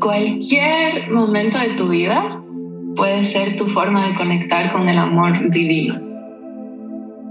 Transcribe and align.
Cualquier 0.00 1.10
momento 1.10 1.58
de 1.58 1.70
tu 1.70 1.88
vida 1.88 2.42
puede 2.94 3.24
ser 3.24 3.56
tu 3.56 3.66
forma 3.66 4.06
de 4.06 4.14
conectar 4.14 4.72
con 4.72 4.88
el 4.88 4.98
amor 4.98 5.50
divino. 5.50 6.00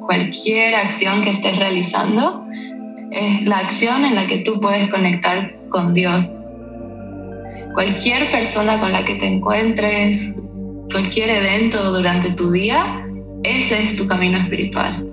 Cualquier 0.06 0.76
acción 0.76 1.22
que 1.22 1.32
estés 1.32 1.58
realizando 1.58 2.46
es 3.12 3.46
la 3.46 3.60
acción 3.60 4.06
en 4.06 4.16
la 4.16 4.28
que 4.28 4.40
tú 4.40 4.60
puedes 4.60 4.90
conectar 4.90 5.56
con 5.70 5.94
Dios. 5.94 6.29
Cualquier 7.74 8.29
persona 8.32 8.79
con 8.79 8.92
la 8.92 9.04
que 9.04 9.16
te 9.16 9.28
encuentres, 9.28 10.38
cualquier 10.92 11.29
evento 11.29 11.92
durante 11.92 12.32
tu 12.32 12.52
día, 12.52 13.06
ese 13.44 13.84
es 13.84 13.96
tu 13.96 14.08
camino 14.08 14.38
espiritual. 14.38 15.06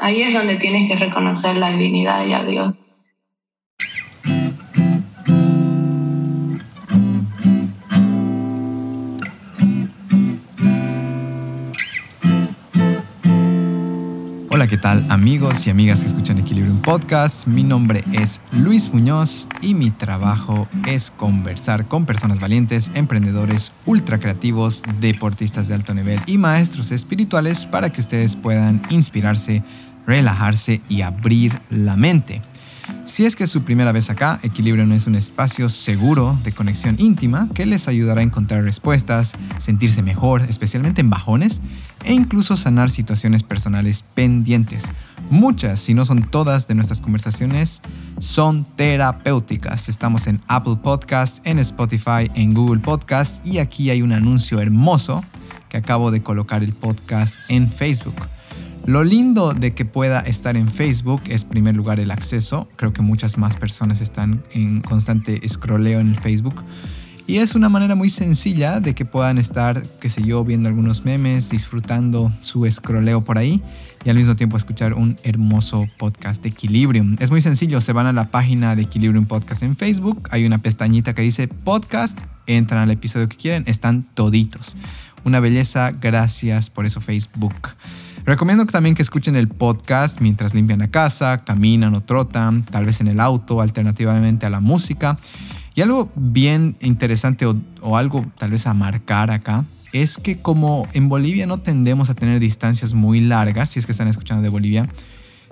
Ahí 0.00 0.22
es 0.22 0.34
donde 0.34 0.56
tienes 0.56 0.88
que 0.88 0.96
reconocer 0.96 1.56
la 1.56 1.72
divinidad 1.72 2.26
y 2.26 2.32
a 2.32 2.44
Dios. 2.44 2.87
¿Qué 14.68 14.76
tal 14.76 15.06
amigos 15.08 15.66
y 15.66 15.70
amigas 15.70 16.00
que 16.00 16.08
escuchan 16.08 16.38
Equilibrium 16.38 16.82
Podcast? 16.82 17.46
Mi 17.46 17.62
nombre 17.62 18.04
es 18.12 18.42
Luis 18.52 18.92
Muñoz 18.92 19.48
y 19.62 19.72
mi 19.72 19.90
trabajo 19.90 20.68
es 20.86 21.10
conversar 21.10 21.88
con 21.88 22.04
personas 22.04 22.38
valientes, 22.38 22.90
emprendedores, 22.94 23.72
ultra 23.86 24.20
creativos, 24.20 24.82
deportistas 25.00 25.68
de 25.68 25.74
alto 25.74 25.94
nivel 25.94 26.20
y 26.26 26.36
maestros 26.36 26.90
espirituales 26.90 27.64
para 27.64 27.90
que 27.90 28.02
ustedes 28.02 28.36
puedan 28.36 28.82
inspirarse, 28.90 29.62
relajarse 30.06 30.82
y 30.90 31.00
abrir 31.00 31.58
la 31.70 31.96
mente. 31.96 32.42
Si 33.04 33.26
es 33.26 33.36
que 33.36 33.44
es 33.44 33.50
su 33.50 33.62
primera 33.62 33.92
vez 33.92 34.10
acá, 34.10 34.38
Equilibrium 34.42 34.92
es 34.92 35.06
un 35.06 35.14
espacio 35.14 35.68
seguro 35.68 36.38
de 36.44 36.52
conexión 36.52 36.96
íntima 36.98 37.48
que 37.54 37.66
les 37.66 37.88
ayudará 37.88 38.20
a 38.20 38.24
encontrar 38.24 38.62
respuestas, 38.62 39.32
sentirse 39.58 40.02
mejor, 40.02 40.42
especialmente 40.42 41.00
en 41.00 41.10
bajones, 41.10 41.60
e 42.04 42.12
incluso 42.12 42.56
sanar 42.56 42.90
situaciones 42.90 43.42
personales 43.42 44.04
pendientes. 44.14 44.92
Muchas, 45.30 45.80
si 45.80 45.94
no 45.94 46.04
son 46.04 46.22
todas, 46.22 46.68
de 46.68 46.74
nuestras 46.74 47.00
conversaciones 47.00 47.82
son 48.18 48.64
terapéuticas. 48.64 49.88
Estamos 49.88 50.26
en 50.26 50.40
Apple 50.46 50.76
Podcast, 50.82 51.46
en 51.46 51.58
Spotify, 51.58 52.30
en 52.34 52.54
Google 52.54 52.80
Podcast 52.80 53.44
y 53.46 53.58
aquí 53.58 53.90
hay 53.90 54.02
un 54.02 54.12
anuncio 54.12 54.60
hermoso 54.60 55.24
que 55.68 55.76
acabo 55.76 56.10
de 56.10 56.22
colocar 56.22 56.62
el 56.62 56.72
podcast 56.72 57.34
en 57.48 57.70
Facebook. 57.70 58.14
Lo 58.88 59.04
lindo 59.04 59.52
de 59.52 59.74
que 59.74 59.84
pueda 59.84 60.20
estar 60.20 60.56
en 60.56 60.70
Facebook 60.70 61.20
es, 61.26 61.42
en 61.42 61.50
primer 61.50 61.76
lugar, 61.76 62.00
el 62.00 62.10
acceso. 62.10 62.70
Creo 62.76 62.94
que 62.94 63.02
muchas 63.02 63.36
más 63.36 63.54
personas 63.54 64.00
están 64.00 64.42
en 64.52 64.80
constante 64.80 65.46
scrolleo 65.46 66.00
en 66.00 66.08
el 66.08 66.16
Facebook. 66.16 66.64
Y 67.26 67.36
es 67.36 67.54
una 67.54 67.68
manera 67.68 67.96
muy 67.96 68.08
sencilla 68.08 68.80
de 68.80 68.94
que 68.94 69.04
puedan 69.04 69.36
estar, 69.36 69.82
qué 70.00 70.08
sé 70.08 70.22
yo, 70.22 70.42
viendo 70.42 70.70
algunos 70.70 71.04
memes, 71.04 71.50
disfrutando 71.50 72.32
su 72.40 72.64
scrolleo 72.64 73.22
por 73.22 73.36
ahí 73.36 73.62
y 74.06 74.08
al 74.08 74.16
mismo 74.16 74.36
tiempo 74.36 74.56
escuchar 74.56 74.94
un 74.94 75.18
hermoso 75.22 75.86
podcast 75.98 76.42
de 76.42 76.48
Equilibrium. 76.48 77.14
Es 77.20 77.30
muy 77.30 77.42
sencillo, 77.42 77.82
se 77.82 77.92
van 77.92 78.06
a 78.06 78.14
la 78.14 78.30
página 78.30 78.74
de 78.74 78.84
Equilibrium 78.84 79.26
Podcast 79.26 79.64
en 79.64 79.76
Facebook, 79.76 80.30
hay 80.30 80.46
una 80.46 80.56
pestañita 80.56 81.12
que 81.12 81.20
dice 81.20 81.46
podcast, 81.46 82.18
entran 82.46 82.80
al 82.80 82.90
episodio 82.90 83.28
que 83.28 83.36
quieren, 83.36 83.64
están 83.66 84.04
toditos. 84.14 84.76
Una 85.24 85.40
belleza, 85.40 85.90
gracias 85.90 86.70
por 86.70 86.86
eso 86.86 87.02
Facebook. 87.02 87.54
Recomiendo 88.28 88.66
también 88.66 88.94
que 88.94 89.00
escuchen 89.00 89.36
el 89.36 89.48
podcast 89.48 90.20
mientras 90.20 90.52
limpian 90.52 90.80
la 90.80 90.88
casa, 90.88 91.44
caminan 91.44 91.94
o 91.94 92.02
trotan, 92.02 92.62
tal 92.62 92.84
vez 92.84 93.00
en 93.00 93.08
el 93.08 93.20
auto, 93.20 93.62
alternativamente 93.62 94.44
a 94.44 94.50
la 94.50 94.60
música. 94.60 95.16
Y 95.74 95.80
algo 95.80 96.12
bien 96.14 96.76
interesante 96.82 97.46
o, 97.46 97.96
algo 97.96 98.26
tal 98.36 98.50
vez 98.50 98.66
a 98.66 98.74
marcar 98.74 99.30
acá 99.30 99.64
es 99.94 100.18
que 100.18 100.42
como 100.42 100.86
en 100.92 101.08
Bolivia 101.08 101.46
no 101.46 101.60
tendemos 101.60 102.10
a 102.10 102.14
tener 102.14 102.38
distancias 102.38 102.92
muy 102.92 103.20
largas, 103.22 103.70
si 103.70 103.78
es 103.78 103.86
que 103.86 103.92
están 103.92 104.08
escuchando 104.08 104.42
de 104.42 104.50
Bolivia, 104.50 104.86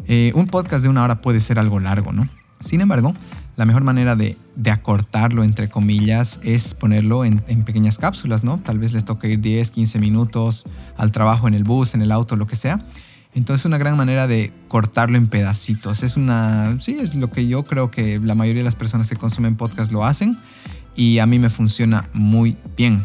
eh, 0.07 0.33
un 0.35 0.47
podcast 0.47 0.83
de 0.83 0.91
una 0.91 1.03
hora 1.03 1.23
puede 1.23 1.41
ser 1.41 1.59
algo 1.59 1.81
largo, 1.81 2.13
¿no? 2.13 2.29
Sin 2.61 2.83
embargo, 2.83 3.15
la 3.57 3.65
mejor 3.65 3.85
manera 3.85 4.17
de, 4.17 4.37
acortarlo, 4.71 5.43
entre 5.43 5.69
comillas, 5.69 6.41
es 6.43 6.75
ponerlo 6.75 7.25
en, 7.25 7.41
pequeñas 7.65 7.99
cápsulas, 7.99 8.45
¿no? 8.45 8.59
Tal 8.59 8.79
vez 8.79 8.93
les 8.93 9.05
toque 9.05 9.31
ir 9.31 9.41
10, 9.41 9.71
15 9.71 9.99
minutos 9.99 10.67
al 10.97 11.11
trabajo 11.11 11.49
en 11.49 11.55
el 11.55 11.65
bus, 11.65 11.95
en 11.95 12.03
el 12.03 12.13
auto, 12.13 12.37
lo 12.37 12.47
que 12.47 12.57
sea. 12.57 12.85
Entonces 13.35 13.65
una 13.65 13.79
gran 13.79 13.97
manera 13.97 14.27
de 14.27 14.53
cortarlo 14.69 15.17
en 15.17 15.27
pedacitos. 15.27 16.03
Es 16.03 16.17
una, 16.17 16.79
sí, 16.81 16.99
es 17.01 17.15
lo 17.15 17.31
que 17.31 17.47
yo 17.47 17.65
creo 17.65 17.91
que 17.91 18.19
la 18.19 18.35
mayoría 18.35 18.61
de 18.61 18.65
las 18.65 18.77
personas 18.77 19.09
que 19.09 19.17
consumen 19.17 19.57
podcast 19.57 19.91
lo 19.91 20.05
hacen 20.05 20.39
y 20.95 21.19
a 21.19 21.27
mí 21.27 21.39
me 21.39 21.51
funciona 21.51 22.09
muy 22.13 22.57
bien. 22.77 23.05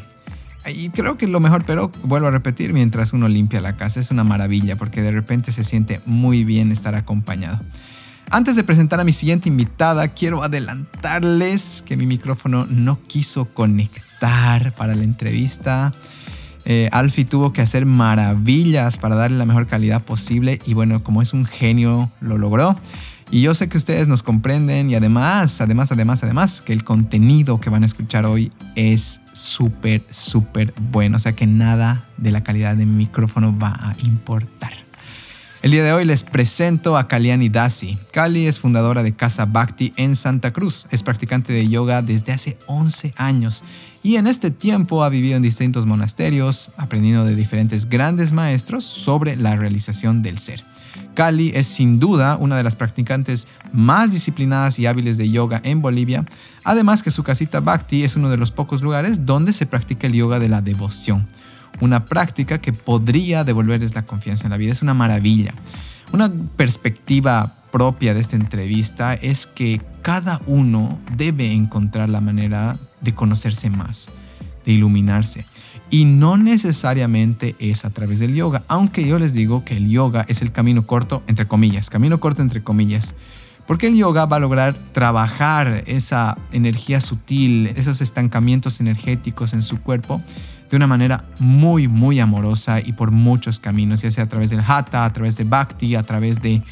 Y 0.74 0.90
creo 0.90 1.18
que 1.18 1.28
lo 1.28 1.40
mejor, 1.40 1.66
pero 1.66 1.92
vuelvo 2.04 2.28
a 2.28 2.32
repetir, 2.32 2.72
mientras 2.72 3.14
uno 3.14 3.28
limpia 3.28 3.62
la 3.62 3.78
casa, 3.78 4.00
es 4.00 4.12
una 4.12 4.24
maravilla 4.24 4.78
porque 4.78 5.02
de 5.02 5.12
repente 5.12 5.52
se 5.52 5.64
siente 5.64 6.02
muy 6.06 6.44
bien 6.44 6.72
estar 6.72 6.94
acompañado. 6.96 7.60
Antes 8.34 8.56
de 8.56 8.64
presentar 8.64 9.02
a 9.02 9.04
mi 9.04 9.12
siguiente 9.12 9.50
invitada, 9.50 10.08
quiero 10.08 10.42
adelantarles 10.42 11.84
que 11.86 11.98
mi 11.98 12.06
micrófono 12.06 12.66
no 12.70 12.98
quiso 13.04 13.44
conectar 13.44 14.72
para 14.72 14.96
la 14.96 15.04
entrevista. 15.04 15.92
Eh, 16.64 16.88
Alfie 16.94 17.26
tuvo 17.26 17.52
que 17.52 17.62
hacer 17.62 17.86
maravillas 17.86 18.98
para 18.98 19.16
darle 19.16 19.38
la 19.38 19.46
mejor 19.46 19.68
calidad 19.68 20.02
posible 20.02 20.62
y 20.66 20.74
bueno, 20.74 21.04
como 21.04 21.22
es 21.22 21.34
un 21.34 21.44
genio, 21.44 22.10
lo 22.22 22.38
logró. 22.38 22.78
Y 23.32 23.42
yo 23.42 23.54
sé 23.54 23.68
que 23.68 23.78
ustedes 23.78 24.08
nos 24.08 24.24
comprenden 24.24 24.90
y 24.90 24.96
además, 24.96 25.60
además, 25.60 25.92
además, 25.92 26.24
además, 26.24 26.62
que 26.62 26.72
el 26.72 26.86
contenido 26.86 27.60
que 27.60 27.70
van 27.70 27.84
a 27.84 27.86
escuchar 27.86 28.26
hoy 28.26 28.50
es 28.78 29.20
súper, 29.34 30.04
súper 30.10 30.74
bueno. 30.80 31.18
O 31.18 31.20
sea 31.20 31.34
que 31.34 31.48
nada 31.48 32.06
de 32.16 32.32
la 32.32 32.44
calidad 32.44 32.78
de 32.78 32.86
mi 32.86 32.96
micrófono 32.96 33.54
va 33.58 33.78
a 33.78 33.94
importar. 34.06 34.72
El 35.62 35.70
día 35.70 35.84
de 35.84 35.94
hoy 35.94 36.06
les 36.06 36.24
presento 36.24 36.98
a 36.98 37.08
Kaliani 37.08 37.48
Dasi. 37.48 38.00
Kali 38.12 38.48
es 38.48 38.60
fundadora 38.60 39.04
de 39.04 39.14
Casa 39.14 39.46
Bhakti 39.46 39.94
en 39.96 40.16
Santa 40.16 40.52
Cruz. 40.52 40.88
Es 40.90 41.04
practicante 41.04 41.54
de 41.54 41.70
yoga 41.70 42.02
desde 42.02 42.32
hace 42.32 42.58
11 42.66 43.14
años 43.16 43.64
y 44.02 44.16
en 44.16 44.26
este 44.26 44.50
tiempo 44.50 45.04
ha 45.04 45.10
vivido 45.10 45.38
en 45.38 45.44
distintos 45.44 45.86
monasterios, 45.86 46.72
aprendiendo 46.78 47.26
de 47.26 47.36
diferentes 47.36 47.88
grandes 47.88 48.32
maestros 48.32 48.86
sobre 48.86 49.36
la 49.36 49.56
realización 49.56 50.24
del 50.24 50.40
ser. 50.40 50.64
Kali 51.14 51.52
es 51.54 51.68
sin 51.68 52.00
duda 52.00 52.38
una 52.38 52.58
de 52.58 52.64
las 52.64 52.76
practicantes 52.76 53.46
más 53.72 54.12
disciplinadas 54.12 54.80
y 54.80 54.88
hábiles 54.88 55.18
de 55.18 55.30
yoga 55.30 55.62
en 55.64 55.80
Bolivia, 55.84 56.26
además 56.64 57.04
que 57.04 57.12
su 57.12 57.22
casita 57.22 57.60
Bhakti 57.60 58.04
es 58.04 58.16
uno 58.16 58.32
de 58.32 58.38
los 58.38 58.50
pocos 58.50 58.82
lugares 58.82 59.28
donde 59.28 59.54
se 59.54 59.68
practica 59.68 60.08
el 60.08 60.14
yoga 60.14 60.40
de 60.40 60.50
la 60.50 60.64
devoción 60.64 61.28
una 61.82 62.06
práctica 62.06 62.60
que 62.60 62.72
podría 62.72 63.44
devolverles 63.44 63.96
la 63.96 64.06
confianza 64.06 64.46
en 64.46 64.52
la 64.52 64.58
vida. 64.58 64.72
Es 64.72 64.82
una 64.82 64.94
maravilla. 64.94 65.54
Una 66.14 66.32
perspectiva 66.56 67.56
propia 67.72 68.14
de 68.14 68.22
esta 68.22 68.36
entrevista 68.36 69.14
es 69.16 69.48
que 69.48 69.82
cada 70.02 70.42
uno 70.46 71.00
debe 71.16 71.52
encontrar 71.52 72.10
la 72.10 72.22
manera 72.22 72.78
de 73.02 73.14
conocerse 73.14 73.70
más, 73.70 74.10
de 74.66 74.74
iluminarse. 74.74 75.46
Y 75.90 76.06
no 76.06 76.38
necesariamente 76.38 77.56
es 77.60 77.84
a 77.84 77.90
través 77.90 78.20
del 78.20 78.34
yoga, 78.34 78.64
aunque 78.68 79.06
yo 79.06 79.20
les 79.20 79.34
digo 79.34 79.66
que 79.66 79.76
el 79.76 79.90
yoga 79.90 80.26
es 80.30 80.42
el 80.42 80.52
camino 80.52 80.88
corto, 80.88 81.22
entre 81.28 81.48
comillas, 81.48 81.90
camino 81.90 82.20
corto 82.20 82.42
entre 82.42 82.64
comillas. 82.64 83.16
Porque 83.68 83.88
el 83.88 83.96
yoga 83.96 84.26
va 84.26 84.38
a 84.38 84.40
lograr 84.40 84.76
trabajar 84.92 85.84
esa 85.88 86.38
energía 86.52 87.00
sutil, 87.00 87.68
esos 87.68 88.02
estancamientos 88.02 88.80
energéticos 88.80 89.54
en 89.54 89.62
su 89.62 89.82
cuerpo 89.82 90.22
de 90.72 90.78
una 90.78 90.88
manera 90.88 91.26
muy, 91.38 91.90
muy 91.90 92.22
amorosa 92.22 92.80
y 92.80 92.94
por 92.94 93.12
muchos 93.12 93.60
caminos, 93.60 94.02
ya 94.02 94.10
sea 94.10 94.24
a 94.24 94.28
través 94.28 94.50
del 94.50 94.62
hatha, 94.66 95.04
a 95.04 95.12
través 95.12 95.36
de 95.36 95.44
bhakti, 95.44 95.96
a 95.96 96.04
través 96.04 96.42
de 96.42 96.64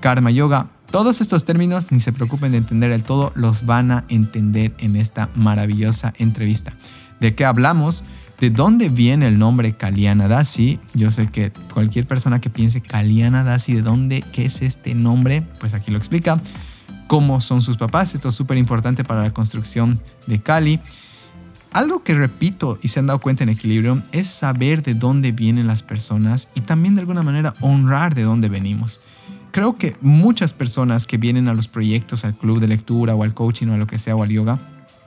karma 0.00 0.30
yoga. 0.30 0.68
Todos 0.90 1.22
estos 1.22 1.44
términos, 1.46 1.90
ni 1.90 1.98
se 2.00 2.12
preocupen 2.12 2.52
de 2.52 2.58
entender 2.58 2.92
el 2.92 3.02
todo, 3.02 3.32
los 3.34 3.64
van 3.64 3.90
a 3.90 4.04
entender 4.10 4.74
en 4.78 4.94
esta 4.94 5.30
maravillosa 5.34 6.12
entrevista. 6.18 6.74
¿De 7.18 7.34
qué 7.34 7.46
hablamos? 7.46 8.04
¿De 8.38 8.50
dónde 8.50 8.90
viene 8.90 9.26
el 9.26 9.38
nombre 9.38 9.72
Kaliana 9.72 10.28
Dasi? 10.28 10.78
Yo 10.92 11.10
sé 11.10 11.28
que 11.28 11.50
cualquier 11.72 12.06
persona 12.06 12.42
que 12.42 12.50
piense 12.50 12.82
Kaliana 12.82 13.42
Dasi, 13.42 13.72
¿de 13.72 13.80
dónde? 13.80 14.22
¿Qué 14.32 14.44
es 14.44 14.60
este 14.60 14.94
nombre? 14.94 15.42
Pues 15.58 15.72
aquí 15.72 15.90
lo 15.90 15.96
explica. 15.96 16.38
¿Cómo 17.06 17.40
son 17.40 17.62
sus 17.62 17.78
papás? 17.78 18.14
Esto 18.14 18.28
es 18.28 18.34
súper 18.34 18.58
importante 18.58 19.02
para 19.02 19.22
la 19.22 19.30
construcción 19.30 19.98
de 20.26 20.40
Kali. 20.40 20.80
Algo 21.76 22.02
que 22.02 22.14
repito 22.14 22.78
y 22.80 22.88
se 22.88 23.00
han 23.00 23.06
dado 23.06 23.18
cuenta 23.18 23.42
en 23.42 23.50
equilibrio 23.50 24.02
es 24.10 24.28
saber 24.28 24.82
de 24.82 24.94
dónde 24.94 25.32
vienen 25.32 25.66
las 25.66 25.82
personas 25.82 26.48
y 26.54 26.62
también 26.62 26.94
de 26.94 27.02
alguna 27.02 27.22
manera 27.22 27.52
honrar 27.60 28.14
de 28.14 28.22
dónde 28.22 28.48
venimos. 28.48 29.02
Creo 29.50 29.76
que 29.76 29.94
muchas 30.00 30.54
personas 30.54 31.06
que 31.06 31.18
vienen 31.18 31.48
a 31.48 31.52
los 31.52 31.68
proyectos, 31.68 32.24
al 32.24 32.34
club 32.34 32.60
de 32.60 32.68
lectura 32.68 33.14
o 33.14 33.22
al 33.22 33.34
coaching 33.34 33.66
o 33.66 33.74
a 33.74 33.76
lo 33.76 33.86
que 33.86 33.98
sea 33.98 34.16
o 34.16 34.22
al 34.22 34.30
yoga, 34.30 34.58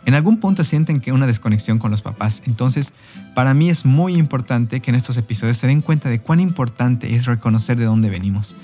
en 0.05 0.13
algún 0.13 0.39
punto 0.39 0.63
sienten 0.63 0.99
que 0.99 1.11
una 1.11 1.25
desconexión 1.25 1.79
con 1.79 1.89
los 1.89 2.03
papás. 2.03 2.43
Entonces, 2.45 2.93
para 3.33 3.55
mí 3.55 3.71
es 3.71 3.83
muy 3.83 4.15
importante 4.15 4.79
que 4.79 4.91
en 4.91 4.95
estos 4.95 5.17
episodios 5.17 5.57
se 5.57 5.65
den 5.65 5.81
cuenta 5.81 6.07
de 6.07 6.19
cuán 6.19 6.39
importante 6.39 7.15
es 7.15 7.25
reconocer 7.25 7.79
de 7.79 7.85
dónde 7.85 8.11
venimos. 8.11 8.55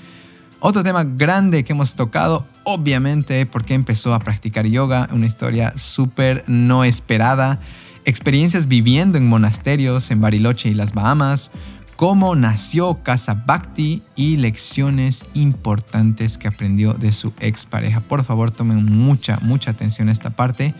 Otro 0.60 0.84
tema 0.84 1.02
grande 1.02 1.64
que 1.64 1.72
hemos 1.72 1.96
tocado, 1.96 2.46
obviamente, 2.62 3.46
porque 3.46 3.74
empezó 3.74 4.14
a 4.14 4.20
practicar 4.20 4.64
yoga, 4.64 5.08
una 5.12 5.26
historia 5.26 5.72
súper 5.76 6.44
no 6.46 6.84
esperada, 6.84 7.60
experiencias 8.06 8.68
viviendo 8.68 9.18
en 9.18 9.28
monasterios 9.28 10.10
en 10.10 10.20
Bariloche 10.20 10.70
y 10.70 10.74
las 10.74 10.94
Bahamas, 10.94 11.50
cómo 11.96 12.36
nació 12.36 13.02
Casa 13.02 13.42
Bhakti 13.46 14.02
y 14.14 14.36
lecciones 14.36 15.26
importantes 15.34 16.38
que 16.38 16.46
aprendió 16.48 16.94
de 16.94 17.10
su 17.10 17.32
expareja. 17.40 18.00
Por 18.00 18.24
favor, 18.24 18.52
tomen 18.52 18.84
mucha, 18.84 19.38
mucha 19.42 19.72
atención 19.72 20.08
a 20.08 20.12
esta 20.12 20.30
parte, 20.30 20.72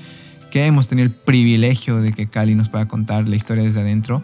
que 0.56 0.64
hemos 0.64 0.88
tenido 0.88 1.04
el 1.04 1.12
privilegio 1.12 2.00
de 2.00 2.14
que 2.14 2.28
Cali 2.28 2.54
nos 2.54 2.70
pueda 2.70 2.88
contar 2.88 3.28
la 3.28 3.36
historia 3.36 3.62
desde 3.62 3.80
adentro. 3.80 4.22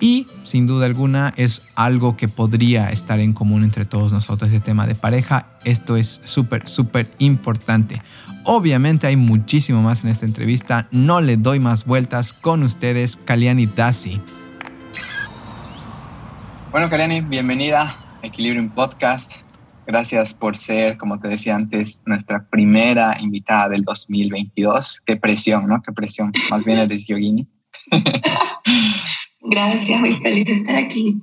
Y 0.00 0.26
sin 0.42 0.66
duda 0.66 0.86
alguna 0.86 1.34
es 1.36 1.64
algo 1.74 2.16
que 2.16 2.28
podría 2.28 2.88
estar 2.88 3.20
en 3.20 3.34
común 3.34 3.62
entre 3.62 3.84
todos 3.84 4.10
nosotros, 4.10 4.50
ese 4.50 4.60
tema 4.60 4.86
de 4.86 4.94
pareja. 4.94 5.48
Esto 5.64 5.98
es 5.98 6.22
súper, 6.24 6.66
súper 6.66 7.10
importante. 7.18 8.00
Obviamente 8.44 9.06
hay 9.06 9.16
muchísimo 9.16 9.82
más 9.82 10.02
en 10.02 10.08
esta 10.08 10.24
entrevista. 10.24 10.88
No 10.92 11.20
le 11.20 11.36
doy 11.36 11.60
más 11.60 11.84
vueltas 11.84 12.32
con 12.32 12.62
ustedes, 12.62 13.18
Kaliani 13.22 13.66
Dasi. 13.66 14.18
Bueno, 16.72 16.88
Kaliani, 16.88 17.20
bienvenida 17.20 17.98
a 18.22 18.26
Equilibrium 18.26 18.70
Podcast. 18.70 19.45
Gracias 19.86 20.34
por 20.34 20.56
ser, 20.56 20.96
como 20.96 21.20
te 21.20 21.28
decía 21.28 21.54
antes, 21.54 22.02
nuestra 22.06 22.48
primera 22.50 23.16
invitada 23.20 23.68
del 23.68 23.84
2022. 23.84 25.02
Qué 25.06 25.16
presión, 25.16 25.66
¿no? 25.66 25.80
Qué 25.80 25.92
presión. 25.92 26.32
Más 26.50 26.64
bien 26.64 26.78
eres 26.78 27.06
yogini. 27.06 27.46
Gracias, 29.40 30.00
muy 30.00 30.14
feliz 30.14 30.44
de 30.44 30.54
estar 30.54 30.76
aquí. 30.76 31.22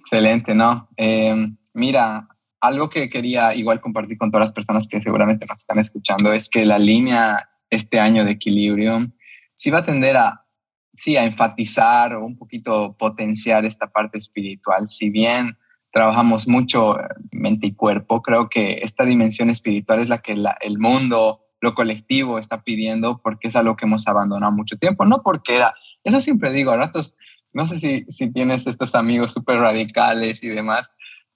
Excelente, 0.00 0.56
¿no? 0.56 0.88
Em, 0.96 1.56
mira, 1.72 2.26
algo 2.60 2.90
que 2.90 3.08
quería 3.08 3.54
igual 3.54 3.80
compartir 3.80 4.18
con 4.18 4.32
todas 4.32 4.48
las 4.48 4.52
personas 4.52 4.88
que 4.88 5.00
seguramente 5.00 5.46
nos 5.48 5.58
están 5.58 5.78
escuchando 5.78 6.32
es 6.32 6.48
que 6.48 6.64
la 6.64 6.80
línea 6.80 7.48
este 7.70 8.00
año 8.00 8.24
de 8.24 8.32
Equilibrium 8.32 9.12
sí 9.54 9.70
va 9.70 9.78
a 9.78 9.86
tender 9.86 10.16
a 10.16 10.44
sí, 10.92 11.16
a 11.16 11.24
enfatizar 11.24 12.14
o 12.14 12.24
un 12.24 12.36
poquito 12.36 12.96
potenciar 12.98 13.64
esta 13.64 13.90
parte 13.90 14.18
espiritual. 14.18 14.88
Si 14.88 15.10
bien 15.10 15.56
trabajamos 15.94 16.48
mucho 16.48 16.96
mente 17.30 17.68
y 17.68 17.74
cuerpo, 17.74 18.20
creo 18.20 18.48
que 18.48 18.80
esta 18.82 19.04
dimensión 19.04 19.48
espiritual 19.48 20.00
es 20.00 20.08
la 20.08 20.18
que 20.18 20.32
el 20.32 20.78
mundo, 20.80 21.46
lo 21.60 21.72
colectivo 21.72 22.40
está 22.40 22.62
pidiendo 22.62 23.20
porque 23.22 23.46
es 23.46 23.54
algo 23.54 23.76
que 23.76 23.86
hemos 23.86 24.06
abandonado 24.08 24.50
mucho 24.50 24.76
tiempo, 24.76 25.06
no 25.06 25.22
porque 25.22 25.54
era, 25.54 25.72
eso 26.02 26.20
siempre 26.20 26.50
digo, 26.50 26.72
a 26.72 26.76
ratos, 26.76 27.16
no 27.52 27.64
sé 27.64 27.78
si, 27.78 28.04
si 28.08 28.32
tienes 28.32 28.66
estos 28.66 28.96
amigos 28.96 29.32
súper 29.32 29.58
radicales 29.58 30.42
y 30.42 30.48
demás, 30.48 30.92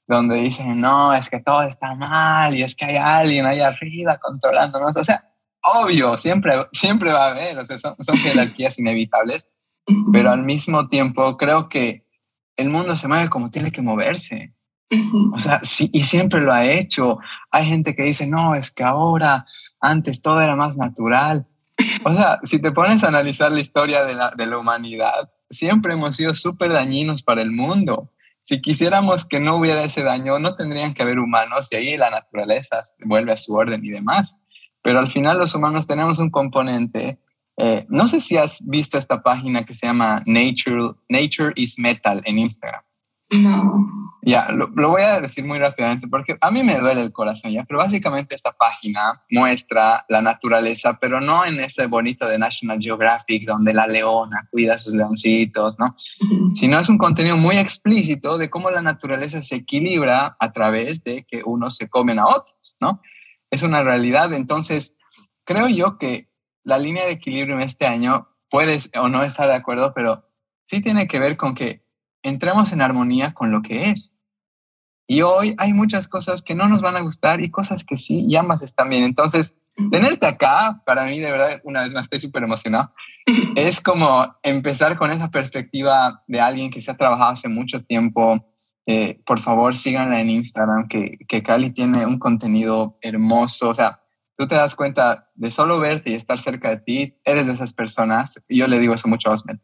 donde 0.08 0.34
dicen, 0.34 0.80
no, 0.80 1.14
es 1.14 1.30
que 1.30 1.38
todo 1.38 1.62
está 1.62 1.94
mal 1.94 2.56
y 2.56 2.64
es 2.64 2.74
que 2.74 2.86
hay 2.86 2.96
alguien 2.96 3.46
ahí 3.46 3.60
arriba 3.60 4.18
controlándonos. 4.18 4.96
O 4.96 5.04
sea, 5.04 5.32
obvio, 5.62 6.18
siempre, 6.18 6.66
siempre 6.72 7.12
va 7.12 7.26
a 7.26 7.30
haber, 7.30 7.58
o 7.58 7.64
sea, 7.64 7.78
son, 7.78 7.94
son 8.00 8.16
jerarquías 8.16 8.76
inevitables, 8.80 9.48
pero 10.12 10.32
al 10.32 10.42
mismo 10.42 10.88
tiempo 10.88 11.36
creo 11.36 11.68
que 11.68 12.07
el 12.58 12.68
mundo 12.68 12.96
se 12.96 13.08
mueve 13.08 13.30
como 13.30 13.50
tiene 13.50 13.72
que 13.72 13.80
moverse. 13.80 14.52
O 15.34 15.40
sea, 15.40 15.60
sí, 15.62 15.90
y 15.92 16.02
siempre 16.02 16.40
lo 16.40 16.52
ha 16.52 16.64
hecho. 16.64 17.18
Hay 17.50 17.66
gente 17.66 17.94
que 17.94 18.02
dice, 18.02 18.26
no, 18.26 18.54
es 18.54 18.70
que 18.70 18.82
ahora, 18.84 19.46
antes 19.80 20.20
todo 20.20 20.40
era 20.40 20.56
más 20.56 20.76
natural. 20.76 21.46
O 22.04 22.12
sea, 22.12 22.40
si 22.42 22.58
te 22.58 22.72
pones 22.72 23.04
a 23.04 23.08
analizar 23.08 23.52
la 23.52 23.60
historia 23.60 24.04
de 24.04 24.14
la, 24.14 24.30
de 24.30 24.46
la 24.46 24.58
humanidad, 24.58 25.30
siempre 25.48 25.92
hemos 25.92 26.16
sido 26.16 26.34
súper 26.34 26.72
dañinos 26.72 27.22
para 27.22 27.42
el 27.42 27.52
mundo. 27.52 28.10
Si 28.42 28.60
quisiéramos 28.60 29.26
que 29.26 29.40
no 29.40 29.56
hubiera 29.56 29.84
ese 29.84 30.02
daño, 30.02 30.38
no 30.38 30.56
tendrían 30.56 30.94
que 30.94 31.02
haber 31.02 31.18
humanos 31.18 31.68
y 31.70 31.76
ahí 31.76 31.96
la 31.96 32.10
naturaleza 32.10 32.82
vuelve 33.04 33.32
a 33.32 33.36
su 33.36 33.54
orden 33.54 33.84
y 33.84 33.90
demás. 33.90 34.38
Pero 34.82 35.00
al 35.00 35.10
final 35.10 35.38
los 35.38 35.54
humanos 35.54 35.86
tenemos 35.86 36.18
un 36.18 36.30
componente. 36.30 37.18
Eh, 37.58 37.84
no 37.88 38.06
sé 38.06 38.20
si 38.20 38.36
has 38.36 38.64
visto 38.64 38.98
esta 38.98 39.20
página 39.20 39.64
que 39.66 39.74
se 39.74 39.86
llama 39.86 40.22
Nature, 40.26 40.94
Nature 41.08 41.52
is 41.56 41.78
Metal 41.78 42.22
en 42.24 42.38
Instagram. 42.38 42.82
No. 43.30 43.98
Ya, 44.22 44.48
lo, 44.50 44.68
voy 44.68 45.02
a 45.02 45.20
decir 45.20 45.44
muy 45.44 45.58
rápidamente 45.58 46.08
porque 46.08 46.36
a 46.40 46.50
mí 46.50 46.62
me 46.62 46.78
duele 46.78 47.00
el 47.00 47.12
corazón, 47.12 47.50
ya, 47.50 47.64
pero 47.64 47.78
básicamente 47.78 48.34
esta 48.34 48.52
página 48.52 49.00
muestra 49.30 50.04
la 50.08 50.20
naturaleza, 50.20 50.98
pero 51.00 51.20
no 51.20 51.44
en 51.44 51.60
ese 51.60 51.86
bonito 51.86 52.26
de 52.26 52.38
National 52.38 52.78
Geographic 52.80 53.46
donde 53.46 53.72
la 53.74 53.86
leona 53.86 54.46
cuida 54.50 54.74
a 54.74 54.78
sus 54.78 54.94
leoncitos, 54.94 55.78
¿no? 55.78 55.94
Sino 56.54 56.78
es 56.78 56.88
un 56.88 56.98
contenido 56.98 57.36
muy 57.36 57.56
explícito 57.56 58.38
de 58.38 58.50
cómo 58.50 58.70
la 58.70 58.82
naturaleza 58.82 59.40
se 59.40 59.56
equilibra 59.56 60.36
a 60.38 60.52
través 60.52 61.04
de 61.04 61.24
que 61.24 61.42
unos 61.44 61.76
se 61.76 61.88
comen 61.88 62.18
a 62.18 62.26
otros, 62.26 62.76
¿no? 62.80 63.00
Es 63.50 63.62
una 63.62 63.82
realidad, 63.82 64.32
entonces 64.32 64.94
creo 65.44 65.68
yo 65.68 65.96
que 65.96 66.27
la 66.68 66.78
línea 66.78 67.06
de 67.06 67.12
equilibrio 67.12 67.56
en 67.56 67.62
este 67.62 67.86
año 67.86 68.28
puedes 68.50 68.90
o 68.94 69.08
no 69.08 69.22
estar 69.22 69.48
de 69.48 69.54
acuerdo, 69.54 69.94
pero 69.94 70.28
sí 70.66 70.82
tiene 70.82 71.08
que 71.08 71.18
ver 71.18 71.38
con 71.38 71.54
que 71.54 71.82
entremos 72.22 72.72
en 72.72 72.82
armonía 72.82 73.32
con 73.32 73.50
lo 73.50 73.62
que 73.62 73.90
es. 73.90 74.14
Y 75.06 75.22
hoy 75.22 75.54
hay 75.56 75.72
muchas 75.72 76.08
cosas 76.08 76.42
que 76.42 76.54
no 76.54 76.68
nos 76.68 76.82
van 76.82 76.96
a 76.96 77.00
gustar 77.00 77.40
y 77.40 77.50
cosas 77.50 77.84
que 77.84 77.96
sí, 77.96 78.26
y 78.28 78.36
ambas 78.36 78.60
están 78.60 78.90
bien. 78.90 79.04
Entonces, 79.04 79.54
tenerte 79.90 80.26
acá, 80.26 80.82
para 80.84 81.06
mí 81.06 81.18
de 81.18 81.30
verdad, 81.30 81.58
una 81.64 81.82
vez 81.82 81.92
más 81.94 82.02
estoy 82.02 82.20
súper 82.20 82.42
emocionado, 82.42 82.92
es 83.56 83.80
como 83.80 84.36
empezar 84.42 84.98
con 84.98 85.10
esa 85.10 85.30
perspectiva 85.30 86.22
de 86.26 86.40
alguien 86.40 86.70
que 86.70 86.82
se 86.82 86.90
ha 86.90 86.98
trabajado 86.98 87.32
hace 87.32 87.48
mucho 87.48 87.82
tiempo. 87.82 88.38
Eh, 88.84 89.22
por 89.24 89.40
favor, 89.40 89.74
síganla 89.74 90.20
en 90.20 90.28
Instagram, 90.28 90.86
que, 90.86 91.16
que 91.26 91.42
Cali 91.42 91.70
tiene 91.70 92.04
un 92.04 92.18
contenido 92.18 92.98
hermoso. 93.00 93.70
O 93.70 93.74
sea, 93.74 93.98
tú 94.38 94.46
te 94.46 94.54
das 94.54 94.74
cuenta 94.74 95.28
de 95.34 95.50
solo 95.50 95.78
verte 95.78 96.12
y 96.12 96.14
estar 96.14 96.38
cerca 96.38 96.70
de 96.70 96.78
ti, 96.78 97.16
eres 97.24 97.46
de 97.46 97.52
esas 97.52 97.74
personas. 97.74 98.40
Y 98.48 98.60
yo 98.60 98.68
le 98.68 98.78
digo 98.78 98.94
eso 98.94 99.08
mucho 99.08 99.28
a 99.28 99.34
Osmed 99.34 99.58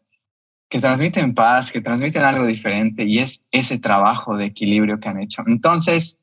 que 0.75 0.81
transmiten 0.81 1.35
paz, 1.35 1.71
que 1.71 1.81
transmiten 1.81 2.25
algo 2.25 2.44
diferente 2.47 3.05
y 3.05 3.21
es 3.21 3.44
ese 3.53 3.79
trabajo 3.79 4.37
de 4.37 4.47
equilibrio 4.47 4.99
que 4.99 5.09
han 5.09 5.21
hecho. 5.21 5.44
Entonces, 5.47 6.21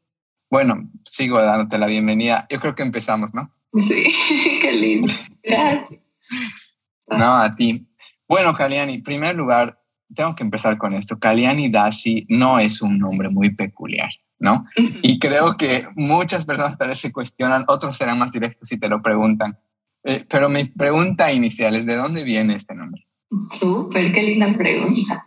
bueno, 0.50 0.90
sigo 1.06 1.42
dándote 1.42 1.78
la 1.78 1.86
bienvenida. 1.86 2.48
Yo 2.50 2.60
creo 2.60 2.76
que 2.76 2.84
empezamos, 2.84 3.34
¿no? 3.34 3.50
Sí, 3.74 4.60
qué 4.62 4.74
lindo. 4.74 5.14
Gracias. 5.42 6.20
No, 7.08 7.36
a 7.36 7.54
ti. 7.56 7.86
Bueno, 8.26 8.54
Kaliani, 8.54 8.94
en 8.94 9.04
primer 9.04 9.36
lugar, 9.36 9.82
tengo 10.16 10.34
que 10.34 10.44
empezar 10.44 10.78
con 10.78 10.94
esto. 10.94 11.20
Kaliani 11.20 11.70
Dasi 11.70 12.26
no 12.30 12.58
es 12.58 12.82
un 12.82 13.00
nombre 13.00 13.28
muy 13.28 13.54
peculiar, 13.54 14.10
¿no? 14.42 14.66
Y 15.04 15.20
creo 15.20 15.56
que 15.56 15.88
muchas 15.96 16.46
personas 16.46 16.78
tal 16.78 16.90
vez 16.90 17.00
se 17.00 17.12
cuestionan, 17.12 17.64
otros 17.68 17.98
serán 17.98 18.20
más 18.20 18.34
directos 18.34 18.68
si 18.68 18.78
te 18.78 18.90
lo 18.90 19.02
preguntan. 19.02 19.58
Eh, 20.04 20.26
pero 20.28 20.50
mi 20.50 20.66
pregunta 20.66 21.32
inicial 21.32 21.76
es, 21.76 21.86
¿de 21.86 21.96
dónde 21.96 22.24
viene 22.24 22.56
este 22.56 22.74
nombre? 22.74 23.06
Súper, 23.60 24.12
qué 24.12 24.24
linda 24.24 24.52
pregunta. 24.58 25.24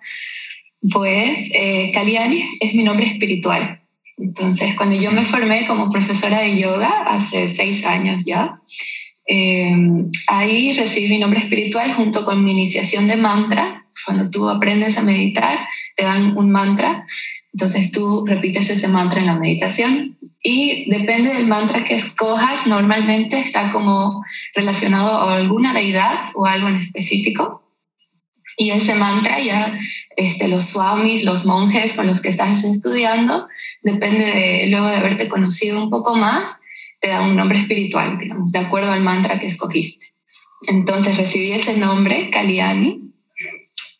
Pues 0.92 1.50
eh, 1.54 1.92
Kaliani 1.94 2.44
es 2.60 2.74
mi 2.74 2.82
nombre 2.82 3.06
espiritual. 3.06 3.80
Entonces, 4.18 4.74
cuando 4.76 4.96
yo 4.96 5.12
me 5.12 5.22
formé 5.22 5.66
como 5.66 5.88
profesora 5.88 6.40
de 6.40 6.60
yoga 6.60 7.04
hace 7.06 7.48
seis 7.48 7.86
años 7.86 8.24
ya, 8.24 8.60
eh, 9.26 9.74
ahí 10.26 10.72
recibí 10.72 11.08
mi 11.08 11.18
nombre 11.18 11.40
espiritual 11.40 11.92
junto 11.94 12.24
con 12.24 12.44
mi 12.44 12.52
iniciación 12.52 13.06
de 13.06 13.16
mantra. 13.16 13.86
Cuando 14.04 14.28
tú 14.28 14.48
aprendes 14.48 14.98
a 14.98 15.02
meditar, 15.02 15.66
te 15.96 16.04
dan 16.04 16.36
un 16.36 16.50
mantra. 16.50 17.06
Entonces 17.54 17.92
tú 17.92 18.26
repites 18.26 18.68
ese 18.68 18.88
mantra 18.88 19.20
en 19.20 19.26
la 19.26 19.38
meditación 19.38 20.18
y 20.42 20.90
depende 20.90 21.32
del 21.32 21.46
mantra 21.46 21.84
que 21.84 21.94
escojas, 21.94 22.66
normalmente 22.66 23.38
está 23.38 23.70
como 23.70 24.24
relacionado 24.56 25.08
a 25.08 25.36
alguna 25.36 25.72
deidad 25.72 26.30
o 26.34 26.46
algo 26.46 26.66
en 26.66 26.76
específico. 26.76 27.62
Y 28.56 28.70
ese 28.70 28.96
mantra 28.96 29.38
ya 29.38 29.78
este, 30.16 30.48
los 30.48 30.64
swamis, 30.64 31.22
los 31.22 31.44
monjes 31.46 31.92
con 31.92 32.08
los 32.08 32.20
que 32.20 32.28
estás 32.28 32.64
estudiando, 32.64 33.46
depende 33.82 34.24
de, 34.24 34.66
luego 34.66 34.88
de 34.88 34.96
haberte 34.96 35.28
conocido 35.28 35.80
un 35.80 35.90
poco 35.90 36.16
más, 36.16 36.60
te 37.00 37.08
da 37.08 37.22
un 37.22 37.36
nombre 37.36 37.56
espiritual, 37.56 38.18
digamos, 38.18 38.50
de 38.50 38.58
acuerdo 38.58 38.90
al 38.90 39.02
mantra 39.02 39.38
que 39.38 39.46
escogiste. 39.46 40.06
Entonces 40.66 41.18
recibí 41.18 41.52
ese 41.52 41.78
nombre, 41.78 42.30
Kaliani, 42.30 43.03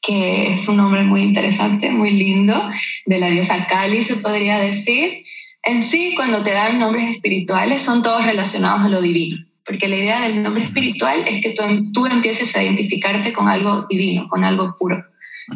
que 0.06 0.54
es 0.54 0.68
un 0.68 0.76
nombre 0.76 1.02
muy 1.02 1.22
interesante, 1.22 1.90
muy 1.90 2.10
lindo, 2.10 2.68
de 3.06 3.18
la 3.18 3.28
diosa 3.28 3.66
Kali, 3.66 4.02
se 4.04 4.16
podría 4.16 4.58
decir. 4.58 5.24
En 5.62 5.82
sí, 5.82 6.12
cuando 6.14 6.42
te 6.42 6.52
dan 6.52 6.78
nombres 6.78 7.08
espirituales, 7.08 7.82
son 7.82 8.02
todos 8.02 8.26
relacionados 8.26 8.82
a 8.82 8.88
lo 8.88 9.00
divino 9.00 9.38
porque 9.64 9.88
la 9.88 9.96
idea 9.96 10.20
del 10.20 10.42
nombre 10.42 10.62
espiritual 10.62 11.24
es 11.26 11.40
que 11.40 11.50
tú, 11.50 11.62
tú 11.92 12.06
empieces 12.06 12.54
a 12.56 12.62
identificarte 12.62 13.32
con 13.32 13.48
algo 13.48 13.86
divino, 13.88 14.28
con 14.28 14.44
algo 14.44 14.74
puro, 14.78 15.02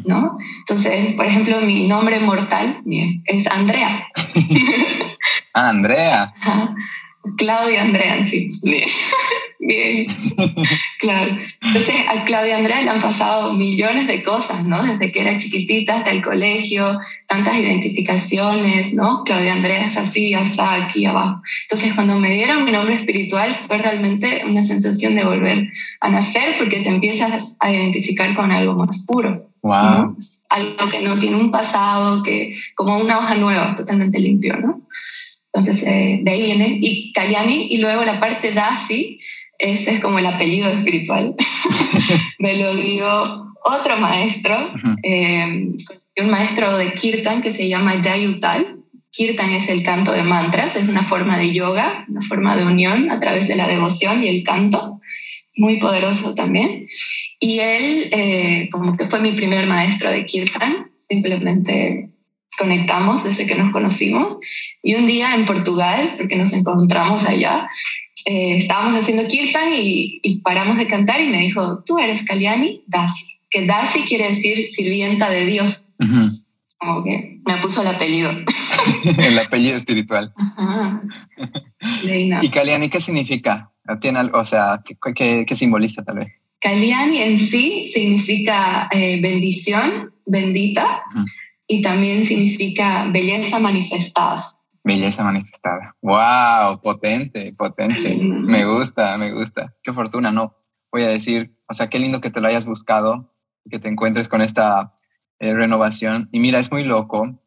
¿no? 0.05 0.37
Entonces, 0.61 1.13
por 1.13 1.27
ejemplo, 1.27 1.61
mi 1.61 1.87
nombre 1.87 2.19
mortal 2.21 2.83
es 3.25 3.47
Andrea. 3.49 4.07
Ah, 5.55 5.71
Andrea. 5.71 6.33
Claudia 7.37 7.83
Andrea, 7.83 8.25
sí. 8.25 8.49
Bien. 9.59 10.07
Claro. 10.99 11.39
Entonces 11.63 11.95
a 12.09 12.25
Claudia 12.25 12.57
Andrea 12.57 12.83
le 12.83 12.91
han 12.91 13.01
pasado 13.01 13.53
millones 13.53 14.09
de 14.09 14.25
cosas, 14.25 14.65
¿no? 14.65 14.83
Desde 14.83 15.13
que 15.13 15.21
era 15.21 15.39
chiquitita 15.39 15.99
hasta 15.99 16.11
el 16.11 16.25
colegio, 16.25 16.99
tantas 17.29 17.57
identificaciones, 17.57 18.95
¿no? 18.95 19.23
Claudia 19.25 19.53
Andrea 19.53 19.87
es 19.87 19.97
así, 19.97 20.35
así, 20.35 20.59
aquí 20.61 21.07
abajo. 21.07 21.41
Entonces 21.63 21.95
cuando 21.95 22.19
me 22.19 22.33
dieron 22.33 22.65
mi 22.65 22.73
nombre 22.73 22.97
espiritual 22.97 23.55
fue 23.55 23.79
realmente 23.79 24.43
una 24.45 24.65
sensación 24.65 25.15
de 25.15 25.25
volver 25.25 25.71
a 26.01 26.09
nacer 26.09 26.57
porque 26.59 26.81
te 26.81 26.89
empiezas 26.89 27.57
a 27.61 27.73
identificar 27.73 28.35
con 28.35 28.51
algo 28.51 28.75
más 28.75 29.05
puro. 29.07 29.49
Wow. 29.63 30.17
Algo 30.51 30.89
que 30.91 31.01
no 31.03 31.17
tiene 31.21 31.37
un 31.37 31.53
pasado, 31.53 32.25
que 32.25 32.57
como 32.75 32.99
una 32.99 33.19
hoja 33.19 33.37
nueva, 33.37 33.75
totalmente 33.77 34.19
limpio, 34.19 34.57
¿no? 34.57 34.75
Entonces, 35.53 35.83
eh, 35.87 36.21
de 36.23 36.31
ahí 36.31 36.43
viene. 36.43 36.79
Y 36.81 37.13
Kalyani, 37.13 37.69
y 37.71 37.79
luego 37.79 38.05
la 38.05 38.21
parte 38.21 38.53
Dasi, 38.53 39.19
ese 39.59 39.93
es 39.93 40.01
como 40.01 40.19
el 40.19 40.27
apellido 40.27 40.71
espiritual. 40.71 41.35
Me 42.39 42.57
lo 42.57 42.75
dio 42.77 43.55
otro 43.65 43.97
maestro, 43.99 44.57
eh, 45.03 45.73
un 46.23 46.31
maestro 46.31 46.77
de 46.79 46.95
Kirtan 46.95 47.43
que 47.43 47.51
se 47.51 47.69
llama 47.69 48.01
Jayutal. 48.03 48.83
Kirtan 49.11 49.51
es 49.51 49.69
el 49.69 49.83
canto 49.83 50.13
de 50.13 50.23
mantras, 50.23 50.77
es 50.77 50.89
una 50.89 51.03
forma 51.03 51.39
de 51.39 51.53
yoga, 51.53 52.07
una 52.09 52.21
forma 52.21 52.57
de 52.57 52.67
unión 52.67 53.11
a 53.11 53.19
través 53.19 53.49
de 53.49 53.57
la 53.57 53.67
devoción 53.67 54.23
y 54.23 54.29
el 54.29 54.45
canto, 54.45 55.01
muy 55.57 55.79
poderoso 55.79 56.35
también. 56.35 56.85
Y 57.41 57.59
él, 57.59 58.11
eh, 58.13 58.69
como 58.71 58.97
que 58.97 59.05
fue 59.05 59.21
mi 59.21 59.33
primer 59.33 59.67
maestro 59.67 60.11
de 60.11 60.25
Kirtan, 60.25 60.91
simplemente 60.95 62.11
conectamos 62.59 63.25
desde 63.25 63.47
que 63.47 63.55
nos 63.57 63.73
conocimos. 63.73 64.37
Y 64.83 64.95
un 64.95 65.07
día 65.07 65.35
en 65.35 65.47
Portugal, 65.47 66.15
porque 66.17 66.37
nos 66.37 66.53
encontramos 66.53 67.25
allá, 67.25 67.67
eh, 68.29 68.59
estábamos 68.59 68.95
haciendo 68.95 69.27
kirtan 69.27 69.71
y, 69.75 70.41
paramos 70.45 70.77
de 70.77 70.87
cantar 70.87 71.19
y 71.23 71.29
me 71.29 71.39
dijo, 71.39 71.83
tú 71.85 71.99
eres 71.99 72.25
Kalyani 72.25 72.83
Dasi, 72.87 73.25
que 73.49 73.65
Dasi 73.65 74.01
quiere 74.03 74.27
decir 74.27 74.63
sirvienta 74.67 75.31
de 75.31 75.47
Dios. 75.47 75.95
Como 76.77 77.03
que 77.03 77.41
me 77.47 77.57
puso 77.63 77.81
el 77.81 77.89
apellido. 77.89 78.31
el 79.19 79.39
apellido 79.39 79.79
espiritual. 79.79 80.35
¿Y 82.43 82.49
Kalyani 82.51 82.91
qué 82.91 83.01
significa? 83.01 83.73
¿Tiene 83.99 84.19
algo, 84.19 84.39
o 84.39 84.45
sea, 84.45 84.83
¿qué, 84.85 85.45
qué, 85.47 85.57
simboliza 85.57 86.05
tal 86.05 86.19
vez? 86.19 86.29
Kalyani 86.61 87.23
en 87.23 87.41
sí 87.41 87.91
significa 87.95 88.91
eh, 88.93 89.23
bendición, 89.23 90.13
bendita 90.27 91.03
y 91.67 91.81
también 91.81 92.27
significa 92.27 93.09
belleza 93.11 93.59
manifestada. 93.59 94.58
Belleza 94.89 95.23
manifestada. 95.23 95.95
¡Wow! 96.01 96.81
Potente, 96.81 97.53
potente. 97.53 98.17
Me 98.23 98.65
gusta, 98.65 99.19
me 99.19 99.33
gusta. 99.33 99.75
Qué 99.83 99.93
fortuna, 99.93 100.33
¿no? 100.33 100.57
Voy 100.91 101.03
a 101.03 101.09
decir, 101.09 101.55
o 101.69 101.75
sea, 101.75 101.89
qué 101.89 101.99
lindo 101.99 102.23
que 102.23 102.31
te 102.31 102.41
lo 102.41 102.49
hayas 102.49 102.65
buscado, 102.65 103.35
que 103.71 103.79
te 103.79 103.89
encuentres 103.89 104.29
con 104.29 104.41
esta 104.41 104.95
eh, 105.39 105.53
renovación. 105.53 106.31
Y 106.33 106.41
mira, 106.41 106.59
es 106.59 106.73
muy 106.73 106.85
loco. 106.85 107.39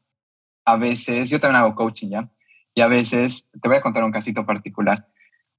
A 0.66 0.78
veces, 0.78 1.32
yo 1.32 1.40
también 1.40 1.64
hago 1.64 1.74
coaching, 1.74 2.10
¿ya? 2.10 2.30
Y 2.76 2.82
a 2.82 2.88
veces, 2.88 3.50
te 3.60 3.68
voy 3.68 3.78
a 3.78 3.82
contar 3.82 4.04
un 4.04 4.12
casito 4.12 4.46
particular. 4.46 5.08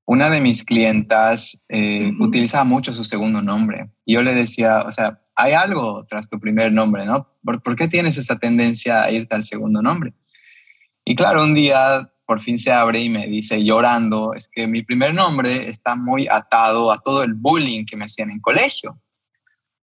Una 0.04 0.30
de 0.30 0.40
mis 0.40 0.64
clientas 0.64 1.60
eh, 1.68 2.12
utilizaba 2.20 2.62
mucho 2.62 2.94
su 2.94 3.02
segundo 3.02 3.42
nombre. 3.42 3.90
Y 4.04 4.14
yo 4.14 4.22
le 4.22 4.34
decía, 4.34 4.82
o 4.82 4.92
sea, 4.92 5.20
hay 5.34 5.52
algo 5.52 6.04
tras 6.08 6.28
tu 6.28 6.38
primer 6.38 6.72
nombre, 6.72 7.04
¿no? 7.06 7.28
¿Por, 7.42 7.76
qué 7.76 7.88
tienes 7.88 8.18
esa 8.18 8.38
tendencia 8.38 9.02
a 9.02 9.10
irte 9.10 9.34
al 9.34 9.42
segundo 9.42 9.82
nombre? 9.82 10.14
Y 11.04 11.16
claro, 11.16 11.42
un 11.42 11.54
día 11.54 12.08
por 12.26 12.40
fin 12.40 12.58
se 12.58 12.72
abre 12.72 13.00
y 13.00 13.08
me 13.08 13.26
dice 13.26 13.62
llorando, 13.62 14.32
es 14.34 14.48
que 14.48 14.66
mi 14.66 14.82
primer 14.82 15.14
nombre 15.14 15.68
está 15.68 15.96
muy 15.96 16.28
atado 16.28 16.92
a 16.92 17.00
todo 17.00 17.22
el 17.22 17.34
bullying 17.34 17.84
que 17.84 17.96
me 17.96 18.04
hacían 18.04 18.30
en 18.30 18.40
colegio. 18.40 18.98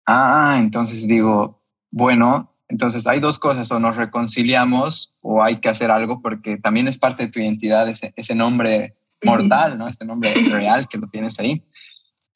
Ah, 0.07 0.57
entonces 0.59 1.07
digo, 1.07 1.63
bueno, 1.91 2.55
entonces 2.69 3.07
hay 3.07 3.21
dos 3.21 3.39
cosas, 3.39 3.71
o 3.71 3.79
nos 3.79 3.97
reconciliamos 3.97 5.15
o 5.21 5.43
hay 5.43 5.57
que 5.61 5.69
hacer 5.69 5.91
algo 5.91 6.21
porque 6.21 6.57
también 6.59 6.89
es 6.89 6.99
parte 6.99 7.25
de 7.25 7.31
tu 7.31 7.41
identidad 7.41 7.89
ese, 7.89 8.13
ese 8.17 8.35
nombre 8.35 8.97
mortal, 9.23 9.79
¿no? 9.79 9.89
Ese 9.89 10.05
nombre 10.05 10.35
real 10.51 10.89
que 10.89 10.99
lo 10.99 11.09
tienes 11.09 11.39
ahí. 11.39 11.65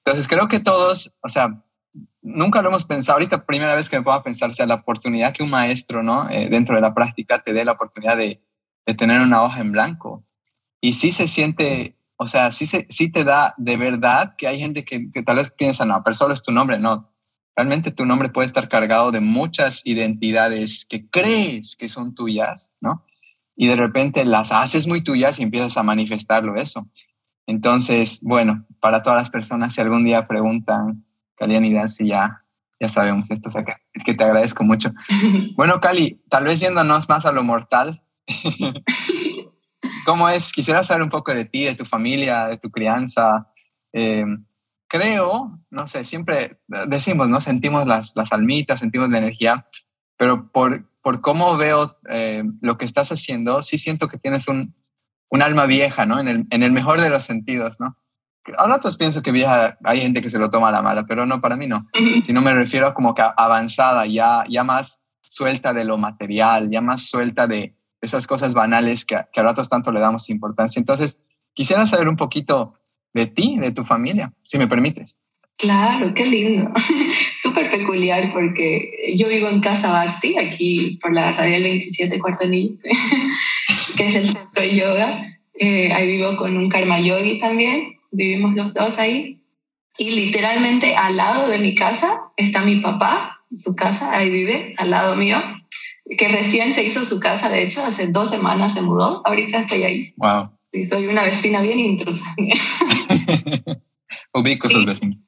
Entonces 0.04 0.28
creo 0.28 0.48
que 0.48 0.60
todos, 0.60 1.12
o 1.22 1.28
sea, 1.28 1.62
nunca 2.22 2.62
lo 2.62 2.68
hemos 2.68 2.84
pensado. 2.84 3.16
Ahorita, 3.16 3.44
primera 3.44 3.74
vez 3.74 3.90
que 3.90 4.00
me 4.00 4.12
a 4.12 4.22
pensar, 4.22 4.50
o 4.50 4.54
sea, 4.54 4.66
la 4.66 4.76
oportunidad 4.76 5.34
que 5.34 5.42
un 5.42 5.50
maestro, 5.50 6.02
¿no? 6.02 6.30
Eh, 6.30 6.48
dentro 6.48 6.74
de 6.74 6.80
la 6.80 6.94
práctica 6.94 7.42
te 7.42 7.52
dé 7.52 7.64
la 7.64 7.72
oportunidad 7.72 8.16
de, 8.16 8.40
de, 8.88 8.94
tener 8.94 9.20
una 9.20 9.42
hoja 9.42 9.60
en 9.60 9.72
blanco. 9.72 10.24
Y 10.80 10.94
sí 10.94 11.10
se 11.10 11.28
siente, 11.28 11.96
o 12.16 12.26
sea, 12.26 12.52
sí, 12.52 12.66
se, 12.66 12.86
sí 12.88 13.10
te 13.10 13.24
da 13.24 13.54
de 13.56 13.76
verdad 13.76 14.34
que 14.36 14.48
hay 14.48 14.58
gente 14.58 14.84
que, 14.84 15.10
que 15.10 15.22
tal 15.22 15.36
vez 15.36 15.50
piensa, 15.50 15.84
no, 15.84 16.02
pero 16.02 16.14
solo 16.14 16.34
es 16.34 16.42
tu 16.42 16.52
nombre. 16.52 16.78
No, 16.78 17.08
realmente 17.56 17.90
tu 17.90 18.06
nombre 18.06 18.28
puede 18.28 18.46
estar 18.46 18.68
cargado 18.68 19.10
de 19.10 19.20
muchas 19.20 19.82
identidades 19.84 20.86
que 20.88 21.08
crees 21.08 21.74
que 21.74 21.88
son 21.88 22.14
tuyas, 22.14 22.72
¿no? 22.80 23.04
Y 23.56 23.66
de 23.66 23.74
repente 23.74 24.24
las 24.24 24.52
haces 24.52 24.86
muy 24.86 25.02
tuyas 25.02 25.40
y 25.40 25.42
empiezas 25.42 25.76
a 25.76 25.82
manifestarlo 25.82 26.54
eso. 26.54 26.88
Entonces, 27.48 28.20
bueno, 28.22 28.64
para 28.78 29.02
todas 29.02 29.18
las 29.18 29.30
personas, 29.30 29.74
si 29.74 29.80
algún 29.80 30.04
día 30.04 30.28
preguntan, 30.28 31.04
Calianidad, 31.34 31.88
sí, 31.88 32.06
ya, 32.06 32.44
ya 32.78 32.88
sabemos 32.88 33.30
esto, 33.30 33.48
o 33.48 33.52
sea, 33.52 33.64
que, 33.64 34.14
te 34.14 34.24
agradezco 34.24 34.64
mucho. 34.64 34.92
Bueno, 35.56 35.80
Cali, 35.80 36.22
tal 36.28 36.44
vez 36.44 36.60
yéndonos 36.60 37.08
más 37.08 37.26
a 37.26 37.32
lo 37.32 37.42
mortal, 37.42 38.02
¿cómo 40.04 40.28
es? 40.28 40.52
Quisiera 40.52 40.82
saber 40.82 41.02
un 41.02 41.10
poco 41.10 41.34
de 41.34 41.44
ti, 41.44 41.64
de 41.64 41.74
tu 41.74 41.84
familia, 41.84 42.46
de 42.46 42.58
tu 42.58 42.70
crianza. 42.70 43.46
Eh, 43.92 44.24
creo, 44.88 45.60
no 45.70 45.86
sé, 45.86 46.04
siempre 46.04 46.58
decimos, 46.86 47.28
¿no? 47.28 47.40
Sentimos 47.40 47.86
las, 47.86 48.12
las 48.14 48.32
almitas, 48.32 48.80
sentimos 48.80 49.10
la 49.10 49.18
energía, 49.18 49.66
pero 50.16 50.50
por, 50.50 50.88
por 51.02 51.20
cómo 51.20 51.56
veo 51.56 51.98
eh, 52.10 52.42
lo 52.60 52.78
que 52.78 52.86
estás 52.86 53.12
haciendo, 53.12 53.62
sí 53.62 53.78
siento 53.78 54.08
que 54.08 54.18
tienes 54.18 54.48
un, 54.48 54.74
un 55.28 55.42
alma 55.42 55.66
vieja, 55.66 56.06
¿no? 56.06 56.20
En 56.20 56.28
el, 56.28 56.46
en 56.50 56.62
el 56.62 56.72
mejor 56.72 57.00
de 57.00 57.10
los 57.10 57.24
sentidos, 57.24 57.78
¿no? 57.80 57.96
a 58.56 58.66
ratos 58.66 58.96
pienso 58.96 59.20
que 59.20 59.30
vieja, 59.30 59.76
hay 59.84 60.00
gente 60.00 60.22
que 60.22 60.30
se 60.30 60.38
lo 60.38 60.48
toma 60.48 60.70
a 60.70 60.72
la 60.72 60.80
mala, 60.80 61.04
pero 61.04 61.26
no, 61.26 61.38
para 61.40 61.54
mí 61.54 61.66
no. 61.66 61.80
Si 62.22 62.32
no 62.32 62.40
me 62.40 62.54
refiero 62.54 62.86
a 62.86 62.94
como 62.94 63.14
que 63.14 63.22
avanzada, 63.36 64.06
ya, 64.06 64.44
ya 64.48 64.64
más 64.64 65.02
suelta 65.20 65.74
de 65.74 65.84
lo 65.84 65.98
material, 65.98 66.70
ya 66.70 66.80
más 66.80 67.02
suelta 67.02 67.46
de 67.46 67.77
esas 68.00 68.26
cosas 68.26 68.54
banales 68.54 69.04
que, 69.04 69.16
que 69.32 69.40
a 69.40 69.42
ratos 69.42 69.68
tanto 69.68 69.92
le 69.92 70.00
damos 70.00 70.30
importancia. 70.30 70.80
Entonces, 70.80 71.18
quisiera 71.54 71.86
saber 71.86 72.08
un 72.08 72.16
poquito 72.16 72.74
de 73.14 73.26
ti, 73.26 73.58
de 73.58 73.72
tu 73.72 73.84
familia, 73.84 74.32
si 74.44 74.58
me 74.58 74.68
permites. 74.68 75.18
Claro, 75.56 76.14
qué 76.14 76.26
lindo. 76.26 76.70
Súper 77.42 77.70
peculiar 77.70 78.30
porque 78.32 79.12
yo 79.16 79.28
vivo 79.28 79.48
en 79.48 79.60
Casa 79.60 79.90
Bhakti, 79.90 80.36
aquí 80.38 80.98
por 81.02 81.12
la 81.12 81.32
Radial 81.32 81.64
27 81.64 82.20
Cuarto 82.20 82.44
Anillo, 82.44 82.76
que 83.96 84.06
es 84.06 84.14
el 84.14 84.28
centro 84.28 84.62
de 84.62 84.76
yoga. 84.76 85.10
Eh, 85.54 85.92
ahí 85.92 86.06
vivo 86.06 86.36
con 86.36 86.56
un 86.56 86.68
karma 86.68 87.00
yogi 87.00 87.40
también 87.40 87.98
vivimos 88.10 88.54
los 88.54 88.74
dos 88.74 88.98
ahí. 88.98 89.40
Y 89.96 90.12
literalmente 90.12 90.94
al 90.94 91.16
lado 91.16 91.48
de 91.48 91.58
mi 91.58 91.74
casa 91.74 92.22
está 92.36 92.64
mi 92.64 92.76
papá, 92.76 93.40
su 93.52 93.74
casa, 93.74 94.16
ahí 94.16 94.30
vive, 94.30 94.74
al 94.76 94.90
lado 94.90 95.16
mío, 95.16 95.38
que 96.16 96.28
recién 96.28 96.72
se 96.72 96.84
hizo 96.84 97.04
su 97.04 97.20
casa, 97.20 97.48
de 97.48 97.62
hecho, 97.62 97.82
hace 97.84 98.08
dos 98.08 98.30
semanas 98.30 98.74
se 98.74 98.82
mudó, 98.82 99.22
ahorita 99.26 99.60
estoy 99.60 99.82
ahí. 99.82 100.14
Wow. 100.16 100.50
Sí, 100.72 100.84
soy 100.84 101.06
una 101.06 101.22
vecina 101.22 101.60
bien 101.62 101.78
intrusa. 101.78 102.24
Ubico 104.34 104.68
sus 104.68 104.86
vecinos. 104.86 105.18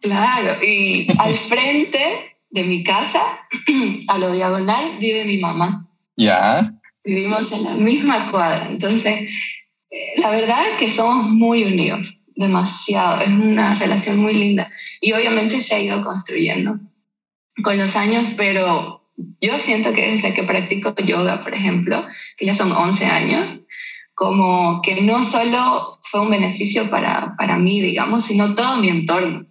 Claro, 0.00 0.62
y 0.64 1.06
al 1.18 1.34
frente 1.34 2.36
de 2.50 2.64
mi 2.64 2.82
casa, 2.82 3.20
a 4.08 4.18
lo 4.18 4.32
diagonal, 4.32 4.98
vive 5.00 5.24
mi 5.24 5.38
mamá. 5.38 5.88
Ya. 6.16 6.72
Vivimos 7.04 7.52
en 7.52 7.64
la 7.64 7.74
misma 7.74 8.30
cuadra, 8.30 8.68
entonces 8.68 9.28
la 10.16 10.30
verdad 10.30 10.68
es 10.70 10.76
que 10.78 10.90
somos 10.90 11.28
muy 11.30 11.64
unidos, 11.64 12.22
demasiado, 12.34 13.20
es 13.20 13.30
una 13.30 13.74
relación 13.76 14.18
muy 14.18 14.34
linda 14.34 14.70
y 15.00 15.12
obviamente 15.12 15.60
se 15.60 15.74
ha 15.74 15.80
ido 15.80 16.02
construyendo 16.02 16.78
con 17.62 17.78
los 17.78 17.96
años, 17.96 18.32
pero 18.36 19.05
yo 19.40 19.58
siento 19.58 19.92
que 19.92 20.10
desde 20.12 20.34
que 20.34 20.42
practico 20.42 20.94
yoga, 20.96 21.42
por 21.42 21.54
ejemplo, 21.54 22.06
que 22.36 22.46
ya 22.46 22.54
son 22.54 22.72
11 22.72 23.06
años, 23.06 23.60
como 24.14 24.80
que 24.82 25.02
no 25.02 25.22
solo 25.22 25.98
fue 26.02 26.20
un 26.20 26.30
beneficio 26.30 26.88
para, 26.90 27.34
para 27.36 27.58
mí, 27.58 27.80
digamos, 27.80 28.24
sino 28.24 28.54
todo 28.54 28.76
mi 28.78 28.88
entorno. 28.88 29.42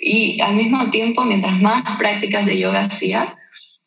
Y 0.00 0.40
al 0.40 0.56
mismo 0.56 0.90
tiempo, 0.90 1.24
mientras 1.24 1.60
más 1.60 1.82
prácticas 1.98 2.46
de 2.46 2.58
yoga 2.58 2.84
hacía, 2.84 3.36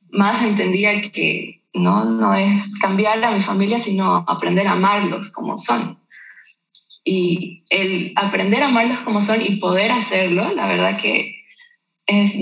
más 0.10 0.44
entendía 0.44 1.02
que 1.02 1.58
¿no? 1.78 2.06
No 2.06 2.34
es 2.34 2.78
cambiar 2.80 3.24
a 3.24 3.32
mi 3.32 3.40
familia, 3.40 3.80
sino 3.80 4.26
aprender 4.28 4.68
a 4.68 4.74
amarlos 4.74 5.30
como 5.32 5.58
son. 5.58 6.00
Y 7.04 7.64
el 7.70 8.14
aprender 8.16 8.64
a 8.64 8.68
amarlos 8.68 9.00
como 9.00 9.22
son 9.22 9.42
y 9.42 9.58
poder 9.58 9.92
hacerlo, 9.92 10.54
la 10.54 10.68
verdad 10.68 11.00
que 11.00 11.46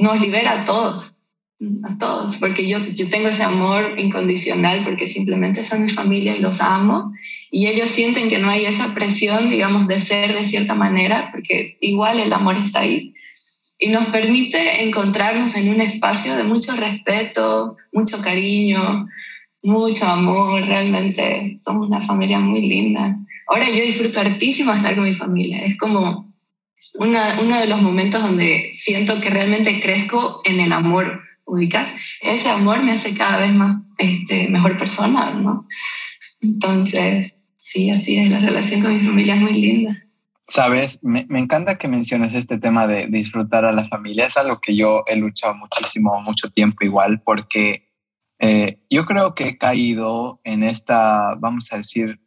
nos 0.01 0.21
libera 0.21 0.61
a 0.61 0.65
todos, 0.65 1.14
a 1.83 1.97
todos, 1.97 2.35
porque 2.37 2.67
yo, 2.67 2.79
yo 2.93 3.09
tengo 3.09 3.29
ese 3.29 3.43
amor 3.43 3.97
incondicional 3.97 4.83
porque 4.83 5.07
simplemente 5.07 5.63
son 5.63 5.83
mi 5.83 5.89
familia 5.89 6.35
y 6.35 6.41
los 6.41 6.59
amo 6.59 7.13
y 7.49 7.67
ellos 7.67 7.89
sienten 7.89 8.27
que 8.27 8.39
no 8.39 8.49
hay 8.49 8.65
esa 8.65 8.93
presión, 8.93 9.49
digamos, 9.49 9.87
de 9.87 10.01
ser 10.01 10.33
de 10.33 10.43
cierta 10.43 10.75
manera, 10.75 11.29
porque 11.31 11.77
igual 11.79 12.19
el 12.19 12.33
amor 12.33 12.57
está 12.57 12.81
ahí. 12.81 13.13
y 13.77 13.89
nos 13.89 14.05
permite 14.05 14.83
encontrarnos 14.83 15.55
en 15.55 15.69
un 15.69 15.81
espacio 15.81 16.35
de 16.35 16.43
mucho 16.43 16.73
respeto, 16.75 17.75
mucho 17.91 18.21
cariño, 18.21 19.07
mucho 19.63 20.05
amor. 20.05 20.65
Realmente 20.65 21.57
somos 21.63 21.87
una 21.87 21.99
familia 21.99 22.39
muy 22.39 22.61
linda. 22.61 23.17
Ahora 23.47 23.69
yo 23.69 23.83
disfruto 23.83 24.19
hartísimo 24.19 24.71
estar 24.73 24.95
con 24.95 25.03
mi 25.03 25.13
familia. 25.13 25.59
Es 25.65 25.77
como 25.77 26.33
una, 26.99 27.39
uno 27.41 27.59
de 27.59 27.67
los 27.67 27.81
momentos 27.81 28.21
donde 28.21 28.69
siento 28.73 29.19
que 29.19 29.29
realmente 29.29 29.79
crezco 29.81 30.41
en 30.45 30.59
el 30.59 30.71
amor, 30.71 31.21
ubicas. 31.45 32.17
Ese 32.21 32.49
amor 32.49 32.83
me 32.83 32.91
hace 32.91 33.13
cada 33.15 33.39
vez 33.39 33.53
más 33.53 33.81
este, 33.97 34.49
mejor 34.49 34.77
persona, 34.77 35.33
¿no? 35.33 35.67
Entonces, 36.41 37.45
sí, 37.57 37.89
así 37.89 38.17
es, 38.17 38.29
la 38.29 38.39
relación 38.39 38.81
con 38.81 38.95
mi 38.95 39.01
familia 39.01 39.35
es 39.35 39.41
muy 39.41 39.53
linda. 39.53 39.95
Sabes, 40.47 41.03
me, 41.03 41.25
me, 41.27 41.39
encanta 41.39 41.77
que 41.77 41.87
menciones 41.87 42.35
este 42.35 42.59
tema 42.59 42.85
de 42.85 43.07
disfrutar 43.07 43.65
a 43.65 43.71
la 43.71 43.87
familia. 43.87 44.27
Es 44.27 44.37
algo 44.37 44.59
que 44.61 44.75
yo 44.75 45.03
he 45.07 45.15
luchado 45.15 45.55
muchísimo, 45.55 46.21
mucho 46.21 46.51
tiempo 46.51 46.85
igual, 46.85 47.21
porque 47.21 47.85
eh, 48.39 48.79
yo 48.89 49.05
creo 49.05 49.33
que 49.33 49.47
he 49.49 49.57
caído 49.57 50.41
en 50.43 50.63
esta, 50.63 51.35
vamos 51.35 51.71
a 51.71 51.77
decir, 51.77 52.19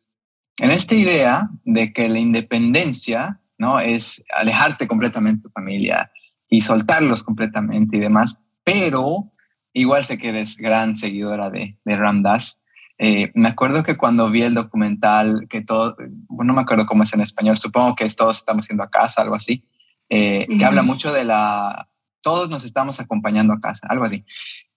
en 0.58 0.70
esta 0.70 0.94
idea 0.94 1.50
de 1.64 1.92
que 1.92 2.08
la 2.08 2.18
independencia, 2.18 3.40
¿no? 3.58 3.78
Es 3.78 4.24
alejarte 4.34 4.88
completamente 4.88 5.38
de 5.38 5.42
tu 5.42 5.50
familia 5.50 6.10
y 6.48 6.62
soltarlos 6.62 7.22
completamente 7.22 7.98
y 7.98 8.00
demás, 8.00 8.42
pero 8.72 9.32
igual 9.72 10.04
sé 10.04 10.18
que 10.18 10.28
eres 10.28 10.56
gran 10.56 10.96
seguidora 10.96 11.50
de, 11.50 11.76
de 11.84 11.96
Ramdas 11.96 12.62
eh, 12.98 13.30
me 13.34 13.48
acuerdo 13.48 13.84
que 13.84 13.96
cuando 13.96 14.28
vi 14.28 14.42
el 14.42 14.54
documental, 14.54 15.46
que 15.48 15.62
todo, 15.62 15.96
no 16.28 16.52
me 16.52 16.60
acuerdo 16.60 16.84
cómo 16.84 17.04
es 17.04 17.12
en 17.12 17.20
español, 17.20 17.56
supongo 17.56 17.94
que 17.94 18.04
es 18.04 18.16
todos 18.16 18.38
estamos 18.38 18.66
yendo 18.66 18.82
a 18.82 18.90
casa, 18.90 19.22
algo 19.22 19.36
así, 19.36 19.64
eh, 20.10 20.46
que 20.58 20.64
habla 20.64 20.82
mucho 20.82 21.12
de 21.12 21.24
la, 21.24 21.88
todos 22.20 22.48
nos 22.48 22.64
estamos 22.64 22.98
acompañando 22.98 23.52
a 23.52 23.60
casa, 23.60 23.86
algo 23.88 24.04
así, 24.04 24.24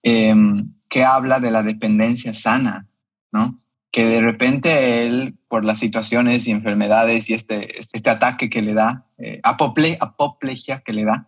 em, 0.04 0.72
que 0.88 1.04
habla 1.04 1.40
de 1.40 1.50
la 1.50 1.64
dependencia 1.64 2.32
sana, 2.32 2.86
¿no? 3.32 3.58
Que 3.90 4.06
de 4.06 4.20
repente 4.20 5.04
él, 5.04 5.34
por 5.48 5.64
las 5.64 5.80
situaciones 5.80 6.46
y 6.46 6.52
enfermedades 6.52 7.28
y 7.28 7.34
este, 7.34 7.80
este 7.80 8.08
ataque 8.08 8.48
que 8.48 8.62
le 8.62 8.72
da, 8.72 9.04
eh, 9.18 9.40
apople, 9.42 9.98
apoplegia 10.00 10.80
que 10.80 10.92
le 10.92 11.04
da, 11.04 11.26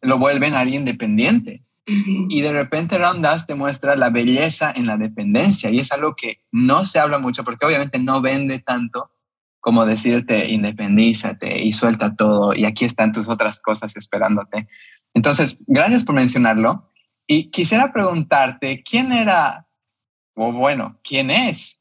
lo 0.00 0.18
vuelven 0.18 0.54
alguien 0.54 0.84
dependiente. 0.84 1.65
Y 1.86 2.40
de 2.40 2.52
repente 2.52 2.98
Ramdas 2.98 3.46
te 3.46 3.54
muestra 3.54 3.94
la 3.94 4.10
belleza 4.10 4.72
en 4.74 4.86
la 4.86 4.96
dependencia 4.96 5.70
y 5.70 5.78
es 5.78 5.92
algo 5.92 6.16
que 6.16 6.42
no 6.50 6.84
se 6.84 6.98
habla 6.98 7.18
mucho 7.18 7.44
porque 7.44 7.64
obviamente 7.64 8.00
no 8.00 8.20
vende 8.20 8.58
tanto 8.58 9.12
como 9.60 9.86
decirte 9.86 10.48
independízate 10.50 11.62
y 11.62 11.72
suelta 11.72 12.14
todo 12.14 12.54
y 12.54 12.64
aquí 12.64 12.84
están 12.84 13.12
tus 13.12 13.28
otras 13.28 13.60
cosas 13.60 13.96
esperándote. 13.96 14.68
Entonces, 15.14 15.58
gracias 15.66 16.04
por 16.04 16.14
mencionarlo 16.14 16.82
y 17.26 17.50
quisiera 17.50 17.92
preguntarte 17.92 18.82
quién 18.82 19.12
era, 19.12 19.66
o 20.34 20.52
bueno, 20.52 21.00
quién 21.02 21.30
es 21.30 21.80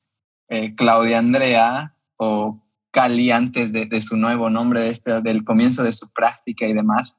eh, 0.49 0.73
Claudia 0.75 1.19
Andrea 1.19 1.95
o 2.17 2.63
Cali 2.91 3.29
antes 3.31 3.73
de, 3.73 4.01
su 4.01 4.17
nuevo 4.17 4.49
nombre, 4.49 4.79
de 4.79 4.89
este, 4.89 5.21
del 5.21 5.43
comienzo 5.43 5.83
de 5.83 5.93
su 5.93 6.09
práctica 6.11 6.65
y 6.65 6.73
demás. 6.73 7.17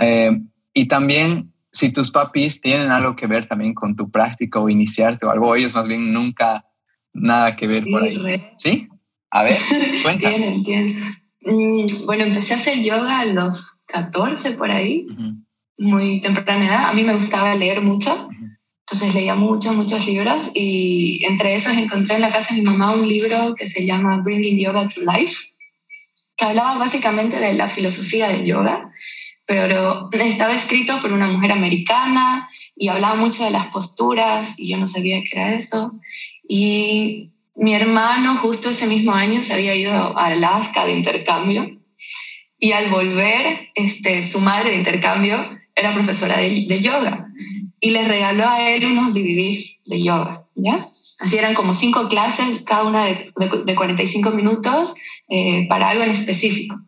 Eh, 0.00 0.42
y 0.74 0.88
también 0.88 1.51
si 1.72 1.90
tus 1.90 2.10
papis 2.10 2.60
tienen 2.60 2.92
algo 2.92 3.16
que 3.16 3.26
ver 3.26 3.48
también 3.48 3.74
con 3.74 3.96
tu 3.96 4.10
práctica 4.10 4.60
o 4.60 4.68
iniciarte 4.68 5.26
o 5.26 5.30
algo, 5.30 5.56
ellos 5.56 5.74
más 5.74 5.88
bien 5.88 6.12
nunca 6.12 6.66
nada 7.14 7.56
que 7.56 7.66
ver 7.66 7.84
por 7.90 8.02
ahí. 8.02 8.20
¿Sí? 8.58 8.88
A 9.30 9.44
ver, 9.44 9.56
cuéntame. 10.02 10.62
Bien. 10.64 10.94
Mm, 11.40 11.86
bueno, 12.06 12.24
empecé 12.24 12.52
a 12.52 12.56
hacer 12.56 12.78
yoga 12.82 13.20
a 13.20 13.24
los 13.24 13.82
14 13.86 14.52
por 14.52 14.70
ahí, 14.70 15.06
muy 15.78 16.20
temprana 16.20 16.66
edad. 16.66 16.90
A 16.90 16.92
mí 16.92 17.04
me 17.04 17.14
gustaba 17.14 17.54
leer 17.54 17.80
mucho, 17.80 18.28
entonces 18.86 19.14
leía 19.14 19.34
muchos, 19.34 19.74
muchos 19.74 20.06
libros 20.06 20.50
y 20.54 21.24
entre 21.24 21.54
esos 21.54 21.76
encontré 21.76 22.16
en 22.16 22.20
la 22.20 22.30
casa 22.30 22.54
de 22.54 22.60
mi 22.60 22.66
mamá 22.66 22.94
un 22.94 23.08
libro 23.08 23.54
que 23.54 23.66
se 23.66 23.86
llama 23.86 24.18
Bringing 24.18 24.58
Yoga 24.58 24.86
to 24.88 25.00
Life, 25.00 25.36
que 26.36 26.44
hablaba 26.44 26.78
básicamente 26.78 27.40
de 27.40 27.54
la 27.54 27.68
filosofía 27.68 28.28
del 28.28 28.44
yoga 28.44 28.92
pero 29.46 30.08
estaba 30.12 30.54
escrito 30.54 31.00
por 31.00 31.12
una 31.12 31.26
mujer 31.26 31.52
americana 31.52 32.48
y 32.76 32.88
hablaba 32.88 33.16
mucho 33.16 33.44
de 33.44 33.50
las 33.50 33.66
posturas 33.66 34.58
y 34.58 34.68
yo 34.68 34.78
no 34.78 34.86
sabía 34.86 35.22
qué 35.22 35.30
era 35.32 35.54
eso. 35.54 35.92
Y 36.48 37.28
mi 37.54 37.74
hermano 37.74 38.38
justo 38.38 38.70
ese 38.70 38.86
mismo 38.86 39.12
año 39.12 39.42
se 39.42 39.54
había 39.54 39.74
ido 39.74 39.92
a 39.92 40.26
Alaska 40.26 40.86
de 40.86 40.92
intercambio 40.92 41.78
y 42.58 42.72
al 42.72 42.90
volver, 42.90 43.70
este, 43.74 44.22
su 44.22 44.40
madre 44.40 44.70
de 44.70 44.76
intercambio 44.76 45.48
era 45.74 45.92
profesora 45.92 46.38
de, 46.38 46.80
yoga 46.80 47.26
y 47.80 47.90
le 47.90 48.06
regaló 48.06 48.46
a 48.46 48.70
él 48.70 48.84
unos 48.84 49.12
DVDs 49.12 49.80
de 49.86 50.02
yoga, 50.02 50.46
¿ya? 50.54 50.78
Así 51.20 51.36
eran 51.36 51.54
como 51.54 51.74
cinco 51.74 52.08
clases, 52.08 52.64
cada 52.64 52.84
una 52.84 53.04
de, 53.04 53.32
de, 53.64 53.74
45 53.74 54.30
minutos 54.30 54.94
eh, 55.28 55.66
para 55.68 55.90
algo 55.90 56.04
en 56.04 56.10
específico. 56.10 56.80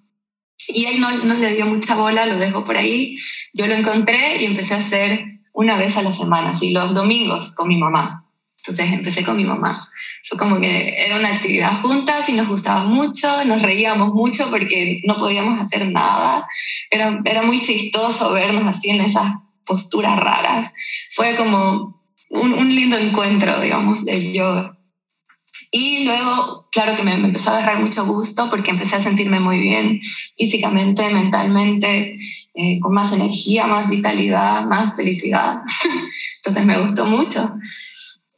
Y 0.69 0.87
él 0.87 1.01
no, 1.01 1.25
no, 1.25 1.35
le 1.35 1.55
dio 1.55 1.67
mucha 1.67 1.95
bola, 1.95 2.27
lo 2.27 2.39
dejó 2.39 2.65
por 2.65 2.77
ahí. 2.77 3.17
Yo 3.53 3.67
lo 3.67 3.75
encontré 3.75 4.43
y 4.43 4.47
empecé 4.47 4.75
a 4.75 4.79
hacer 4.79 5.25
una 5.53 5.77
vez 5.77 5.97
a 5.97 6.03
la 6.03 6.11
semana, 6.11 6.51
así 6.51 6.73
los 6.73 6.95
domingos 6.95 7.53
con 7.53 7.69
mi 7.69 7.77
mamá. 7.77 8.25
Entonces 8.57 8.93
empecé 8.93 9.25
con 9.25 9.37
mi 9.37 9.45
mamá. 9.45 9.79
Fue 10.25 10.39
como 10.39 10.59
que 10.59 10.95
era 11.05 11.17
una 11.17 11.35
actividad 11.35 11.81
juntas 11.83 12.29
y 12.31 12.33
nos 12.33 12.49
gustaba 12.49 12.85
mucho, 12.85 13.45
nos 13.45 13.61
reíamos 13.61 14.15
mucho 14.15 14.49
porque 14.51 15.01
no 15.05 15.17
podíamos 15.17 15.61
hacer 15.61 15.91
nada. 15.93 16.47
Era, 16.91 17.21
era 17.25 17.43
muy 17.43 17.61
chistoso 17.61 18.33
vernos 18.33 18.65
así 18.65 18.89
en 18.89 19.03
esas 19.03 19.27
posturas 19.67 20.19
raras. 20.19 20.73
Fue 21.11 21.37
como 21.37 22.01
un, 22.31 22.55
un 22.55 22.75
lindo 22.75 22.97
encuentro, 22.97 23.61
digamos, 23.61 24.05
del 24.05 24.33
yoga. 24.33 24.74
Y 25.77 26.05
luego, 26.05 26.69
claro 26.71 26.97
que 26.97 27.03
me, 27.03 27.15
empezó 27.15 27.51
a 27.51 27.59
agarrar 27.59 27.83
mucho 27.83 28.07
gusto 28.07 28.49
porque 28.49 28.71
empecé 28.71 28.95
a 28.95 29.01
sentirme 29.01 29.41
muy 29.41 29.59
bien 29.59 30.01
físicamente, 30.37 31.13
mentalmente, 31.13 32.15
eh, 32.55 32.79
con 32.79 32.95
más 32.95 33.13
energía, 33.13 33.67
más 33.67 33.91
vitalidad, 33.91 34.67
más 34.67 34.95
felicidad. 34.95 35.63
Entonces 36.37 36.65
me 36.65 36.79
gustó 36.79 37.07
mucho. 37.07 37.57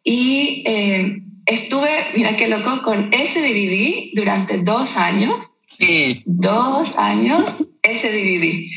Y 0.02 0.64
eh, 0.66 1.22
estuve, 1.44 1.90
mira 2.16 2.36
qué 2.36 2.48
loco, 2.48 2.80
con 2.82 3.12
ese 3.12 3.42
DVD 3.42 4.12
durante 4.14 4.62
dos 4.62 4.96
años. 4.96 5.60
Sí. 5.78 6.22
Dos 6.24 6.96
años 6.96 7.44
ese 7.90 8.10
DVD. 8.10 8.68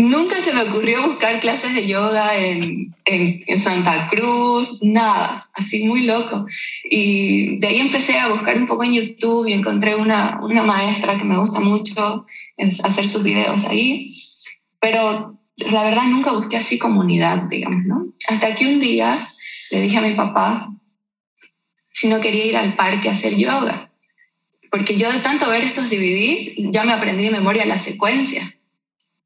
Nunca 0.00 0.40
se 0.40 0.52
me 0.52 0.62
ocurrió 0.62 1.06
buscar 1.06 1.40
clases 1.40 1.74
de 1.74 1.86
yoga 1.86 2.36
en, 2.36 2.94
en, 3.04 3.58
Santa 3.58 4.08
Cruz, 4.08 4.78
nada, 4.82 5.48
así 5.54 5.84
muy 5.84 6.02
loco. 6.02 6.46
Y 6.84 7.58
de 7.58 7.66
ahí 7.66 7.78
empecé 7.80 8.18
a 8.18 8.32
buscar 8.32 8.56
un 8.56 8.66
poco 8.66 8.84
en 8.84 8.94
YouTube 8.94 9.48
y 9.48 9.52
encontré 9.52 9.94
una, 9.94 10.40
una 10.42 10.62
maestra 10.62 11.18
que 11.18 11.24
me 11.24 11.38
gusta 11.38 11.60
mucho 11.60 12.22
hacer 12.84 13.06
sus 13.06 13.22
videos 13.22 13.64
ahí. 13.64 14.12
Pero 14.80 15.38
la 15.70 15.84
verdad 15.84 16.04
nunca 16.04 16.32
busqué 16.32 16.56
así 16.56 16.78
comunidad, 16.78 17.44
digamos, 17.44 17.84
¿no? 17.84 18.06
Hasta 18.28 18.54
que 18.54 18.66
un 18.66 18.80
día 18.80 19.18
le 19.70 19.82
dije 19.82 19.98
a 19.98 20.02
mi 20.02 20.14
papá 20.14 20.68
si 21.92 22.08
no 22.08 22.20
quería 22.20 22.46
ir 22.46 22.56
al 22.56 22.74
parque 22.74 23.08
a 23.08 23.12
hacer 23.12 23.36
yoga 23.36 23.91
porque 24.72 24.96
yo 24.96 25.12
de 25.12 25.18
tanto 25.18 25.50
ver 25.50 25.62
estos 25.62 25.90
DVDs 25.90 26.54
ya 26.72 26.82
me 26.84 26.92
aprendí 26.92 27.24
de 27.24 27.30
memoria 27.30 27.66
la 27.66 27.76
secuencia, 27.76 28.42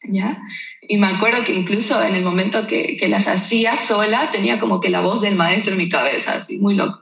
¿ya? 0.03 0.43
Y 0.89 0.97
me 0.97 1.07
acuerdo 1.07 1.45
que 1.45 1.55
incluso 1.55 2.03
en 2.03 2.17
el 2.17 2.25
momento 2.25 2.67
que, 2.67 2.97
que, 2.97 3.07
las 3.07 3.29
hacía 3.29 3.77
sola 3.77 4.33
tenía 4.33 4.59
como 4.59 4.81
que 4.81 4.91
la 4.91 5.03
voz 5.03 5.21
del 5.21 5.37
maestro 5.37 5.75
en 5.75 5.79
mi 5.79 5.89
cabeza, 5.89 6.33
así, 6.33 6.59
muy 6.59 6.75
loco. 6.75 6.99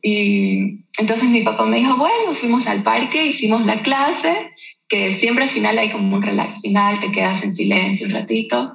Y 0.00 0.84
entonces 0.98 1.30
mi 1.30 1.40
papá 1.40 1.66
me 1.66 1.78
dijo, 1.78 1.96
bueno, 1.96 2.32
fuimos 2.34 2.68
al 2.68 2.84
parque, 2.84 3.26
hicimos 3.26 3.66
la 3.66 3.82
clase, 3.82 4.52
que 4.86 5.10
siempre 5.10 5.42
al 5.42 5.50
final 5.50 5.76
hay 5.76 5.90
como 5.90 6.14
un 6.14 6.22
relax 6.22 6.60
final, 6.60 7.00
te 7.00 7.10
quedas 7.10 7.42
en 7.42 7.52
silencio 7.52 8.06
un 8.06 8.12
ratito. 8.12 8.74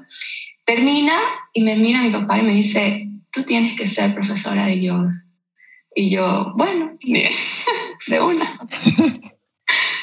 Termina 0.66 1.18
y 1.54 1.62
me 1.62 1.78
mira 1.78 2.02
mi 2.02 2.12
papá 2.12 2.40
y 2.40 2.42
me 2.42 2.54
dice, 2.54 3.08
tú 3.32 3.44
tienes 3.44 3.78
que 3.78 3.88
ser 3.88 4.14
profesora 4.14 4.66
de 4.66 4.82
yoga. 4.82 5.12
Y 5.96 6.10
yo, 6.10 6.52
bueno, 6.58 6.92
de 8.10 8.22
una. 8.22 8.60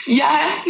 ya. 0.07 0.65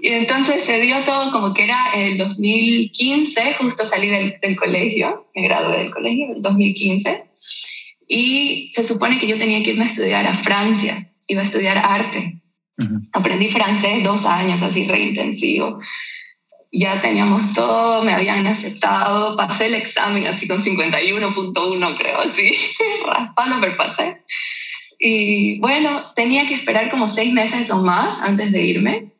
Y 0.00 0.08
entonces 0.08 0.64
se 0.64 0.80
dio 0.80 0.96
todo 1.04 1.30
como 1.32 1.54
que 1.54 1.64
era 1.64 1.92
el 1.94 2.18
2015, 2.18 3.54
justo 3.54 3.86
salí 3.86 4.08
del, 4.08 4.34
del 4.40 4.56
colegio, 4.56 5.30
me 5.34 5.42
gradué 5.42 5.78
del 5.78 5.90
colegio, 5.90 6.34
el 6.34 6.42
2015. 6.42 7.24
Y 8.08 8.70
se 8.74 8.84
supone 8.84 9.18
que 9.18 9.26
yo 9.26 9.38
tenía 9.38 9.62
que 9.62 9.70
irme 9.70 9.84
a 9.84 9.88
estudiar 9.88 10.26
a 10.26 10.34
Francia, 10.34 11.12
iba 11.28 11.40
a 11.40 11.44
estudiar 11.44 11.78
arte. 11.78 12.34
Aprendí 13.12 13.48
francés 13.48 14.04
dos 14.04 14.24
años, 14.24 14.62
así 14.62 14.84
re 14.84 15.00
intensivo 15.00 15.80
ya 16.72 17.00
teníamos 17.00 17.54
todo, 17.54 18.02
me 18.02 18.12
habían 18.12 18.46
aceptado, 18.46 19.36
pasé 19.36 19.66
el 19.66 19.74
examen 19.74 20.26
así 20.26 20.46
con 20.46 20.62
51.1 20.62 21.98
creo, 21.98 22.20
así, 22.20 22.50
raspando, 23.06 23.56
pero 23.60 23.76
pasé. 23.76 24.22
Y 24.98 25.60
bueno, 25.60 26.02
tenía 26.14 26.46
que 26.46 26.54
esperar 26.54 26.90
como 26.90 27.06
seis 27.06 27.32
meses 27.32 27.70
o 27.70 27.82
más 27.82 28.20
antes 28.20 28.52
de 28.52 28.62
irme. 28.62 29.12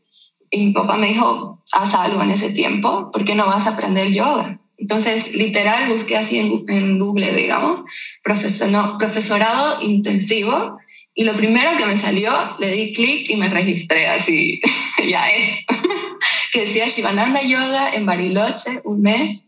y 0.50 0.66
mi 0.66 0.72
papá 0.72 0.96
me 0.96 1.08
dijo, 1.08 1.62
haz 1.72 1.94
algo 1.94 2.22
en 2.22 2.30
ese 2.30 2.50
tiempo, 2.50 3.10
¿por 3.12 3.24
qué 3.24 3.34
no 3.34 3.46
vas 3.46 3.66
a 3.66 3.70
aprender 3.70 4.10
yoga? 4.12 4.60
Entonces, 4.78 5.34
literal, 5.34 5.88
busqué 5.88 6.16
así 6.16 6.38
en, 6.38 6.98
Google, 6.98 7.32
digamos, 7.34 7.80
profesorado 8.22 9.82
intensivo, 9.82 10.78
y 11.14 11.24
lo 11.24 11.34
primero 11.34 11.76
que 11.76 11.84
me 11.84 11.98
salió, 11.98 12.32
le 12.60 12.70
di 12.70 12.92
clic 12.92 13.28
y 13.28 13.36
me 13.36 13.48
registré 13.48 14.06
así, 14.06 14.60
ya 15.08 15.28
es, 15.30 15.66
que 16.52 16.60
decía 16.60 16.86
Shivananda 16.86 17.42
Yoga 17.42 17.90
en 17.90 18.06
Bariloche, 18.06 18.80
un 18.84 19.02
mes, 19.02 19.47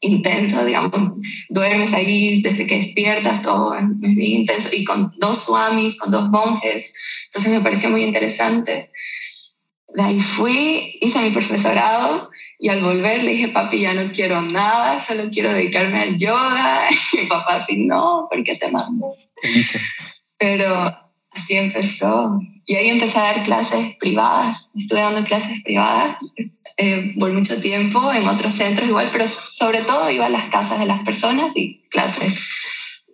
intenso, 0.00 0.64
digamos, 0.64 1.02
duermes 1.48 1.92
ahí 1.92 2.42
desde 2.42 2.66
que 2.66 2.76
despiertas, 2.76 3.42
todo 3.42 3.74
es 3.74 3.84
bien 3.98 4.40
intenso, 4.40 4.70
y 4.72 4.84
con 4.84 5.12
dos 5.18 5.44
swamis, 5.44 5.96
con 5.96 6.10
dos 6.10 6.28
monjes, 6.30 6.94
entonces 7.26 7.52
me 7.52 7.60
pareció 7.60 7.90
muy 7.90 8.02
interesante. 8.02 8.90
De 9.94 10.02
ahí 10.02 10.20
fui, 10.20 10.98
hice 11.00 11.20
mi 11.20 11.30
profesorado 11.30 12.30
y 12.58 12.68
al 12.68 12.82
volver 12.82 13.22
le 13.22 13.32
dije, 13.32 13.48
papi, 13.48 13.80
ya 13.80 13.94
no 13.94 14.12
quiero 14.12 14.42
nada, 14.42 15.00
solo 15.00 15.24
quiero 15.30 15.52
dedicarme 15.52 16.00
al 16.00 16.16
yoga. 16.16 16.88
Y 17.12 17.18
mi 17.18 17.26
papá 17.26 17.56
así, 17.56 17.86
no, 17.86 18.26
¿por 18.30 18.42
qué 18.42 18.56
te 18.56 18.70
mando? 18.70 19.14
Pero 20.38 20.84
así 21.30 21.56
empezó. 21.56 22.38
Y 22.66 22.74
ahí 22.74 22.88
empecé 22.88 23.18
a 23.18 23.34
dar 23.34 23.44
clases 23.44 23.96
privadas. 23.98 24.68
Estuve 24.74 25.00
dando 25.00 25.24
clases 25.24 25.62
privadas 25.62 26.16
eh, 26.76 27.14
por 27.18 27.32
mucho 27.32 27.60
tiempo 27.60 28.12
en 28.12 28.28
otros 28.28 28.54
centros 28.54 28.88
igual, 28.88 29.10
pero 29.12 29.26
sobre 29.26 29.82
todo 29.82 30.10
iba 30.10 30.26
a 30.26 30.30
las 30.30 30.50
casas 30.50 30.78
de 30.78 30.86
las 30.86 31.00
personas 31.04 31.56
y 31.56 31.82
clases. 31.90 32.38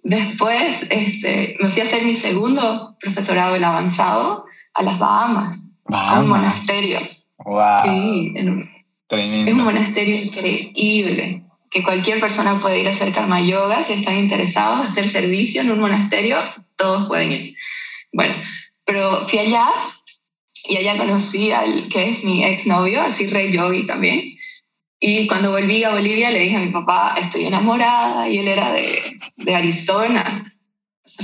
Después 0.02 0.86
este, 0.90 1.56
me 1.60 1.70
fui 1.70 1.80
a 1.80 1.84
hacer 1.84 2.04
mi 2.04 2.14
segundo 2.14 2.96
profesorado, 3.00 3.54
el 3.54 3.62
avanzado, 3.62 4.44
a 4.74 4.82
las 4.82 4.98
Bahamas, 4.98 5.74
a 5.86 6.20
un 6.20 6.28
monasterio. 6.28 6.98
Wow. 7.44 7.78
Sí, 7.84 8.32
es 8.36 9.54
un 9.54 9.64
monasterio 9.64 10.16
increíble 10.16 11.44
que 11.70 11.82
cualquier 11.82 12.20
persona 12.20 12.60
puede 12.60 12.80
ir 12.80 12.88
a 12.88 12.92
hacer 12.92 13.12
karma 13.12 13.40
yoga 13.40 13.82
si 13.82 13.94
están 13.94 14.16
interesados, 14.16 14.88
hacer 14.88 15.06
servicio 15.06 15.62
en 15.62 15.70
un 15.70 15.80
monasterio, 15.80 16.36
todos 16.76 17.06
pueden 17.06 17.32
ir. 17.32 17.54
Bueno, 18.12 18.34
pero 18.84 19.26
fui 19.26 19.38
allá 19.38 19.66
y 20.68 20.76
allá 20.76 20.96
conocí 20.96 21.50
al 21.50 21.88
que 21.88 22.10
es 22.10 22.24
mi 22.24 22.44
exnovio, 22.44 23.00
así 23.02 23.26
re 23.26 23.50
yogi 23.50 23.86
también. 23.86 24.36
Y 25.00 25.26
cuando 25.26 25.50
volví 25.50 25.82
a 25.82 25.90
Bolivia 25.90 26.30
le 26.30 26.40
dije 26.40 26.56
a 26.56 26.60
mi 26.60 26.70
papá, 26.70 27.16
estoy 27.18 27.46
enamorada, 27.46 28.28
y 28.28 28.38
él 28.38 28.48
era 28.48 28.72
de, 28.72 29.18
de 29.36 29.54
Arizona, 29.54 30.54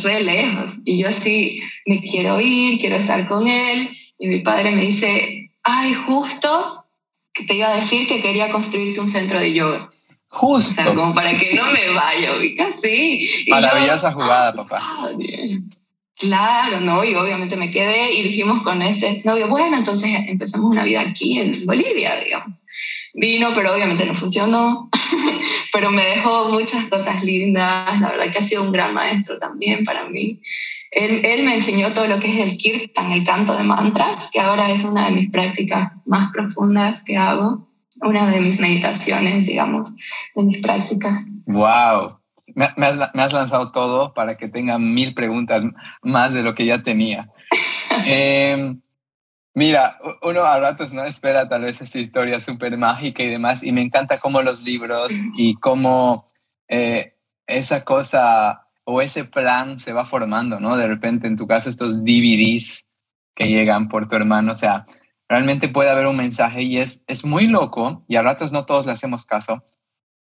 re 0.02 0.24
lejos. 0.24 0.72
Y 0.84 0.98
yo 0.98 1.08
así, 1.08 1.60
me 1.86 2.00
quiero 2.00 2.40
ir, 2.40 2.78
quiero 2.78 2.96
estar 2.96 3.28
con 3.28 3.46
él. 3.46 3.88
Y 4.18 4.26
mi 4.26 4.40
padre 4.40 4.72
me 4.72 4.82
dice, 4.82 5.50
ay, 5.62 5.94
justo 5.94 6.86
que 7.32 7.44
te 7.44 7.54
iba 7.54 7.68
a 7.68 7.76
decir 7.76 8.08
que 8.08 8.20
quería 8.20 8.50
construirte 8.50 9.00
un 9.00 9.10
centro 9.10 9.38
de 9.38 9.52
yoga. 9.52 9.90
Justo. 10.26 10.72
O 10.72 10.84
sea, 10.84 10.94
como 10.94 11.14
para 11.14 11.36
que 11.36 11.54
no 11.54 11.70
me 11.70 11.88
vaya, 11.94 12.36
ubica, 12.36 12.70
sí. 12.72 13.46
Maravillosa 13.48 14.12
jugada, 14.12 14.54
papá. 14.54 14.82
Claro, 16.18 16.80
¿no? 16.80 17.04
Y 17.04 17.14
obviamente 17.14 17.56
me 17.56 17.70
quedé 17.70 18.12
y 18.12 18.22
dijimos 18.22 18.62
con 18.62 18.82
este 18.82 19.20
novio, 19.24 19.46
bueno, 19.46 19.76
entonces 19.76 20.10
empezamos 20.26 20.72
una 20.72 20.82
vida 20.82 21.00
aquí 21.00 21.38
en 21.38 21.64
Bolivia, 21.64 22.16
digamos. 22.16 22.56
Vino, 23.14 23.52
pero 23.54 23.72
obviamente 23.72 24.04
no 24.04 24.14
funcionó, 24.14 24.90
pero 25.72 25.90
me 25.90 26.04
dejó 26.04 26.48
muchas 26.48 26.86
cosas 26.86 27.22
lindas, 27.22 28.00
la 28.00 28.10
verdad 28.10 28.30
que 28.32 28.38
ha 28.38 28.42
sido 28.42 28.64
un 28.64 28.72
gran 28.72 28.94
maestro 28.94 29.38
también 29.38 29.84
para 29.84 30.08
mí. 30.08 30.40
Él, 30.90 31.22
él 31.24 31.44
me 31.44 31.54
enseñó 31.54 31.92
todo 31.92 32.08
lo 32.08 32.18
que 32.18 32.28
es 32.28 32.50
el 32.50 32.58
kirtan, 32.58 33.12
el 33.12 33.24
canto 33.24 33.56
de 33.56 33.64
mantras, 33.64 34.30
que 34.32 34.40
ahora 34.40 34.70
es 34.70 34.84
una 34.84 35.06
de 35.06 35.12
mis 35.12 35.30
prácticas 35.30 35.92
más 36.04 36.32
profundas 36.32 37.04
que 37.04 37.16
hago, 37.16 37.68
una 38.02 38.28
de 38.28 38.40
mis 38.40 38.58
meditaciones, 38.58 39.46
digamos, 39.46 39.88
de 40.34 40.42
mis 40.42 40.58
prácticas. 40.58 41.26
¡Wow! 41.46 42.17
Me, 42.54 42.86
has, 42.86 43.32
lanzado 43.32 43.72
todo 43.72 44.14
para 44.14 44.36
que 44.36 44.48
tenga 44.48 44.78
mil 44.78 45.14
preguntas 45.14 45.64
más 46.02 46.32
de 46.32 46.42
lo 46.42 46.54
que 46.54 46.66
ya 46.66 46.82
tenía. 46.82 47.30
Em, 48.06 48.80
mira, 49.54 49.98
uno 50.22 50.42
a 50.44 50.60
ratos 50.60 50.94
no 50.94 51.04
espera 51.04 51.48
tal 51.48 51.62
vez 51.62 51.80
esa 51.80 51.98
historia 51.98 52.38
súper 52.38 52.78
mágica 52.78 53.22
y 53.22 53.28
demás, 53.28 53.62
y 53.62 53.72
me 53.72 53.82
encanta 53.82 54.20
cómo 54.20 54.40
los 54.40 54.62
libros 54.62 55.08
y 55.36 55.56
cómo 55.56 56.30
eh, 56.68 57.16
esa 57.46 57.84
cosa 57.84 58.68
o 58.84 59.02
ese 59.02 59.24
plan 59.24 59.78
se 59.78 59.92
va 59.92 60.06
formando, 60.06 60.60
¿no? 60.60 60.76
De 60.76 60.86
repente, 60.86 61.26
en 61.26 61.36
tu 61.36 61.46
caso, 61.46 61.68
estos 61.68 62.04
DVDs 62.04 62.86
que 63.34 63.48
llegan 63.48 63.88
por 63.88 64.08
tu 64.08 64.16
hermano, 64.16 64.52
o 64.52 64.56
sea, 64.56 64.86
realmente 65.28 65.68
puede 65.68 65.90
haber 65.90 66.06
un 66.06 66.16
mensaje 66.16 66.62
y 66.62 66.78
es, 66.78 67.04
es 67.06 67.24
muy 67.24 67.46
loco, 67.46 68.04
y 68.08 68.16
a 68.16 68.22
ratos 68.22 68.52
no 68.52 68.64
todos 68.64 68.86
le 68.86 68.92
hacemos 68.92 69.26
caso, 69.26 69.64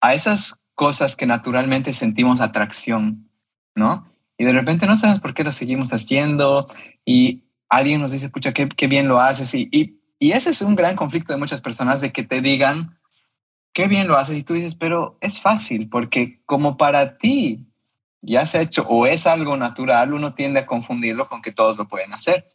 a 0.02 0.14
esas 0.14 0.60
cosas 0.80 1.18
que 1.18 1.26
naturalmente 1.26 1.92
sentimos 1.92 2.40
atracción, 2.40 3.30
¿no? 3.76 4.10
Y 4.38 4.46
de 4.46 4.54
repente 4.54 4.88
no 4.88 4.96
sabemos 4.96 5.22
por 5.22 5.34
qué 5.34 5.44
lo 5.44 5.52
seguimos 5.52 5.92
haciendo 5.92 6.68
y 7.04 7.44
alguien 7.68 8.00
nos 8.00 8.14
dice, 8.14 8.30
pucha, 8.30 8.54
qué, 8.54 8.88
bien 8.88 9.10
lo 9.10 9.20
haces. 9.20 9.54
Y, 9.54 9.68
y, 9.74 10.00
y, 10.20 10.32
ese 10.32 10.52
es 10.52 10.62
un 10.62 10.78
gran 10.78 10.96
conflicto 10.96 11.34
de 11.34 11.40
muchas 11.40 11.60
personas, 11.60 12.00
de 12.00 12.14
que 12.14 12.24
te 12.24 12.40
digan, 12.40 12.98
qué 13.74 13.90
bien 13.90 14.08
lo 14.08 14.16
haces. 14.16 14.38
Y 14.38 14.44
tú 14.44 14.54
dices, 14.54 14.76
pero 14.76 15.18
es 15.20 15.42
fácil, 15.42 15.90
porque 15.90 16.42
como 16.46 16.78
para 16.78 17.18
ti 17.18 17.68
ya 18.22 18.46
se 18.46 18.60
ha 18.60 18.62
hecho 18.62 18.88
o 18.88 19.06
es 19.06 19.28
algo 19.28 19.58
natural, 19.58 20.14
uno 20.14 20.34
tiende 20.34 20.62
a 20.62 20.66
confundirlo 20.66 21.28
con 21.28 21.42
que 21.42 21.52
todos 21.52 21.76
lo 21.76 21.90
pueden 21.90 22.14
hacer. 22.14 22.48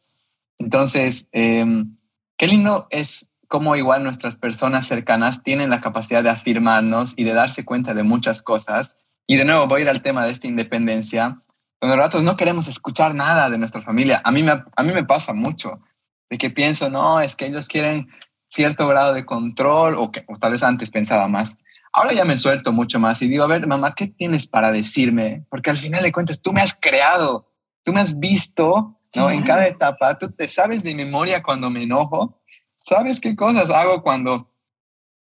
Entonces, 0.56 1.28
em, 1.32 1.94
qué 2.38 2.46
lindo 2.48 2.86
es 2.88 3.28
cómo 3.54 3.76
igual 3.76 4.02
nuestras 4.02 4.36
personas 4.36 4.84
cercanas 4.84 5.44
tienen 5.44 5.70
la 5.70 5.80
capacidad 5.80 6.24
de 6.24 6.28
afirmarnos 6.28 7.14
y 7.16 7.22
de 7.22 7.34
darse 7.34 7.64
cuenta 7.64 7.94
de 7.94 8.02
muchas 8.02 8.42
cosas. 8.42 8.98
Y 9.28 9.36
de 9.36 9.44
nuevo 9.44 9.68
voy 9.68 9.78
a 9.78 9.82
ir 9.82 9.88
al 9.88 10.02
tema 10.02 10.26
de 10.26 10.32
esta 10.32 10.48
independencia, 10.48 11.38
donde 11.80 11.94
ratos 11.94 12.24
no 12.24 12.36
queremos 12.36 12.66
escuchar 12.66 13.14
nada 13.14 13.48
de 13.50 13.56
nuestra 13.56 13.80
familia. 13.80 14.20
A 14.24 14.32
mí 14.32 14.42
me, 14.42 14.50
a 14.50 14.82
mí 14.82 14.92
me 14.92 15.04
pasa 15.04 15.34
mucho, 15.34 15.80
de 16.28 16.36
que 16.36 16.50
pienso, 16.50 16.90
no, 16.90 17.20
es 17.20 17.36
que 17.36 17.46
ellos 17.46 17.68
quieren 17.68 18.08
cierto 18.48 18.88
grado 18.88 19.14
de 19.14 19.24
control, 19.24 19.94
o, 19.98 20.10
que, 20.10 20.24
o 20.26 20.36
tal 20.36 20.50
vez 20.50 20.64
antes 20.64 20.90
pensaba 20.90 21.28
más. 21.28 21.56
Ahora 21.92 22.12
ya 22.12 22.24
me 22.24 22.36
suelto 22.36 22.72
mucho 22.72 22.98
más 22.98 23.22
y 23.22 23.28
digo, 23.28 23.44
a 23.44 23.46
ver, 23.46 23.68
mamá, 23.68 23.94
¿qué 23.94 24.08
tienes 24.08 24.48
para 24.48 24.72
decirme? 24.72 25.44
Porque 25.48 25.70
al 25.70 25.76
final 25.76 26.02
de 26.02 26.10
cuentas, 26.10 26.42
tú 26.42 26.52
me 26.52 26.60
has 26.60 26.74
creado, 26.74 27.52
tú 27.84 27.92
me 27.92 28.00
has 28.00 28.18
visto, 28.18 28.98
¿no? 29.14 29.30
En 29.30 29.44
cada 29.44 29.64
etapa, 29.68 30.18
tú 30.18 30.28
te 30.32 30.48
sabes 30.48 30.82
de 30.82 30.92
memoria 30.96 31.40
cuando 31.40 31.70
me 31.70 31.84
enojo, 31.84 32.40
¿Sabes 32.84 33.18
qué 33.18 33.34
cosas 33.34 33.70
hago 33.70 34.02
cuando, 34.02 34.52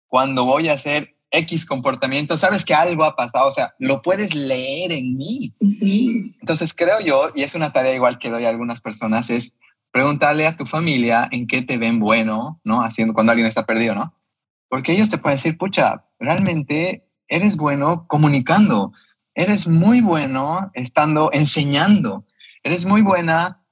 cuando 0.08 0.44
voy 0.44 0.68
a 0.68 0.74
hacer 0.74 1.16
X 1.32 1.66
comportamiento? 1.66 2.36
Sabes 2.36 2.66
que 2.66 2.74
algo 2.74 3.06
ha 3.06 3.16
pasado, 3.16 3.48
o 3.48 3.52
sea, 3.52 3.74
lo 3.80 4.02
puedes 4.02 4.36
leer 4.36 4.92
en 4.92 5.16
mí. 5.16 5.56
Entonces 6.42 6.74
creo 6.74 7.00
yo, 7.00 7.30
y 7.34 7.44
es 7.44 7.56
una 7.56 7.72
tarea 7.72 7.96
igual 7.96 8.20
que 8.20 8.30
doy 8.30 8.44
a 8.44 8.50
algunas 8.50 8.82
personas, 8.82 9.30
es 9.30 9.54
preguntarle 9.92 10.46
a 10.46 10.58
tu 10.58 10.66
familia 10.66 11.30
en 11.32 11.48
qué 11.48 11.62
te 11.62 11.78
ven 11.78 12.00
bueno, 12.00 12.60
¿no? 12.66 12.82
Haciendo 12.82 13.14
cuando 13.14 13.32
alguien 13.32 13.48
está 13.48 13.66
perdido, 13.66 13.96
¿no? 13.96 14.14
Porque 14.68 14.92
ellos 14.92 15.10
te 15.10 15.18
pueden 15.18 15.38
decir, 15.38 15.58
pucha, 15.58 16.04
realmente 16.20 17.08
eres 17.30 17.56
bueno 17.56 18.06
comunicando, 18.08 18.92
eres 19.34 19.70
muy 19.70 20.02
bueno 20.02 20.72
estando 20.74 21.30
enseñando, 21.32 22.26
eres 22.64 22.86
muy 22.86 23.02
buena 23.02 23.64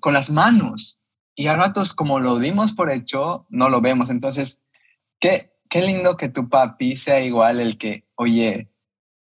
con 0.00 0.12
las 0.12 0.28
manos, 0.28 0.98
y 1.34 1.46
a 1.46 1.56
ratos 1.56 1.94
como 1.94 2.20
lo 2.20 2.38
dimos 2.38 2.72
por 2.72 2.90
hecho, 2.90 3.46
no 3.48 3.68
lo 3.68 3.80
vemos. 3.80 4.10
Entonces, 4.10 4.62
qué, 5.18 5.52
qué 5.68 5.82
lindo 5.82 6.16
que 6.16 6.28
tu 6.28 6.48
papi 6.48 6.96
sea 6.96 7.20
igual 7.20 7.60
el 7.60 7.78
que, 7.78 8.04
oye, 8.16 8.70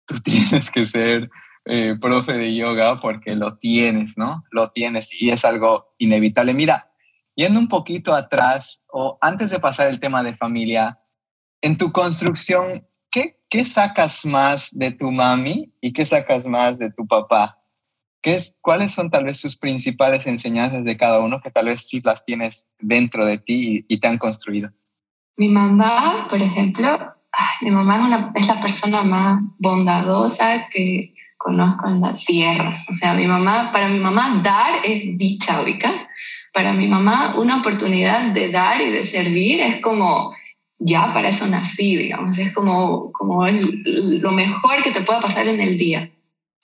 tú 0.05 0.15
tienes 0.23 0.71
que 0.71 0.85
ser 0.85 1.29
eh, 1.65 1.95
profe 2.01 2.33
de 2.33 2.55
yoga 2.55 2.99
porque 2.99 3.35
lo 3.35 3.57
tienes, 3.57 4.17
¿no? 4.17 4.43
Lo 4.51 4.71
tienes 4.71 5.21
y 5.21 5.29
es 5.29 5.45
algo 5.45 5.93
inevitable. 5.99 6.53
Mira, 6.53 6.91
yendo 7.35 7.59
un 7.59 7.67
poquito 7.67 8.13
atrás 8.13 8.83
o 8.87 9.17
antes 9.21 9.51
de 9.51 9.59
pasar 9.59 9.87
el 9.87 9.99
tema 9.99 10.23
de 10.23 10.35
familia, 10.35 10.99
en 11.61 11.77
tu 11.77 11.91
construcción, 11.91 12.87
¿qué, 13.11 13.39
qué 13.49 13.63
sacas 13.65 14.25
más 14.25 14.69
de 14.71 14.91
tu 14.91 15.11
mami 15.11 15.71
y 15.79 15.93
qué 15.93 16.05
sacas 16.05 16.47
más 16.47 16.79
de 16.79 16.91
tu 16.91 17.05
papá? 17.05 17.60
¿Qué 18.21 18.35
es, 18.35 18.55
¿Cuáles 18.61 18.91
son 18.91 19.09
tal 19.09 19.25
vez 19.25 19.39
sus 19.39 19.57
principales 19.57 20.27
enseñanzas 20.27 20.83
de 20.83 20.95
cada 20.95 21.21
uno 21.21 21.41
que 21.41 21.49
tal 21.49 21.65
vez 21.65 21.87
sí 21.87 22.01
las 22.03 22.23
tienes 22.23 22.67
dentro 22.79 23.25
de 23.25 23.39
ti 23.39 23.83
y, 23.87 23.99
te 23.99 24.07
han 24.07 24.19
construido? 24.19 24.69
Mi 25.37 25.49
mamá, 25.49 26.27
por 26.29 26.39
ejemplo, 26.39 26.87
mi 27.61 27.71
mamá 27.71 27.95
es, 27.95 28.01
una, 28.01 28.31
es 28.35 28.47
la 28.47 28.61
persona 28.61 29.01
más 29.01 29.41
bondadosa 29.57 30.67
que 30.71 31.13
conozco 31.37 31.89
en 31.89 32.01
la 32.01 32.13
tierra. 32.13 32.77
O 32.89 32.93
sea, 32.93 33.15
mi 33.15 33.25
mamá, 33.25 33.71
para 33.71 33.89
mi 33.89 33.99
mamá 33.99 34.39
dar 34.43 34.85
es 34.85 35.17
dicha, 35.17 35.59
ubica. 35.61 35.89
Para 36.53 36.73
mi 36.73 36.87
mamá 36.87 37.39
una 37.39 37.57
oportunidad 37.57 38.33
de 38.33 38.51
dar 38.51 38.81
y 38.81 38.91
de 38.91 39.01
servir 39.01 39.61
es 39.61 39.81
como, 39.81 40.35
ya 40.77 41.11
para 41.11 41.29
eso 41.29 41.47
nací, 41.47 41.95
digamos, 41.95 42.37
es 42.37 42.53
como, 42.53 43.11
como 43.13 43.47
lo 43.47 44.31
mejor 44.31 44.83
que 44.83 44.91
te 44.91 45.01
pueda 45.01 45.21
pasar 45.21 45.47
en 45.47 45.59
el 45.59 45.77
día 45.77 46.11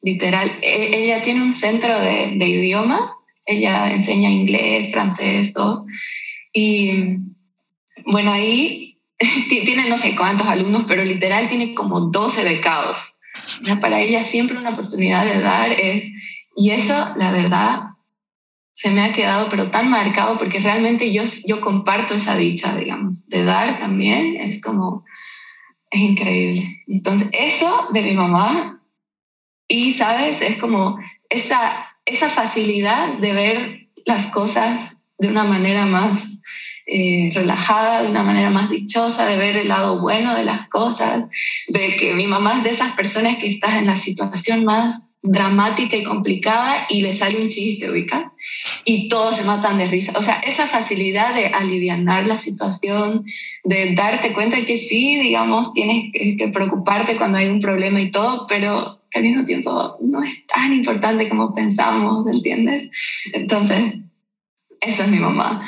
literal. 0.01 0.60
E, 0.62 1.03
ella 1.03 1.21
tiene 1.21 1.41
un 1.41 1.53
centro 1.53 1.99
de, 1.99 2.36
idiomas, 2.45 3.10
ella 3.45 3.91
enseña 3.91 4.29
inglés, 4.29 4.91
francés, 4.91 5.53
todo. 5.53 5.86
Y 6.53 7.17
bueno, 8.05 8.31
ahí 8.31 8.99
tiene 9.49 9.89
no 9.89 9.97
sé 9.97 10.15
cuántos 10.15 10.47
alumnos, 10.47 10.86
pero 10.88 11.03
literal 11.03 11.47
tiene 11.49 11.73
como 11.73 12.01
12 12.01 12.43
becados. 12.43 13.19
para 13.81 14.01
ella 14.01 14.23
siempre 14.23 14.57
una 14.57 14.71
oportunidad 14.71 15.25
de 15.25 15.41
dar 15.41 15.71
es, 15.71 16.12
y 16.55 16.71
eso, 16.71 17.13
la 17.17 17.31
verdad, 17.31 17.79
se 18.73 18.91
me 18.91 19.01
ha 19.01 19.12
quedado 19.12 19.49
pero 19.49 19.71
tan 19.71 19.89
marcado 19.89 20.38
porque 20.38 20.60
realmente 20.60 21.12
yo, 21.12 21.23
yo 21.47 21.62
comparto 21.62 22.13
esa 22.13 22.38
dicha, 22.38 22.75
digamos, 22.75 23.27
de 23.27 23.43
dar 23.43 23.79
también, 23.79 24.38
es 24.38 24.62
como, 24.62 25.03
es 25.89 26.01
increíble. 26.01 26.63
Entonces, 26.88 27.29
eso 27.31 27.88
de 27.91 28.03
mi 28.03 28.13
mamá, 28.13 28.76
y 29.67 29.91
sabes, 29.91 30.41
es 30.41 30.58
como 30.58 30.99
esa, 31.30 31.86
esa 32.06 32.30
facilidad 32.30 33.17
de 33.19 33.34
ver 33.34 33.88
las 34.06 34.27
cosas 34.27 34.97
de 35.19 35.27
una 35.27 35.43
manera 35.43 35.86
más 35.86 36.41
eh, 36.86 37.30
relajada, 37.34 38.03
de 38.03 38.10
una 38.10 38.23
manera 38.23 38.49
más 38.49 38.69
dichosa, 38.69 39.25
de 39.25 39.36
ver 39.36 39.58
el 39.58 39.67
lado 39.67 39.99
bueno 39.99 40.36
de 40.36 40.45
las 40.45 40.69
cosas, 40.69 41.25
de 41.67 41.95
que 41.97 42.13
mi 42.13 42.27
mamá 42.27 42.58
es 42.58 42.63
de 42.63 42.69
esas 42.69 42.93
personas 42.93 43.38
que 43.38 43.47
estás 43.47 43.75
en 43.75 43.88
la 43.88 43.97
situación 43.97 44.63
más 44.63 45.15
dramática 45.21 45.97
y 45.97 46.03
complicada 46.03 46.86
y 46.89 47.01
le 47.01 47.12
sale 47.12 47.41
un 47.41 47.49
chiste, 47.49 47.91
ubicas, 47.91 48.23
y 48.86 49.10
todos 49.10 49.36
se 49.36 49.43
matan 49.43 49.77
de 49.77 49.88
risa. 49.88 50.13
O 50.15 50.23
sea, 50.23 50.36
esa 50.45 50.65
facilidad 50.65 51.36
de 51.36 51.47
aliviar 51.47 52.25
la 52.25 52.38
situación, 52.38 53.25
de 53.65 53.93
darte 53.93 54.32
cuenta 54.32 54.63
que 54.63 54.77
sí, 54.77 55.17
digamos, 55.17 55.73
tienes 55.73 56.12
que 56.13 56.47
preocuparte 56.53 57.17
cuando 57.17 57.39
hay 57.39 57.47
un 57.47 57.60
problema 57.60 57.99
y 57.99 58.12
todo, 58.12 58.45
pero 58.47 58.96
que 59.10 59.20
al 59.20 59.26
mismo 59.26 59.46
tiempo 59.46 59.98
no 60.02 60.24
es 60.24 60.46
tan 60.48 60.74
importante 60.74 61.30
como 61.30 61.54
pensamos, 61.54 62.26
¿entiendes? 62.28 62.89
Entonces, 63.34 63.96
eso 64.82 65.04
es 65.04 65.10
mi 65.10 65.20
mamá. 65.20 65.67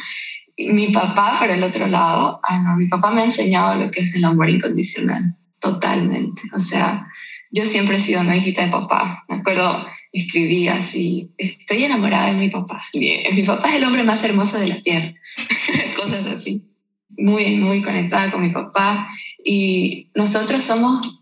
Mi 0.58 0.88
papá, 0.88 1.38
por 1.40 1.50
el 1.50 1.64
otro 1.64 1.88
lado, 1.88 2.40
ah, 2.44 2.64
no, 2.64 2.76
mi 2.78 2.88
papá 2.88 3.12
me 3.12 3.22
ha 3.22 3.26
enseñado 3.26 3.76
lo 3.76 3.92
que 3.92 4.02
es 4.02 4.16
el 4.16 4.26
amor 4.26 4.50
incondicional, 4.50 5.38
totalmente. 5.60 6.42
O 6.54 6.60
sea, 6.60 7.08
yo 7.52 7.66
siempre 7.66 7.98
he 7.98 8.00
sido 8.00 8.22
una 8.22 8.36
hijita 8.36 8.66
de 8.66 8.72
papá. 8.72 9.24
Me 9.28 9.38
acuerdo, 9.38 9.86
escribía 10.12 10.76
así, 10.76 11.32
estoy 11.38 11.84
enamorada 11.84 12.28
de 12.28 12.40
mi 12.40 12.50
papá. 12.50 12.82
Mi 12.94 13.44
papá 13.44 13.70
es 13.70 13.76
el 13.76 13.84
hombre 13.86 14.04
más 14.04 14.24
hermoso 14.24 14.60
de 14.60 14.68
la 14.68 14.82
tierra. 14.82 15.14
Cosas 15.96 16.26
así. 16.28 16.64
Muy, 17.18 17.58
muy 17.58 17.82
conectada 17.82 18.32
con 18.32 18.42
mi 18.42 18.50
papá. 18.50 19.10
Y 19.44 20.12
nosotros 20.14 20.64
somos, 20.64 21.19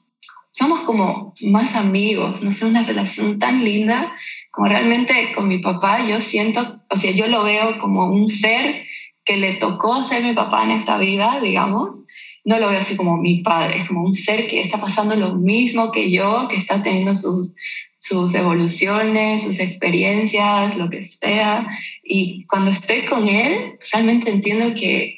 somos 0.58 0.80
como 0.82 1.36
más 1.42 1.76
amigos, 1.76 2.42
no 2.42 2.52
sé, 2.52 2.66
una 2.66 2.82
relación 2.82 3.38
tan 3.38 3.64
linda 3.64 4.12
como 4.50 4.68
realmente 4.68 5.14
con 5.36 5.48
mi 5.48 5.60
papá. 5.60 6.08
Yo 6.08 6.20
siento, 6.20 6.82
o 6.90 6.96
sea, 6.96 7.12
yo 7.12 7.28
lo 7.28 7.44
veo 7.44 7.78
como 7.80 8.08
un 8.08 8.28
ser 8.28 8.84
que 9.24 9.38
le 9.38 9.54
tocó 9.54 10.02
ser 10.02 10.24
mi 10.24 10.34
papá 10.34 10.64
en 10.64 10.72
esta 10.72 10.98
vida, 10.98 11.40
digamos, 11.42 12.02
no 12.44 12.58
lo 12.58 12.70
veo 12.70 12.80
así 12.80 12.96
como 12.96 13.18
mi 13.18 13.44
padre, 13.44 13.78
es 13.78 13.86
como 13.86 14.02
un 14.02 14.16
ser 14.16 14.48
que 14.48 14.60
está 14.62 14.80
pasando 14.80 15.16
lo 15.16 15.36
mismo 15.36 15.92
que 15.92 16.10
yo, 16.10 16.48
que 16.50 16.56
está 16.56 16.82
teniendo 16.82 17.14
sus, 17.14 17.56
sus 18.00 18.34
evoluciones, 18.34 19.44
sus 19.44 19.60
experiencias, 19.60 20.76
lo 20.76 20.90
que 20.90 21.04
sea. 21.04 21.68
Y 22.04 22.46
cuando 22.46 22.72
estoy 22.72 23.06
con 23.06 23.28
él, 23.28 23.78
realmente 23.92 24.32
entiendo 24.32 24.74
que 24.74 25.17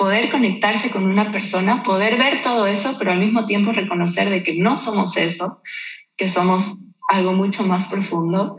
poder 0.00 0.30
conectarse 0.30 0.90
con 0.90 1.04
una 1.04 1.30
persona, 1.30 1.82
poder 1.82 2.16
ver 2.16 2.40
todo 2.40 2.66
eso, 2.66 2.96
pero 2.98 3.12
al 3.12 3.18
mismo 3.18 3.44
tiempo 3.44 3.70
reconocer 3.70 4.30
de 4.30 4.42
que 4.42 4.54
no 4.54 4.78
somos 4.78 5.18
eso, 5.18 5.60
que 6.16 6.26
somos 6.26 6.86
algo 7.10 7.34
mucho 7.34 7.64
más 7.64 7.88
profundo 7.88 8.56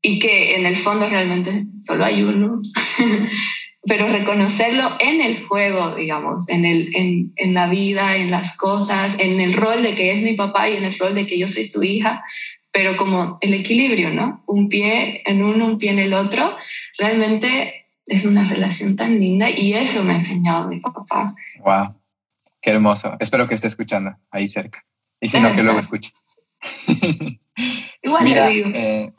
y 0.00 0.20
que 0.20 0.54
en 0.54 0.64
el 0.64 0.76
fondo 0.76 1.08
realmente 1.08 1.66
solo 1.84 2.04
hay 2.04 2.22
uno. 2.22 2.62
pero 3.88 4.06
reconocerlo 4.06 4.96
en 5.00 5.20
el 5.22 5.44
juego, 5.44 5.96
digamos, 5.96 6.48
en, 6.48 6.64
el, 6.64 6.94
en, 6.94 7.32
en, 7.34 7.54
la 7.54 7.68
vida, 7.68 8.16
en 8.16 8.30
las 8.30 8.56
cosas, 8.56 9.16
en 9.18 9.40
el 9.40 9.54
rol 9.54 9.82
de 9.82 9.96
que 9.96 10.12
es 10.12 10.22
mi 10.22 10.34
papá 10.34 10.70
y 10.70 10.76
en 10.76 10.84
el 10.84 10.96
rol 10.96 11.16
de 11.16 11.26
que 11.26 11.36
yo 11.36 11.48
soy 11.48 11.64
su 11.64 11.82
hija, 11.82 12.24
pero 12.70 12.96
como 12.96 13.38
el 13.40 13.54
equilibrio, 13.54 14.10
¿no? 14.10 14.44
Un 14.46 14.68
pie 14.68 15.22
en 15.24 15.42
uno, 15.42 15.66
un 15.66 15.78
pie 15.78 15.90
en 15.90 15.98
el 15.98 16.14
otro, 16.14 16.56
realmente 16.96 17.85
es 18.06 18.24
una 18.24 18.44
relación 18.44 18.96
tan 18.96 19.18
linda 19.18 19.48
y 19.50 19.74
eso 19.74 20.04
me 20.04 20.12
ha 20.12 20.16
enseñado 20.16 20.68
mi 20.68 20.80
papá. 20.80 21.26
¡Wow! 21.64 21.94
Qué 22.60 22.70
hermoso. 22.70 23.16
Espero 23.20 23.48
que 23.48 23.54
esté 23.54 23.66
escuchando 23.66 24.16
ahí 24.30 24.48
cerca. 24.48 24.84
Y 25.20 25.28
si 25.28 25.40
no, 25.40 25.54
que 25.54 25.62
luego 25.62 25.80
escuche. 25.80 26.12
Igual 28.02 28.24
le 28.24 28.48
digo. 28.48 28.70
Eh, 28.74 29.12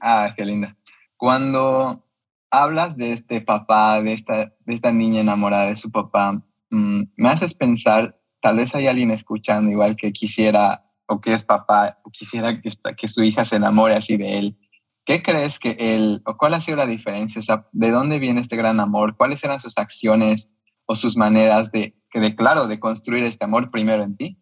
ah, 0.00 0.32
qué 0.36 0.44
linda. 0.44 0.76
Cuando 1.16 2.04
hablas 2.50 2.96
de 2.96 3.12
este 3.12 3.40
papá, 3.40 4.02
de 4.02 4.12
esta, 4.12 4.52
de 4.64 4.74
esta 4.74 4.92
niña 4.92 5.20
enamorada 5.20 5.66
de 5.66 5.76
su 5.76 5.90
papá, 5.90 6.32
mm, 6.70 7.02
me 7.16 7.28
haces 7.28 7.54
pensar, 7.54 8.20
tal 8.40 8.56
vez 8.56 8.74
hay 8.74 8.86
alguien 8.86 9.10
escuchando 9.10 9.70
igual 9.70 9.96
que 9.96 10.12
quisiera 10.12 10.84
o 11.06 11.20
que 11.20 11.32
es 11.32 11.42
papá 11.44 11.98
o 12.04 12.10
quisiera 12.10 12.60
que, 12.60 12.70
que 12.96 13.08
su 13.08 13.22
hija 13.22 13.44
se 13.44 13.56
enamore 13.56 13.94
así 13.94 14.16
de 14.16 14.38
él. 14.38 14.58
¿Qué 15.04 15.22
crees 15.22 15.58
que 15.58 15.76
él, 15.78 16.22
o 16.24 16.36
cuál 16.36 16.54
ha 16.54 16.60
sido 16.60 16.78
la 16.78 16.86
diferencia? 16.86 17.40
¿De 17.72 17.90
dónde 17.90 18.18
viene 18.18 18.40
este 18.40 18.56
gran 18.56 18.80
amor? 18.80 19.16
¿Cuáles 19.16 19.44
eran 19.44 19.60
sus 19.60 19.78
acciones 19.78 20.48
o 20.86 20.96
sus 20.96 21.16
maneras 21.16 21.72
de, 21.72 21.94
de, 22.14 22.34
claro, 22.34 22.66
de 22.66 22.80
construir 22.80 23.24
este 23.24 23.44
amor 23.44 23.70
primero 23.70 24.02
en 24.02 24.16
ti? 24.16 24.38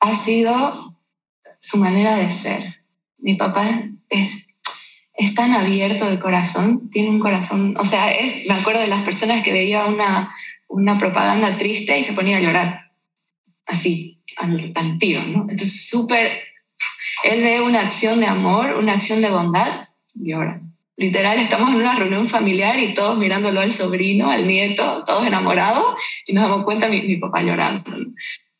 Ha 0.00 0.14
sido 0.14 0.98
su 1.58 1.78
manera 1.78 2.16
de 2.16 2.30
ser. 2.30 2.84
Mi 3.18 3.36
papá 3.36 3.64
es 4.10 4.44
es 5.14 5.34
tan 5.34 5.52
abierto 5.52 6.10
de 6.10 6.18
corazón, 6.18 6.90
tiene 6.90 7.10
un 7.10 7.20
corazón, 7.20 7.76
o 7.78 7.84
sea, 7.84 8.10
es, 8.10 8.46
me 8.48 8.54
acuerdo 8.54 8.80
de 8.80 8.88
las 8.88 9.02
personas 9.02 9.42
que 9.42 9.52
veía 9.52 9.86
una, 9.86 10.34
una 10.68 10.98
propaganda 10.98 11.56
triste 11.56 11.98
y 11.98 12.04
se 12.04 12.14
ponía 12.14 12.38
a 12.38 12.40
llorar, 12.40 12.92
así, 13.66 14.20
al, 14.36 14.72
al 14.74 14.98
tío, 14.98 15.22
¿no? 15.22 15.42
Entonces, 15.42 15.88
súper, 15.88 16.32
él 17.22 17.42
ve 17.42 17.60
una 17.60 17.82
acción 17.82 18.20
de 18.20 18.26
amor, 18.26 18.74
una 18.76 18.94
acción 18.94 19.22
de 19.22 19.30
bondad, 19.30 19.86
llora. 20.14 20.60
Literal, 20.96 21.38
estamos 21.38 21.70
en 21.70 21.76
una 21.76 21.96
reunión 21.96 22.28
familiar 22.28 22.78
y 22.78 22.94
todos 22.94 23.18
mirándolo 23.18 23.60
al 23.60 23.70
sobrino, 23.70 24.30
al 24.30 24.46
nieto, 24.46 25.02
todos 25.04 25.26
enamorados, 25.26 25.98
y 26.26 26.32
nos 26.32 26.44
damos 26.44 26.64
cuenta 26.64 26.88
mi, 26.88 27.02
mi 27.02 27.16
papá 27.16 27.42
llorando. 27.42 27.90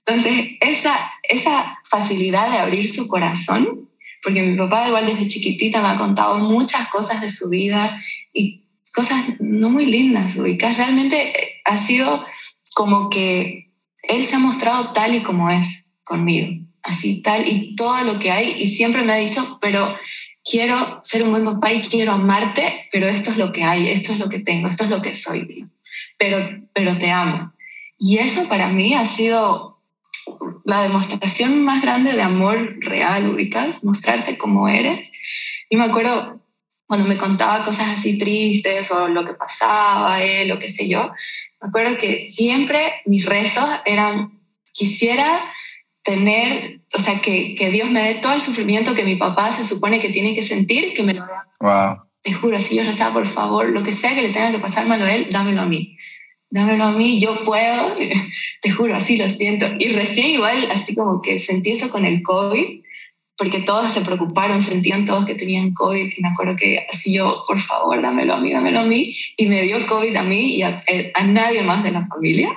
Entonces, 0.06 0.56
esa, 0.60 0.94
esa 1.22 1.78
facilidad 1.84 2.50
de 2.50 2.58
abrir 2.58 2.90
su 2.90 3.06
corazón 3.06 3.84
porque 4.24 4.42
mi 4.42 4.56
papá 4.56 4.88
igual 4.88 5.04
desde 5.04 5.28
chiquitita 5.28 5.82
me 5.82 5.88
ha 5.88 5.98
contado 5.98 6.38
muchas 6.38 6.88
cosas 6.88 7.20
de 7.20 7.28
su 7.28 7.50
vida 7.50 7.94
y 8.32 8.62
cosas 8.94 9.22
no 9.38 9.68
muy 9.70 9.86
lindas, 9.86 10.34
ubicas. 10.36 10.78
Realmente 10.78 11.28
eh, 11.28 11.60
ha 11.64 11.76
sido 11.76 12.24
como 12.74 13.10
que 13.10 13.70
él 14.02 14.24
se 14.24 14.36
ha 14.36 14.38
mostrado 14.38 14.92
tal 14.94 15.14
y 15.14 15.22
como 15.22 15.50
es 15.50 15.92
conmigo, 16.04 16.48
así 16.82 17.20
tal 17.20 17.46
y 17.46 17.76
todo 17.76 18.02
lo 18.02 18.18
que 18.18 18.30
hay 18.30 18.56
y 18.58 18.66
siempre 18.66 19.02
me 19.02 19.12
ha 19.12 19.16
dicho, 19.16 19.58
pero 19.60 19.94
quiero 20.44 21.00
ser 21.02 21.24
un 21.24 21.30
buen 21.30 21.44
papá 21.44 21.72
y 21.72 21.80
quiero 21.80 22.12
amarte, 22.12 22.88
pero 22.92 23.08
esto 23.08 23.30
es 23.30 23.38
lo 23.38 23.50
que 23.50 23.64
hay, 23.64 23.88
esto 23.88 24.12
es 24.12 24.18
lo 24.18 24.28
que 24.28 24.40
tengo, 24.40 24.68
esto 24.68 24.84
es 24.84 24.90
lo 24.90 25.00
que 25.02 25.14
soy, 25.14 25.66
pero, 26.18 26.38
pero 26.72 26.96
te 26.96 27.10
amo. 27.10 27.52
Y 27.98 28.18
eso 28.18 28.48
para 28.48 28.68
mí 28.68 28.94
ha 28.94 29.06
sido 29.06 29.78
la 30.64 30.82
demostración 30.82 31.64
más 31.64 31.82
grande 31.82 32.12
de 32.12 32.22
amor 32.22 32.76
real, 32.80 33.28
ubicas, 33.30 33.84
mostrarte 33.84 34.38
como 34.38 34.68
eres. 34.68 35.10
Y 35.68 35.76
me 35.76 35.84
acuerdo 35.84 36.40
cuando 36.86 37.06
me 37.06 37.16
contaba 37.16 37.64
cosas 37.64 37.88
así 37.88 38.18
tristes 38.18 38.90
o 38.90 39.08
lo 39.08 39.24
que 39.24 39.34
pasaba 39.34 40.22
él 40.22 40.52
o 40.52 40.58
qué 40.58 40.68
sé 40.68 40.88
yo, 40.88 41.08
me 41.62 41.68
acuerdo 41.68 41.96
que 41.96 42.28
siempre 42.28 43.02
mis 43.06 43.26
rezos 43.26 43.68
eran, 43.86 44.38
quisiera 44.72 45.40
tener, 46.04 46.80
o 46.94 47.00
sea, 47.00 47.20
que, 47.20 47.56
que 47.56 47.70
Dios 47.70 47.90
me 47.90 48.02
dé 48.02 48.14
todo 48.20 48.34
el 48.34 48.40
sufrimiento 48.40 48.94
que 48.94 49.02
mi 49.02 49.16
papá 49.16 49.50
se 49.52 49.64
supone 49.64 49.98
que 49.98 50.10
tiene 50.10 50.34
que 50.34 50.42
sentir, 50.42 50.94
que 50.94 51.02
me 51.02 51.14
lo 51.14 51.22
dé. 51.22 51.32
Wow. 51.60 51.96
Te 52.22 52.32
juro, 52.32 52.60
si 52.60 52.76
yo 52.76 52.84
rezaba, 52.84 53.14
por 53.14 53.26
favor, 53.26 53.68
lo 53.70 53.82
que 53.82 53.92
sea 53.92 54.14
que 54.14 54.22
le 54.22 54.32
tenga 54.32 54.52
que 54.52 54.58
pasar 54.58 54.86
malo 54.86 55.04
a 55.04 55.14
él, 55.14 55.28
dámelo 55.30 55.62
a 55.62 55.66
mí 55.66 55.96
dámelo 56.54 56.84
a 56.84 56.92
mí, 56.92 57.18
yo 57.18 57.34
puedo, 57.44 57.94
te 58.62 58.70
juro, 58.70 58.94
así 58.94 59.16
lo 59.16 59.28
siento. 59.28 59.66
Y 59.78 59.88
recién 59.88 60.28
igual, 60.28 60.68
así 60.70 60.94
como 60.94 61.20
que 61.20 61.38
sentí 61.38 61.72
eso 61.72 61.90
con 61.90 62.06
el 62.06 62.22
COVID, 62.22 62.80
porque 63.36 63.60
todos 63.62 63.92
se 63.92 64.02
preocuparon, 64.02 64.62
sentían 64.62 65.04
todos 65.04 65.26
que 65.26 65.34
tenían 65.34 65.72
COVID, 65.74 66.12
y 66.16 66.22
me 66.22 66.28
acuerdo 66.28 66.54
que 66.56 66.86
así 66.88 67.12
yo, 67.12 67.42
por 67.48 67.58
favor, 67.58 68.00
dámelo 68.00 68.34
a 68.34 68.40
mí, 68.40 68.52
dámelo 68.52 68.80
a 68.80 68.84
mí, 68.84 69.12
y 69.36 69.46
me 69.46 69.62
dio 69.62 69.84
COVID 69.86 70.14
a 70.14 70.22
mí 70.22 70.54
y 70.54 70.62
a, 70.62 70.80
eh, 70.86 71.12
nadie 71.26 71.62
más 71.62 71.82
de 71.82 71.90
la 71.90 72.06
familia. 72.06 72.56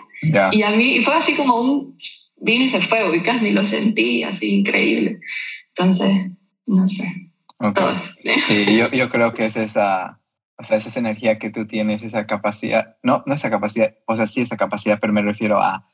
Y 0.52 0.62
a 0.62 0.72
mí 0.72 1.00
fue 1.00 1.16
así 1.16 1.34
como 1.34 1.60
un, 1.60 1.96
vino 2.38 2.63
y 2.63 2.67
se 2.67 2.82
fue, 2.82 3.10
ubicas, 3.10 3.41
ni 3.41 3.52
lo 3.52 3.65
sentí, 3.65 4.23
así 4.23 4.60
increíble. 4.60 5.19
Entonces, 5.69 6.32
no 6.65 6.88
sé. 6.88 7.32
Todos. 7.73 8.17
Sí, 8.38 8.78
yo, 8.78 8.89
yo 8.91 9.10
creo 9.10 9.34
que 9.34 9.45
es 9.45 9.56
esa 9.56 10.19
o 10.60 10.63
sea, 10.63 10.78
esa 10.78 11.00
energía 11.00 11.38
que 11.38 11.52
tú 11.52 11.67
tienes, 11.67 12.02
esa 12.02 12.26
capacidad, 12.26 12.97
no, 13.04 13.23
no 13.26 13.36
esa 13.36 13.50
capacidad, 13.50 13.95
o 14.06 14.15
sea, 14.15 14.26
sí 14.26 14.41
esa 14.41 14.58
capacidad, 14.58 14.97
pero 15.00 15.13
me 15.13 15.21
refiero 15.21 15.62
a 15.62 15.86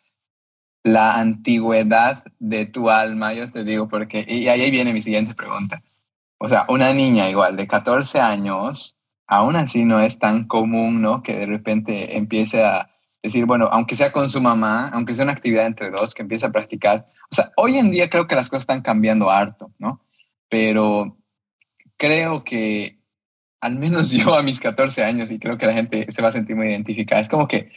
la 0.83 1.15
antigüedad 1.15 2.23
de 2.39 2.65
tu 2.65 2.89
alma, 2.89 3.33
yo 3.33 3.51
te 3.51 3.63
digo, 3.63 3.87
porque, 3.87 4.25
y 4.27 4.47
ahí 4.47 4.71
viene 4.71 4.93
mi 4.93 5.01
siguiente 5.01 5.35
pregunta. 5.35 5.83
O 6.37 6.49
sea, 6.49 6.65
una 6.69 6.93
niña 6.93 7.29
igual 7.29 7.55
de 7.55 7.67
14 7.67 8.19
años 8.19 8.97
aún 9.27 9.55
así 9.55 9.85
no 9.85 10.01
es 10.01 10.19
tan 10.19 10.45
común, 10.45 11.01
¿no? 11.01 11.23
Que 11.23 11.37
de 11.37 11.45
repente 11.45 12.17
empiece 12.17 12.63
a 12.63 12.89
decir, 13.23 13.45
bueno, 13.45 13.69
aunque 13.71 13.95
sea 13.95 14.11
con 14.11 14.29
su 14.29 14.41
mamá, 14.41 14.89
aunque 14.89 15.15
sea 15.15 15.23
una 15.23 15.33
actividad 15.33 15.65
entre 15.65 15.89
dos, 15.89 16.13
que 16.13 16.21
empiece 16.21 16.45
a 16.45 16.51
practicar. 16.51 17.07
O 17.31 17.35
sea, 17.35 17.51
hoy 17.55 17.77
en 17.77 17.89
día 17.89 18.09
creo 18.09 18.27
que 18.27 18.35
las 18.35 18.49
cosas 18.49 18.63
están 18.63 18.81
cambiando 18.81 19.31
harto, 19.31 19.71
¿no? 19.79 20.03
Pero 20.49 21.17
creo 21.97 22.43
que 22.43 22.99
al 23.61 23.79
menos 23.79 24.11
yo 24.11 24.35
a 24.35 24.43
mis 24.43 24.59
14 24.59 25.03
años, 25.03 25.31
y 25.31 25.39
creo 25.39 25.57
que 25.57 25.65
la 25.65 25.73
gente 25.73 26.11
se 26.11 26.21
va 26.21 26.27
a 26.27 26.33
sentir 26.33 26.55
muy 26.55 26.67
identificada, 26.67 27.21
es 27.21 27.29
como 27.29 27.47
que 27.47 27.71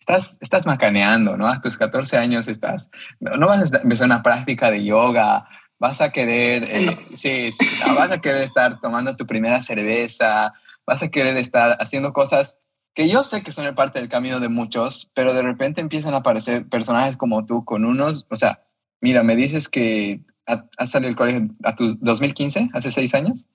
estás, 0.00 0.38
estás 0.40 0.66
macaneando, 0.66 1.36
¿no? 1.36 1.46
A 1.46 1.60
tus 1.60 1.76
14 1.76 2.16
años 2.16 2.48
estás, 2.48 2.88
no, 3.20 3.46
vas 3.46 3.70
a 3.70 3.82
empezar 3.82 4.06
una 4.06 4.22
práctica 4.22 4.70
de 4.70 4.82
yoga, 4.82 5.46
vas 5.78 6.00
a 6.00 6.10
querer, 6.10 6.64
eh, 6.64 6.96
sí, 7.14 7.52
sí, 7.52 7.90
vas 7.94 8.10
a 8.10 8.20
querer 8.20 8.42
estar 8.42 8.80
tomando 8.80 9.14
tu 9.14 9.26
primera 9.26 9.60
cerveza, 9.60 10.54
vas 10.86 11.02
a 11.02 11.08
querer 11.08 11.36
estar 11.36 11.76
haciendo 11.80 12.14
cosas 12.14 12.60
que 12.96 13.10
yo 13.10 13.22
sé 13.22 13.42
que 13.42 13.52
son 13.52 13.72
parte 13.74 14.00
del 14.00 14.08
camino 14.08 14.40
de 14.40 14.48
muchos, 14.48 15.10
pero 15.12 15.34
de 15.34 15.42
repente 15.42 15.82
empiezan 15.82 16.14
a 16.14 16.18
aparecer 16.18 16.66
personajes 16.66 17.18
como 17.18 17.44
tú 17.44 17.62
con 17.62 17.84
unos, 17.84 18.26
o 18.30 18.36
sea, 18.36 18.58
mira, 19.02 19.22
me 19.22 19.36
dices 19.36 19.68
que 19.68 20.22
has 20.46 20.90
salido 20.90 21.10
del 21.10 21.16
colegio 21.16 21.46
a 21.62 21.76
tu 21.76 21.94
2015, 22.00 22.70
hace 22.72 22.90
seis 22.90 23.14
años. 23.14 23.46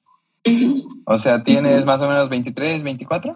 O 1.06 1.18
sea, 1.18 1.44
tienes 1.44 1.86
más 1.86 2.00
o 2.02 2.08
menos 2.08 2.30
23, 2.30 2.84
24. 2.84 3.36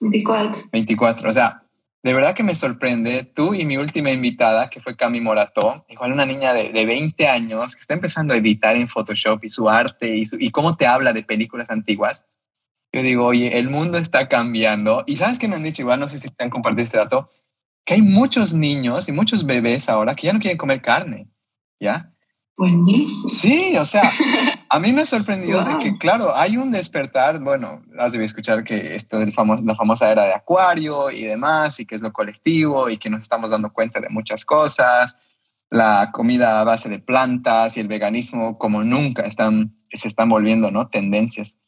24. 0.00 0.62
24, 0.72 1.30
o 1.30 1.32
sea, 1.32 1.62
de 2.02 2.12
verdad 2.12 2.34
que 2.34 2.42
me 2.42 2.54
sorprende 2.54 3.24
tú 3.24 3.54
y 3.54 3.64
mi 3.64 3.78
última 3.78 4.10
invitada, 4.10 4.68
que 4.68 4.82
fue 4.82 4.94
Cami 4.94 5.22
Morató, 5.22 5.86
igual 5.88 6.12
una 6.12 6.26
niña 6.26 6.52
de, 6.52 6.68
de 6.68 6.84
20 6.84 7.28
años 7.28 7.74
que 7.74 7.80
está 7.80 7.94
empezando 7.94 8.34
a 8.34 8.36
editar 8.36 8.76
en 8.76 8.88
Photoshop 8.88 9.42
y 9.42 9.48
su 9.48 9.70
arte 9.70 10.18
y, 10.18 10.24
y 10.38 10.50
cómo 10.50 10.76
te 10.76 10.86
habla 10.86 11.14
de 11.14 11.22
películas 11.22 11.70
antiguas 11.70 12.26
yo 12.92 13.02
digo, 13.02 13.26
oye, 13.26 13.58
el 13.58 13.70
mundo 13.70 13.98
está 13.98 14.28
cambiando. 14.28 15.04
Y 15.06 15.16
sabes 15.16 15.38
que 15.38 15.48
me 15.48 15.56
han 15.56 15.62
dicho, 15.62 15.82
igual 15.82 16.00
no 16.00 16.08
sé 16.08 16.18
si 16.18 16.28
te 16.28 16.44
han 16.44 16.50
compartido 16.50 16.84
este 16.84 16.98
dato, 16.98 17.28
que 17.84 17.94
hay 17.94 18.02
muchos 18.02 18.52
niños 18.52 19.08
y 19.08 19.12
muchos 19.12 19.44
bebés 19.44 19.88
ahora 19.88 20.14
que 20.14 20.26
ya 20.26 20.32
no 20.32 20.40
quieren 20.40 20.58
comer 20.58 20.82
carne, 20.82 21.28
¿ya? 21.78 22.12
Sí, 23.28 23.74
o 23.78 23.86
sea, 23.86 24.02
a 24.68 24.78
mí 24.80 24.92
me 24.92 25.02
ha 25.02 25.06
sorprendido 25.06 25.64
de 25.64 25.78
que, 25.78 25.96
claro, 25.96 26.34
hay 26.34 26.58
un 26.58 26.70
despertar, 26.70 27.42
bueno, 27.42 27.82
has 27.98 28.12
debido 28.12 28.26
escuchar 28.26 28.64
que 28.64 28.94
esto 28.94 29.18
del 29.18 29.32
famoso, 29.32 29.64
la 29.64 29.74
famosa 29.74 30.12
era 30.12 30.24
de 30.24 30.34
acuario 30.34 31.10
y 31.10 31.22
demás, 31.22 31.80
y 31.80 31.86
que 31.86 31.94
es 31.94 32.02
lo 32.02 32.12
colectivo, 32.12 32.90
y 32.90 32.98
que 32.98 33.08
nos 33.08 33.22
estamos 33.22 33.48
dando 33.48 33.72
cuenta 33.72 34.00
de 34.00 34.10
muchas 34.10 34.44
cosas, 34.44 35.16
la 35.70 36.10
comida 36.12 36.60
a 36.60 36.64
base 36.64 36.90
de 36.90 36.98
plantas 36.98 37.76
y 37.76 37.80
el 37.80 37.88
veganismo 37.88 38.58
como 38.58 38.82
nunca 38.82 39.22
están, 39.22 39.74
se 39.90 40.08
están 40.08 40.28
volviendo, 40.28 40.70
¿no? 40.70 40.88
Tendencias. 40.88 41.58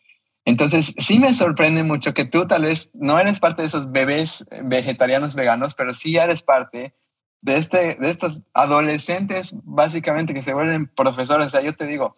Entonces, 0.45 0.95
sí 0.99 1.19
me 1.19 1.35
sorprende 1.35 1.85
mucho 1.85 2.15
que 2.15 2.25
tú 2.25 2.47
tal 2.47 2.63
vez 2.63 2.91
no 2.95 3.19
eres 3.19 3.39
parte 3.39 3.63
de 3.63 3.69
esos 3.69 3.93
bebés 3.93 4.47
vegetarianos 4.65 5.35
veganos, 5.35 5.75
pero 5.75 5.95
sí 5.95 6.17
eres 6.17 6.43
parte 6.43 6.95
de, 7.41 7.57
este, 7.57 7.97
de 7.97 8.11
estos 8.11 8.43
adolescentes 8.53 9.55
básicamente 9.63 10.35
que 10.35 10.43
se 10.43 10.55
vuelven 10.55 10.89
profesores. 10.89 11.47
O 11.47 11.51
sea, 11.51 11.63
yo 11.63 11.75
te 11.75 11.87
digo, 11.87 12.17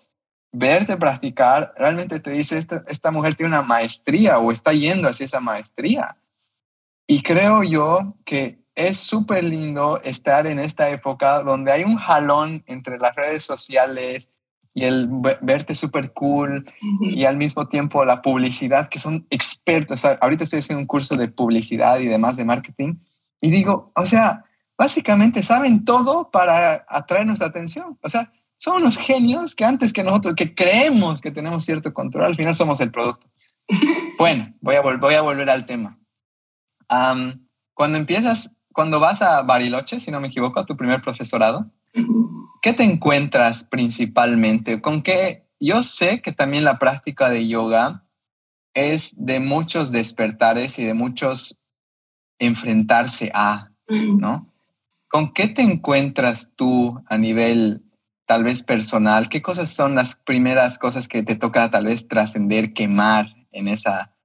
verte 0.52 0.96
practicar 0.96 1.74
realmente 1.76 2.20
te 2.20 2.30
dice, 2.30 2.56
esta, 2.56 2.82
esta 2.86 3.10
mujer 3.10 3.34
tiene 3.34 3.50
una 3.50 3.62
maestría 3.62 4.38
o 4.38 4.52
está 4.52 4.72
yendo 4.72 5.08
hacia 5.08 5.26
esa 5.26 5.40
maestría. 5.40 6.16
Y 7.06 7.22
creo 7.22 7.62
yo 7.62 8.14
que 8.24 8.64
es 8.74 8.96
súper 8.96 9.44
lindo 9.44 10.00
estar 10.02 10.46
en 10.46 10.58
esta 10.58 10.88
época 10.90 11.42
donde 11.42 11.72
hay 11.72 11.84
un 11.84 11.96
jalón 11.96 12.64
entre 12.66 12.98
las 12.98 13.14
redes 13.14 13.44
sociales, 13.44 14.30
y 14.74 14.84
el 14.84 15.08
verte 15.40 15.76
súper 15.76 16.12
cool 16.12 16.66
y 17.00 17.24
al 17.24 17.36
mismo 17.36 17.68
tiempo 17.68 18.04
la 18.04 18.22
publicidad, 18.22 18.88
que 18.88 18.98
son 18.98 19.24
expertos. 19.30 20.04
ahorita 20.04 20.44
estoy 20.44 20.58
haciendo 20.58 20.80
un 20.80 20.86
curso 20.86 21.16
de 21.16 21.28
publicidad 21.28 22.00
y 22.00 22.06
demás 22.06 22.36
de 22.36 22.44
marketing 22.44 22.96
y 23.40 23.50
digo, 23.50 23.92
o 23.94 24.04
sea, 24.04 24.44
básicamente 24.76 25.42
saben 25.42 25.84
todo 25.84 26.30
para 26.30 26.84
atraer 26.88 27.26
nuestra 27.26 27.48
atención. 27.48 27.98
O 28.02 28.08
sea, 28.08 28.32
son 28.56 28.76
unos 28.76 28.96
genios 28.96 29.54
que 29.54 29.64
antes 29.64 29.92
que 29.92 30.02
nosotros, 30.02 30.34
que 30.34 30.54
creemos 30.54 31.20
que 31.20 31.30
tenemos 31.30 31.64
cierto 31.64 31.92
control, 31.92 32.24
al 32.24 32.36
final 32.36 32.54
somos 32.54 32.80
el 32.80 32.90
producto. 32.90 33.28
bueno, 34.18 34.52
voy 34.60 34.76
a, 34.76 34.80
voy 34.80 35.14
a 35.14 35.20
volver 35.20 35.50
al 35.50 35.66
tema. 35.66 35.98
cuando 37.74 37.98
empiezas, 37.98 38.56
cuando 38.72 38.98
vas 38.98 39.22
a 39.22 39.42
Bariloche, 39.42 40.00
si 40.00 40.10
no 40.10 40.20
me 40.20 40.28
equivoco, 40.28 40.58
a 40.58 40.66
tu 40.66 40.76
primer 40.76 41.00
profesorado, 41.00 41.70
¿Qué 42.62 42.72
te 42.72 42.84
encuentras 42.84 43.64
principalmente? 43.64 44.80
¿Con 44.80 45.02
qué? 45.02 45.46
Yo 45.60 45.82
sé 45.82 46.20
que 46.20 46.32
también 46.32 46.64
la 46.64 46.78
práctica 46.78 47.30
de 47.30 47.46
yoga 47.46 48.04
es 48.74 49.14
de 49.24 49.40
muchos 49.40 49.92
despertares 49.92 50.78
y 50.78 50.84
de 50.84 50.94
muchos 50.94 51.60
enfrentarse 52.38 53.30
a. 53.34 53.70
¿no? 53.88 54.52
¿Con 55.08 55.32
qué 55.32 55.48
te 55.48 55.62
encuentras 55.62 56.52
tú 56.56 57.02
a 57.08 57.18
nivel 57.18 57.84
tal 58.26 58.44
vez 58.44 58.62
personal? 58.62 59.28
¿Qué 59.28 59.42
cosas 59.42 59.68
son 59.68 59.94
las 59.94 60.16
primeras 60.16 60.78
cosas 60.78 61.06
que 61.06 61.22
te 61.22 61.36
toca 61.36 61.70
tal 61.70 61.84
vez 61.84 62.08
trascender, 62.08 62.72
quemar 62.72 63.26
en 63.52 63.68
esa, 63.68 64.16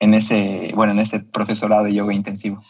en 0.00 0.14
ese, 0.14 0.70
bueno, 0.74 0.92
en 0.92 0.98
ese 0.98 1.20
profesorado 1.20 1.84
de 1.84 1.94
yoga 1.94 2.12
intensivo? 2.12 2.62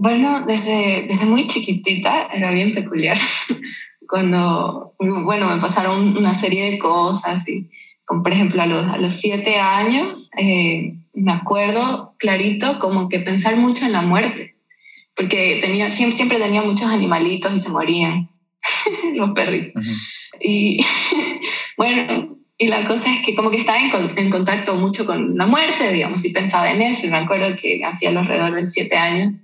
Bueno, 0.00 0.42
desde, 0.46 1.06
desde 1.08 1.26
muy 1.26 1.48
chiquitita 1.48 2.28
era 2.32 2.52
bien 2.52 2.70
peculiar. 2.70 3.18
Cuando, 4.08 4.94
bueno, 4.98 5.48
me 5.48 5.60
pasaron 5.60 6.16
una 6.16 6.38
serie 6.38 6.70
de 6.70 6.78
cosas, 6.78 7.46
y, 7.48 7.68
como 8.04 8.22
por 8.22 8.32
ejemplo 8.32 8.62
a 8.62 8.66
los, 8.66 8.86
a 8.86 8.96
los 8.96 9.12
siete 9.12 9.58
años, 9.58 10.30
eh, 10.38 10.94
me 11.14 11.32
acuerdo 11.32 12.14
clarito 12.16 12.78
como 12.78 13.08
que 13.08 13.18
pensar 13.18 13.56
mucho 13.56 13.84
en 13.84 13.92
la 13.92 14.02
muerte, 14.02 14.54
porque 15.16 15.58
tenía, 15.60 15.90
siempre, 15.90 16.16
siempre 16.16 16.38
tenía 16.38 16.62
muchos 16.62 16.86
animalitos 16.86 17.54
y 17.54 17.60
se 17.60 17.70
morían, 17.70 18.30
los 19.14 19.32
perritos. 19.32 19.84
Y 20.40 20.78
bueno, 21.76 22.38
y 22.56 22.68
la 22.68 22.86
cosa 22.86 23.12
es 23.12 23.26
que 23.26 23.34
como 23.34 23.50
que 23.50 23.58
estaba 23.58 23.78
en, 23.78 23.90
en, 24.16 24.30
contacto 24.30 24.76
mucho 24.76 25.04
con 25.06 25.36
la 25.36 25.46
muerte, 25.46 25.92
digamos, 25.92 26.24
y 26.24 26.30
pensaba 26.30 26.70
en 26.70 26.82
eso. 26.82 27.06
Y 27.06 27.10
me 27.10 27.16
acuerdo 27.16 27.56
que 27.60 27.80
hacía 27.84 28.10
alrededor 28.10 28.54
de 28.54 28.64
siete 28.64 28.96
años 28.96 29.34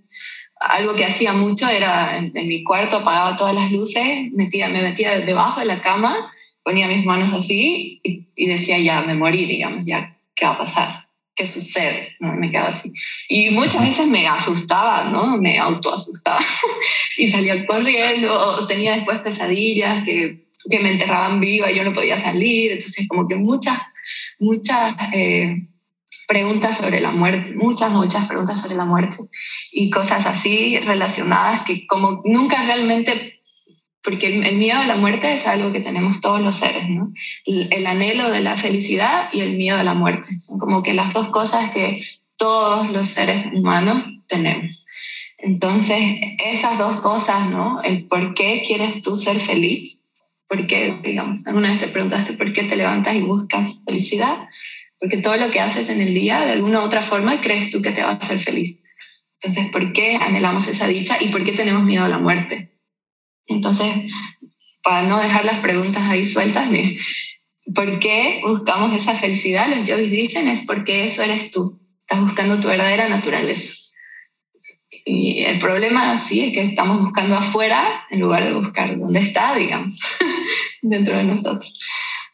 algo 0.66 0.94
que 0.94 1.04
hacía 1.04 1.32
mucho 1.32 1.68
era 1.68 2.18
en, 2.18 2.32
mi 2.34 2.64
cuarto 2.64 2.98
apagaba 2.98 3.36
todas 3.36 3.54
las 3.54 3.70
luces, 3.72 4.30
metía, 4.32 4.68
me 4.68 4.82
metía 4.82 5.20
debajo 5.20 5.60
de 5.60 5.66
la 5.66 5.80
cama, 5.80 6.32
ponía 6.62 6.88
mis 6.88 7.04
manos 7.04 7.32
así 7.32 8.00
y, 8.02 8.46
decía, 8.46 8.78
ya 8.78 9.02
me 9.02 9.14
morí, 9.14 9.44
digamos, 9.44 9.84
ya, 9.84 10.16
¿qué 10.34 10.44
va 10.44 10.52
a 10.52 10.58
pasar? 10.58 11.08
¿Qué 11.36 11.46
sucede? 11.46 12.16
¿No? 12.20 12.32
Me 12.34 12.50
quedaba 12.50 12.68
así. 12.68 12.92
Y 13.28 13.50
muchas 13.50 13.84
veces 13.84 14.06
me 14.06 14.26
asustaba, 14.26 15.04
¿no? 15.10 15.36
Me 15.36 15.58
autoasustaba 15.58 16.38
y 17.18 17.28
salía 17.28 17.66
corriendo 17.66 18.32
o 18.32 18.66
tenía 18.66 18.94
después 18.94 19.18
pesadillas 19.18 20.04
que, 20.04 20.46
que 20.70 20.78
me 20.78 20.90
enterraban 20.90 21.40
viva 21.40 21.70
y 21.70 21.76
yo 21.76 21.84
no 21.84 21.92
podía 21.92 22.18
salir. 22.18 22.72
Entonces, 22.72 23.08
como 23.08 23.26
que 23.26 23.36
muchas, 23.36 23.78
muchas... 24.38 24.94
Eh, 25.12 25.56
preguntas 26.26 26.78
sobre 26.78 27.00
la 27.00 27.10
muerte, 27.10 27.54
muchas, 27.54 27.90
muchas 27.90 28.26
preguntas 28.26 28.60
sobre 28.60 28.76
la 28.76 28.84
muerte 28.84 29.16
y 29.72 29.90
cosas 29.90 30.26
así 30.26 30.78
relacionadas 30.78 31.62
que 31.62 31.86
como 31.86 32.22
nunca 32.24 32.62
realmente, 32.64 33.40
porque 34.02 34.26
el, 34.26 34.56
miedo 34.56 34.78
a 34.78 34.86
la 34.86 34.96
muerte 34.96 35.32
es 35.32 35.46
algo 35.46 35.72
que 35.72 35.80
tenemos 35.80 36.20
todos 36.20 36.40
los 36.40 36.56
seres, 36.56 36.88
¿no? 36.88 37.08
El, 37.44 37.86
anhelo 37.86 38.30
de 38.30 38.40
la 38.40 38.56
felicidad 38.56 39.28
y 39.32 39.40
el 39.40 39.56
miedo 39.56 39.78
a 39.78 39.84
la 39.84 39.94
muerte, 39.94 40.28
son 40.38 40.58
como 40.58 40.82
que 40.82 40.94
las 40.94 41.12
dos 41.12 41.28
cosas 41.28 41.70
que 41.70 42.02
todos 42.36 42.90
los 42.90 43.06
seres 43.06 43.46
humanos 43.52 44.04
tenemos. 44.28 44.86
Entonces, 45.38 46.00
esas 46.46 46.78
dos 46.78 47.00
cosas, 47.00 47.50
¿no? 47.50 47.82
El 47.82 48.06
por 48.06 48.34
qué 48.34 48.62
quieres 48.66 49.02
tú 49.02 49.16
ser 49.16 49.38
feliz, 49.38 50.12
por 50.48 50.66
qué, 50.66 50.94
digamos, 51.02 51.46
alguna 51.46 51.70
vez 51.70 51.80
te 51.80 51.88
preguntaste 51.88 52.34
por 52.34 52.52
qué 52.52 52.64
te 52.64 52.76
levantas 52.76 53.14
y 53.14 53.22
buscas 53.22 53.80
felicidad, 53.84 54.48
porque 55.04 55.18
todo 55.18 55.36
lo 55.36 55.50
que 55.50 55.60
haces 55.60 55.90
en 55.90 56.00
el 56.00 56.14
día, 56.14 56.46
de 56.46 56.52
alguna 56.52 56.80
u 56.80 56.84
otra 56.84 57.02
forma, 57.02 57.42
crees 57.42 57.68
tú 57.68 57.82
que 57.82 57.90
te 57.90 58.02
va 58.02 58.12
a 58.12 58.14
hacer 58.14 58.38
feliz. 58.38 58.86
Entonces, 59.34 59.70
¿por 59.70 59.92
qué 59.92 60.16
anhelamos 60.16 60.66
esa 60.66 60.86
dicha 60.86 61.18
y 61.20 61.28
por 61.28 61.44
qué 61.44 61.52
tenemos 61.52 61.84
miedo 61.84 62.04
a 62.04 62.08
la 62.08 62.16
muerte? 62.16 62.72
Entonces, 63.46 63.92
para 64.82 65.06
no 65.06 65.20
dejar 65.20 65.44
las 65.44 65.58
preguntas 65.58 66.04
ahí 66.04 66.24
sueltas, 66.24 66.70
¿por 67.74 67.98
qué 67.98 68.40
buscamos 68.46 68.94
esa 68.94 69.12
felicidad? 69.12 69.68
Los 69.68 69.84
yogis 69.84 70.10
dicen 70.10 70.48
es 70.48 70.62
porque 70.62 71.04
eso 71.04 71.22
eres 71.22 71.50
tú, 71.50 71.78
estás 72.00 72.22
buscando 72.22 72.58
tu 72.58 72.68
verdadera 72.68 73.06
naturaleza. 73.06 73.74
Y 75.04 75.42
el 75.42 75.58
problema 75.58 76.16
sí 76.16 76.46
es 76.46 76.52
que 76.54 76.62
estamos 76.62 77.02
buscando 77.02 77.36
afuera 77.36 78.06
en 78.08 78.20
lugar 78.20 78.42
de 78.42 78.54
buscar 78.54 78.98
dónde 78.98 79.20
está, 79.20 79.54
digamos, 79.54 79.98
dentro 80.80 81.18
de 81.18 81.24
nosotros. 81.24 81.74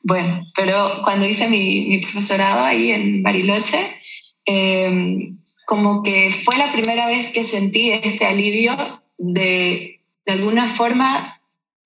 Bueno, 0.03 0.47
pero 0.57 1.03
cuando 1.05 1.27
hice 1.27 1.49
mi, 1.49 1.99
profesorado 1.99 2.65
ahí 2.65 2.91
en 2.91 3.23
Bariloche, 3.23 3.79
em, 4.45 5.39
como 5.67 6.03
que 6.03 6.31
fue 6.31 6.57
la 6.57 6.71
primera 6.71 7.07
vez 7.07 7.29
que 7.29 7.45
sentí 7.45 7.91
este 7.91 8.27
alivio 8.27 8.75
de, 9.19 10.01
de 10.27 10.33
alguna 10.33 10.67
forma, 10.67 11.37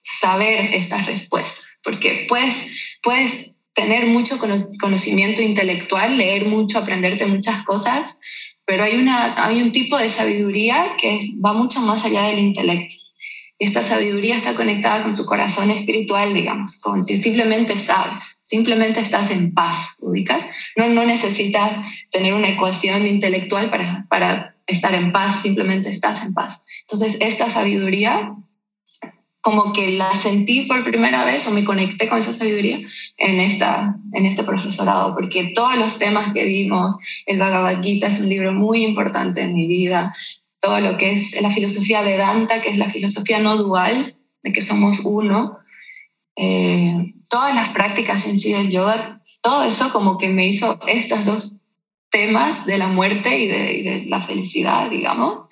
saber 0.04 0.74
estas 0.74 1.06
respuestas, 1.06 1.78
porque 1.82 2.26
puedes, 2.28 2.98
puedes 3.02 3.54
tener 3.72 4.06
mucho 4.06 4.38
conocimiento 4.78 5.42
intelectual, 5.42 6.16
leer 6.16 6.46
mucho, 6.46 6.78
aprenderte 6.78 7.26
muchas 7.26 7.64
cosas, 7.64 8.20
pero 8.64 8.84
hay, 8.84 8.96
una, 8.96 9.44
hay 9.44 9.60
un 9.60 9.72
tipo 9.72 9.96
de 9.98 10.08
sabiduría 10.08 10.94
que 10.98 11.18
va 11.44 11.52
mucho 11.52 11.80
más 11.80 12.04
allá 12.04 12.28
del 12.28 12.38
intelecto. 12.38 12.94
Esta 13.58 13.82
sabiduría 13.82 14.36
está 14.36 14.54
conectada 14.54 15.02
con 15.02 15.14
tu 15.14 15.24
corazón 15.24 15.70
espiritual, 15.70 16.34
digamos, 16.34 16.80
con 16.80 17.04
si 17.04 17.16
simplemente 17.16 17.78
sabes, 17.78 18.40
simplemente 18.42 19.00
estás 19.00 19.30
en 19.30 19.54
paz, 19.54 19.96
¿ubicas? 20.00 20.46
No, 20.76 20.88
no 20.88 21.04
necesitas 21.04 21.78
tener 22.10 22.34
una 22.34 22.48
ecuación 22.48 23.06
intelectual 23.06 23.70
para, 23.70 24.06
para 24.08 24.56
estar 24.66 24.92
en 24.94 25.12
paz, 25.12 25.42
simplemente 25.42 25.88
estás 25.88 26.24
en 26.24 26.34
paz. 26.34 26.66
Entonces, 26.82 27.18
esta 27.20 27.48
sabiduría 27.48 28.34
como 29.44 29.74
que 29.74 29.90
la 29.90 30.16
sentí 30.16 30.62
por 30.62 30.82
primera 30.84 31.26
vez 31.26 31.46
o 31.46 31.50
me 31.50 31.64
conecté 31.64 32.08
con 32.08 32.18
esa 32.18 32.32
sabiduría 32.32 32.78
en, 33.18 33.40
esta, 33.40 33.94
en 34.14 34.24
este 34.24 34.42
profesorado, 34.42 35.14
porque 35.14 35.52
todos 35.54 35.76
los 35.76 35.98
temas 35.98 36.32
que 36.32 36.44
vimos, 36.44 36.96
el 37.26 37.38
Bhagavad 37.38 37.82
Gita 37.82 38.06
es 38.06 38.20
un 38.20 38.30
libro 38.30 38.52
muy 38.52 38.84
importante 38.84 39.42
en 39.42 39.52
mi 39.52 39.68
vida, 39.68 40.10
todo 40.64 40.80
lo 40.80 40.96
que 40.96 41.12
es 41.12 41.40
la 41.42 41.50
filosofía 41.50 42.00
Vedanta, 42.00 42.62
que 42.62 42.70
es 42.70 42.78
la 42.78 42.88
filosofía 42.88 43.38
no 43.38 43.58
dual, 43.58 44.10
de 44.42 44.52
que 44.52 44.62
somos 44.62 45.00
uno, 45.00 45.58
eh, 46.36 47.12
todas 47.28 47.54
las 47.54 47.68
prácticas 47.68 48.26
en 48.26 48.38
sí 48.38 48.52
del 48.52 48.70
yoga, 48.70 49.20
todo 49.42 49.64
eso 49.64 49.92
como 49.92 50.16
que 50.16 50.30
me 50.30 50.46
hizo 50.46 50.78
estos 50.86 51.26
dos 51.26 51.56
temas 52.10 52.64
de 52.64 52.78
la 52.78 52.88
muerte 52.88 53.38
y 53.38 53.46
de, 53.46 53.72
y 53.74 53.82
de 53.82 54.04
la 54.06 54.20
felicidad, 54.20 54.88
digamos, 54.88 55.50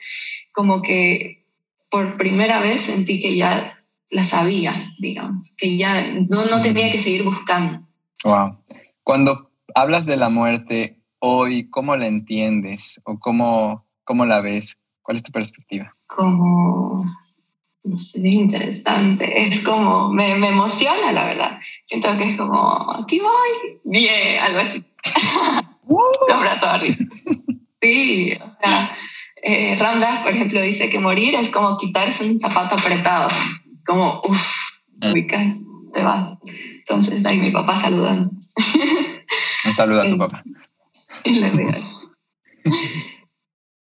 como 0.52 0.80
que 0.80 1.44
por 1.90 2.16
primera 2.16 2.60
vez 2.60 2.80
sentí 2.80 3.20
que 3.20 3.36
ya 3.36 3.78
la 4.08 4.24
sabía, 4.24 4.94
digamos, 4.98 5.54
que 5.58 5.76
ya 5.76 6.10
no, 6.30 6.46
no 6.46 6.62
tenía 6.62 6.90
que 6.90 6.98
seguir 6.98 7.22
buscando. 7.22 7.86
Wow. 8.24 8.56
Cuando 9.02 9.50
hablas 9.74 10.06
de 10.06 10.16
la 10.16 10.30
muerte 10.30 11.02
hoy, 11.18 11.68
¿cómo 11.68 11.96
la 11.96 12.06
entiendes 12.06 13.00
o 13.04 13.18
cómo, 13.18 13.86
cómo 14.04 14.24
la 14.24 14.40
ves? 14.40 14.78
¿Cuál 15.02 15.16
es 15.16 15.22
tu 15.22 15.32
perspectiva? 15.32 15.90
Como 16.06 17.04
es 17.84 18.14
interesante, 18.14 19.42
es 19.42 19.60
como, 19.60 20.08
me, 20.10 20.36
me, 20.36 20.48
emociona 20.48 21.10
la 21.12 21.24
verdad. 21.24 21.60
Siento 21.84 22.16
que 22.16 22.30
es 22.30 22.36
como, 22.36 22.92
aquí 22.92 23.18
voy, 23.18 23.80
bien, 23.84 24.38
algo 24.40 24.60
así. 24.60 24.84
Los 26.28 26.40
brazos 26.40 26.68
arriba. 26.68 26.96
Sí, 27.80 28.32
o 28.40 28.56
sea, 28.62 28.96
eh, 29.42 29.76
Ramdas, 29.78 30.20
por 30.20 30.32
ejemplo, 30.32 30.60
dice 30.60 30.88
que 30.88 31.00
morir 31.00 31.34
es 31.34 31.50
como 31.50 31.76
quitarse 31.76 32.24
un 32.30 32.38
zapato 32.38 32.76
apretado 32.76 33.28
como, 33.84 34.20
uff, 34.24 34.70
ah. 35.00 35.10
ubicas, 35.10 35.58
te 35.92 36.02
vas. 36.02 36.38
Entonces, 36.78 37.26
ahí 37.26 37.38
mi 37.38 37.50
papá 37.50 37.76
saludando. 37.76 38.30
Un 39.64 39.74
saludo 39.74 40.02
a 40.02 40.04
tu 40.04 40.18
papá. 40.18 40.44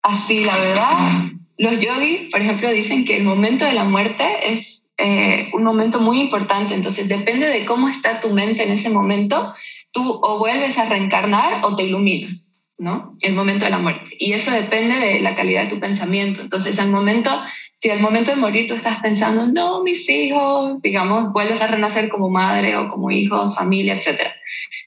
Así, 0.10 0.44
la 0.44 0.58
verdad, 0.58 1.32
los 1.58 1.80
yogis, 1.80 2.32
por 2.32 2.42
ejemplo, 2.42 2.70
dicen 2.72 3.06
que 3.06 3.18
el 3.18 3.24
momento 3.24 3.66
de 3.66 3.74
la 3.74 3.84
muerte 3.84 4.26
es 4.44 4.90
eh, 4.98 5.50
un 5.54 5.64
momento 5.64 6.00
muy 6.00 6.20
importante. 6.20 6.74
Entonces, 6.74 7.08
depende 7.08 7.48
de 7.48 7.66
cómo 7.66 7.90
está 7.90 8.20
tu 8.20 8.30
mente 8.30 8.64
en 8.64 8.72
ese 8.72 8.90
momento, 8.90 9.54
tú 9.92 10.20
o 10.24 10.40
vuelves 10.40 10.78
a 10.78 10.90
reencarnar 10.90 11.66
o 11.66 11.76
te 11.76 11.84
iluminas, 11.84 12.70
¿no? 12.78 13.16
El 13.22 13.34
momento 13.34 13.66
de 13.66 13.72
la 13.72 13.80
muerte. 13.80 14.12
Y 14.20 14.34
eso 14.34 14.52
depende 14.52 14.96
de 14.96 15.22
la 15.22 15.36
calidad 15.36 15.64
de 15.64 15.70
tu 15.70 15.80
pensamiento. 15.80 16.42
Entonces, 16.42 16.80
al 16.80 16.90
momento 16.90 17.32
si 17.80 17.90
al 17.90 18.02
momento 18.02 18.32
de 18.32 18.38
morir 18.38 18.68
tú 18.68 18.74
estás 18.74 19.00
pensando, 19.00 19.48
no, 19.48 19.82
mis 19.84 20.10
hijos, 20.10 20.82
digamos, 20.82 21.32
vuelves 21.32 21.62
a 21.62 21.68
renacer 21.68 22.10
como 22.10 22.30
madre 22.30 22.76
o 22.76 22.90
como 22.90 23.10
hijos, 23.10 23.56
familia, 23.56 23.94
etc. 23.96 24.20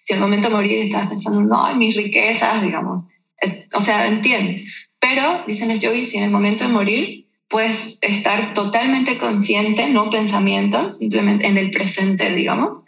Si 0.03 0.13
al 0.13 0.21
momento 0.21 0.49
de 0.49 0.55
morir 0.55 0.83
estás 0.83 1.07
pensando, 1.07 1.41
no, 1.41 1.75
mis 1.77 1.97
riquezas, 1.97 2.61
digamos, 2.61 3.07
eh, 3.41 3.67
o 3.73 3.81
sea, 3.81 4.07
entiendes. 4.07 4.82
Pero, 5.03 5.45
dicen 5.49 5.69
los 5.69 5.81
yogis, 5.81 6.11
si 6.11 6.17
en 6.17 6.23
el 6.23 6.31
momento 6.31 6.65
de 6.65 6.73
morir 6.73 7.27
puedes 7.49 7.99
estar 8.01 8.55
totalmente 8.55 9.19
consciente, 9.19 9.89
no 9.89 10.09
pensamiento, 10.09 10.91
simplemente 10.91 11.49
en 11.49 11.59
el 11.59 11.71
presente, 11.71 12.33
digamos, 12.35 12.85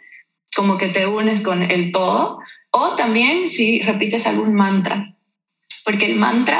como 0.55 0.77
que 0.77 0.87
te 0.87 1.05
unes 1.05 1.41
con 1.41 1.61
el 1.61 1.91
todo, 1.91 2.39
o 2.71 2.95
también 2.95 3.47
si 3.49 3.81
repites 3.81 4.25
algún 4.25 4.53
mantra, 4.53 5.13
porque 5.83 6.05
el 6.07 6.15
mantra 6.15 6.59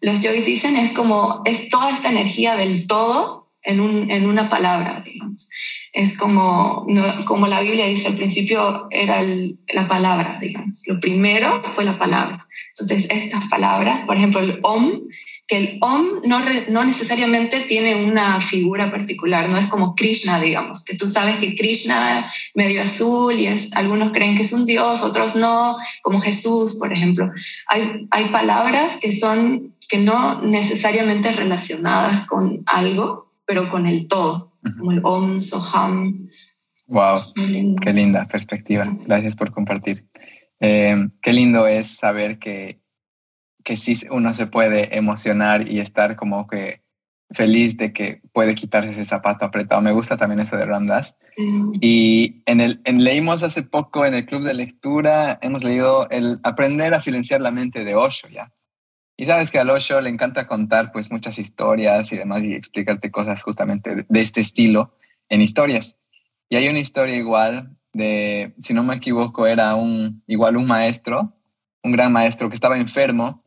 los 0.00 0.20
yogis 0.20 0.44
dicen 0.44 0.76
es 0.76 0.92
como, 0.92 1.42
es 1.44 1.68
toda 1.68 1.90
esta 1.90 2.10
energía 2.10 2.56
del 2.56 2.86
todo 2.86 3.50
en, 3.62 3.80
un, 3.80 4.10
en 4.10 4.28
una 4.28 4.50
palabra, 4.50 5.02
digamos. 5.04 5.48
Es 5.92 6.16
como, 6.18 6.86
como 7.24 7.46
la 7.46 7.60
Biblia 7.60 7.86
dice, 7.86 8.08
al 8.08 8.16
principio 8.16 8.86
era 8.90 9.22
la 9.22 9.88
palabra, 9.88 10.38
digamos. 10.40 10.82
Lo 10.86 11.00
primero 11.00 11.62
fue 11.70 11.84
la 11.84 11.96
palabra. 11.96 12.44
Entonces, 12.78 13.08
estas 13.10 13.48
palabras, 13.48 14.04
por 14.06 14.18
ejemplo, 14.18 14.40
el 14.40 14.60
Om, 14.62 15.00
que 15.46 15.56
el 15.56 15.78
Om 15.80 16.20
no, 16.26 16.40
no 16.68 16.84
necesariamente 16.84 17.60
tiene 17.60 18.04
una 18.04 18.38
figura 18.38 18.90
particular, 18.90 19.48
no 19.48 19.56
es 19.56 19.66
como 19.68 19.94
Krishna, 19.94 20.38
digamos, 20.38 20.84
que 20.84 20.94
tú 20.94 21.06
sabes 21.06 21.36
que 21.36 21.54
Krishna 21.54 22.30
medio 22.54 22.82
azul 22.82 23.40
y 23.40 23.46
es, 23.46 23.74
algunos 23.74 24.12
creen 24.12 24.36
que 24.36 24.42
es 24.42 24.52
un 24.52 24.66
dios, 24.66 25.02
otros 25.02 25.36
no, 25.36 25.76
como 26.02 26.20
Jesús, 26.20 26.76
por 26.78 26.92
ejemplo. 26.92 27.30
Hay, 27.68 28.06
hay 28.10 28.26
palabras 28.26 28.98
que 29.00 29.10
son 29.10 29.74
que 29.88 29.98
no 29.98 30.42
necesariamente 30.42 31.32
relacionadas 31.32 32.26
con 32.26 32.62
algo, 32.66 33.30
pero 33.46 33.70
con 33.70 33.86
el 33.86 34.06
todo, 34.06 34.52
como 34.76 34.92
el 34.92 35.00
Om, 35.02 35.40
Soham. 35.40 36.26
Wow, 36.88 37.20
qué 37.80 37.92
linda 37.92 38.26
perspectiva. 38.26 38.84
Gracias 39.06 39.34
por 39.34 39.50
compartir. 39.50 40.04
Eh, 40.60 41.08
qué 41.22 41.32
lindo 41.32 41.66
es 41.66 41.96
saber 41.96 42.38
que, 42.38 42.80
que 43.64 43.76
sí 43.76 43.96
uno 44.10 44.34
se 44.34 44.46
puede 44.46 44.96
emocionar 44.96 45.70
y 45.70 45.80
estar 45.80 46.16
como 46.16 46.46
que 46.46 46.82
feliz 47.30 47.76
de 47.76 47.92
que 47.92 48.20
puede 48.32 48.54
quitarse 48.54 48.90
ese 48.90 49.04
zapato 49.04 49.44
apretado. 49.44 49.80
Me 49.82 49.92
gusta 49.92 50.16
también 50.16 50.40
eso 50.40 50.56
de 50.56 50.66
Ramdas. 50.66 51.18
Y 51.80 52.42
en 52.46 52.60
el, 52.60 52.80
en, 52.84 53.02
leímos 53.02 53.42
hace 53.42 53.62
poco 53.62 54.06
en 54.06 54.14
el 54.14 54.26
club 54.26 54.42
de 54.42 54.54
lectura, 54.54 55.38
hemos 55.42 55.64
leído 55.64 56.08
el 56.10 56.38
Aprender 56.44 56.94
a 56.94 57.00
silenciar 57.00 57.40
la 57.40 57.50
mente 57.50 57.84
de 57.84 57.94
Osho, 57.94 58.28
¿ya? 58.28 58.52
Y 59.16 59.24
sabes 59.24 59.50
que 59.50 59.58
a 59.58 59.64
Osho 59.64 60.00
le 60.00 60.10
encanta 60.10 60.46
contar 60.46 60.92
pues 60.92 61.10
muchas 61.10 61.38
historias 61.38 62.12
y 62.12 62.18
demás 62.18 62.42
y 62.42 62.54
explicarte 62.54 63.10
cosas 63.10 63.42
justamente 63.42 64.04
de, 64.08 64.20
este 64.20 64.40
estilo 64.40 64.94
en 65.28 65.40
historias. 65.40 65.96
Y 66.48 66.56
hay 66.56 66.68
una 66.68 66.80
historia 66.80 67.16
igual 67.16 67.76
de, 67.96 68.54
si 68.60 68.74
no 68.74 68.82
me 68.82 68.96
equivoco, 68.96 69.46
era 69.46 69.74
un, 69.74 70.22
igual 70.26 70.56
un 70.56 70.66
maestro, 70.66 71.32
un 71.82 71.92
gran 71.92 72.12
maestro 72.12 72.48
que 72.48 72.54
estaba 72.54 72.76
enfermo 72.76 73.38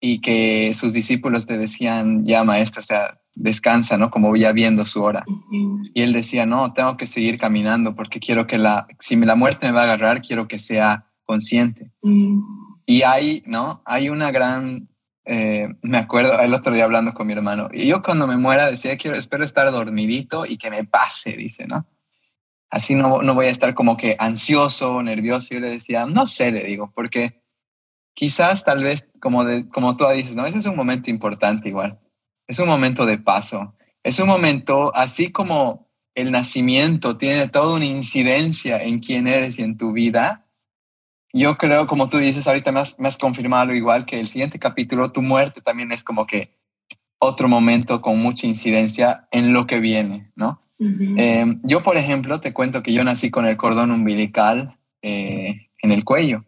y 0.00 0.20
que 0.20 0.74
sus 0.74 0.92
discípulos 0.92 1.46
te 1.46 1.56
decían, 1.58 2.24
ya 2.24 2.44
maestro, 2.44 2.80
o 2.80 2.84
sea, 2.84 3.20
descansa, 3.34 3.96
¿no? 3.96 4.10
Como 4.10 4.34
ya 4.36 4.52
viendo 4.52 4.84
su 4.84 5.02
hora. 5.02 5.24
Y 5.94 6.02
él 6.02 6.12
decía, 6.12 6.44
no, 6.46 6.72
tengo 6.72 6.96
que 6.96 7.06
seguir 7.06 7.38
caminando 7.38 7.94
porque 7.94 8.20
quiero 8.20 8.46
que 8.46 8.58
la, 8.58 8.86
si 8.98 9.16
la 9.16 9.36
muerte 9.36 9.66
me 9.66 9.72
va 9.72 9.82
a 9.82 9.84
agarrar, 9.84 10.20
quiero 10.20 10.48
que 10.48 10.58
sea 10.58 11.06
consciente. 11.24 11.90
Y 12.86 13.02
hay, 13.02 13.42
¿no? 13.46 13.82
Hay 13.86 14.08
una 14.08 14.30
gran 14.30 14.88
eh, 15.26 15.68
me 15.80 15.96
acuerdo 15.96 16.38
el 16.38 16.52
otro 16.52 16.74
día 16.74 16.84
hablando 16.84 17.14
con 17.14 17.26
mi 17.26 17.32
hermano, 17.32 17.70
y 17.72 17.86
yo 17.86 18.02
cuando 18.02 18.26
me 18.26 18.36
muera 18.36 18.70
decía, 18.70 18.98
quiero, 18.98 19.16
espero 19.16 19.42
estar 19.42 19.70
dormidito 19.70 20.44
y 20.44 20.58
que 20.58 20.68
me 20.68 20.84
pase, 20.84 21.34
dice, 21.36 21.66
¿no? 21.66 21.86
Así 22.74 22.96
no, 22.96 23.22
no 23.22 23.34
voy 23.34 23.46
a 23.46 23.50
estar 23.50 23.72
como 23.72 23.96
que 23.96 24.16
ansioso, 24.18 25.00
nervioso. 25.00 25.46
Y 25.50 25.54
yo 25.54 25.60
le 25.60 25.70
decía, 25.70 26.06
no 26.06 26.26
sé, 26.26 26.50
le 26.50 26.64
digo, 26.64 26.90
porque 26.92 27.40
quizás 28.14 28.64
tal 28.64 28.82
vez, 28.82 29.08
como, 29.20 29.44
como 29.72 29.96
tú 29.96 30.04
dices, 30.08 30.34
¿no? 30.34 30.44
Ese 30.44 30.58
es 30.58 30.66
un 30.66 30.74
momento 30.74 31.08
importante 31.08 31.68
igual. 31.68 32.00
Es 32.48 32.58
un 32.58 32.66
momento 32.66 33.06
de 33.06 33.16
paso. 33.16 33.76
Es 34.02 34.18
un 34.18 34.26
momento, 34.26 34.90
así 34.96 35.30
como 35.30 35.88
el 36.16 36.32
nacimiento 36.32 37.16
tiene 37.16 37.46
toda 37.46 37.76
una 37.76 37.86
incidencia 37.86 38.82
en 38.82 38.98
quién 38.98 39.28
eres 39.28 39.60
y 39.60 39.62
en 39.62 39.76
tu 39.76 39.92
vida, 39.92 40.44
yo 41.32 41.56
creo, 41.56 41.86
como 41.86 42.08
tú 42.08 42.18
dices, 42.18 42.48
ahorita 42.48 42.72
me 42.72 42.80
has, 42.80 42.98
me 42.98 43.06
has, 43.06 43.18
confirmado 43.18 43.72
igual 43.72 44.04
que 44.04 44.18
el 44.18 44.26
siguiente 44.26 44.58
capítulo, 44.58 45.12
tu 45.12 45.22
muerte 45.22 45.60
también 45.60 45.92
es 45.92 46.02
como 46.02 46.26
que 46.26 46.58
otro 47.20 47.48
momento 47.48 48.00
con 48.00 48.18
mucha 48.18 48.48
incidencia 48.48 49.28
en 49.30 49.52
lo 49.52 49.68
que 49.68 49.78
viene, 49.78 50.32
¿no? 50.34 50.63
Em, 51.16 51.60
yo, 51.62 51.82
por 51.82 51.96
ejemplo, 51.96 52.40
te 52.40 52.52
cuento 52.52 52.82
que 52.82 52.92
yo 52.92 53.04
nací 53.04 53.30
con 53.30 53.46
el 53.46 53.56
cordón 53.56 53.90
umbilical 53.90 54.76
eh, 55.02 55.68
en 55.82 55.92
el 55.92 56.04
cuello, 56.04 56.44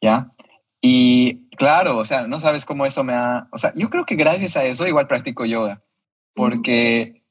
¿ya? 0.00 0.32
Y 0.80 1.48
claro, 1.56 1.98
o 1.98 2.04
sea, 2.04 2.26
no 2.26 2.40
sabes 2.40 2.64
cómo 2.64 2.86
eso 2.86 3.04
me 3.04 3.14
ha... 3.14 3.48
O 3.52 3.58
sea, 3.58 3.72
yo 3.74 3.88
creo 3.88 4.04
que 4.04 4.16
gracias 4.16 4.56
a 4.56 4.64
eso 4.64 4.86
igual 4.86 5.06
practico 5.06 5.44
yoga, 5.44 5.82
porque 6.34 7.22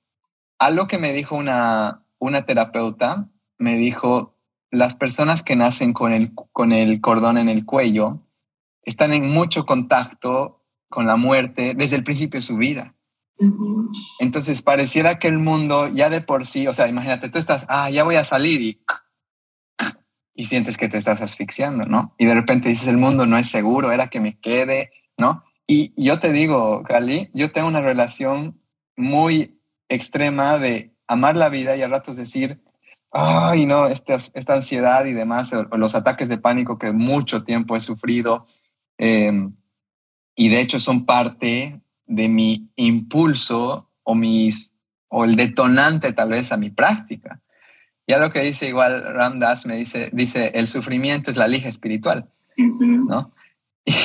algo 0.57 0.87
que 0.87 0.97
me 0.97 1.13
dijo 1.13 1.35
una, 1.35 2.05
una 2.17 2.43
terapeuta, 2.43 3.27
me 3.57 3.77
dijo, 3.77 4.37
las 4.71 4.95
personas 4.95 5.43
que 5.43 5.55
nacen 5.55 5.93
con 5.93 6.13
el, 6.13 6.33
con 6.33 6.71
el 6.71 7.01
cordón 7.01 7.37
en 7.37 7.49
el 7.49 7.65
cuello 7.65 8.19
están 8.83 9.13
en 9.13 9.29
mucho 9.29 9.65
contacto 9.65 10.63
con 10.89 11.07
la 11.07 11.17
muerte 11.17 11.73
desde 11.75 11.97
el 11.97 12.03
principio 12.03 12.39
de 12.39 12.45
su 12.45 12.57
vida. 12.57 12.95
Entonces 14.19 14.61
pareciera 14.61 15.19
que 15.19 15.27
el 15.27 15.39
mundo 15.39 15.87
ya 15.87 16.09
de 16.09 16.21
por 16.21 16.45
sí, 16.45 16.67
o 16.67 16.73
sea, 16.73 16.87
imagínate, 16.87 17.29
tú 17.29 17.39
estás, 17.39 17.65
ah, 17.69 17.89
ya 17.89 18.03
voy 18.03 18.15
a 18.15 18.23
salir 18.23 18.61
y 18.61 18.81
y 20.35 20.45
sientes 20.45 20.77
que 20.77 20.89
te 20.89 20.97
estás 20.97 21.21
asfixiando, 21.21 21.85
¿no? 21.85 22.15
Y 22.17 22.25
de 22.25 22.33
repente 22.33 22.69
dices, 22.69 22.87
el 22.87 22.97
mundo 22.97 23.25
no 23.25 23.37
es 23.37 23.49
seguro, 23.49 23.91
era 23.91 24.07
que 24.07 24.19
me 24.19 24.39
quede, 24.39 24.91
¿no? 25.17 25.43
Y 25.67 25.93
yo 26.01 26.19
te 26.19 26.31
digo, 26.31 26.83
Cali, 26.83 27.29
yo 27.33 27.51
tengo 27.51 27.67
una 27.67 27.81
relación 27.81 28.61
muy 28.95 29.59
extrema 29.89 30.57
de 30.57 30.95
amar 31.07 31.37
la 31.37 31.49
vida 31.49 31.75
y 31.75 31.81
a 31.81 31.87
ratos 31.87 32.15
decir, 32.15 32.61
ay, 33.11 33.65
no, 33.65 33.85
esta, 33.85 34.15
esta 34.15 34.53
ansiedad 34.53 35.05
y 35.05 35.13
demás, 35.13 35.51
los 35.73 35.95
ataques 35.95 36.29
de 36.29 36.37
pánico 36.37 36.77
que 36.77 36.93
mucho 36.93 37.43
tiempo 37.43 37.75
he 37.75 37.81
sufrido, 37.81 38.45
em, 38.97 39.55
y 40.35 40.49
de 40.49 40.61
hecho 40.61 40.79
son 40.79 41.05
parte 41.05 41.80
de 42.11 42.27
mi 42.27 42.69
impulso 42.75 43.89
o, 44.03 44.15
mis, 44.15 44.73
o 45.07 45.23
el 45.23 45.35
detonante 45.35 46.13
tal 46.13 46.29
vez 46.29 46.51
a 46.51 46.57
mi 46.57 46.69
práctica. 46.69 47.41
Ya 48.07 48.17
lo 48.17 48.31
que 48.31 48.41
dice 48.41 48.67
igual 48.67 49.01
Ramdas 49.13 49.65
me 49.65 49.75
dice, 49.75 50.09
dice, 50.11 50.51
el 50.55 50.67
sufrimiento 50.67 51.31
es 51.31 51.37
la 51.37 51.47
lija 51.47 51.69
espiritual, 51.69 52.27
¿no? 52.57 53.31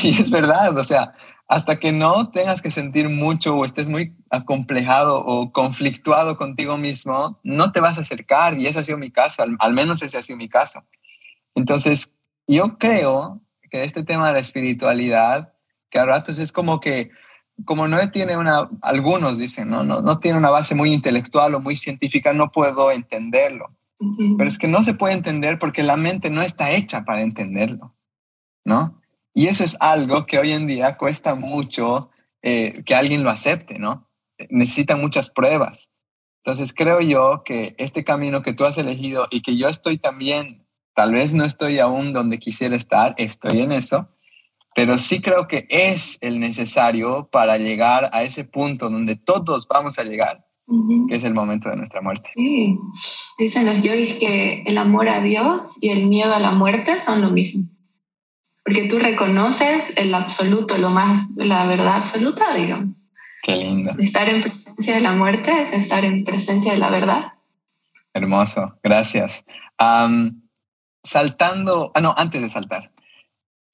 Y 0.02 0.09
es 0.09 0.30
verdad, 0.30 0.76
o 0.78 0.84
sea, 0.84 1.12
hasta 1.48 1.76
que 1.76 1.92
no 1.92 2.30
tengas 2.30 2.62
que 2.62 2.70
sentir 2.70 3.09
mucho 3.09 3.57
o 3.57 3.64
estés 3.64 3.88
muy 3.88 4.16
acomplejado 4.30 5.24
o 5.24 5.52
conflictuado 5.52 6.36
contigo 6.36 6.78
mismo, 6.78 7.38
no 7.42 7.72
te 7.72 7.80
vas 7.80 7.98
a 7.98 8.00
acercar 8.00 8.59
y 8.59 8.66
ese 8.66 8.78
ha 8.78 8.84
sido 8.84 8.98
mi 8.98 9.11
caso, 9.11 9.44
al, 9.59 9.74
menos 9.74 10.02
ese 10.02 10.16
ha 10.16 10.22
sido 10.22 10.38
mi 10.38 10.48
caso. 10.48 10.84
Entonces, 11.54 12.12
yo 12.46 12.78
creo 12.78 13.40
que 13.70 13.84
este 13.84 14.02
tema 14.02 14.28
de 14.28 14.34
la 14.34 14.40
espiritualidad, 14.40 15.52
que 15.90 15.98
a 15.98 16.07
ratos 16.07 16.38
es 16.38 16.52
como 16.52 16.80
que, 16.80 17.11
como 17.64 17.88
no 17.88 18.11
tiene 18.11 18.36
una, 18.36 18.68
algunos 18.82 19.38
dicen, 19.38 19.70
¿no? 19.70 19.82
No, 19.82 20.02
no 20.02 20.18
tiene 20.18 20.38
una 20.38 20.50
base 20.50 20.74
muy 20.74 20.92
intelectual 20.92 21.54
o 21.54 21.61
muy 21.61 21.76
científica, 21.76 22.32
no 22.32 22.50
puedo 22.50 22.90
entenderlo. 22.90 23.70
Pero 23.98 24.48
es 24.48 24.59
que 24.59 24.68
no 24.68 24.82
se 24.82 24.92
puede 24.92 25.14
entender 25.14 25.59
porque 25.59 25.82
la 25.82 25.96
mente 25.96 26.28
no 26.28 26.42
está 26.42 26.70
hecha 26.72 27.04
para 27.04 27.22
entenderlo, 27.22 27.94
¿no? 28.62 29.00
Y 29.32 29.46
eso 29.46 29.64
es 29.64 29.76
algo 29.80 30.26
que 30.26 30.38
hoy 30.38 30.52
en 30.52 30.66
día 30.66 30.98
cuesta 30.98 31.34
mucho 31.34 32.11
eh, 32.42 32.82
que 32.84 32.94
alguien 32.94 33.24
lo 33.24 33.30
acepte, 33.30 33.78
¿no? 33.78 34.09
Necesita 34.50 34.96
muchas 34.96 35.30
pruebas. 35.30 35.90
Entonces 36.44 36.74
creo 36.74 37.00
yo 37.00 37.42
que 37.42 37.74
este 37.78 38.04
camino 38.04 38.42
que 38.42 38.52
tú 38.52 38.64
has 38.64 38.76
elegido 38.76 39.26
y 39.30 39.40
que 39.40 39.57
yo 39.57 39.68
estoy 39.68 39.96
también, 39.96 40.66
tal 40.94 41.12
vez 41.12 41.34
no 41.34 41.44
estoy 41.44 41.78
aún 41.78 42.12
donde 42.12 42.38
quisiera 42.38 42.76
estar, 42.76 43.14
estoy 43.16 43.62
en 43.62 43.72
eso, 43.72 44.09
pero 44.77 44.97
sí 44.99 45.20
creo 45.20 45.49
que 45.49 45.66
es 45.68 46.18
el 46.20 46.39
necesario 46.39 47.29
para 47.33 47.59
llegar 47.59 48.11
a 48.12 48.22
ese 48.22 48.45
punto 48.45 48.89
donde 48.89 49.16
todos 49.16 49.66
vamos 49.66 49.99
a 49.99 50.05
llegar, 50.05 50.47
que 51.09 51.16
es 51.16 51.24
el 51.24 51.35
momento 51.35 51.68
de 51.68 51.77
nuestra 51.77 52.01
muerte. 52.01 52.31
Sí, 52.37 52.79
dicen 53.39 53.66
los 53.66 53.83
yogis 53.83 54.14
que 54.14 54.62
el 54.62 54.79
amor 54.79 55.09
a 55.09 55.20
Dios 55.20 55.79
y 55.81 55.89
el 55.89 56.07
miedo 56.07 56.33
a 56.33 56.39
la 56.39 56.53
muerte 56.53 57.01
son 57.01 57.22
lo 57.22 57.31
mismo 57.31 57.68
porque 58.66 58.89
tú 58.89 58.99
reconoces 58.99 59.97
el 59.97 60.12
absoluto, 60.12 60.77
lo 60.79 60.91
más, 60.91 61.35
la 61.37 61.68
verdad 61.68 61.95
absoluta, 61.95 62.53
digamos. 62.53 63.07
Qué 63.45 63.55
lindo. 63.55 63.93
Estar 63.97 64.29
en 64.29 64.43
presencia 64.43 64.97
de 64.97 65.03
la 65.03 65.12
muerte 65.12 65.62
es 65.62 65.72
estar 65.72 66.05
en 66.05 66.24
presencia 66.24 66.72
de 66.72 66.79
la 66.81 66.91
verdad. 66.91 67.35
Hermoso, 68.12 68.77
gracias. 68.83 69.45
saltando, 71.05 71.93
ah, 71.95 72.01
no, 72.01 72.12
antes 72.18 72.43
de 72.43 72.49
saltar, 72.49 72.91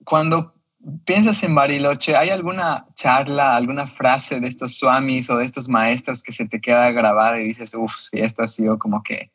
cuando 0.04 0.61
piensas 1.04 1.42
en 1.42 1.54
Bariloche, 1.54 2.16
¿hay 2.16 2.30
alguna 2.30 2.86
charla, 2.94 3.56
alguna 3.56 3.86
frase 3.86 4.40
de 4.40 4.48
estos 4.48 4.76
swamis 4.76 5.30
o 5.30 5.36
de 5.36 5.44
estos 5.44 5.68
maestros 5.68 6.22
que 6.22 6.32
se 6.32 6.46
te 6.46 6.60
queda 6.60 6.90
grabada 6.90 7.40
y 7.40 7.44
dices, 7.44 7.74
uff, 7.74 7.94
sí, 7.98 8.18
esto 8.20 8.42
ha 8.42 8.48
sido 8.48 8.78
como 8.78 9.02
que 9.02 9.30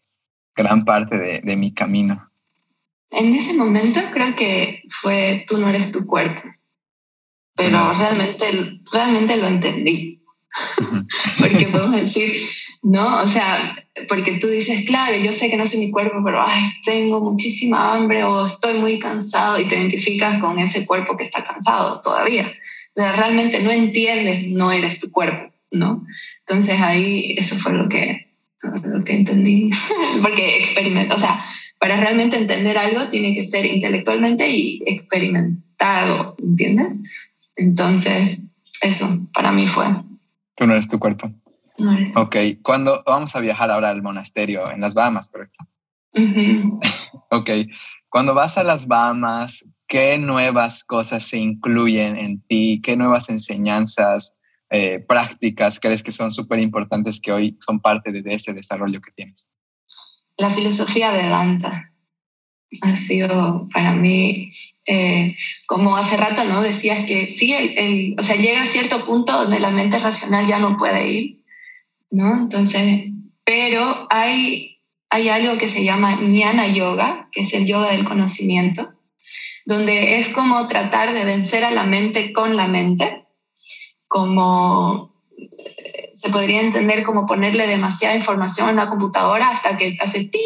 gran 0.55 0.85
parte 0.85 1.17
de, 1.17 1.41
de 1.41 1.57
mi 1.57 1.73
camino? 1.73 2.31
En 3.09 3.33
ese 3.33 3.53
momento 3.53 3.99
creo 4.11 4.35
que 4.35 4.83
fue 4.89 5.45
tú 5.47 5.57
no 5.57 5.69
eres 5.69 5.91
tu 5.91 6.05
cuerpo, 6.05 6.41
pero 7.55 7.93
realmente, 7.93 8.81
realmente 8.91 9.37
lo 9.37 9.47
entendí. 9.47 10.17
porque 11.39 11.67
podemos 11.67 12.01
decir, 12.01 12.39
¿no? 12.83 13.21
O 13.21 13.27
sea, 13.27 13.75
porque 14.07 14.37
tú 14.37 14.47
dices, 14.47 14.85
claro, 14.85 15.17
yo 15.17 15.31
sé 15.31 15.49
que 15.49 15.57
no 15.57 15.65
soy 15.65 15.79
mi 15.79 15.91
cuerpo, 15.91 16.21
pero 16.23 16.41
ay, 16.45 16.63
tengo 16.85 17.19
muchísima 17.19 17.93
hambre 17.93 18.23
o 18.23 18.45
estoy 18.45 18.79
muy 18.79 18.99
cansado 18.99 19.59
y 19.59 19.67
te 19.67 19.75
identificas 19.75 20.39
con 20.41 20.59
ese 20.59 20.85
cuerpo 20.85 21.17
que 21.17 21.25
está 21.25 21.43
cansado 21.43 22.01
todavía. 22.01 22.47
O 22.47 22.99
sea, 22.99 23.13
realmente 23.13 23.61
no 23.61 23.71
entiendes, 23.71 24.47
no 24.47 24.71
eres 24.71 24.99
tu 24.99 25.11
cuerpo, 25.11 25.51
¿no? 25.71 26.05
Entonces 26.39 26.79
ahí 26.81 27.35
eso 27.37 27.55
fue 27.55 27.73
lo 27.73 27.89
que, 27.89 28.27
lo 28.61 29.03
que 29.03 29.13
entendí, 29.13 29.69
porque 30.21 30.57
experimento, 30.57 31.15
o 31.15 31.19
sea, 31.19 31.39
para 31.79 31.97
realmente 31.97 32.37
entender 32.37 32.77
algo 32.77 33.09
tiene 33.09 33.33
que 33.33 33.43
ser 33.43 33.65
intelectualmente 33.65 34.49
y 34.49 34.81
experimentado, 34.85 36.35
¿entiendes? 36.39 36.99
Entonces, 37.55 38.43
eso 38.81 39.07
para 39.33 39.51
mí 39.51 39.65
fue. 39.65 39.85
Tú 40.55 40.65
no 40.65 40.73
eres 40.73 40.87
tu 40.87 40.97
cuerpo. 40.99 41.31
Ok, 42.15 42.35
cuando 42.61 43.03
vamos 43.05 43.35
a 43.35 43.39
viajar 43.39 43.71
ahora 43.71 43.89
al 43.89 44.01
monasterio 44.01 44.69
en 44.71 44.81
las 44.81 44.93
Bahamas, 44.93 45.29
¿correcto? 45.29 45.67
ok, 47.31 47.49
cuando 48.09 48.33
vas 48.33 48.57
a 48.57 48.63
las 48.63 48.87
Bahamas, 48.87 49.65
¿qué 49.87 50.17
nuevas 50.17 50.83
cosas 50.83 51.23
se 51.23 51.37
incluyen 51.37 52.17
en 52.17 52.41
ti? 52.41 52.81
¿Qué 52.83 52.97
nuevas 52.97 53.29
enseñanzas, 53.29 54.33
eh, 54.69 54.99
prácticas 55.07 55.79
crees 55.79 56.01
que 56.01 56.11
son 56.11 56.31
súper 56.31 56.59
importantes 56.59 57.19
que 57.21 57.31
hoy 57.31 57.57
son 57.65 57.79
parte 57.79 58.11
de 58.11 58.33
ese 58.33 58.53
desarrollo 58.53 58.99
que 59.01 59.11
tienes? 59.11 59.47
la 60.37 60.49
filosofía 60.49 61.11
Vedanta 61.11 61.91
ha 62.81 62.95
sido 62.95 63.67
para 63.73 63.93
mí, 63.93 64.51
eh, 64.85 65.35
como 65.65 65.97
hace 65.97 66.17
rato 66.17 66.43
no 66.45 66.61
decías 66.61 67.05
que 67.05 67.27
sí, 67.27 67.53
el, 67.53 68.15
o 68.17 68.23
sea, 68.23 68.35
llega 68.35 68.61
a 68.61 68.67
cierto 68.67 69.05
punto 69.05 69.33
donde 69.33 69.59
la 69.59 69.71
mente 69.71 69.99
racional 69.99 70.45
ya 70.45 70.59
no 70.59 70.77
puede 70.77 71.09
ir, 71.09 71.36
¿no? 72.11 72.41
Entonces, 72.41 73.11
pero 73.43 74.07
hay, 74.09 74.79
hay 75.09 75.29
algo 75.29 75.57
que 75.57 75.67
se 75.67 75.83
llama 75.83 76.17
Jnana 76.17 76.67
Yoga, 76.67 77.29
que 77.31 77.41
es 77.41 77.53
el 77.53 77.65
yoga 77.65 77.91
del 77.91 78.05
conocimiento, 78.05 78.93
donde 79.65 80.19
es 80.19 80.29
como 80.29 80.67
tratar 80.67 81.13
de 81.13 81.25
vencer 81.25 81.63
a 81.63 81.71
la 81.71 81.83
mente 81.83 82.33
con 82.33 82.55
la 82.55 82.67
mente, 82.67 83.25
como 84.07 85.13
se 86.13 86.29
podría 86.29 86.61
entender 86.61 87.03
como 87.03 87.25
ponerle 87.25 87.67
demasiada 87.67 88.15
información 88.15 88.69
a 88.69 88.85
la 88.85 88.89
computadora 88.89 89.49
hasta 89.49 89.77
que 89.77 89.95
hace 89.99 90.25
ti 90.25 90.39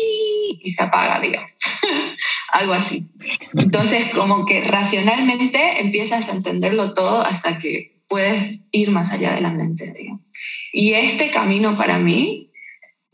y 0.62 0.70
se 0.70 0.84
apaga, 0.84 1.20
digamos. 1.20 1.58
Algo 2.52 2.74
así. 2.74 3.10
Entonces, 3.54 4.10
como 4.10 4.46
que 4.46 4.62
racionalmente 4.62 5.82
empiezas 5.82 6.28
a 6.28 6.34
entenderlo 6.34 6.94
todo 6.94 7.22
hasta 7.22 7.58
que 7.58 8.04
puedes 8.08 8.68
ir 8.72 8.92
más 8.92 9.14
allá 9.14 9.34
de 9.34 9.42
la 9.42 9.52
mente, 9.52 9.94
digamos. 9.98 10.30
Y 10.72 10.94
este 10.94 11.32
camino 11.32 11.76
para 11.76 12.00
mí, 12.00 12.50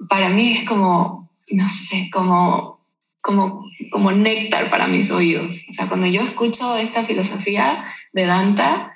para 0.10 0.30
mí 0.30 0.53
es 0.53 0.64
como, 0.64 1.30
no 1.51 1.68
sé, 1.68 2.10
como, 2.12 2.80
como, 3.22 3.66
como 3.91 4.12
néctar 4.12 4.70
para 4.70 4.88
mis 4.88 5.10
oídos. 5.12 5.64
O 5.70 5.74
sea, 5.74 5.88
cuando 5.88 6.08
yo 6.08 6.22
escucho 6.22 6.78
esta 6.78 7.03
filosofía 7.03 7.84
de 8.14 8.26
Danta, 8.26 8.93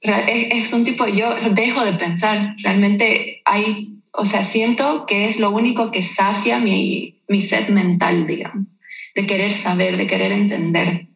es, 0.00 0.72
un 0.72 0.84
tipo, 0.84 1.06
yo 1.06 1.34
dejo 1.52 1.84
de 1.84 1.92
pensar, 1.92 2.54
realmente 2.62 3.42
hay, 3.44 3.98
o 4.12 4.24
sea, 4.24 4.42
siento 4.42 5.04
que 5.06 5.26
es 5.26 5.38
lo 5.38 5.50
único 5.50 5.90
que 5.90 6.02
sacia 6.02 6.58
mi, 6.58 7.20
mi 7.28 7.40
sed 7.40 7.68
mental, 7.68 8.26
digamos, 8.26 8.78
de 9.14 9.26
querer 9.26 9.52
saber, 9.52 9.96
de 9.96 10.06
querer 10.06 10.32
entender. 10.32 11.09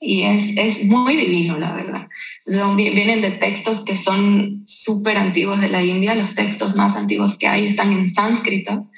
Y 0.00 0.22
es, 0.22 0.56
es 0.56 0.84
muy 0.84 1.16
divino, 1.16 1.58
la 1.58 1.74
verdad. 1.74 2.08
Son, 2.38 2.76
vienen 2.76 3.20
de 3.20 3.32
textos 3.32 3.84
que 3.84 3.96
son 3.96 4.62
súper 4.64 5.16
antiguos 5.16 5.60
de 5.60 5.70
la 5.70 5.82
India, 5.82 6.14
los 6.14 6.34
textos 6.34 6.76
más 6.76 6.96
antiguos 6.96 7.36
que 7.36 7.48
hay 7.48 7.66
están 7.66 7.92
en 7.92 8.08
sánscrito. 8.08 8.88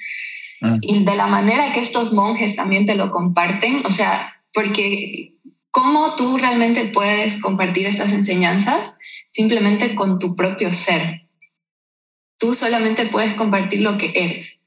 Mm. 0.61 0.77
Y 0.81 1.03
de 1.03 1.15
la 1.15 1.27
manera 1.27 1.71
que 1.71 1.81
estos 1.81 2.13
monjes 2.13 2.55
también 2.55 2.85
te 2.85 2.95
lo 2.95 3.11
comparten, 3.11 3.83
o 3.85 3.89
sea, 3.89 4.35
porque 4.53 5.31
¿Cómo 5.71 6.15
tú 6.15 6.37
realmente 6.37 6.85
puedes 6.85 7.37
compartir 7.37 7.87
estas 7.87 8.11
enseñanzas? 8.11 8.93
Simplemente 9.29 9.95
con 9.95 10.19
tu 10.19 10.35
propio 10.35 10.73
ser. 10.73 11.27
Tú 12.37 12.53
solamente 12.53 13.05
puedes 13.07 13.35
compartir 13.35 13.81
lo 13.81 13.97
que 13.97 14.11
eres. 14.13 14.65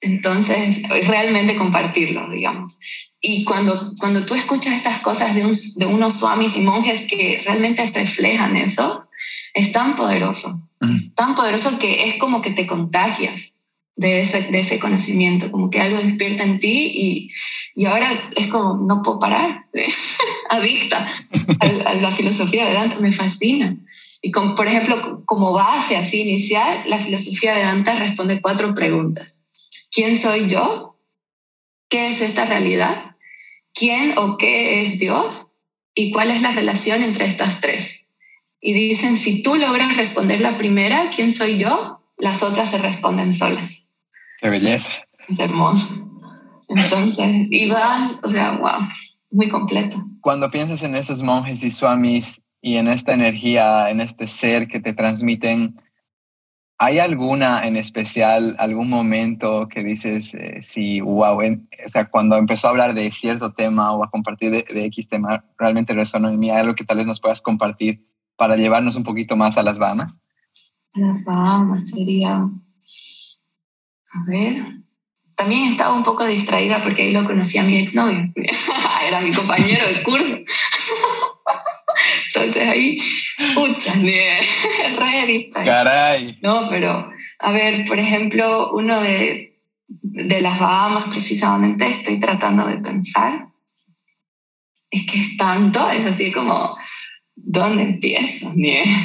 Entonces, 0.00 0.82
realmente 1.06 1.56
compartirlo, 1.56 2.30
digamos. 2.30 2.78
Y 3.26 3.42
cuando, 3.44 3.94
cuando 3.98 4.26
tú 4.26 4.34
escuchas 4.34 4.74
estas 4.74 5.00
cosas 5.00 5.34
de, 5.34 5.50
de 5.76 5.86
unos 5.86 6.18
swamis 6.18 6.56
y 6.56 6.60
monjes 6.60 7.06
que 7.08 7.40
realmente 7.42 7.90
reflejan 7.90 8.54
eso, 8.54 9.08
es 9.54 9.72
tan 9.72 9.96
poderoso, 9.96 10.50
mm. 10.80 11.14
tan 11.14 11.34
poderoso 11.34 11.78
que 11.78 12.04
es 12.10 12.18
como 12.18 12.42
que 12.42 12.50
te 12.50 12.66
contagias 12.66 13.62
de 13.96 14.20
ese, 14.20 14.42
de 14.42 14.60
ese 14.60 14.78
conocimiento, 14.78 15.50
como 15.50 15.70
que 15.70 15.80
algo 15.80 16.02
despierta 16.02 16.42
en 16.42 16.58
ti 16.58 16.92
y, 16.94 17.30
y 17.74 17.86
ahora 17.86 18.30
es 18.36 18.48
como, 18.48 18.86
no 18.86 19.02
puedo 19.02 19.18
parar, 19.18 19.64
adicta 20.50 21.08
a, 21.60 21.94
la 21.94 22.10
filosofía 22.10 22.66
Vedanta, 22.66 22.98
me 23.00 23.10
fascina. 23.10 23.74
Y 24.20 24.32
como, 24.32 24.54
por 24.54 24.68
ejemplo, 24.68 25.22
como 25.24 25.52
base 25.52 25.96
así 25.96 26.20
inicial, 26.20 26.82
la 26.88 26.98
filosofía 26.98 27.54
Vedanta 27.54 27.94
responde 27.94 28.42
cuatro 28.42 28.74
preguntas. 28.74 29.46
¿Quién 29.90 30.18
soy 30.18 30.46
yo? 30.46 30.98
¿Qué 31.88 32.10
es 32.10 32.20
esta 32.20 32.44
realidad? 32.44 33.13
Quién 33.74 34.16
o 34.16 34.36
qué 34.38 34.80
es 34.80 34.98
Dios 34.98 35.58
y 35.94 36.12
cuál 36.12 36.30
es 36.30 36.40
la 36.42 36.52
relación 36.52 37.02
entre 37.02 37.26
estas 37.26 37.60
tres. 37.60 38.10
Y 38.60 38.72
dicen, 38.72 39.18
si 39.18 39.42
tú 39.42 39.56
logras 39.56 39.96
responder 39.96 40.40
la 40.40 40.56
primera, 40.56 41.10
¿quién 41.14 41.30
soy 41.30 41.58
yo? 41.58 42.00
Las 42.16 42.42
otras 42.42 42.70
se 42.70 42.78
responden 42.78 43.34
solas. 43.34 43.92
Qué 44.40 44.48
belleza. 44.48 44.90
Es 45.28 45.38
hermoso. 45.38 45.88
Entonces, 46.68 47.46
iba, 47.50 48.18
o 48.22 48.28
sea, 48.28 48.52
wow, 48.52 48.88
muy 49.30 49.48
completo. 49.48 50.02
Cuando 50.20 50.50
piensas 50.50 50.82
en 50.82 50.94
esos 50.94 51.22
monjes 51.22 51.62
y 51.62 51.70
swamis 51.70 52.40
y 52.62 52.76
en 52.76 52.88
esta 52.88 53.12
energía, 53.12 53.90
en 53.90 54.00
este 54.00 54.26
ser 54.26 54.66
que 54.66 54.80
te 54.80 54.94
transmiten, 54.94 55.78
¿hay 56.78 56.98
alguna 56.98 57.66
en 57.66 57.76
especial, 57.76 58.56
algún 58.58 58.88
momento 58.88 59.68
que 59.68 59.84
dices, 59.84 60.34
eh, 60.34 60.60
sí, 60.62 61.00
wow, 61.00 61.38
o 61.38 61.88
sea, 61.88 62.10
cuando 62.10 62.36
empezó 62.36 62.66
a 62.66 62.70
hablar 62.70 62.94
de 62.94 63.10
cierto 63.10 63.52
tema 63.52 63.92
o 63.92 64.04
a 64.04 64.10
compartir 64.10 64.50
de, 64.50 64.62
de 64.62 64.84
X 64.86 65.08
tema, 65.08 65.44
realmente 65.58 65.94
resonó 65.94 66.28
en 66.28 66.38
mí? 66.38 66.50
¿Hay 66.50 66.60
algo 66.60 66.74
que 66.74 66.84
tal 66.84 66.98
vez 66.98 67.06
nos 67.06 67.20
puedas 67.20 67.42
compartir 67.42 68.06
para 68.36 68.56
llevarnos 68.56 68.96
un 68.96 69.04
poquito 69.04 69.36
más 69.36 69.56
a 69.56 69.62
las 69.62 69.78
Bahamas? 69.78 70.14
Las 70.94 71.24
Bahamas 71.24 71.86
sería, 71.88 72.36
a 72.36 72.50
ver, 74.28 74.84
también 75.36 75.68
estaba 75.68 75.94
un 75.94 76.04
poco 76.04 76.24
distraída 76.24 76.80
porque 76.82 77.02
ahí 77.02 77.12
lo 77.12 77.24
conocí 77.24 77.58
a 77.58 77.64
mi 77.64 77.78
exnovio. 77.78 78.32
Era 79.06 79.20
mi 79.20 79.32
compañero 79.32 79.86
de 79.88 80.02
curso. 80.02 80.36
Entonces 82.34 82.68
ahí, 82.68 82.98
pucha, 83.54 83.92
re 84.98 85.26
distraída. 85.26 85.76
Caray. 85.76 86.38
No, 86.42 86.68
pero, 86.68 87.10
a 87.38 87.52
ver, 87.52 87.84
por 87.84 87.98
ejemplo, 87.98 88.72
uno 88.72 89.00
de, 89.00 89.58
de 89.88 90.40
las 90.40 90.58
Bahamas, 90.58 91.08
precisamente, 91.08 91.86
estoy 91.86 92.18
tratando 92.18 92.66
de 92.66 92.78
pensar. 92.78 93.48
Es 94.90 95.06
que 95.06 95.20
es 95.20 95.36
tanto, 95.36 95.90
es 95.90 96.06
así 96.06 96.30
como, 96.30 96.76
¿dónde 97.34 97.82
empiezo? 97.82 98.52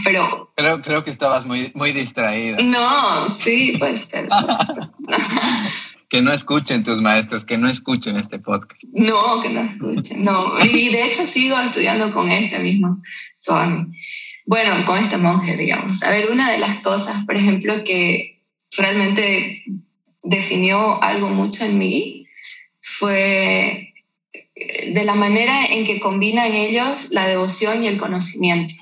Pero 0.03 0.53
creo, 0.55 0.81
creo 0.81 1.03
que 1.03 1.11
estabas 1.11 1.45
muy, 1.45 1.71
muy 1.73 1.93
distraída. 1.93 2.57
No, 2.61 3.29
sí, 3.29 3.75
puede 3.79 3.97
ser. 3.97 4.29
que 6.09 6.21
no 6.21 6.33
escuchen 6.33 6.83
tus 6.83 7.01
maestros, 7.01 7.45
que 7.45 7.57
no 7.57 7.69
escuchen 7.69 8.17
este 8.17 8.39
podcast. 8.39 8.83
No, 8.93 9.41
que 9.41 9.49
no 9.49 9.61
escuchen, 9.61 10.23
no. 10.23 10.59
Y 10.59 10.89
de 10.89 11.05
hecho 11.05 11.25
sigo 11.25 11.57
estudiando 11.59 12.11
con 12.11 12.29
este 12.29 12.59
mismo 12.59 12.97
Swami. 13.33 13.85
Bueno, 14.49 14.83
con 14.83 14.97
este 14.97 15.17
monje, 15.17 15.55
digamos. 15.55 16.01
A 16.01 16.09
ver, 16.09 16.31
una 16.31 16.51
de 16.51 16.57
las 16.57 16.79
cosas, 16.79 17.23
por 17.23 17.35
ejemplo, 17.35 17.83
que 17.83 18.41
realmente 18.75 19.63
definió 20.23 20.99
algo 21.03 21.29
mucho 21.29 21.65
en 21.65 21.77
mí 21.77 22.25
fue 22.81 23.93
eh, 24.55 24.91
de 24.91 25.03
la 25.03 25.13
manera 25.13 25.65
en 25.65 25.85
que 25.85 25.99
combinan 25.99 26.55
ellos 26.55 27.11
la 27.11 27.27
devoción 27.27 27.83
y 27.83 27.89
el 27.89 27.99
conocimiento. 27.99 28.73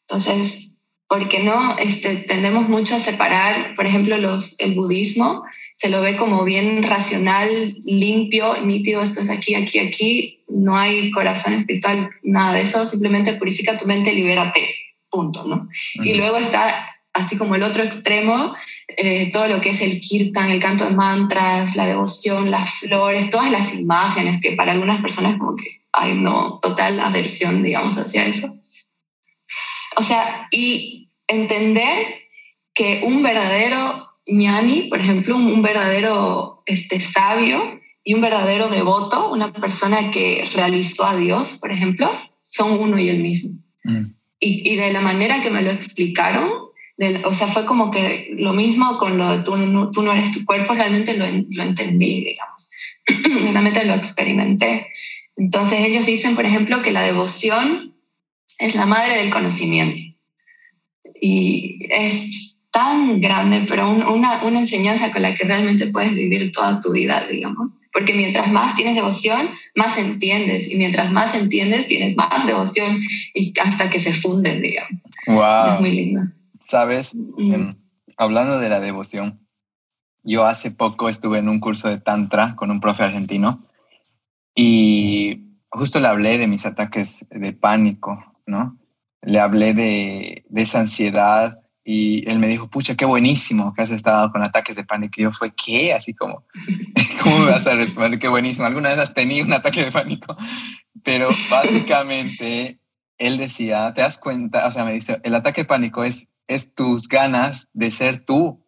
Entonces, 0.00 0.82
¿por 1.06 1.28
qué 1.28 1.44
no? 1.44 1.76
Este, 1.78 2.16
tendemos 2.16 2.68
mucho 2.68 2.96
a 2.96 2.98
separar, 2.98 3.76
por 3.76 3.86
ejemplo, 3.86 4.18
los, 4.18 4.58
el 4.58 4.74
budismo 4.74 5.44
se 5.76 5.90
lo 5.90 6.02
ve 6.02 6.16
como 6.16 6.42
bien 6.42 6.82
racional, 6.82 7.76
limpio, 7.84 8.60
nítido, 8.64 9.00
esto 9.00 9.20
es 9.20 9.30
aquí, 9.30 9.54
aquí, 9.54 9.78
aquí, 9.78 10.41
no 10.54 10.76
hay 10.76 11.10
corazón 11.10 11.54
espiritual, 11.54 12.10
nada 12.22 12.54
de 12.54 12.62
eso, 12.62 12.84
simplemente 12.86 13.34
purifica 13.34 13.76
tu 13.76 13.86
mente, 13.86 14.14
libérate, 14.14 14.68
punto, 15.10 15.44
¿no? 15.46 15.68
Y 15.94 16.14
luego 16.14 16.36
está 16.36 16.86
así 17.12 17.36
como 17.36 17.54
el 17.54 17.62
otro 17.62 17.82
extremo, 17.82 18.54
eh, 18.88 19.30
todo 19.30 19.46
lo 19.46 19.60
que 19.60 19.70
es 19.70 19.82
el 19.82 20.00
kirtan, 20.00 20.50
el 20.50 20.60
canto 20.60 20.86
de 20.86 20.94
mantras, 20.94 21.76
la 21.76 21.86
devoción, 21.86 22.50
las 22.50 22.80
flores, 22.80 23.30
todas 23.30 23.50
las 23.50 23.74
imágenes 23.74 24.40
que 24.40 24.52
para 24.52 24.72
algunas 24.72 25.00
personas 25.00 25.38
como 25.38 25.56
que 25.56 25.82
hay 25.92 26.14
no, 26.14 26.58
total 26.62 26.98
aversión, 27.00 27.62
digamos, 27.62 27.96
hacia 27.98 28.24
eso. 28.24 28.58
O 29.96 30.02
sea, 30.02 30.48
y 30.50 31.10
entender 31.26 32.06
que 32.74 33.02
un 33.04 33.22
verdadero 33.22 34.08
ñani, 34.26 34.84
por 34.84 35.00
ejemplo, 35.00 35.36
un, 35.36 35.62
verdadero 35.62 36.62
este, 36.64 36.98
sabio 36.98 37.81
y 38.04 38.14
un 38.14 38.20
verdadero 38.20 38.68
devoto, 38.68 39.30
una 39.32 39.52
persona 39.52 40.10
que 40.10 40.44
realizó 40.54 41.04
a 41.04 41.16
Dios, 41.16 41.58
por 41.60 41.70
ejemplo, 41.72 42.10
son 42.40 42.80
uno 42.80 42.98
y 42.98 43.08
el 43.08 43.22
mismo. 43.22 43.50
Mm. 43.84 44.04
Y, 44.44 44.74
de 44.74 44.92
la 44.92 45.00
manera 45.00 45.40
que 45.40 45.50
me 45.50 45.62
lo 45.62 45.70
explicaron, 45.70 46.50
o 47.24 47.32
sea, 47.32 47.46
fue 47.46 47.64
como 47.64 47.92
que 47.92 48.30
lo 48.36 48.52
mismo 48.54 48.98
con 48.98 49.16
lo 49.16 49.30
de 49.30 49.44
tú, 49.44 49.56
no, 49.56 49.90
tú 49.92 50.02
no 50.02 50.12
eres 50.12 50.32
tu 50.32 50.44
cuerpo, 50.44 50.74
realmente 50.74 51.16
lo, 51.16 51.26
lo 51.26 51.62
entendí, 51.62 52.24
digamos, 52.24 52.70
realmente 53.52 53.84
lo 53.84 53.94
experimenté. 53.94 54.88
Entonces 55.36 55.78
ellos 55.80 56.06
dicen, 56.06 56.34
por 56.34 56.44
ejemplo, 56.44 56.82
que 56.82 56.90
la 56.90 57.02
devoción 57.02 57.94
es 58.58 58.74
la 58.74 58.86
madre 58.86 59.18
del 59.18 59.30
conocimiento. 59.30 60.02
Y 61.20 61.78
es 61.88 62.51
tan 62.72 63.20
grande, 63.20 63.66
pero 63.68 63.90
una, 63.90 64.42
una, 64.44 64.58
enseñanza 64.58 65.12
con 65.12 65.20
la 65.20 65.34
que 65.34 65.44
realmente 65.44 65.88
puedes 65.88 66.14
vivir 66.14 66.50
toda 66.52 66.80
tu 66.80 66.92
vida, 66.92 67.26
digamos. 67.30 67.82
Porque 67.92 68.14
mientras 68.14 68.50
más 68.50 68.74
tienes 68.74 68.94
devoción, 68.94 69.50
más 69.76 69.98
entiendes. 69.98 70.72
Y 70.72 70.78
mientras 70.78 71.12
más 71.12 71.34
entiendes, 71.34 71.86
tienes 71.86 72.16
más 72.16 72.46
devoción 72.46 73.00
y 73.34 73.52
hasta 73.60 73.90
que 73.90 74.00
se 74.00 74.14
funden, 74.14 74.62
digamos. 74.62 75.02
Wow. 75.26 75.74
Es 75.74 75.80
muy 75.80 75.90
lindo. 75.90 76.22
Sabes, 76.60 77.14
em, 77.38 77.76
hablando 78.16 78.58
de 78.58 78.70
la 78.70 78.80
devoción, 78.80 79.46
yo 80.22 80.46
hace 80.46 80.70
poco 80.70 81.10
estuve 81.10 81.38
en 81.38 81.50
un 81.50 81.60
curso 81.60 81.88
de 81.88 81.98
Tantra 81.98 82.56
con 82.56 82.70
un 82.70 82.80
profe 82.80 83.02
argentino 83.02 83.66
y 84.54 85.58
justo 85.68 86.00
le 86.00 86.08
hablé 86.08 86.38
de 86.38 86.48
mis 86.48 86.64
ataques 86.64 87.26
de 87.30 87.52
pánico, 87.52 88.40
¿no? 88.46 88.78
Le 89.20 89.40
hablé 89.40 89.74
de, 89.74 90.44
de 90.48 90.62
esa 90.62 90.80
ansiedad 90.80 91.61
y 91.84 92.28
él 92.30 92.38
me 92.38 92.48
dijo, 92.48 92.68
pucha, 92.68 92.94
qué 92.94 93.04
buenísimo 93.04 93.74
que 93.74 93.82
has 93.82 93.90
estado 93.90 94.30
con 94.30 94.42
ataques 94.42 94.76
de 94.76 94.84
pánico. 94.84 95.14
Y 95.16 95.22
yo 95.22 95.32
fue, 95.32 95.52
¿qué? 95.52 95.92
Así 95.92 96.14
como, 96.14 96.44
¿cómo 97.22 97.38
me 97.40 97.50
vas 97.50 97.66
a 97.66 97.74
responder? 97.74 98.18
Qué 98.18 98.28
buenísimo. 98.28 98.66
¿Alguna 98.66 98.90
vez 98.90 98.98
has 98.98 99.14
tenido 99.14 99.44
un 99.44 99.52
ataque 99.52 99.84
de 99.84 99.92
pánico? 99.92 100.36
Pero 101.02 101.28
básicamente 101.50 102.80
él 103.18 103.38
decía, 103.38 103.92
¿te 103.94 104.02
das 104.02 104.18
cuenta? 104.18 104.68
O 104.68 104.72
sea, 104.72 104.84
me 104.84 104.92
dice, 104.92 105.20
el 105.24 105.34
ataque 105.34 105.62
de 105.62 105.68
pánico 105.68 106.04
es, 106.04 106.28
es 106.46 106.74
tus 106.74 107.08
ganas 107.08 107.68
de 107.72 107.90
ser 107.90 108.24
tú. 108.24 108.64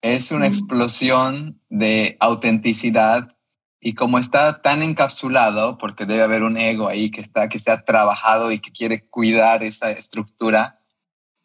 Es 0.00 0.30
una 0.30 0.46
explosión 0.46 1.60
de 1.68 2.16
autenticidad 2.20 3.34
y 3.80 3.94
como 3.94 4.18
está 4.18 4.60
tan 4.60 4.82
encapsulado, 4.82 5.78
porque 5.78 6.04
debe 6.04 6.22
haber 6.22 6.42
un 6.42 6.56
ego 6.56 6.88
ahí 6.88 7.10
que 7.10 7.20
está, 7.20 7.48
que 7.48 7.58
se 7.58 7.70
ha 7.70 7.84
trabajado 7.84 8.50
y 8.50 8.58
que 8.58 8.72
quiere 8.72 9.06
cuidar 9.08 9.62
esa 9.62 9.90
estructura, 9.90 10.77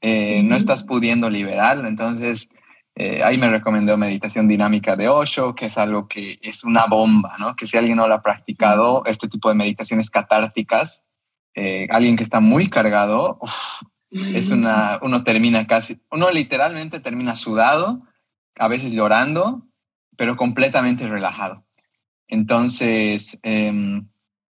eh, 0.05 0.43
no 0.43 0.57
estás 0.57 0.83
pudiendo 0.83 1.29
liberarlo. 1.29 1.87
Entonces, 1.87 2.49
eh, 2.95 3.23
ahí 3.23 3.37
me 3.37 3.49
recomendó 3.49 3.97
meditación 3.97 4.49
dinámica 4.49 4.97
de 4.97 5.07
Osho, 5.07 5.55
que 5.55 5.67
es 5.67 5.77
algo 5.77 6.09
que 6.09 6.39
es 6.41 6.65
una 6.65 6.87
bomba, 6.87 7.37
¿no? 7.39 7.55
Que 7.55 7.65
si 7.65 7.77
alguien 7.77 7.95
no 7.95 8.07
lo 8.09 8.13
ha 8.13 8.21
practicado, 8.21 9.03
este 9.05 9.29
tipo 9.29 9.47
de 9.47 9.55
meditaciones 9.55 10.09
catárticas, 10.09 11.05
eh, 11.55 11.87
alguien 11.89 12.17
que 12.17 12.23
está 12.23 12.41
muy 12.41 12.69
cargado, 12.69 13.39
es 14.11 14.49
una, 14.49 14.99
uno 15.01 15.23
termina 15.23 15.65
casi, 15.67 16.01
uno 16.11 16.29
literalmente 16.31 16.99
termina 16.99 17.37
sudado, 17.37 18.03
a 18.59 18.67
veces 18.67 18.91
llorando, 18.91 19.65
pero 20.17 20.35
completamente 20.35 21.07
relajado. 21.07 21.65
Entonces, 22.27 23.39
em, 23.41 24.09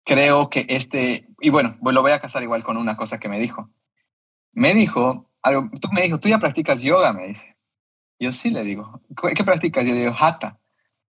creo 0.04 0.50
que 0.50 0.66
este, 0.68 1.28
y 1.40 1.50
bueno, 1.50 1.78
lo 1.80 2.02
voy 2.02 2.10
a 2.10 2.20
casar 2.20 2.42
igual 2.42 2.64
con 2.64 2.76
una 2.76 2.96
cosa 2.96 3.20
que 3.20 3.28
me 3.28 3.38
dijo. 3.38 3.70
Me 4.52 4.74
dijo 4.74 5.30
tú 5.80 5.88
me 5.92 6.02
dijo, 6.02 6.18
tú 6.18 6.28
ya 6.28 6.38
practicas 6.38 6.82
yoga, 6.82 7.12
me 7.12 7.28
dice. 7.28 7.56
Yo 8.18 8.32
sí 8.32 8.50
le 8.50 8.64
digo, 8.64 9.02
¿qué 9.34 9.44
practicas? 9.44 9.84
Yo 9.84 9.94
le 9.94 10.00
digo, 10.00 10.14
hatha. 10.18 10.58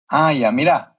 Ah, 0.07 0.33
ya, 0.33 0.51
mira, 0.51 0.97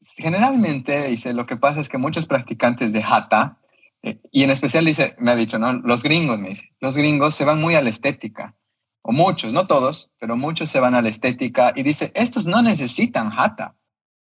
generalmente 0.00 1.08
dice, 1.08 1.32
lo 1.32 1.46
que 1.46 1.56
pasa 1.56 1.80
es 1.80 1.88
que 1.88 1.98
muchos 1.98 2.26
practicantes 2.26 2.92
de 2.92 3.02
hatha, 3.02 3.58
eh, 4.02 4.20
y 4.32 4.42
en 4.42 4.50
especial 4.50 4.84
dice, 4.84 5.16
me 5.18 5.32
ha 5.32 5.36
dicho, 5.36 5.58
¿no? 5.58 5.72
Los 5.72 6.02
gringos, 6.02 6.38
me 6.38 6.50
dice, 6.50 6.70
los 6.80 6.96
gringos 6.96 7.34
se 7.34 7.44
van 7.44 7.60
muy 7.60 7.74
a 7.74 7.82
la 7.82 7.90
estética, 7.90 8.54
o 9.02 9.12
muchos, 9.12 9.52
no 9.52 9.66
todos, 9.66 10.10
pero 10.18 10.36
muchos 10.36 10.70
se 10.70 10.80
van 10.80 10.94
a 10.94 11.02
la 11.02 11.08
estética 11.08 11.72
y 11.74 11.82
dice, 11.82 12.12
estos 12.14 12.46
no 12.46 12.62
necesitan 12.62 13.30
hatha, 13.36 13.74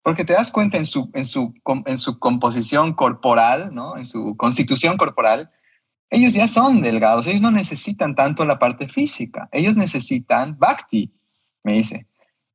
porque 0.02 0.24
te 0.24 0.32
das 0.32 0.50
cuenta 0.50 0.78
en 0.78 0.86
su, 0.86 1.10
en 1.14 1.24
su, 1.24 1.54
en 1.86 1.98
su 1.98 2.18
composición 2.18 2.94
corporal, 2.94 3.74
¿no? 3.74 3.96
En 3.96 4.06
su 4.06 4.36
constitución 4.36 4.96
corporal, 4.96 5.50
ellos 6.10 6.34
ya 6.34 6.48
son 6.48 6.82
delgados, 6.82 7.26
ellos 7.26 7.40
no 7.40 7.50
necesitan 7.50 8.14
tanto 8.14 8.44
la 8.44 8.58
parte 8.58 8.88
física, 8.88 9.48
ellos 9.52 9.76
necesitan 9.76 10.58
bhakti, 10.58 11.12
me 11.62 11.74
dice. 11.74 12.06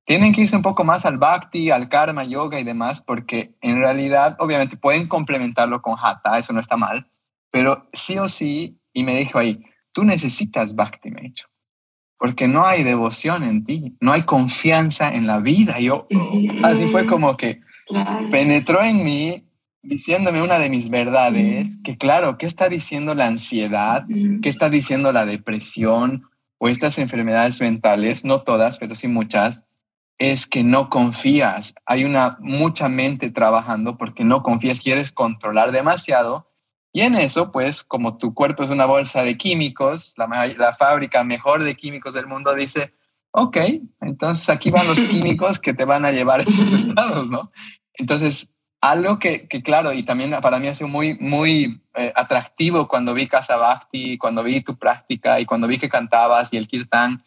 Tienen 0.03 0.33
que 0.33 0.41
irse 0.41 0.55
un 0.55 0.61
poco 0.61 0.83
más 0.83 1.05
al 1.05 1.17
bhakti, 1.17 1.71
al 1.71 1.89
karma, 1.89 2.25
yoga 2.25 2.59
y 2.59 2.63
demás, 2.63 3.01
porque 3.01 3.55
en 3.61 3.77
realidad, 3.77 4.35
obviamente, 4.39 4.77
pueden 4.77 5.07
complementarlo 5.07 5.81
con 5.81 5.95
hatha, 5.99 6.37
eso 6.37 6.53
no 6.53 6.59
está 6.59 6.77
mal, 6.77 7.07
pero 7.49 7.87
sí 7.91 8.19
o 8.19 8.27
sí, 8.27 8.77
y 8.93 9.03
me 9.03 9.17
dijo 9.17 9.39
ahí, 9.39 9.63
tú 9.93 10.03
necesitas 10.03 10.75
bhakti, 10.75 11.09
me 11.09 11.21
dicho, 11.21 11.47
porque 12.19 12.47
no 12.47 12.65
hay 12.65 12.83
devoción 12.83 13.43
en 13.43 13.65
ti, 13.65 13.97
no 13.99 14.11
hay 14.11 14.23
confianza 14.23 15.09
en 15.13 15.25
la 15.25 15.39
vida. 15.39 15.79
Yo, 15.79 16.07
así 16.63 16.87
fue 16.89 17.07
como 17.07 17.35
que 17.35 17.61
penetró 18.29 18.83
en 18.83 19.03
mí 19.03 19.43
diciéndome 19.85 20.41
una 20.41 20.59
de 20.59 20.69
mis 20.69 20.89
verdades, 20.89 21.79
que 21.83 21.97
claro, 21.97 22.37
¿qué 22.37 22.45
está 22.45 22.69
diciendo 22.69 23.15
la 23.15 23.27
ansiedad? 23.27 24.05
¿Qué 24.41 24.49
está 24.49 24.69
diciendo 24.69 25.13
la 25.13 25.25
depresión 25.25 26.29
o 26.57 26.67
estas 26.67 26.97
enfermedades 26.97 27.61
mentales? 27.61 28.25
No 28.25 28.41
todas, 28.41 28.77
pero 28.77 28.95
sí 28.95 29.07
muchas. 29.07 29.63
Es 30.17 30.47
que 30.47 30.63
no 30.63 30.89
confías. 30.89 31.75
Hay 31.85 32.03
una 32.03 32.37
mucha 32.39 32.89
mente 32.89 33.29
trabajando 33.29 33.97
porque 33.97 34.23
no 34.23 34.43
confías, 34.43 34.81
quieres 34.81 35.11
controlar 35.11 35.71
demasiado. 35.71 36.49
Y 36.91 37.01
en 37.01 37.15
eso, 37.15 37.51
pues, 37.51 37.83
como 37.83 38.17
tu 38.17 38.33
cuerpo 38.33 38.63
es 38.63 38.69
una 38.69 38.85
bolsa 38.85 39.23
de 39.23 39.35
químicos, 39.35 40.13
la, 40.17 40.27
la 40.57 40.73
fábrica 40.73 41.23
mejor 41.23 41.63
de 41.63 41.75
químicos 41.75 42.13
del 42.13 42.27
mundo 42.27 42.55
dice, 42.55 42.93
ok, 43.31 43.57
entonces 44.01 44.49
aquí 44.49 44.71
van 44.71 44.87
los 44.87 44.99
químicos 45.09 45.59
que 45.59 45.73
te 45.73 45.85
van 45.85 46.05
a 46.05 46.11
llevar 46.11 46.39
a 46.39 46.43
esos 46.43 46.71
estados, 46.71 47.29
¿no? 47.29 47.51
Entonces, 47.95 48.54
algo 48.91 49.19
que, 49.19 49.47
que, 49.47 49.63
claro, 49.63 49.93
y 49.93 50.03
también 50.03 50.31
para 50.41 50.59
mí 50.59 50.67
ha 50.67 50.75
sido 50.75 50.87
muy, 50.87 51.17
muy 51.19 51.81
eh, 51.95 52.13
atractivo 52.15 52.87
cuando 52.87 53.13
vi 53.13 53.27
Casa 53.27 53.57
Bhakti, 53.57 54.17
cuando 54.17 54.43
vi 54.43 54.61
tu 54.61 54.77
práctica 54.77 55.39
y 55.39 55.45
cuando 55.45 55.67
vi 55.67 55.77
que 55.77 55.89
cantabas 55.89 56.53
y 56.53 56.57
el 56.57 56.67
kirtan 56.67 57.23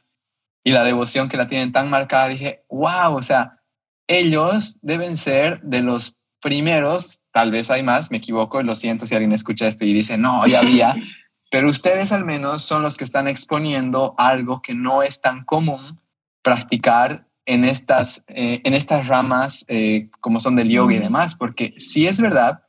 y 0.63 0.73
la 0.73 0.85
devoción 0.85 1.29
que 1.29 1.37
la 1.37 1.49
tienen 1.49 1.73
tan 1.73 1.91
marcada, 1.91 2.29
dije, 2.29 2.65
wow, 2.69 3.17
o 3.17 3.23
sea, 3.23 3.61
ellos 4.07 4.79
deben 4.83 5.17
ser 5.17 5.61
de 5.63 5.83
los 5.83 6.17
primeros, 6.41 7.25
tal 7.33 7.51
vez 7.51 7.71
hay 7.71 7.83
más, 7.83 8.11
me 8.11 8.19
equivoco, 8.19 8.63
lo 8.63 8.75
siento 8.75 9.07
si 9.07 9.15
alguien 9.15 9.33
escucha 9.33 9.67
esto 9.67 9.85
y 9.85 9.93
dice, 9.93 10.17
no, 10.17 10.47
ya 10.47 10.61
había, 10.61 10.95
pero 11.51 11.69
ustedes 11.69 12.13
al 12.13 12.25
menos 12.25 12.63
son 12.63 12.83
los 12.83 12.97
que 12.97 13.05
están 13.05 13.29
exponiendo 13.29 14.15
algo 14.19 14.63
que 14.63 14.75
no 14.75 15.03
es 15.03 15.21
tan 15.21 15.45
común 15.45 16.01
practicar 16.43 17.28
en 17.49 17.65
estas, 17.65 18.25
eh, 18.29 18.61
en 18.63 18.75
estas 18.75 19.09
ramas 19.09 19.65
eh, 19.69 20.11
como 20.21 20.39
son 20.39 20.55
del 20.55 20.69
yoga 20.69 20.95
y 20.95 20.99
demás, 20.99 21.35
porque 21.35 21.75
sí 21.79 22.07
es 22.07 22.21
verdad 22.21 22.63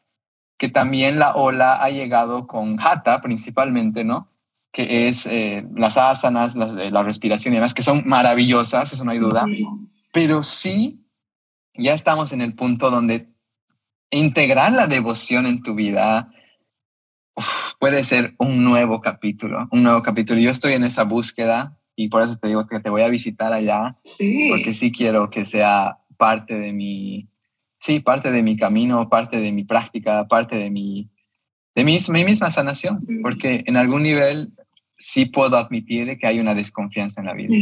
que 0.58 0.70
también 0.70 1.20
la 1.20 1.36
ola 1.36 1.84
ha 1.84 1.90
llegado 1.90 2.48
con 2.48 2.80
hatha 2.80 3.22
principalmente, 3.22 4.06
¿no? 4.06 4.32
Que 4.72 5.08
es 5.08 5.26
eh, 5.26 5.68
las 5.76 5.98
asanas, 5.98 6.56
la 6.56 7.04
respiración 7.04 7.54
y 7.54 7.58
demás, 7.58 7.74
que 7.74 7.84
son 7.84 8.04
maravillosas, 8.06 8.94
eso 8.94 9.04
no 9.04 9.12
hay 9.12 9.20
duda, 9.20 9.46
pero 10.14 10.44
sí 10.44 11.06
ya 11.78 11.94
estamos 11.94 12.32
en 12.32 12.42
el 12.42 12.54
punto 12.56 12.90
donde 12.90 13.30
integrar 14.12 14.72
la 14.72 14.88
devoción 14.88 15.46
en 15.46 15.62
tu 15.62 15.76
vida 15.76 16.32
puede 17.80 18.04
ser 18.04 18.36
un 18.38 18.64
nuevo 18.64 19.02
capítulo, 19.02 19.68
un 19.72 19.84
nuevo 19.84 20.04
capítulo. 20.04 20.40
Yo 20.40 20.52
estoy 20.52 20.74
en 20.74 20.84
esa 20.84 21.04
búsqueda 21.04 21.79
y 22.00 22.08
por 22.08 22.22
eso 22.22 22.36
te 22.36 22.48
digo 22.48 22.66
que 22.66 22.80
te 22.80 22.90
voy 22.90 23.02
a 23.02 23.10
visitar 23.10 23.52
allá, 23.52 23.94
porque 24.50 24.74
sí 24.74 24.90
quiero 24.90 25.28
que 25.28 25.44
sea 25.44 25.98
parte 26.16 26.58
de 26.58 26.72
mi, 26.72 27.28
sí, 27.78 28.00
parte 28.00 28.32
de 28.32 28.42
mi 28.42 28.56
camino, 28.56 29.10
parte 29.10 29.38
de 29.38 29.52
mi 29.52 29.66
práctica, 29.66 30.26
parte 30.30 30.56
de 30.56 30.72
mi, 30.72 31.10
de 31.76 31.84
mi, 31.84 31.98
mi 32.08 32.24
misma 32.24 32.52
sanación, 32.52 33.06
porque 33.22 33.66
en 33.68 33.76
algún 33.76 34.04
nivel 34.04 34.54
sí 34.96 35.26
puedo 35.26 35.58
admitir 35.58 36.18
que 36.18 36.26
hay 36.26 36.40
una 36.40 36.56
desconfianza 36.56 37.20
en 37.20 37.28
la 37.28 37.34
vida. 37.34 37.54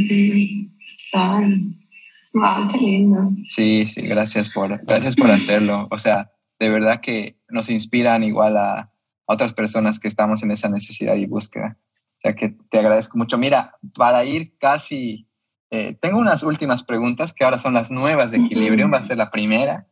Wow, 2.33 2.71
qué 2.71 2.77
lindo. 2.77 3.31
Sí, 3.45 3.87
sí, 3.87 4.01
gracias 4.01 4.51
por, 4.51 4.85
gracias 4.85 5.15
por 5.15 5.31
hacerlo. 5.31 5.87
O 5.89 5.97
sea, 5.97 6.29
de 6.59 6.69
verdad 6.69 7.01
que 7.01 7.37
nos 7.49 7.71
inspiran 7.71 8.23
igual 8.23 8.57
a, 8.57 8.77
a 8.81 8.91
otras 9.25 9.53
personas 9.53 9.99
que 9.99 10.07
estamos 10.07 10.43
en 10.43 10.51
esa 10.51 10.69
necesidad 10.69 11.15
y 11.15 11.25
búsqueda. 11.25 11.75
O 12.17 12.19
sea 12.21 12.35
que 12.35 12.55
te 12.69 12.79
agradezco 12.79 13.17
mucho. 13.17 13.37
Mira, 13.37 13.75
para 13.95 14.23
ir 14.23 14.57
casi, 14.57 15.27
eh, 15.69 15.93
tengo 15.93 16.19
unas 16.19 16.43
últimas 16.43 16.83
preguntas 16.83 17.33
que 17.33 17.45
ahora 17.45 17.59
son 17.59 17.73
las 17.73 17.91
nuevas 17.91 18.31
de 18.31 18.37
equilibrio, 18.37 18.89
va 18.89 18.99
a 18.99 19.03
ser 19.03 19.17
la 19.17 19.29
primera. 19.29 19.87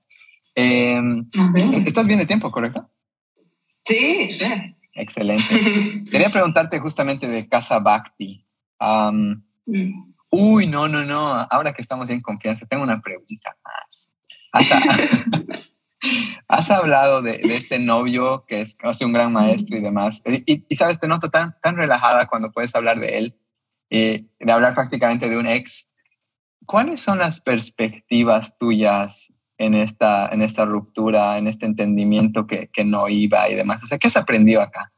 Em, 0.56 1.28
¿Estás 1.86 2.08
bien 2.08 2.20
de 2.20 2.26
tiempo, 2.26 2.50
correcto? 2.50 2.90
Sí, 3.84 4.30
Excelente. 4.96 5.44
Quería 6.12 6.30
preguntarte 6.30 6.80
justamente 6.80 7.28
de 7.28 7.48
Casa 7.48 7.80
Bhakti. 7.80 8.46
Mm. 8.80 9.34
Uy, 10.32 10.68
no, 10.68 10.88
no, 10.88 11.04
no. 11.04 11.48
Ahora 11.50 11.74
que 11.74 11.82
estamos 11.82 12.10
en 12.10 12.22
confianza, 12.22 12.66
tengo 12.66 12.84
una 12.84 13.02
pregunta 13.02 13.56
más. 13.64 14.10
Has 16.48 16.70
hablado 16.70 17.22
de, 17.22 17.40
este 17.44 17.80
novio 17.80 18.46
que 18.48 18.62
es 18.62 18.76
casi 18.76 19.04
un 19.04 19.14
gran 19.14 19.34
maestro 19.34 19.78
y 19.78 19.82
demás. 19.82 20.22
Y, 20.46 20.76
sabes, 20.76 21.00
te 21.00 21.08
noto 21.08 21.30
tan, 21.30 21.56
tan 21.62 21.76
relajada 21.76 22.28
cuando 22.28 22.52
puedes 22.52 22.76
hablar 22.76 23.00
de 23.00 23.18
él, 23.18 23.40
eh, 23.90 24.26
de 24.40 24.52
hablar 24.52 24.76
prácticamente 24.76 25.30
de 25.30 25.38
un 25.38 25.48
ex. 25.48 25.90
¿Cuáles 26.66 27.02
son 27.02 27.20
las 27.20 27.42
perspectivas 27.42 28.58
tuyas 28.58 29.34
en 29.58 29.74
esta, 29.74 30.28
en 30.32 30.42
esta 30.42 30.66
ruptura, 30.66 31.38
en 31.38 31.48
este 31.48 31.66
entendimiento 31.66 32.48
que, 32.48 32.70
que 32.72 32.84
no 32.84 33.08
iba 33.10 33.50
y 33.50 33.56
demás? 33.56 33.84
O 33.84 33.88
sea, 33.88 33.98
¿qué 33.98 34.08
has 34.08 34.18
aprendido 34.18 34.62
acá? 34.62 34.92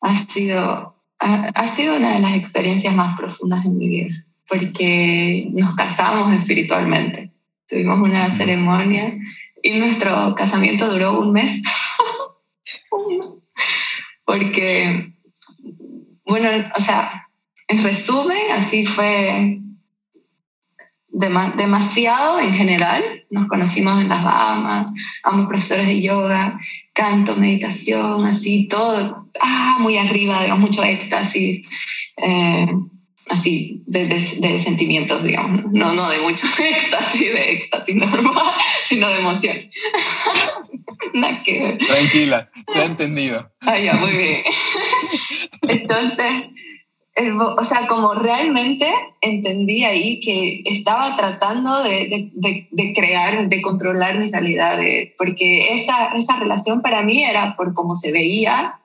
Ha, 0.00 0.16
sido, 0.16 1.02
ha, 1.18 1.34
ha 1.54 1.68
sido 1.68 1.96
una 1.96 2.14
de 2.14 2.20
las 2.20 2.36
experiencias 2.36 2.94
más 2.94 3.18
profundas 3.18 3.64
de 3.64 3.70
mi 3.70 3.88
vida, 3.88 4.14
porque 4.48 5.48
nos 5.52 5.74
casamos 5.74 6.32
espiritualmente 6.34 7.33
Tuvimos 7.68 7.98
una 8.00 8.30
ceremonia 8.30 9.14
y 9.62 9.78
nuestro 9.78 10.34
casamiento 10.34 10.90
duró 10.90 11.18
un 11.20 11.32
mes. 11.32 11.62
Porque, 14.26 15.12
bueno, 16.26 16.48
o 16.76 16.80
sea, 16.80 17.28
en 17.68 17.82
resumen, 17.82 18.52
así 18.52 18.84
fue 18.84 19.58
demasiado 21.08 22.40
en 22.40 22.52
general. 22.54 23.02
Nos 23.30 23.48
conocimos 23.48 24.00
en 24.00 24.08
las 24.08 24.22
Bahamas, 24.22 24.92
ambos 25.22 25.46
profesores 25.46 25.86
de 25.86 26.02
yoga, 26.02 26.58
canto, 26.92 27.36
meditación, 27.36 28.24
así 28.26 28.68
todo, 28.68 29.28
ah, 29.40 29.76
muy 29.80 29.96
arriba, 29.96 30.42
digamos, 30.42 30.68
mucho 30.68 30.82
éxtasis. 30.82 31.66
Eh, 32.16 32.66
así 33.28 33.82
de, 33.86 34.06
de, 34.06 34.60
sentimientos, 34.60 35.22
digamos, 35.22 35.64
no, 35.72 35.92
no 35.94 36.08
de 36.10 36.18
mucho 36.18 36.46
éxtasis, 36.62 37.32
de 37.32 37.52
éxtasis 37.52 37.96
normal, 37.96 38.52
sino 38.84 39.08
de 39.08 39.18
emoción. 39.18 39.56
Tranquila, 41.12 42.50
se 42.72 42.78
ha 42.78 42.84
entendido. 42.84 43.50
Ah, 43.60 43.78
ya, 43.78 43.94
muy 43.94 44.12
bien. 44.12 44.42
Entonces, 45.62 46.26
o 47.56 47.62
sea, 47.62 47.86
como 47.86 48.14
realmente 48.14 48.86
entendí 49.20 49.84
ahí 49.84 50.18
que 50.20 50.62
estaba 50.64 51.16
tratando 51.16 51.82
de, 51.82 52.30
de, 52.34 52.68
de, 52.70 52.92
crear, 52.92 53.48
de 53.48 53.62
controlar 53.62 54.18
mi 54.18 54.28
realidad, 54.28 54.78
porque 55.16 55.72
esa, 55.74 56.14
esa 56.16 56.38
relación 56.38 56.82
para 56.82 57.02
mí 57.02 57.22
era 57.22 57.54
por 57.56 57.72
cómo 57.74 57.94
se 57.94 58.10
veía, 58.10 58.80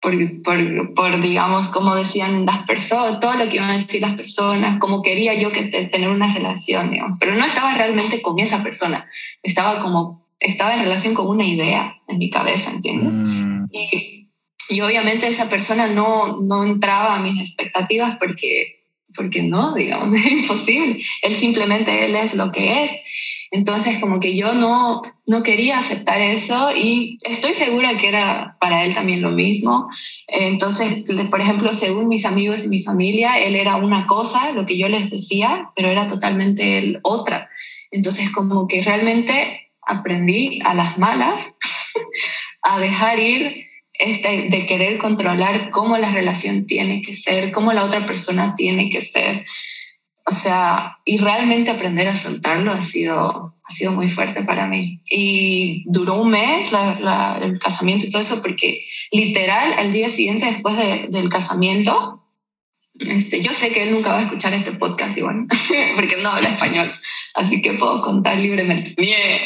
por, 0.00 0.14
por, 0.42 0.94
por, 0.94 1.20
digamos, 1.20 1.68
como 1.68 1.94
decían 1.94 2.46
las 2.46 2.58
personas, 2.66 3.20
todo 3.20 3.34
lo 3.34 3.48
que 3.48 3.56
iban 3.56 3.70
a 3.70 3.74
decir 3.74 4.00
las 4.00 4.14
personas, 4.14 4.78
como 4.78 5.02
quería 5.02 5.34
yo 5.34 5.52
que 5.52 5.64
tener 5.64 6.08
una 6.08 6.32
relación, 6.32 6.90
digamos. 6.90 7.18
Pero 7.20 7.34
no 7.34 7.44
estaba 7.44 7.74
realmente 7.74 8.22
con 8.22 8.38
esa 8.40 8.62
persona, 8.62 9.08
estaba 9.42 9.80
como, 9.80 10.26
estaba 10.38 10.74
en 10.74 10.80
relación 10.80 11.14
con 11.14 11.28
una 11.28 11.44
idea 11.44 11.94
en 12.08 12.18
mi 12.18 12.30
cabeza, 12.30 12.70
¿entiendes? 12.70 13.14
Mm. 13.14 13.64
Y, 13.72 14.28
y, 14.70 14.80
obviamente 14.80 15.28
esa 15.28 15.48
persona 15.50 15.88
no, 15.88 16.38
no 16.40 16.64
entraba 16.64 17.16
a 17.16 17.22
mis 17.22 17.38
expectativas 17.38 18.16
porque, 18.18 18.86
porque 19.14 19.42
no, 19.42 19.74
digamos, 19.74 20.14
es 20.14 20.26
imposible. 20.32 21.02
Él 21.22 21.34
simplemente, 21.34 22.06
él 22.06 22.16
es 22.16 22.34
lo 22.34 22.50
que 22.50 22.84
es. 22.84 22.92
Entonces, 23.52 23.98
como 23.98 24.20
que 24.20 24.36
yo 24.36 24.54
no, 24.54 25.02
no 25.26 25.42
quería 25.42 25.78
aceptar 25.78 26.20
eso 26.20 26.70
y 26.74 27.18
estoy 27.24 27.52
segura 27.52 27.96
que 27.96 28.08
era 28.08 28.56
para 28.60 28.84
él 28.84 28.94
también 28.94 29.22
lo 29.22 29.32
mismo. 29.32 29.88
Entonces, 30.28 31.04
por 31.30 31.40
ejemplo, 31.40 31.74
según 31.74 32.08
mis 32.08 32.24
amigos 32.24 32.64
y 32.64 32.68
mi 32.68 32.82
familia, 32.82 33.38
él 33.38 33.56
era 33.56 33.76
una 33.76 34.06
cosa, 34.06 34.52
lo 34.52 34.66
que 34.66 34.78
yo 34.78 34.88
les 34.88 35.10
decía, 35.10 35.68
pero 35.74 35.88
era 35.88 36.06
totalmente 36.06 36.78
él 36.78 37.00
otra. 37.02 37.48
Entonces, 37.90 38.30
como 38.30 38.68
que 38.68 38.82
realmente 38.82 39.70
aprendí 39.84 40.60
a 40.64 40.74
las 40.74 40.98
malas 40.98 41.58
a 42.62 42.78
dejar 42.78 43.18
ir 43.18 43.66
este, 43.98 44.48
de 44.48 44.64
querer 44.66 44.98
controlar 44.98 45.70
cómo 45.70 45.98
la 45.98 46.10
relación 46.10 46.66
tiene 46.66 47.02
que 47.02 47.14
ser, 47.14 47.50
cómo 47.52 47.72
la 47.72 47.84
otra 47.84 48.06
persona 48.06 48.54
tiene 48.54 48.88
que 48.90 49.02
ser. 49.02 49.44
O 50.26 50.32
sea, 50.32 50.98
y 51.04 51.18
realmente 51.18 51.70
aprender 51.70 52.06
a 52.08 52.16
soltarlo 52.16 52.72
ha 52.72 52.80
sido, 52.80 53.54
ha 53.64 53.72
sido 53.72 53.92
muy 53.92 54.08
fuerte 54.08 54.42
para 54.44 54.66
mí. 54.66 55.00
Y 55.10 55.84
duró 55.86 56.22
un 56.22 56.30
mes 56.30 56.70
el 57.42 57.58
casamiento 57.58 58.06
y 58.06 58.10
todo 58.10 58.22
eso, 58.22 58.42
porque 58.42 58.84
literal, 59.10 59.72
al 59.78 59.92
día 59.92 60.08
siguiente, 60.08 60.46
después 60.46 60.76
del 60.76 61.28
casamiento, 61.28 62.22
este, 63.00 63.40
yo 63.40 63.52
sé 63.54 63.70
que 63.70 63.84
él 63.84 63.92
nunca 63.92 64.12
va 64.12 64.18
a 64.18 64.22
escuchar 64.24 64.52
este 64.52 64.72
podcast 64.72 65.16
igual, 65.16 65.46
porque 65.94 66.16
no 66.18 66.30
habla 66.30 66.50
español, 66.50 66.92
así 67.34 67.62
que 67.62 67.72
puedo 67.72 68.02
contar 68.02 68.36
libremente. 68.38 68.94
Bien. 68.96 69.42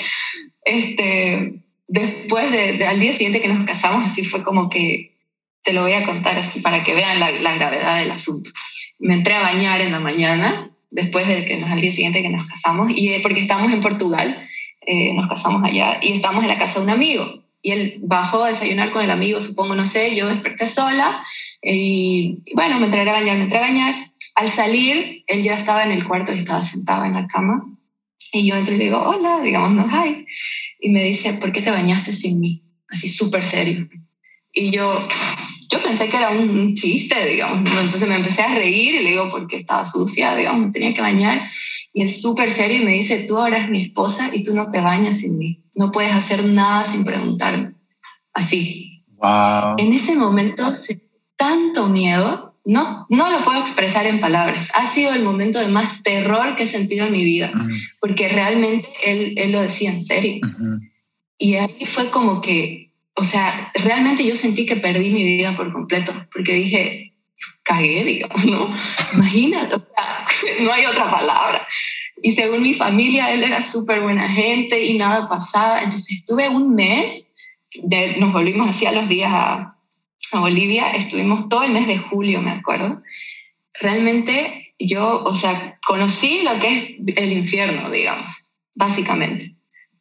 Este, 0.65 1.63
después 1.87 2.51
de, 2.51 2.85
al 2.85 2.99
día 2.99 3.13
siguiente 3.13 3.41
que 3.41 3.49
nos 3.49 3.65
casamos, 3.65 4.05
así 4.05 4.25
fue 4.25 4.43
como 4.43 4.69
que 4.69 5.13
te 5.63 5.73
lo 5.73 5.83
voy 5.83 5.93
a 5.93 6.05
contar 6.05 6.37
así 6.37 6.61
para 6.61 6.83
que 6.83 6.95
vean 6.95 7.21
la, 7.21 7.31
la 7.31 7.55
gravedad 7.55 8.01
del 8.01 8.11
asunto 8.11 8.51
me 8.99 9.15
entré 9.15 9.35
a 9.35 9.43
bañar 9.43 9.81
en 9.81 9.93
la 9.93 10.01
mañana, 10.01 10.71
después 10.91 11.27
de 11.27 11.45
que 11.45 11.59
nos, 11.59 11.71
al 11.71 11.81
día 11.81 11.93
siguiente 11.93 12.23
que 12.23 12.29
nos 12.29 12.47
casamos, 12.47 12.93
y 12.95 13.19
porque 13.21 13.41
estábamos 13.41 13.73
en 13.73 13.81
Portugal, 13.81 14.47
eh, 14.87 15.15
nos 15.15 15.29
casamos 15.29 15.65
allá 15.65 15.99
y 16.03 16.13
estamos 16.13 16.43
en 16.43 16.49
la 16.49 16.59
casa 16.59 16.79
de 16.79 16.85
un 16.85 16.91
amigo. 16.91 17.25
Y 17.63 17.71
él 17.71 17.97
bajó 18.03 18.45
a 18.45 18.49
desayunar 18.49 18.93
con 18.93 19.03
el 19.03 19.11
amigo, 19.11 19.41
supongo, 19.41 19.75
no 19.75 19.87
sé, 19.87 20.15
yo 20.15 20.29
desperté 20.29 20.67
sola 20.67 21.23
y 21.63 22.43
bueno, 22.55 22.79
me 22.79 22.87
entré 22.87 23.09
a 23.09 23.13
bañar, 23.13 23.39
me 23.39 23.45
entré 23.45 23.59
a 23.59 23.63
bañar. 23.63 24.13
Al 24.35 24.49
salir, 24.49 25.25
él 25.27 25.43
ya 25.43 25.57
estaba 25.57 25.85
en 25.85 25.93
el 25.93 26.07
cuarto 26.07 26.35
y 26.35 26.39
estaba 26.39 26.63
sentado 26.63 27.05
en 27.05 27.15
la 27.15 27.27
cama. 27.27 27.65
Y 28.33 28.49
yo 28.49 28.57
entro 28.57 28.75
y 28.75 28.79
le 28.79 28.85
digo, 28.85 29.01
hola, 29.01 29.41
digamos, 29.43 29.71
no, 29.73 29.87
hi. 29.87 30.27
Y 30.81 30.91
me 30.91 31.05
dice, 31.05 31.35
¿por 31.35 31.53
qué 31.53 31.63
te 31.63 31.71
bañaste 31.71 32.13
sin 32.13 32.41
mí? 32.41 32.61
Así 32.89 33.09
súper 33.09 33.43
serio. 33.43 33.89
Y 34.53 34.71
yo, 34.71 35.09
yo 35.75 35.83
pensé 35.83 36.09
que 36.09 36.17
era 36.17 36.31
un 36.31 36.73
chiste, 36.75 37.27
digamos. 37.27 37.69
Entonces 37.69 38.09
me 38.09 38.15
empecé 38.15 38.43
a 38.43 38.55
reír 38.55 38.95
y 38.95 39.03
le 39.03 39.11
digo, 39.11 39.29
porque 39.31 39.57
estaba 39.57 39.85
sucia, 39.85 40.37
digamos, 40.37 40.67
me 40.67 40.73
tenía 40.73 40.95
que 40.95 41.01
bañar. 41.01 41.43
Y 41.93 42.03
él 42.03 42.11
súper 42.11 42.51
serio 42.51 42.81
y 42.81 42.85
me 42.85 42.93
dice, 42.93 43.25
tú 43.27 43.39
ahora 43.39 43.59
eres 43.59 43.71
mi 43.71 43.83
esposa 43.83 44.31
y 44.33 44.43
tú 44.45 44.55
no 44.55 44.71
te 44.71 44.81
bañas 44.81 45.19
sin 45.19 45.37
mí. 45.37 45.65
No 45.75 45.91
puedes 45.91 46.13
hacer 46.13 46.45
nada 46.45 46.85
sin 46.85 47.05
preguntarme. 47.05 47.73
Así. 48.33 49.03
Wow. 49.17 49.77
En 49.79 49.93
ese 49.93 50.15
momento, 50.17 50.73
tanto 51.37 51.89
miedo, 51.89 52.55
no, 52.65 53.07
no 53.11 53.31
lo 53.31 53.43
puedo 53.43 53.61
expresar 53.61 54.07
en 54.07 54.21
palabras. 54.21 54.71
Ha 54.75 54.87
sido 54.87 55.13
el 55.13 55.25
momento 55.25 55.59
de 55.59 55.69
más 55.69 56.03
terror 56.05 56.55
que 56.55 56.65
he 56.65 56.69
sentido 56.69 57.07
en 57.07 57.13
mi 57.13 57.25
vida, 57.25 57.53
porque 58.01 58.29
realmente 58.29 58.89
él, 59.05 59.35
él, 59.37 59.53
lo 59.53 59.61
decía 59.61 59.91
en 59.91 60.05
serio. 60.05 60.41
Y 61.37 61.55
ahí 61.55 61.85
fue 61.85 62.11
como 62.11 62.41
que 62.41 62.84
o 63.17 63.25
sea, 63.25 63.73
realmente 63.75 64.27
yo 64.27 64.35
sentí 64.35 64.67
que 64.67 64.77
perdí 64.77 65.11
mi 65.11 65.23
vida 65.23 65.55
por 65.57 65.73
completo, 65.73 66.13
porque 66.33 66.55
dije, 66.55 67.13
cagué, 67.63 68.05
digamos, 68.05 68.45
¿no? 68.47 68.73
Imagínate, 69.15 69.77
o 69.77 69.79
sea, 69.79 70.27
no 70.61 70.73
hay 70.73 70.87
otra 70.87 71.11
palabra. 71.11 71.67
Y 72.23 72.33
según 72.33 72.63
mi 72.63 72.75
familia, 72.75 73.31
él 73.31 73.43
era 73.43 73.61
súper 73.61 74.01
buena 74.01 74.29
gente 74.29 74.83
y 74.83 74.97
nada 74.99 75.29
pasaba. 75.29 75.79
Entonces 75.79 76.19
estuve 76.19 76.49
un 76.49 76.75
mes, 76.75 77.33
de, 77.83 78.17
nos 78.19 78.33
volvimos 78.33 78.69
así 78.69 78.87
a 78.87 78.93
los 78.93 79.09
días 79.09 79.31
a, 79.33 79.77
a 80.33 80.41
Bolivia, 80.41 80.91
estuvimos 80.93 81.49
todo 81.49 81.63
el 81.65 81.73
mes 81.73 81.87
de 81.87 81.99
julio, 81.99 82.41
me 82.41 82.53
acuerdo. 82.53 83.03
Realmente 83.81 84.75
yo, 84.79 85.23
o 85.23 85.35
sea, 85.35 85.79
conocí 85.87 86.43
lo 86.43 86.59
que 86.59 86.69
es 86.69 86.95
el 87.17 87.33
infierno, 87.33 87.91
digamos, 87.91 88.57
básicamente 88.75 89.54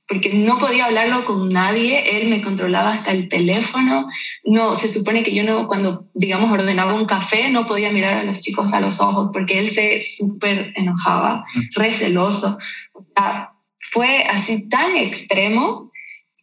porque 0.07 0.33
no 0.33 0.57
podía 0.57 0.85
hablarlo 0.85 1.23
con 1.23 1.49
nadie, 1.49 2.19
él 2.19 2.27
me 2.29 2.41
controlaba 2.41 2.93
hasta 2.93 3.11
el 3.11 3.29
teléfono, 3.29 4.07
no, 4.43 4.75
se 4.75 4.89
supone 4.89 5.23
que 5.23 5.33
yo 5.33 5.43
no, 5.43 5.67
cuando, 5.67 5.99
digamos, 6.13 6.51
ordenaba 6.51 6.93
un 6.93 7.05
café, 7.05 7.49
no 7.49 7.65
podía 7.65 7.91
mirar 7.91 8.17
a 8.17 8.23
los 8.23 8.39
chicos 8.39 8.73
a 8.73 8.81
los 8.81 8.99
ojos, 8.99 9.29
porque 9.31 9.59
él 9.59 9.69
se 9.69 10.01
súper 10.01 10.73
enojaba, 10.75 11.45
receloso, 11.75 12.57
o 12.93 13.05
sea, 13.15 13.53
fue 13.79 14.23
así 14.23 14.67
tan 14.69 14.95
extremo 14.95 15.91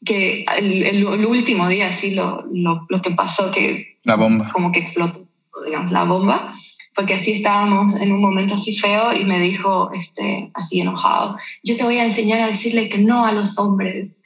que 0.04 0.46
el, 0.58 0.82
el, 0.82 1.26
último 1.26 1.68
día, 1.68 1.88
así 1.88 2.14
lo, 2.14 2.42
lo, 2.52 2.86
lo, 2.88 3.02
que 3.02 3.10
pasó, 3.10 3.50
que... 3.50 3.98
La 4.04 4.16
bomba. 4.16 4.48
Como 4.48 4.72
que 4.72 4.80
explotó, 4.80 5.28
digamos, 5.64 5.92
la 5.92 6.04
bomba 6.04 6.52
porque 6.94 7.14
así 7.14 7.32
estábamos 7.32 7.94
en 8.00 8.12
un 8.12 8.20
momento 8.20 8.54
así 8.54 8.76
feo 8.76 9.14
y 9.14 9.24
me 9.24 9.38
dijo, 9.38 9.90
este, 9.92 10.50
así 10.54 10.80
enojado, 10.80 11.36
yo 11.62 11.76
te 11.76 11.84
voy 11.84 11.98
a 11.98 12.04
enseñar 12.04 12.40
a 12.40 12.48
decirle 12.48 12.88
que 12.88 12.98
no 12.98 13.24
a 13.24 13.32
los 13.32 13.58
hombres. 13.58 14.20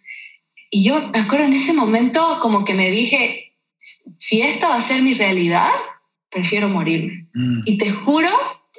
Y 0.70 0.82
yo 0.82 1.09
me 1.12 1.20
acuerdo 1.20 1.47
en 1.47 1.53
ese 1.53 1.72
momento 1.72 2.39
como 2.41 2.64
que 2.64 2.74
me 2.74 2.91
dije, 2.91 3.53
si 4.18 4.41
esto 4.41 4.68
va 4.68 4.76
a 4.76 4.80
ser 4.80 5.03
mi 5.03 5.14
realidad, 5.14 5.70
prefiero 6.30 6.68
morirme. 6.68 7.28
Mm. 7.35 7.61
Y 7.64 7.78
te 7.78 7.91
juro 7.91 8.30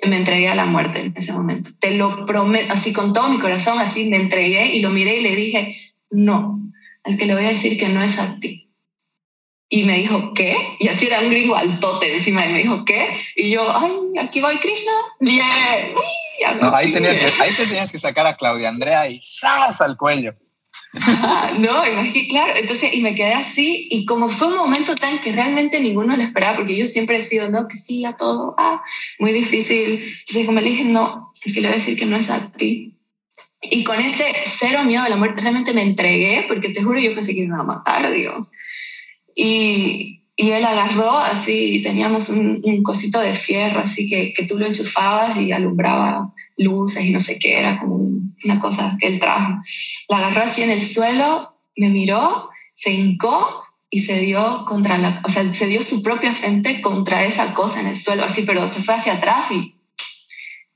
que 0.01 0.09
me 0.09 0.17
entregué 0.17 0.49
a 0.49 0.55
la 0.55 0.65
muerte 0.65 0.99
en 0.99 1.13
ese 1.15 1.31
momento. 1.31 1.69
Te 1.79 1.91
lo 1.91 2.25
prometo, 2.25 2.73
así 2.73 2.91
con 2.91 3.13
todo 3.13 3.29
mi 3.29 3.39
corazón, 3.39 3.79
así 3.79 4.09
me 4.09 4.17
entregué 4.17 4.75
y 4.75 4.81
lo 4.81 4.89
miré 4.89 5.19
y 5.19 5.23
le 5.23 5.35
dije, 5.35 5.77
no, 6.09 6.59
al 7.03 7.17
que 7.17 7.25
le 7.27 7.33
voy 7.33 7.45
a 7.45 7.49
decir 7.49 7.77
que 7.77 7.87
no 7.87 8.03
es 8.03 8.19
a 8.19 8.39
ti 8.39 8.64
y 9.69 9.83
me 9.83 9.97
dijo, 9.97 10.33
¿qué? 10.33 10.55
Y 10.79 10.87
así 10.87 11.07
era 11.07 11.21
un 11.21 11.29
gringo 11.29 11.55
altote 11.55 12.15
encima 12.15 12.45
y 12.45 12.53
me 12.53 12.59
dijo, 12.59 12.85
¿qué? 12.85 13.17
Y 13.35 13.49
yo, 13.49 13.65
ay, 13.75 13.91
aquí 14.19 14.39
voy 14.39 14.57
Krishna. 14.59 14.91
Bien. 15.19 15.43
ahí, 16.73 16.93
tenías 16.93 17.17
que, 17.17 17.41
ahí 17.41 17.53
te 17.53 17.65
tenías 17.67 17.91
que 17.91 17.99
sacar 17.99 18.27
a 18.27 18.37
Claudia 18.37 18.69
Andrea 18.69 19.09
y 19.09 19.19
¡zas! 19.21 19.81
al 19.81 19.97
cuello. 19.97 20.33
no, 21.57 21.87
imagínate, 21.87 22.27
claro. 22.27 22.53
Entonces, 22.55 22.93
y 22.93 23.01
me 23.01 23.15
quedé 23.15 23.33
así, 23.33 23.87
y 23.91 24.05
como 24.05 24.29
fue 24.29 24.47
un 24.47 24.57
momento 24.57 24.95
tan 24.95 25.19
que 25.19 25.31
realmente 25.33 25.81
ninguno 25.81 26.15
lo 26.15 26.23
esperaba, 26.23 26.55
porque 26.55 26.75
yo 26.75 26.87
siempre 26.87 27.17
he 27.17 27.21
sido, 27.21 27.49
no, 27.49 27.67
que 27.67 27.75
sí, 27.75 28.05
a 28.05 28.15
todo, 28.15 28.55
ah, 28.57 28.79
muy 29.19 29.33
difícil. 29.33 29.93
Entonces, 29.93 30.45
como 30.45 30.61
le 30.61 30.69
dije, 30.69 30.85
no, 30.85 31.33
es 31.43 31.53
que 31.53 31.61
le 31.61 31.67
voy 31.67 31.75
a 31.75 31.79
decir 31.79 31.97
que 31.97 32.05
no 32.05 32.15
es 32.17 32.29
a 32.29 32.51
ti. 32.51 32.93
Y 33.61 33.83
con 33.83 33.99
ese 33.99 34.31
cero 34.45 34.83
miedo 34.85 35.03
a 35.03 35.09
la 35.09 35.15
muerte, 35.15 35.41
realmente 35.41 35.73
me 35.73 35.81
entregué, 35.81 36.45
porque 36.47 36.69
te 36.69 36.83
juro, 36.83 36.99
yo 36.99 37.15
pensé 37.15 37.33
que 37.33 37.41
me 37.41 37.47
iba 37.47 37.59
a 37.59 37.63
matar, 37.63 38.11
Dios. 38.13 38.51
Y, 39.35 40.21
y 40.37 40.51
él 40.51 40.65
agarró 40.65 41.17
así, 41.17 41.81
teníamos 41.81 42.29
un, 42.29 42.61
un, 42.63 42.83
cosito 42.83 43.19
de 43.19 43.33
fierro, 43.33 43.81
así 43.81 44.07
que, 44.07 44.33
que 44.33 44.45
tú 44.45 44.57
lo 44.57 44.65
enchufabas 44.65 45.37
y 45.37 45.51
alumbraba 45.51 46.33
luces 46.57 47.03
y 47.03 47.11
no 47.11 47.19
sé 47.19 47.37
qué, 47.37 47.59
era 47.59 47.79
como 47.79 47.99
una 48.43 48.59
cosa 48.59 48.97
que 48.99 49.07
él 49.07 49.19
trajo. 49.19 49.53
La 50.09 50.17
agarró 50.17 50.43
así 50.43 50.63
en 50.63 50.71
el 50.71 50.81
suelo, 50.81 51.55
me 51.75 51.89
miró, 51.89 52.49
se 52.73 52.91
hincó 52.91 53.63
y 53.89 53.99
se 53.99 54.19
dio 54.19 54.65
contra 54.65 54.97
la, 54.97 55.21
o 55.23 55.29
sea, 55.29 55.53
se 55.53 55.67
dio 55.67 55.81
su 55.81 56.01
propia 56.01 56.33
frente 56.33 56.81
contra 56.81 57.23
esa 57.23 57.53
cosa 57.53 57.79
en 57.79 57.87
el 57.87 57.97
suelo, 57.97 58.23
así, 58.23 58.43
pero 58.43 58.67
se 58.67 58.81
fue 58.81 58.95
hacia 58.95 59.13
atrás 59.13 59.51
y, 59.51 59.75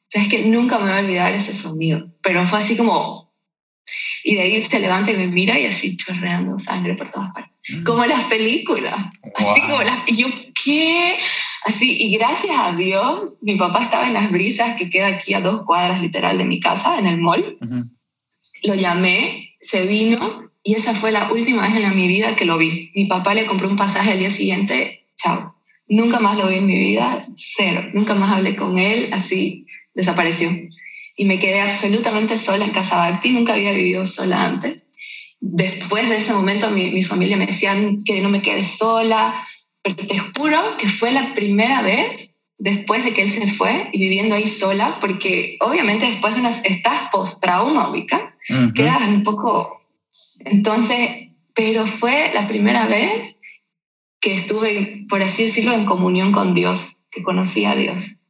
sabes 0.07 0.27
que 0.27 0.45
nunca 0.45 0.79
me 0.79 0.85
voy 0.85 0.93
a 0.93 1.03
olvidar 1.03 1.33
ese 1.33 1.53
sonido, 1.53 2.11
pero 2.21 2.45
fue 2.45 2.59
así 2.59 2.75
como 2.75 3.28
y 4.23 4.35
de 4.35 4.41
ahí 4.41 4.61
se 4.61 4.79
levanta 4.79 5.11
y 5.11 5.17
me 5.17 5.27
mira 5.27 5.59
y 5.59 5.65
así 5.65 5.95
chorreando 5.95 6.57
sangre 6.59 6.95
por 6.95 7.09
todas 7.09 7.31
partes. 7.33 7.57
Mm. 7.69 7.83
Como 7.83 8.05
las 8.05 8.23
películas. 8.25 9.05
Así 9.35 9.61
como 9.61 9.81
las... 9.81 9.99
Y 10.07 10.17
yo, 10.17 10.27
¿qué? 10.63 11.17
Así, 11.65 11.97
y 11.99 12.17
gracias 12.17 12.57
a 12.57 12.75
Dios, 12.75 13.39
mi 13.41 13.55
papá 13.55 13.83
estaba 13.83 14.07
en 14.07 14.13
las 14.13 14.31
brisas, 14.31 14.75
que 14.77 14.89
queda 14.89 15.07
aquí 15.07 15.33
a 15.33 15.41
dos 15.41 15.63
cuadras 15.63 16.01
literal 16.01 16.37
de 16.37 16.45
mi 16.45 16.59
casa, 16.59 16.97
en 16.97 17.05
el 17.05 17.19
mall. 17.19 17.57
Lo 18.63 18.75
llamé, 18.75 19.55
se 19.59 19.85
vino 19.85 20.17
y 20.63 20.75
esa 20.75 20.93
fue 20.93 21.11
la 21.11 21.31
última 21.31 21.63
vez 21.63 21.75
en 21.75 21.95
mi 21.95 22.07
vida 22.07 22.35
que 22.35 22.45
lo 22.45 22.57
vi. 22.57 22.91
Mi 22.95 23.05
papá 23.05 23.33
le 23.33 23.45
compró 23.45 23.67
un 23.67 23.75
pasaje 23.75 24.11
al 24.11 24.19
día 24.19 24.29
siguiente, 24.29 25.07
chao. 25.15 25.55
Nunca 25.87 26.19
más 26.19 26.37
lo 26.37 26.47
vi 26.47 26.57
en 26.57 26.67
mi 26.67 26.77
vida, 26.77 27.21
cero. 27.35 27.89
Nunca 27.93 28.13
más 28.15 28.31
hablé 28.31 28.55
con 28.55 28.77
él, 28.77 29.09
así 29.11 29.65
desapareció 29.93 30.49
y 31.19 31.25
me 31.25 31.37
quedé 31.37 31.59
absolutamente 31.59 32.37
sola 32.37 32.63
en 32.63 32.71
Casa 32.71 32.95
Bacti, 32.95 33.33
nunca 33.33 33.53
había 33.53 33.73
vivido 33.73 34.05
sola 34.05 34.41
antes. 34.41 34.93
Después 35.41 36.07
de 36.07 36.15
ese 36.15 36.33
momento 36.33 36.71
mi, 36.71 36.91
mi 36.91 37.03
familia 37.03 37.35
me 37.35 37.45
decía 37.45 37.75
que 38.05 38.21
no 38.21 38.29
me 38.29 38.41
quede 38.41 38.63
sola, 38.63 39.45
pero 39.83 39.97
te 39.97 40.17
juro 40.17 40.77
que 40.77 40.87
fue 40.87 41.11
la 41.11 41.33
primera 41.33 41.81
vez 41.81 42.39
después 42.57 43.03
de 43.03 43.13
que 43.13 43.23
él 43.23 43.29
se 43.29 43.47
fue 43.47 43.89
y 43.91 43.99
viviendo 43.99 44.33
ahí 44.33 44.47
sola, 44.47 44.97
porque 45.01 45.57
obviamente 45.59 46.05
después 46.05 46.35
de 46.35 46.39
unas, 46.39 46.63
estás 46.63 47.09
post-trauma, 47.11 47.89
ubicas, 47.89 48.37
quedas 48.73 49.05
un 49.09 49.23
poco... 49.23 49.81
Entonces, 50.45 51.31
pero 51.53 51.85
fue 51.85 52.31
la 52.33 52.47
primera 52.47 52.87
vez 52.87 53.41
que 54.21 54.35
estuve, 54.35 55.05
por 55.09 55.21
así 55.21 55.43
decirlo, 55.43 55.73
en 55.73 55.85
comunión 55.85 56.31
con 56.31 56.53
Dios, 56.53 57.03
que 57.11 57.23
conocí 57.23 57.65
a 57.65 57.75
Dios. 57.75 58.21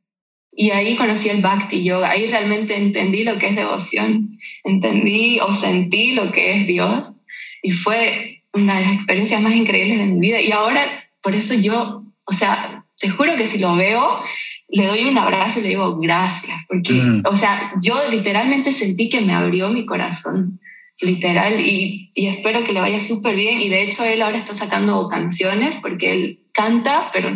Y 0.61 0.71
ahí 0.71 0.97
conocí 0.97 1.29
el 1.29 1.39
Bhakti 1.39 1.85
Yoga, 1.85 2.09
ahí 2.09 2.27
realmente 2.27 2.75
entendí 2.75 3.23
lo 3.23 3.39
que 3.39 3.47
es 3.47 3.55
devoción, 3.55 4.37
entendí 4.65 5.39
o 5.39 5.53
sentí 5.53 6.11
lo 6.11 6.33
que 6.33 6.51
es 6.51 6.67
Dios 6.67 7.21
y 7.63 7.71
fue 7.71 8.43
una 8.51 8.75
de 8.75 8.81
las 8.81 8.93
experiencias 8.93 9.41
más 9.41 9.55
increíbles 9.55 9.99
de 9.99 10.07
mi 10.07 10.19
vida. 10.19 10.41
Y 10.41 10.51
ahora, 10.51 10.81
por 11.21 11.33
eso 11.33 11.53
yo, 11.53 12.03
o 12.25 12.33
sea, 12.33 12.83
te 12.97 13.07
juro 13.09 13.37
que 13.37 13.45
si 13.45 13.57
lo 13.59 13.73
veo, 13.77 14.21
le 14.67 14.85
doy 14.85 15.05
un 15.05 15.17
abrazo 15.17 15.59
y 15.59 15.63
le 15.63 15.69
digo 15.69 15.97
gracias, 15.97 16.57
porque, 16.67 16.91
mm. 16.91 17.23
o 17.25 17.35
sea, 17.37 17.71
yo 17.81 17.95
literalmente 18.11 18.73
sentí 18.73 19.07
que 19.07 19.21
me 19.21 19.33
abrió 19.33 19.69
mi 19.69 19.85
corazón, 19.85 20.59
literal, 20.99 21.57
y, 21.65 22.11
y 22.13 22.27
espero 22.27 22.65
que 22.65 22.73
le 22.73 22.81
vaya 22.81 22.99
súper 22.99 23.33
bien. 23.33 23.61
Y 23.61 23.69
de 23.69 23.83
hecho, 23.83 24.03
él 24.03 24.21
ahora 24.21 24.37
está 24.37 24.53
sacando 24.53 25.07
canciones 25.07 25.77
porque 25.81 26.11
él 26.11 26.39
canta, 26.59 27.09
pero 27.13 27.29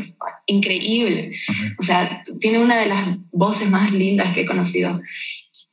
increíble. 0.47 1.32
O 1.80 1.84
sea, 1.84 2.21
tiene 2.41 2.59
una 2.59 2.78
de 2.78 2.88
las 2.88 3.05
voces 3.32 3.69
más 3.69 3.93
lindas 3.93 4.34
que 4.34 4.41
he 4.41 4.45
conocido. 4.45 4.99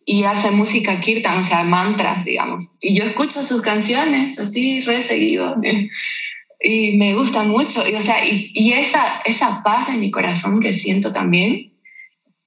Y 0.05 0.22
hace 0.22 0.53
música 0.53 1.01
kirtan, 1.01 1.38
o 1.38 1.44
sea, 1.44 1.64
mantras, 1.64 2.24
digamos. 2.24 2.76
Y 2.80 2.94
yo 2.94 3.05
escucho 3.05 3.42
sus 3.42 3.61
canciones 3.61 4.38
así, 4.38 4.80
re 4.80 5.03
seguido. 5.03 5.57
Y 6.62 6.98
me 6.98 7.14
gusta 7.14 7.42
mucho. 7.44 7.88
Y, 7.88 7.94
o 7.94 8.03
sea, 8.03 8.22
y, 8.22 8.51
y 8.53 8.74
esa, 8.74 9.22
esa 9.24 9.62
paz 9.62 9.88
en 9.88 9.98
mi 9.98 10.11
corazón 10.11 10.61
que 10.61 10.74
siento 10.74 11.11
también, 11.11 11.72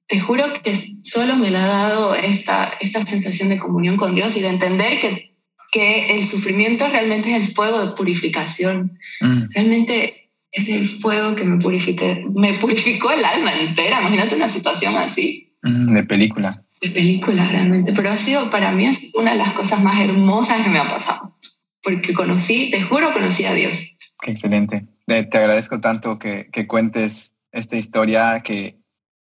te 0.06 0.20
juro 0.20 0.44
que 0.62 0.72
solo 1.02 1.34
me 1.34 1.50
la 1.50 1.64
ha 1.64 1.66
dado 1.66 2.14
esta, 2.14 2.74
esta 2.80 3.02
sensación 3.02 3.48
de 3.48 3.58
comunión 3.58 3.96
con 3.96 4.14
Dios 4.14 4.36
y 4.36 4.40
de 4.40 4.50
entender 4.50 5.00
que, 5.00 5.34
que 5.72 6.14
el 6.14 6.24
sufrimiento 6.24 6.86
realmente 6.86 7.32
es 7.32 7.36
el 7.48 7.52
fuego 7.52 7.84
de 7.84 7.96
purificación. 7.96 8.96
Mm. 9.20 9.48
Realmente 9.52 10.23
es 10.54 10.68
el 10.68 10.86
fuego 10.86 11.34
que 11.34 11.44
me 11.44 11.58
purificó, 11.58 12.04
me 12.34 12.54
purificó 12.54 13.10
el 13.10 13.24
alma 13.24 13.52
entera. 13.52 14.00
Imagínate 14.00 14.36
una 14.36 14.48
situación 14.48 14.96
así. 14.96 15.52
De 15.62 16.04
película. 16.04 16.62
de 16.80 16.90
película 16.90 17.48
realmente, 17.48 17.92
pero 17.94 18.10
ha 18.10 18.18
sido 18.18 18.50
para 18.50 18.72
mí 18.72 18.86
una 19.14 19.32
de 19.32 19.38
las 19.38 19.50
cosas 19.52 19.82
más 19.82 19.98
hermosas 19.98 20.62
que 20.62 20.70
me 20.70 20.78
ha 20.78 20.86
pasado, 20.86 21.34
porque 21.82 22.12
conocí, 22.12 22.70
te 22.70 22.82
juro, 22.82 23.12
conocí 23.14 23.44
a 23.46 23.54
Dios. 23.54 23.96
Qué 24.20 24.30
excelente. 24.30 24.86
Te 25.06 25.16
agradezco 25.16 25.80
tanto 25.80 26.18
que, 26.18 26.48
que 26.52 26.66
cuentes 26.66 27.34
esta 27.52 27.76
historia 27.76 28.40
que 28.44 28.78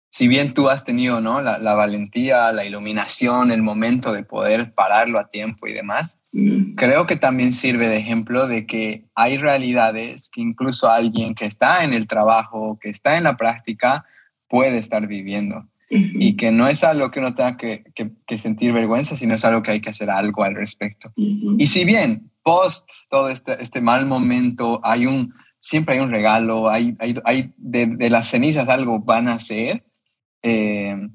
si 0.10 0.28
bien 0.28 0.54
tú 0.54 0.70
has 0.70 0.84
tenido 0.84 1.22
¿no? 1.22 1.42
la, 1.42 1.60
la, 1.60 1.76
valentía, 1.76 2.52
la 2.52 2.66
iluminación, 2.66 3.52
el 3.52 3.62
momento 3.62 4.12
de 4.12 4.24
poder 4.24 4.74
pararlo 4.74 5.20
a 5.20 5.30
tiempo 5.30 5.68
y 5.68 5.74
demás, 5.74 6.18
mm. 6.32 6.74
creo 6.76 7.06
que 7.06 7.16
también 7.16 7.54
sirve 7.54 7.88
de 7.88 7.98
ejemplo 7.98 8.48
de 8.48 8.66
que 8.66 9.06
hay 9.14 9.38
realidades 9.38 10.30
que 10.32 10.42
incluso 10.42 10.90
alguien 10.90 11.36
que 11.36 11.46
está 11.46 11.84
en 11.84 11.94
el 11.94 12.08
trabajo, 12.08 12.80
que 12.82 12.90
está 12.90 13.18
en 13.18 13.24
la 13.24 13.38
práctica, 13.38 14.06
puede 14.48 14.78
estar 14.78 15.08
viviendo. 15.08 15.66
Y 15.92 16.36
que 16.36 16.52
no 16.52 16.68
es 16.68 16.84
algo 16.84 17.10
que 17.10 17.20
uno 17.20 17.34
tenga 17.34 17.58
que, 17.58 17.84
que, 17.96 18.38
sentir 18.38 18.72
vergüenza, 18.74 19.18
sino 19.18 19.34
es 19.34 19.44
algo 19.44 19.64
que 19.64 19.72
hay 19.72 19.80
que 19.80 19.90
hacer 19.90 20.12
algo 20.12 20.44
al 20.44 20.54
respecto. 20.54 21.12
Y 21.16 21.66
si 21.66 21.84
bien 21.84 22.30
post 22.44 22.88
todo 23.10 23.30
este, 23.30 23.54
este 23.60 23.82
mal 23.82 24.06
momento 24.06 24.82
hay 24.84 25.08
un, 25.08 25.34
siempre 25.60 25.96
hay 25.96 26.02
un 26.02 26.12
regalo, 26.12 26.70
hay, 26.70 26.96
hay, 27.00 27.16
hay 27.26 27.54
de, 27.58 27.88
de, 27.88 28.10
las 28.12 28.30
cenizas 28.30 28.70
algo 28.70 29.00
van 29.00 29.30
a 29.30 29.40
ser, 29.40 29.84
eh, 30.44 31.10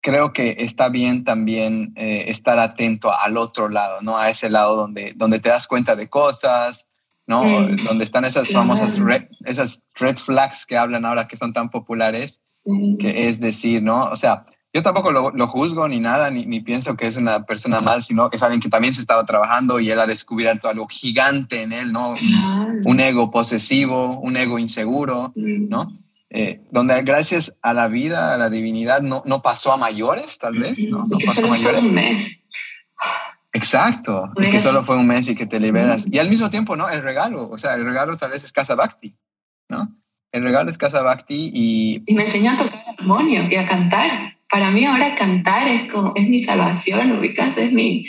creo 0.00 0.32
que 0.32 0.56
está 0.58 0.90
bien 0.90 1.24
también 1.24 1.92
eh, 1.96 2.24
estar 2.28 2.58
atento 2.58 3.10
al 3.10 3.38
otro 3.38 3.68
lado, 3.68 4.02
¿no? 4.02 4.18
A 4.18 4.28
ese 4.28 4.50
lado 4.50 4.76
donde, 4.76 5.14
donde 5.16 5.38
te 5.38 5.48
das 5.48 5.66
cuenta 5.66 5.96
de 5.96 6.08
cosas, 6.08 6.88
¿no? 7.26 7.42
Donde 7.86 8.04
están 8.04 8.26
esas 8.26 8.50
famosas 8.50 8.98
red, 8.98 9.24
esas 9.46 9.84
red 9.94 10.18
flags 10.18 10.66
que 10.66 10.76
hablan 10.76 11.06
ahora 11.06 11.26
que 11.26 11.38
son 11.38 11.54
tan 11.54 11.70
populares, 11.70 12.42
que 12.98 13.28
es 13.28 13.40
decir, 13.40 13.82
¿no? 13.82 14.04
O 14.04 14.16
sea, 14.16 14.44
yo 14.74 14.82
tampoco 14.82 15.10
lo, 15.10 15.30
lo 15.30 15.46
juzgo 15.46 15.88
ni 15.88 16.00
nada, 16.00 16.30
ni, 16.30 16.44
ni, 16.44 16.60
pienso 16.60 16.96
que 16.96 17.06
es 17.06 17.16
una 17.16 17.46
persona 17.46 17.80
mal, 17.80 18.02
sino 18.02 18.28
que 18.28 18.36
es 18.36 18.42
alguien 18.42 18.60
que 18.60 18.68
también 18.68 18.92
se 18.92 19.00
estaba 19.00 19.24
trabajando 19.24 19.80
y 19.80 19.88
él 19.88 20.00
ha 20.00 20.06
descubierto 20.06 20.68
algo 20.68 20.86
gigante 20.88 21.62
en 21.62 21.72
él, 21.72 21.92
¿no? 21.92 22.14
Un 22.84 23.00
ego 23.00 23.30
posesivo, 23.30 24.18
un 24.18 24.36
ego 24.36 24.58
inseguro, 24.58 25.32
¿no? 25.34 25.92
Eh, 26.36 26.60
donde 26.72 27.00
gracias 27.02 27.56
a 27.62 27.72
la 27.74 27.86
vida, 27.86 28.34
a 28.34 28.36
la 28.36 28.50
divinidad, 28.50 29.02
no, 29.02 29.22
no 29.24 29.40
pasó 29.40 29.72
a 29.72 29.76
mayores, 29.76 30.36
tal 30.36 30.58
vez, 30.58 30.84
¿no? 30.88 31.04
no 31.08 31.18
pasó 31.24 31.44
a 31.44 31.48
mayores. 31.48 31.86
Un 31.86 31.94
mes. 31.94 32.40
Exacto, 33.52 34.32
que 34.36 34.58
solo 34.58 34.84
fue 34.84 34.96
un 34.96 35.06
mes 35.06 35.28
y 35.28 35.36
que 35.36 35.46
te 35.46 35.60
liberas. 35.60 36.06
Y 36.10 36.18
al 36.18 36.28
mismo 36.28 36.50
tiempo, 36.50 36.76
¿no? 36.76 36.88
El 36.88 37.02
regalo, 37.02 37.48
o 37.48 37.56
sea, 37.56 37.74
el 37.74 37.84
regalo 37.84 38.16
tal 38.16 38.32
vez 38.32 38.42
es 38.42 38.52
Casa 38.52 38.74
Bhakti, 38.74 39.16
¿no? 39.68 39.96
El 40.32 40.42
regalo 40.42 40.68
es 40.70 40.76
Casa 40.76 41.02
Bhakti 41.02 41.52
y... 41.54 42.02
Y 42.04 42.14
me 42.16 42.24
enseñó 42.24 42.50
a 42.50 42.56
tocar 42.56 42.80
armonio 42.98 43.48
y 43.48 43.54
a 43.54 43.64
cantar. 43.64 44.36
Para 44.50 44.72
mí 44.72 44.84
ahora 44.84 45.14
cantar 45.14 45.68
es 45.68 45.92
como, 45.92 46.14
es 46.16 46.28
mi 46.28 46.40
salvación, 46.40 47.12
ubicas, 47.12 47.56
es 47.58 47.72
mi... 47.72 48.06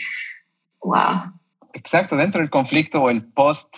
¡Wow! 0.81 1.31
Exacto, 1.73 2.15
dentro 2.15 2.41
del 2.41 2.49
conflicto 2.49 3.03
o 3.03 3.11
el 3.11 3.23
post 3.23 3.75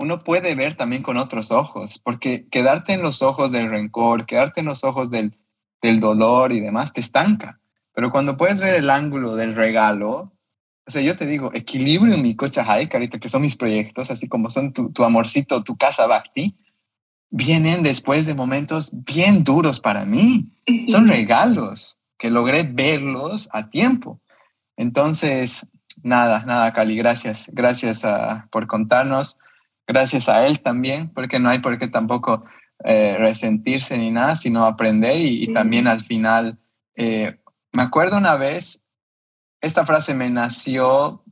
uno 0.00 0.24
puede 0.24 0.54
ver 0.54 0.76
también 0.76 1.02
con 1.02 1.18
otros 1.18 1.50
ojos, 1.50 2.00
porque 2.02 2.48
quedarte 2.48 2.94
en 2.94 3.02
los 3.02 3.20
ojos 3.20 3.52
del 3.52 3.68
rencor, 3.68 4.24
quedarte 4.24 4.60
en 4.60 4.66
los 4.66 4.82
ojos 4.82 5.10
del, 5.10 5.36
del 5.82 6.00
dolor 6.00 6.52
y 6.52 6.60
demás, 6.60 6.94
te 6.94 7.02
estanca. 7.02 7.60
Pero 7.92 8.10
cuando 8.10 8.38
puedes 8.38 8.60
ver 8.60 8.74
el 8.76 8.88
ángulo 8.88 9.36
del 9.36 9.54
regalo, 9.54 10.32
o 10.86 10.90
sea, 10.90 11.02
yo 11.02 11.18
te 11.18 11.26
digo, 11.26 11.50
equilibrio 11.52 12.16
mi 12.16 12.34
cocha 12.34 12.64
hike, 12.64 12.94
ahorita 12.94 13.18
que 13.18 13.28
son 13.28 13.42
mis 13.42 13.56
proyectos, 13.56 14.10
así 14.10 14.26
como 14.26 14.48
son 14.48 14.72
tu, 14.72 14.90
tu 14.90 15.04
amorcito, 15.04 15.62
tu 15.62 15.76
casa 15.76 16.06
Bhakti, 16.06 16.56
vienen 17.28 17.82
después 17.82 18.24
de 18.24 18.34
momentos 18.34 18.92
bien 19.04 19.44
duros 19.44 19.80
para 19.80 20.06
mí. 20.06 20.50
Son 20.88 21.08
regalos 21.08 21.98
que 22.16 22.30
logré 22.30 22.62
verlos 22.62 23.50
a 23.52 23.68
tiempo. 23.68 24.18
Entonces, 24.78 25.66
nada, 26.02 26.40
nada, 26.46 26.72
Cali, 26.72 26.96
gracias. 26.96 27.50
Gracias 27.52 28.06
ah, 28.06 28.48
por 28.50 28.66
contarnos 28.66 29.38
gracias 29.86 30.28
a 30.28 30.46
él 30.46 30.60
también, 30.60 31.10
porque 31.10 31.38
no 31.38 31.48
hay 31.48 31.58
por 31.58 31.78
qué 31.78 31.88
tampoco 31.88 32.44
eh, 32.84 33.16
resentirse 33.18 33.98
ni 33.98 34.10
nada, 34.10 34.36
sino 34.36 34.64
aprender 34.64 35.18
y, 35.20 35.52
también 35.52 35.86
al 35.86 36.04
final, 36.04 36.58
eh, 36.96 37.38
me 37.72 37.82
acuerdo 37.82 38.16
una 38.16 38.36
vez, 38.36 38.82
esta 39.60 39.84
frase 39.84 40.14
me 40.14 40.30
nació 40.30 41.22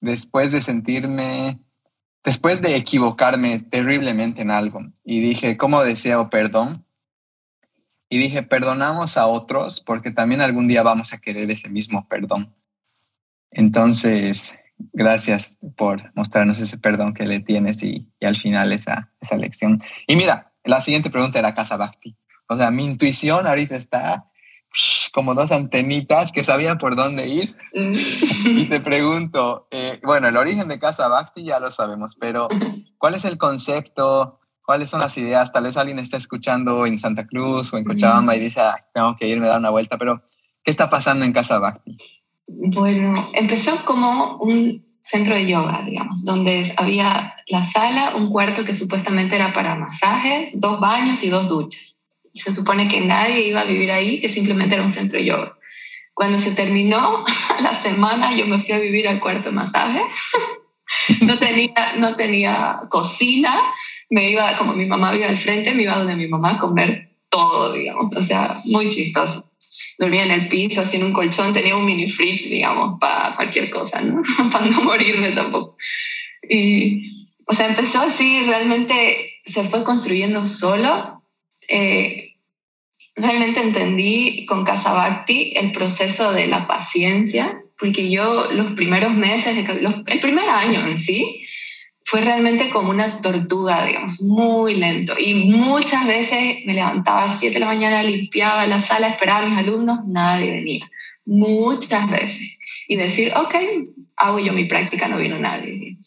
después 0.00 0.50
de 0.52 0.60
sentirme, 0.60 1.58
después 2.22 2.60
de 2.60 2.76
equivocarme 2.76 3.60
terriblemente 3.60 4.42
en 4.42 4.50
algo 4.50 4.80
y 5.04 5.20
dije, 5.20 5.56
¿cómo 5.56 5.82
deseo 5.82 6.28
perdón? 6.28 6.84
Y 8.10 8.18
dije, 8.18 8.42
perdonamos 8.42 9.16
a 9.16 9.26
otros 9.26 9.80
porque 9.80 10.10
también 10.10 10.40
algún 10.40 10.68
día 10.68 10.82
vamos 10.82 11.12
a 11.12 11.18
querer 11.18 11.50
ese 11.50 11.68
mismo 11.68 12.06
perdón. 12.08 12.54
Entonces, 13.50 14.54
Gracias 14.92 15.58
por 15.76 16.12
mostrarnos 16.14 16.58
ese 16.58 16.78
perdón 16.78 17.14
que 17.14 17.26
le 17.26 17.40
tienes 17.40 17.82
y, 17.82 18.08
al 18.20 18.36
final 18.36 18.72
esa, 18.72 19.10
esa 19.20 19.36
lección. 19.36 19.82
Y 20.06 20.16
mira, 20.16 20.52
la 20.64 20.80
siguiente 20.80 21.10
pregunta 21.10 21.38
era 21.38 21.54
Casa 21.54 21.76
Bhakti. 21.76 22.16
O 22.48 22.56
sea, 22.56 22.70
mi 22.70 22.84
intuición 22.84 23.46
ahorita 23.46 23.76
está 23.76 24.28
como 25.12 25.34
dos 25.34 25.50
antenitas 25.52 26.32
que 26.32 26.44
sabían 26.44 26.78
por 26.78 26.96
dónde 26.96 27.28
ir. 27.28 27.56
Y 27.72 28.66
te 28.68 28.80
pregunto, 28.80 29.66
eh, 29.70 30.00
bueno, 30.02 30.28
el 30.28 30.36
origen 30.36 30.68
de 30.68 30.78
Casa 30.78 31.08
Bhakti 31.08 31.44
ya 31.44 31.60
lo 31.60 31.70
sabemos, 31.70 32.16
pero 32.18 32.48
¿cuál 32.98 33.14
es 33.14 33.24
el 33.24 33.38
concepto? 33.38 34.40
¿Cuáles 34.62 34.90
son 34.90 35.00
las 35.00 35.16
ideas? 35.16 35.52
Tal 35.52 35.64
vez 35.64 35.76
alguien 35.76 35.98
está 35.98 36.16
escuchando 36.16 36.84
en 36.86 36.98
Santa 36.98 37.26
Cruz 37.26 37.72
o 37.72 37.78
en 37.78 37.84
Cochabamba 37.84 38.36
y 38.36 38.40
dice, 38.40 38.60
tengo 38.92 39.16
que 39.16 39.26
irme 39.26 39.46
a 39.46 39.50
dar 39.50 39.60
una 39.60 39.70
vuelta, 39.70 39.96
pero 39.96 40.22
¿qué 40.62 40.70
está 40.70 40.90
pasando 40.90 41.24
en 41.24 41.32
Casa 41.32 41.58
Bhakti? 41.58 41.96
Bueno, 42.48 43.30
empezó 43.34 43.84
como 43.84 44.38
un 44.38 44.82
centro 45.02 45.34
de 45.34 45.46
yoga, 45.46 45.82
digamos, 45.84 46.24
donde 46.24 46.72
había 46.76 47.34
la 47.48 47.62
sala, 47.62 48.16
un 48.16 48.30
cuarto 48.30 48.64
que 48.64 48.74
supuestamente 48.74 49.36
era 49.36 49.52
para 49.52 49.76
masajes, 49.76 50.50
dos 50.54 50.80
baños 50.80 51.22
y 51.22 51.28
dos 51.28 51.48
duchas. 51.48 52.00
Se 52.34 52.52
supone 52.52 52.88
que 52.88 53.02
nadie 53.02 53.48
iba 53.48 53.60
a 53.60 53.64
vivir 53.64 53.90
ahí, 53.90 54.20
que 54.20 54.28
simplemente 54.28 54.74
era 54.74 54.84
un 54.84 54.90
centro 54.90 55.18
de 55.18 55.26
yoga. 55.26 55.56
Cuando 56.14 56.38
se 56.38 56.54
terminó 56.54 57.24
la 57.62 57.74
semana, 57.74 58.34
yo 58.34 58.46
me 58.46 58.58
fui 58.58 58.72
a 58.72 58.78
vivir 58.78 59.06
al 59.08 59.20
cuarto 59.20 59.50
de 59.50 59.56
masaje. 59.56 60.02
no, 61.20 61.38
tenía, 61.38 61.94
no 61.98 62.16
tenía 62.16 62.80
cocina, 62.88 63.54
me 64.08 64.30
iba, 64.30 64.56
como 64.56 64.72
mi 64.72 64.86
mamá 64.86 65.12
vive 65.12 65.26
al 65.26 65.36
frente, 65.36 65.74
me 65.74 65.82
iba 65.82 65.98
donde 65.98 66.16
mi 66.16 66.28
mamá 66.28 66.52
a 66.52 66.58
comer 66.58 67.10
todo, 67.28 67.74
digamos, 67.74 68.10
o 68.16 68.22
sea, 68.22 68.56
muy 68.64 68.88
chistoso 68.88 69.47
dormía 69.98 70.24
en 70.24 70.30
el 70.30 70.48
piso, 70.48 70.80
así 70.80 70.96
en 70.96 71.04
un 71.04 71.12
colchón, 71.12 71.52
tenía 71.52 71.76
un 71.76 71.84
mini 71.84 72.08
fridge, 72.08 72.48
digamos, 72.48 72.96
para 72.98 73.36
cualquier 73.36 73.70
cosa, 73.70 74.00
¿no? 74.00 74.22
para 74.52 74.66
no 74.66 74.82
morirme 74.82 75.32
tampoco. 75.32 75.76
Y, 76.48 77.28
o 77.46 77.54
sea, 77.54 77.68
empezó 77.68 78.02
así, 78.02 78.42
realmente 78.42 79.40
se 79.44 79.64
fue 79.64 79.84
construyendo 79.84 80.46
solo. 80.46 81.22
Eh, 81.68 82.34
realmente 83.16 83.60
entendí 83.60 84.46
con 84.46 84.64
Casabacti 84.64 85.52
el 85.56 85.72
proceso 85.72 86.32
de 86.32 86.46
la 86.46 86.66
paciencia, 86.66 87.60
porque 87.78 88.10
yo 88.10 88.50
los 88.52 88.72
primeros 88.72 89.16
meses, 89.16 89.56
el 90.06 90.20
primer 90.20 90.48
año 90.48 90.86
en 90.86 90.98
sí, 90.98 91.44
fue 92.08 92.22
realmente 92.22 92.70
como 92.70 92.88
una 92.88 93.20
tortuga, 93.20 93.84
digamos, 93.84 94.22
muy 94.22 94.76
lento. 94.76 95.12
Y 95.18 95.34
muchas 95.52 96.06
veces 96.06 96.56
me 96.64 96.72
levantaba 96.72 97.24
a 97.24 97.26
las 97.26 97.38
7 97.38 97.52
de 97.52 97.60
la 97.60 97.66
mañana, 97.66 98.02
limpiaba 98.02 98.66
la 98.66 98.80
sala, 98.80 99.08
esperaba 99.08 99.44
a 99.44 99.48
mis 99.50 99.58
alumnos, 99.58 99.98
nadie 100.06 100.52
venía. 100.52 100.90
Muchas 101.26 102.10
veces. 102.10 102.56
Y 102.86 102.96
decir, 102.96 103.34
ok, 103.36 103.54
hago 104.16 104.38
yo 104.38 104.54
mi 104.54 104.64
práctica, 104.64 105.06
no 105.06 105.18
vino 105.18 105.38
nadie. 105.38 105.98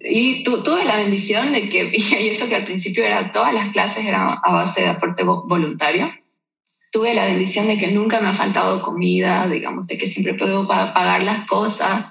Y 0.00 0.42
tu, 0.42 0.64
tuve 0.64 0.84
la 0.84 0.96
bendición 0.96 1.52
de 1.52 1.68
que, 1.68 1.92
y 1.94 2.26
eso 2.26 2.48
que 2.48 2.56
al 2.56 2.64
principio 2.64 3.04
era, 3.04 3.30
todas 3.30 3.54
las 3.54 3.68
clases 3.68 4.04
eran 4.06 4.36
a 4.42 4.52
base 4.52 4.80
de 4.80 4.88
aporte 4.88 5.22
voluntario, 5.22 6.12
tuve 6.90 7.14
la 7.14 7.26
bendición 7.26 7.68
de 7.68 7.78
que 7.78 7.92
nunca 7.92 8.20
me 8.20 8.26
ha 8.26 8.32
faltado 8.32 8.82
comida, 8.82 9.46
digamos, 9.48 9.86
de 9.86 9.98
que 9.98 10.08
siempre 10.08 10.34
puedo 10.34 10.66
pagar 10.66 11.22
las 11.22 11.46
cosas 11.46 12.06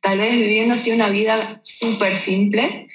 tal 0.00 0.18
vez 0.18 0.34
viviendo 0.34 0.74
así 0.74 0.90
una 0.90 1.08
vida 1.08 1.60
súper 1.62 2.16
simple, 2.16 2.88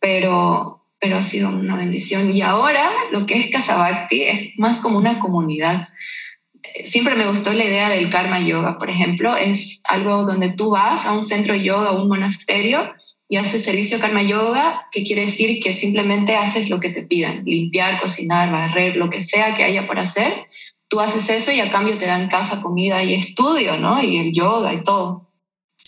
pero, 0.00 0.84
pero 1.00 1.16
ha 1.16 1.22
sido 1.22 1.50
una 1.50 1.76
bendición. 1.76 2.34
Y 2.34 2.42
ahora 2.42 2.88
lo 3.10 3.26
que 3.26 3.34
es 3.38 3.50
Casabacti 3.50 4.22
es 4.22 4.50
más 4.58 4.80
como 4.80 4.98
una 4.98 5.18
comunidad. 5.18 5.88
Siempre 6.84 7.14
me 7.14 7.28
gustó 7.28 7.52
la 7.52 7.64
idea 7.64 7.88
del 7.88 8.10
karma 8.10 8.40
yoga, 8.40 8.78
por 8.78 8.90
ejemplo, 8.90 9.34
es 9.36 9.82
algo 9.88 10.24
donde 10.24 10.52
tú 10.52 10.70
vas 10.70 11.06
a 11.06 11.12
un 11.12 11.22
centro 11.22 11.54
de 11.54 11.64
yoga 11.64 11.92
o 11.92 12.02
un 12.02 12.08
monasterio 12.08 12.90
y 13.28 13.36
haces 13.36 13.64
servicio 13.64 13.98
karma 13.98 14.22
yoga, 14.22 14.86
que 14.92 15.02
quiere 15.02 15.22
decir 15.22 15.60
que 15.60 15.72
simplemente 15.72 16.36
haces 16.36 16.70
lo 16.70 16.78
que 16.78 16.90
te 16.90 17.02
pidan, 17.02 17.44
limpiar, 17.44 18.00
cocinar, 18.00 18.52
barrer, 18.52 18.96
lo 18.96 19.10
que 19.10 19.20
sea 19.20 19.54
que 19.54 19.64
haya 19.64 19.86
por 19.86 19.98
hacer. 19.98 20.44
Tú 20.88 21.00
haces 21.00 21.28
eso 21.30 21.50
y 21.50 21.60
a 21.60 21.70
cambio 21.70 21.98
te 21.98 22.06
dan 22.06 22.28
casa, 22.28 22.62
comida 22.62 23.02
y 23.02 23.14
estudio, 23.14 23.78
¿no? 23.78 24.00
Y 24.00 24.18
el 24.18 24.32
yoga 24.32 24.72
y 24.72 24.82
todo. 24.84 25.25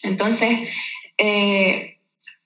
Entonces, 0.04 0.68
eh, 1.16 1.98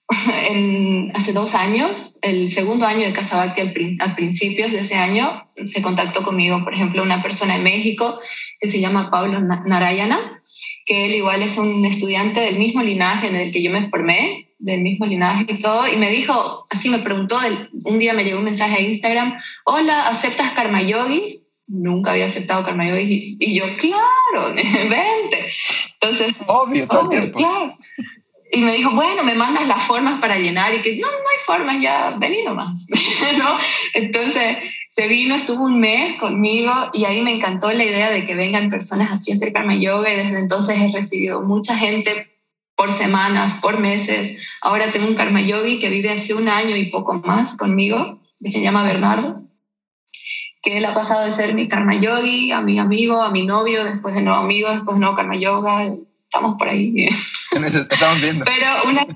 hace 1.14 1.32
dos 1.32 1.54
años, 1.54 2.18
el 2.22 2.48
segundo 2.48 2.86
año 2.86 3.06
de 3.06 3.12
Casabacti, 3.12 3.60
al, 3.60 3.74
al 4.00 4.14
principios 4.14 4.72
de 4.72 4.80
ese 4.80 4.96
año, 4.96 5.42
se 5.46 5.82
contactó 5.82 6.22
conmigo, 6.22 6.62
por 6.64 6.74
ejemplo, 6.74 7.02
una 7.02 7.22
persona 7.22 7.56
de 7.56 7.64
México 7.64 8.18
que 8.60 8.68
se 8.68 8.80
llama 8.80 9.10
Pablo 9.10 9.40
Narayana, 9.40 10.40
que 10.86 11.06
él 11.06 11.14
igual 11.14 11.42
es 11.42 11.58
un 11.58 11.84
estudiante 11.84 12.40
del 12.40 12.58
mismo 12.58 12.82
linaje 12.82 13.28
en 13.28 13.36
el 13.36 13.52
que 13.52 13.62
yo 13.62 13.70
me 13.70 13.82
formé, 13.82 14.48
del 14.58 14.82
mismo 14.82 15.06
linaje 15.06 15.44
y 15.48 15.58
todo, 15.58 15.88
y 15.88 15.96
me 15.96 16.10
dijo, 16.10 16.64
así 16.70 16.88
me 16.88 16.98
preguntó, 16.98 17.38
un 17.84 17.98
día 17.98 18.12
me 18.12 18.24
llegó 18.24 18.38
un 18.38 18.44
mensaje 18.44 18.76
a 18.76 18.80
Instagram, 18.80 19.36
hola, 19.64 20.06
¿aceptas 20.08 20.52
karma 20.52 20.82
yogis? 20.82 21.41
Nunca 21.66 22.12
había 22.12 22.26
aceptado 22.26 22.64
karma 22.64 22.88
yogis. 22.88 23.36
Y 23.40 23.58
yo, 23.58 23.64
claro, 23.78 24.54
vente. 24.54 25.52
Entonces, 25.94 26.34
obvio, 26.46 26.86
todo 26.88 27.08
obvio, 27.08 27.32
claro. 27.32 27.72
Y 28.54 28.60
me 28.60 28.74
dijo, 28.74 28.90
bueno, 28.90 29.24
me 29.24 29.34
mandas 29.34 29.66
las 29.66 29.82
formas 29.84 30.20
para 30.20 30.38
llenar 30.38 30.74
y 30.74 30.82
que 30.82 30.96
no, 30.96 31.06
no 31.06 31.16
hay 31.16 31.38
formas, 31.46 31.80
ya 31.80 32.16
vení 32.18 32.42
nomás. 32.42 32.68
¿no? 33.38 33.58
Entonces 33.94 34.58
se 34.88 35.08
vino, 35.08 35.34
estuvo 35.34 35.64
un 35.64 35.80
mes 35.80 36.18
conmigo 36.18 36.70
y 36.92 37.06
ahí 37.06 37.22
me 37.22 37.32
encantó 37.32 37.72
la 37.72 37.84
idea 37.84 38.10
de 38.10 38.26
que 38.26 38.34
vengan 38.34 38.68
personas 38.68 39.10
así 39.10 39.32
a 39.32 39.36
hacer 39.36 39.54
karma 39.54 39.74
yoga 39.74 40.12
y 40.12 40.16
desde 40.16 40.38
entonces 40.38 40.78
he 40.78 40.92
recibido 40.92 41.40
mucha 41.40 41.76
gente 41.78 42.30
por 42.76 42.92
semanas, 42.92 43.60
por 43.62 43.78
meses. 43.78 44.58
Ahora 44.60 44.90
tengo 44.90 45.06
un 45.06 45.14
karma 45.14 45.40
yogi 45.40 45.78
que 45.78 45.88
vive 45.88 46.10
hace 46.10 46.34
un 46.34 46.48
año 46.48 46.76
y 46.76 46.90
poco 46.90 47.14
más 47.14 47.56
conmigo, 47.56 48.20
que 48.38 48.50
se 48.50 48.60
llama 48.60 48.82
Bernardo, 48.82 49.41
que 50.62 50.78
él 50.78 50.84
ha 50.84 50.94
pasado 50.94 51.24
de 51.24 51.32
ser 51.32 51.54
mi 51.54 51.66
karma 51.66 51.96
yogi 51.96 52.52
a 52.52 52.62
mi 52.62 52.78
amigo, 52.78 53.20
a 53.20 53.30
mi 53.30 53.44
novio, 53.44 53.84
después 53.84 54.14
de 54.14 54.22
nuevo 54.22 54.38
amigo, 54.38 54.70
después 54.70 54.94
de 54.94 55.00
nuevo 55.00 55.16
karma 55.16 55.36
yoga, 55.36 55.88
estamos 56.14 56.56
por 56.56 56.68
ahí. 56.68 56.94
estamos 57.50 58.20
viendo. 58.20 58.44
Pero 58.44 58.66
una, 58.88 59.06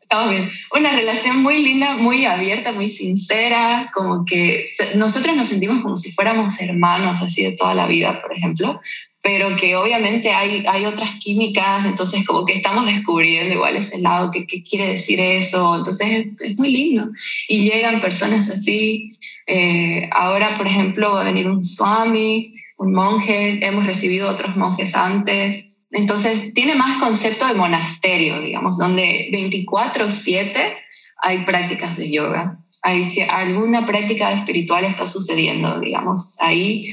estamos 0.00 0.30
bien. 0.30 0.48
Una 0.72 0.92
relación 0.92 1.42
muy 1.42 1.60
linda, 1.62 1.96
muy 1.96 2.24
abierta, 2.24 2.70
muy 2.70 2.86
sincera, 2.86 3.90
como 3.92 4.24
que 4.24 4.64
nosotros 4.94 5.36
nos 5.36 5.48
sentimos 5.48 5.82
como 5.82 5.96
si 5.96 6.12
fuéramos 6.12 6.60
hermanos 6.60 7.20
así 7.20 7.42
de 7.42 7.52
toda 7.52 7.74
la 7.74 7.88
vida, 7.88 8.22
por 8.22 8.32
ejemplo, 8.32 8.80
pero 9.26 9.56
que 9.56 9.74
obviamente 9.74 10.30
hay, 10.30 10.64
hay 10.68 10.84
otras 10.84 11.16
químicas, 11.16 11.84
entonces 11.84 12.24
como 12.24 12.44
que 12.44 12.52
estamos 12.52 12.86
descubriendo 12.86 13.54
igual 13.54 13.74
ese 13.74 13.98
lado, 13.98 14.30
qué, 14.30 14.46
qué 14.46 14.62
quiere 14.62 14.92
decir 14.92 15.18
eso, 15.20 15.74
entonces 15.74 16.28
es, 16.40 16.56
muy 16.60 16.70
lindo. 16.70 17.08
Y 17.48 17.68
llegan 17.68 18.00
personas 18.00 18.48
así, 18.48 19.08
eh, 19.48 20.08
ahora 20.12 20.54
por 20.54 20.68
ejemplo 20.68 21.10
va 21.10 21.22
a 21.22 21.24
venir 21.24 21.48
un 21.48 21.60
swami, 21.60 22.54
un 22.78 22.92
monje, 22.92 23.66
hemos 23.66 23.84
recibido 23.84 24.30
otros 24.30 24.54
monjes 24.54 24.94
antes, 24.94 25.76
entonces, 25.90 26.54
tiene 26.54 26.76
más 26.76 26.98
concepto 26.98 27.48
de 27.48 27.54
monasterio, 27.54 28.40
digamos, 28.40 28.76
donde 28.78 29.28
24/7 29.32 30.76
hay 31.22 31.44
prácticas 31.44 31.96
de 31.96 32.10
yoga. 32.12 32.60
Hay, 32.82 33.02
alguna 33.30 33.86
práctica 33.86 34.30
espiritual 34.32 34.84
está 34.84 35.06
sucediendo, 35.06 35.80
digamos, 35.80 36.36
ahí. 36.40 36.92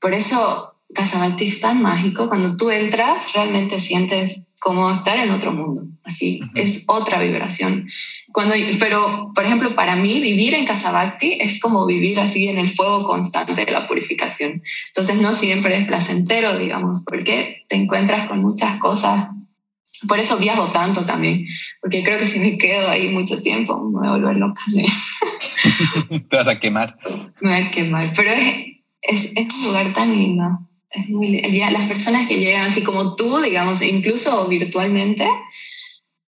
Por 0.00 0.14
eso 0.14 0.74
Casabacti 0.94 1.46
es 1.46 1.60
tan 1.60 1.82
mágico. 1.82 2.28
Cuando 2.28 2.56
tú 2.56 2.70
entras, 2.70 3.32
realmente 3.34 3.80
sientes 3.80 4.50
como 4.60 4.90
estar 4.90 5.16
en 5.16 5.30
otro 5.30 5.52
mundo, 5.52 5.86
así, 6.04 6.40
es 6.54 6.84
otra 6.86 7.18
vibración. 7.18 7.88
Cuando, 8.32 8.54
pero, 8.78 9.32
por 9.34 9.44
ejemplo, 9.44 9.74
para 9.74 9.96
mí 9.96 10.20
vivir 10.20 10.54
en 10.54 10.66
Casabacti 10.66 11.38
es 11.40 11.60
como 11.60 11.86
vivir 11.86 12.20
así 12.20 12.46
en 12.46 12.58
el 12.58 12.68
fuego 12.68 13.04
constante 13.04 13.64
de 13.64 13.72
la 13.72 13.88
purificación. 13.88 14.62
Entonces 14.88 15.16
no 15.20 15.32
siempre 15.32 15.76
es 15.78 15.86
placentero, 15.86 16.58
digamos, 16.58 17.02
porque 17.06 17.64
te 17.68 17.76
encuentras 17.76 18.28
con 18.28 18.42
muchas 18.42 18.78
cosas. 18.78 19.28
Por 20.06 20.18
eso 20.18 20.36
viajo 20.36 20.72
tanto 20.72 21.04
también, 21.04 21.46
porque 21.80 22.02
creo 22.02 22.18
que 22.18 22.26
si 22.26 22.38
me 22.38 22.58
quedo 22.58 22.88
ahí 22.88 23.08
mucho 23.10 23.40
tiempo 23.42 23.78
me 23.82 23.98
voy 23.98 24.08
a 24.08 24.12
volver 24.12 24.36
loca. 24.36 24.62
te 26.08 26.36
vas 26.36 26.48
a 26.48 26.58
quemar. 26.58 26.98
Me 27.40 27.52
voy 27.52 27.62
a 27.62 27.70
quemar, 27.70 28.06
pero 28.14 28.32
es, 28.32 28.66
es, 29.00 29.32
es 29.34 29.54
un 29.54 29.64
lugar 29.64 29.92
tan 29.94 30.12
lindo 30.12 30.69
es 30.90 31.08
muy, 31.08 31.40
ya 31.52 31.70
las 31.70 31.86
personas 31.86 32.26
que 32.26 32.38
llegan 32.38 32.66
así 32.66 32.82
como 32.82 33.14
tú, 33.14 33.40
digamos, 33.40 33.80
incluso 33.82 34.46
virtualmente, 34.48 35.28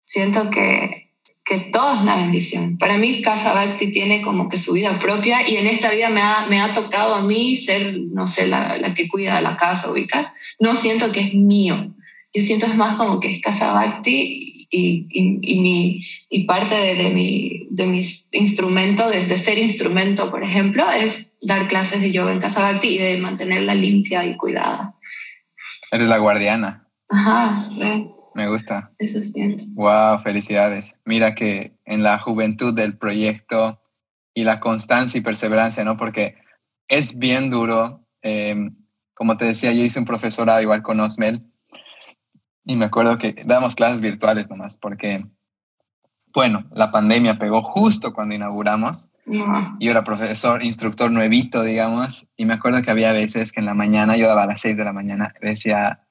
siento 0.04 0.50
que, 0.50 1.12
que 1.44 1.58
todo 1.70 1.94
es 1.94 2.00
una 2.00 2.16
bendición. 2.16 2.78
Para 2.78 2.96
mí, 2.96 3.20
Casa 3.22 3.52
Bhakti 3.52 3.92
tiene 3.92 4.22
como 4.22 4.48
que 4.48 4.56
su 4.56 4.72
vida 4.72 4.98
propia 4.98 5.48
y 5.48 5.56
en 5.56 5.66
esta 5.66 5.90
vida 5.92 6.08
me 6.08 6.22
ha, 6.22 6.46
me 6.48 6.60
ha 6.60 6.72
tocado 6.72 7.14
a 7.14 7.22
mí 7.22 7.54
ser, 7.56 8.00
no 8.10 8.26
sé, 8.26 8.46
la, 8.46 8.78
la, 8.78 8.94
que 8.94 9.08
cuida 9.08 9.40
la 9.40 9.56
casa, 9.56 9.90
ubicas. 9.90 10.34
No 10.58 10.74
siento 10.74 11.12
que 11.12 11.20
es 11.20 11.34
mío. 11.34 11.94
Yo 12.34 12.42
siento 12.42 12.66
es 12.66 12.76
más 12.76 12.96
como 12.96 13.20
que 13.20 13.30
es 13.30 13.40
Casa 13.42 13.72
Bhakti 13.72 14.66
y, 14.70 15.06
y, 15.10 15.60
mi, 15.60 16.02
y 16.28 16.44
parte 16.44 16.74
de, 16.74 16.94
de, 16.96 17.10
mi, 17.10 17.66
de 17.70 17.86
mis 17.86 18.28
instrumentos, 18.32 19.12
desde 19.12 19.38
ser 19.38 19.58
instrumento, 19.58 20.30
por 20.30 20.42
ejemplo, 20.42 20.90
es 20.90 21.35
dar 21.46 21.68
clases 21.68 22.02
de 22.02 22.12
yoga 22.12 22.32
en 22.32 22.40
Casa 22.40 22.60
Bhakti 22.60 22.96
y 22.96 22.98
de 22.98 23.18
mantenerla 23.18 23.74
limpia 23.74 24.24
y 24.24 24.36
cuidada. 24.36 24.94
Eres 25.90 26.08
la 26.08 26.18
guardiana. 26.18 26.88
Ajá, 27.08 27.56
Me 28.34 28.48
gusta. 28.48 28.90
Eso 28.98 29.22
siento. 29.22 29.64
Wow, 29.74 30.20
felicidades. 30.20 30.98
Mira 31.04 31.34
que 31.34 31.76
en 31.84 32.02
la 32.02 32.18
juventud 32.18 32.74
del 32.74 32.98
proyecto 32.98 33.80
y 34.34 34.44
la 34.44 34.60
constancia 34.60 35.18
y 35.18 35.22
perseverancia, 35.22 35.84
¿no? 35.84 35.96
Porque 35.96 36.36
es 36.88 37.18
bien 37.18 37.50
duro. 37.50 38.06
Em, 38.22 38.76
como 39.14 39.36
te 39.36 39.46
decía, 39.46 39.72
yo 39.72 39.82
hice 39.82 39.98
un 39.98 40.04
profesorado 40.04 40.60
igual 40.60 40.82
con 40.82 41.00
Osmel 41.00 41.42
y 42.66 42.74
me 42.74 42.84
acuerdo 42.84 43.16
que 43.16 43.42
damos 43.46 43.76
clases 43.76 44.00
virtuales 44.00 44.50
nomás, 44.50 44.76
porque, 44.76 45.24
bueno, 46.34 46.68
la 46.74 46.90
pandemia 46.90 47.38
pegó 47.38 47.62
justo 47.62 48.12
cuando 48.12 48.34
inauguramos. 48.34 49.08
Yo 49.26 49.90
era 49.90 50.04
profesor, 50.04 50.62
instructor 50.62 51.10
nuevito, 51.10 51.62
digamos, 51.64 52.28
y 52.36 52.46
me 52.46 52.54
acuerdo 52.54 52.80
que 52.82 52.90
había 52.90 53.12
veces 53.12 53.52
que 53.52 53.60
en 53.60 53.66
la 53.66 53.74
mañana, 53.74 54.16
yo 54.16 54.28
daba 54.28 54.44
a 54.44 54.46
las 54.46 54.60
6 54.60 54.76
de 54.76 54.84
la 54.84 54.92
mañana, 54.92 55.34
decía, 55.40 56.06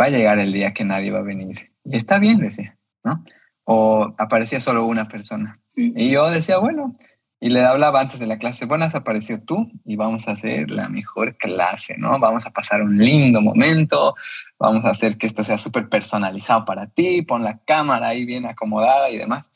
va 0.00 0.04
a 0.04 0.10
llegar 0.10 0.38
el 0.38 0.52
día 0.52 0.72
que 0.72 0.84
nadie 0.84 1.10
va 1.10 1.18
a 1.18 1.22
venir. 1.22 1.72
Y 1.84 1.96
está 1.96 2.18
bien, 2.18 2.38
decía, 2.38 2.76
¿no? 3.02 3.24
O 3.64 4.14
aparecía 4.18 4.60
solo 4.60 4.86
una 4.86 5.08
persona. 5.08 5.58
Y 5.74 6.10
yo 6.10 6.30
decía, 6.30 6.58
bueno, 6.58 6.96
y 7.40 7.50
le 7.50 7.64
hablaba 7.64 8.00
antes 8.00 8.20
de 8.20 8.26
la 8.26 8.38
clase, 8.38 8.64
bueno, 8.64 8.84
has 8.84 8.94
aparecido 8.94 9.40
tú 9.40 9.70
y 9.84 9.96
vamos 9.96 10.26
a 10.28 10.32
hacer 10.32 10.70
la 10.70 10.88
mejor 10.88 11.36
clase, 11.36 11.96
¿no? 11.98 12.18
Vamos 12.18 12.46
a 12.46 12.50
pasar 12.50 12.80
un 12.80 12.96
lindo 12.96 13.42
momento, 13.42 14.14
vamos 14.58 14.84
a 14.84 14.90
hacer 14.90 15.18
que 15.18 15.26
esto 15.26 15.44
sea 15.44 15.58
súper 15.58 15.88
personalizado 15.88 16.64
para 16.64 16.86
ti, 16.86 17.22
pon 17.22 17.42
la 17.42 17.58
cámara 17.58 18.08
ahí 18.08 18.24
bien 18.24 18.46
acomodada 18.46 19.10
y 19.10 19.18
demás. 19.18 19.50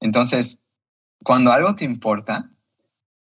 Entonces, 0.00 0.60
cuando 1.24 1.52
algo 1.52 1.74
te 1.74 1.84
importa, 1.84 2.50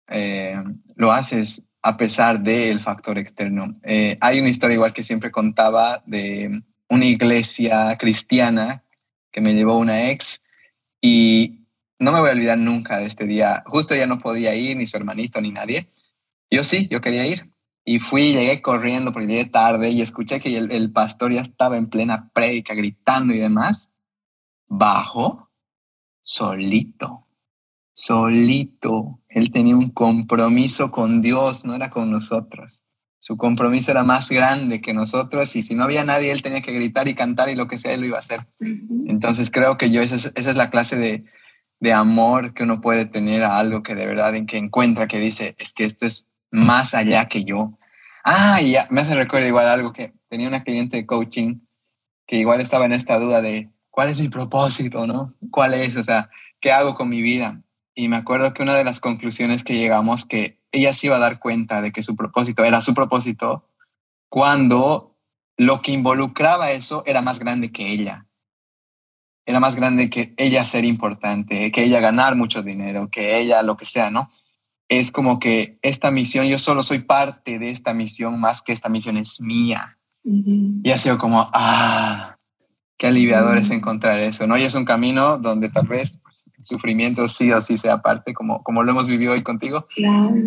eh, 0.09 0.61
lo 0.95 1.11
haces 1.11 1.63
a 1.81 1.97
pesar 1.97 2.41
del 2.41 2.81
factor 2.81 3.17
externo. 3.17 3.73
Eh, 3.83 4.17
hay 4.21 4.39
una 4.39 4.49
historia 4.49 4.75
igual 4.75 4.93
que 4.93 5.03
siempre 5.03 5.31
contaba 5.31 6.03
de 6.05 6.61
una 6.89 7.05
iglesia 7.05 7.97
cristiana 7.97 8.83
que 9.31 9.41
me 9.41 9.53
llevó 9.53 9.77
una 9.77 10.09
ex 10.09 10.41
y 11.01 11.65
no 11.99 12.11
me 12.11 12.19
voy 12.19 12.29
a 12.29 12.33
olvidar 12.33 12.57
nunca 12.57 12.97
de 12.97 13.05
este 13.05 13.25
día. 13.25 13.63
Justo 13.65 13.95
ya 13.95 14.07
no 14.07 14.19
podía 14.19 14.55
ir, 14.55 14.77
ni 14.77 14.85
su 14.85 14.97
hermanito, 14.97 15.39
ni 15.41 15.51
nadie. 15.51 15.87
Yo 16.49 16.63
sí, 16.63 16.87
yo 16.89 17.01
quería 17.01 17.25
ir. 17.25 17.49
Y 17.83 17.99
fui, 17.99 18.33
llegué 18.33 18.61
corriendo 18.61 19.13
porque 19.13 19.27
llegué 19.27 19.45
tarde 19.45 19.89
y 19.89 20.01
escuché 20.01 20.39
que 20.39 20.57
el, 20.57 20.91
pastor 20.91 21.31
ya 21.31 21.41
estaba 21.41 21.77
en 21.77 21.87
plena 21.87 22.31
prédica 22.33 22.73
gritando 22.73 23.33
y 23.33 23.37
demás. 23.37 23.91
Bajo, 24.67 25.51
solito, 26.23 27.24
solito. 27.95 29.19
Él 29.29 29.51
tenía 29.51 29.75
un 29.75 29.89
compromiso 29.89 30.91
con 30.91 31.21
Dios, 31.21 31.65
no 31.65 31.73
era 31.73 31.89
con 31.89 32.11
nosotros. 32.11 32.83
Su 33.19 33.37
compromiso 33.37 33.89
era 33.89 34.03
más 34.03 34.29
grande 34.29 34.81
que 34.81 34.93
nosotros 34.93 35.55
y 35.55 35.63
si 35.63 35.73
no 35.73 35.83
había 35.83 36.03
nadie, 36.03 36.31
él 36.31 36.43
tenía 36.43 36.61
que 36.61 36.73
gritar 36.73 37.07
y 37.07 37.15
cantar 37.15 37.49
y 37.49 37.55
lo 37.55 37.67
que 37.67 37.79
sea, 37.79 37.93
él 37.93 38.01
lo 38.01 38.07
iba 38.07 38.17
a 38.17 38.19
hacer. 38.19 38.45
Entonces 39.07 39.49
creo 39.49 39.77
que 39.77 39.89
yo, 39.89 40.01
esa 40.01 40.15
es, 40.15 40.31
esa 40.35 40.51
es 40.51 40.55
la 40.55 40.69
clase 40.69 40.95
de, 40.95 41.23
de 41.79 41.93
amor 41.93 42.53
que 42.53 42.63
uno 42.63 42.81
puede 42.81 43.05
tener 43.05 43.43
a 43.43 43.57
algo 43.57 43.81
que 43.81 43.95
de 43.95 44.05
verdad 44.05 44.35
en 44.35 44.45
que 44.45 44.57
encuentra 44.57 45.07
que 45.07 45.17
dice, 45.17 45.55
es 45.57 45.73
que 45.73 45.85
esto 45.85 46.05
es 46.05 46.27
más 46.51 46.93
allá 46.93 47.27
que 47.27 47.43
yo. 47.45 47.79
Ah, 48.23 48.61
ya, 48.61 48.87
me 48.91 49.01
hace 49.01 49.15
recuerdo 49.15 49.47
igual 49.47 49.67
algo 49.67 49.91
que 49.91 50.13
tenía 50.29 50.47
una 50.47 50.63
cliente 50.63 50.97
de 50.97 51.05
coaching 51.07 51.61
que 52.27 52.37
igual 52.37 52.61
estaba 52.61 52.85
en 52.85 52.93
esta 52.93 53.19
duda 53.19 53.41
de 53.41 53.71
cuál 53.89 54.09
es 54.09 54.19
mi 54.19 54.27
propósito, 54.29 55.07
¿no? 55.07 55.33
¿Cuál 55.49 55.73
es? 55.73 55.95
O 55.95 56.03
sea, 56.03 56.29
¿qué 56.59 56.71
hago 56.71 56.93
con 56.93 57.09
mi 57.09 57.21
vida? 57.21 57.61
Y 57.95 58.07
me 58.09 58.17
acuerdo 58.17 58.53
que 58.53 58.61
una 58.61 58.75
de 58.75 58.83
las 58.83 58.99
conclusiones 58.99 59.63
que 59.63 59.77
llegamos 59.77 60.25
que 60.25 60.59
ella 60.71 60.93
se 60.93 61.07
iba 61.07 61.15
a 61.15 61.19
dar 61.19 61.39
cuenta 61.39 61.81
de 61.81 61.91
que 61.91 62.03
su 62.03 62.15
propósito 62.15 62.63
era 62.63 62.81
su 62.81 62.93
propósito 62.93 63.69
cuando 64.29 65.15
lo 65.57 65.81
que 65.81 65.93
involucraba 65.93 66.71
eso 66.71 67.03
era 67.05 67.21
más 67.21 67.39
grande 67.39 67.71
que 67.71 67.89
ella. 67.91 68.27
Era 69.45 69.59
más 69.59 69.75
grande 69.75 70.09
que 70.09 70.33
ella 70.37 70.63
ser 70.65 70.85
importante, 70.85 71.71
que 71.71 71.83
ella 71.83 71.99
ganar 71.99 72.35
mucho 72.35 72.63
dinero, 72.63 73.09
que 73.09 73.37
ella 73.37 73.61
lo 73.63 73.77
que 73.77 73.85
sea, 73.85 74.09
¿no? 74.09 74.29
es 74.87 75.11
como 75.11 75.39
que 75.39 75.79
esta 75.81 76.11
misión, 76.11 76.45
yo 76.45 76.59
solo 76.59 76.83
soy 76.83 76.99
parte 76.99 77.59
de 77.59 77.69
esta 77.69 77.93
misión 77.93 78.39
más 78.39 78.61
que 78.61 78.73
esta 78.73 78.89
misión 78.89 79.17
es 79.17 79.41
mía. 79.41 79.97
Y 80.23 80.89
ha 80.89 80.97
sido 80.97 81.17
como, 81.19 81.49
ah, 81.53 82.34
qué 82.97 83.07
aliviador 83.07 83.57
es 83.57 83.69
encontrar 83.71 84.19
eso, 84.19 84.47
¿no? 84.47 84.57
Y 84.57 84.63
es 84.63 84.73
un 84.73 84.85
camino 84.85 85.37
donde 85.37 85.69
tal 85.69 85.87
vez 85.87 86.19
pues, 86.23 86.45
el 86.57 86.65
sufrimiento 86.65 87.27
sí 87.27 87.51
o 87.51 87.61
sí 87.61 87.77
sea 87.77 88.01
parte, 88.01 88.33
como, 88.33 88.63
como 88.63 88.83
lo 88.83 88.91
hemos 88.91 89.07
vivido 89.07 89.33
hoy 89.33 89.43
contigo. 89.43 89.85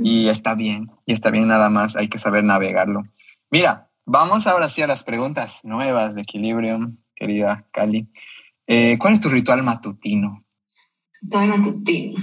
Y 0.02 0.28
está 0.28 0.54
bien, 0.54 0.90
y 1.06 1.12
está 1.12 1.30
bien 1.30 1.48
nada 1.48 1.68
más, 1.68 1.96
hay 1.96 2.08
que 2.08 2.18
saber 2.18 2.44
navegarlo. 2.44 3.04
Mira, 3.50 3.90
vamos 4.04 4.46
ahora 4.46 4.68
sí 4.68 4.82
a 4.82 4.86
las 4.86 5.04
preguntas 5.04 5.64
nuevas 5.64 6.14
de 6.14 6.22
Equilibrium, 6.22 6.96
querida 7.14 7.66
Cali. 7.72 8.08
Eh, 8.66 8.96
¿Cuál 8.98 9.14
es 9.14 9.20
tu 9.20 9.28
ritual 9.28 9.62
matutino? 9.62 10.44
Ritual 11.22 11.48
matutino. 11.48 12.18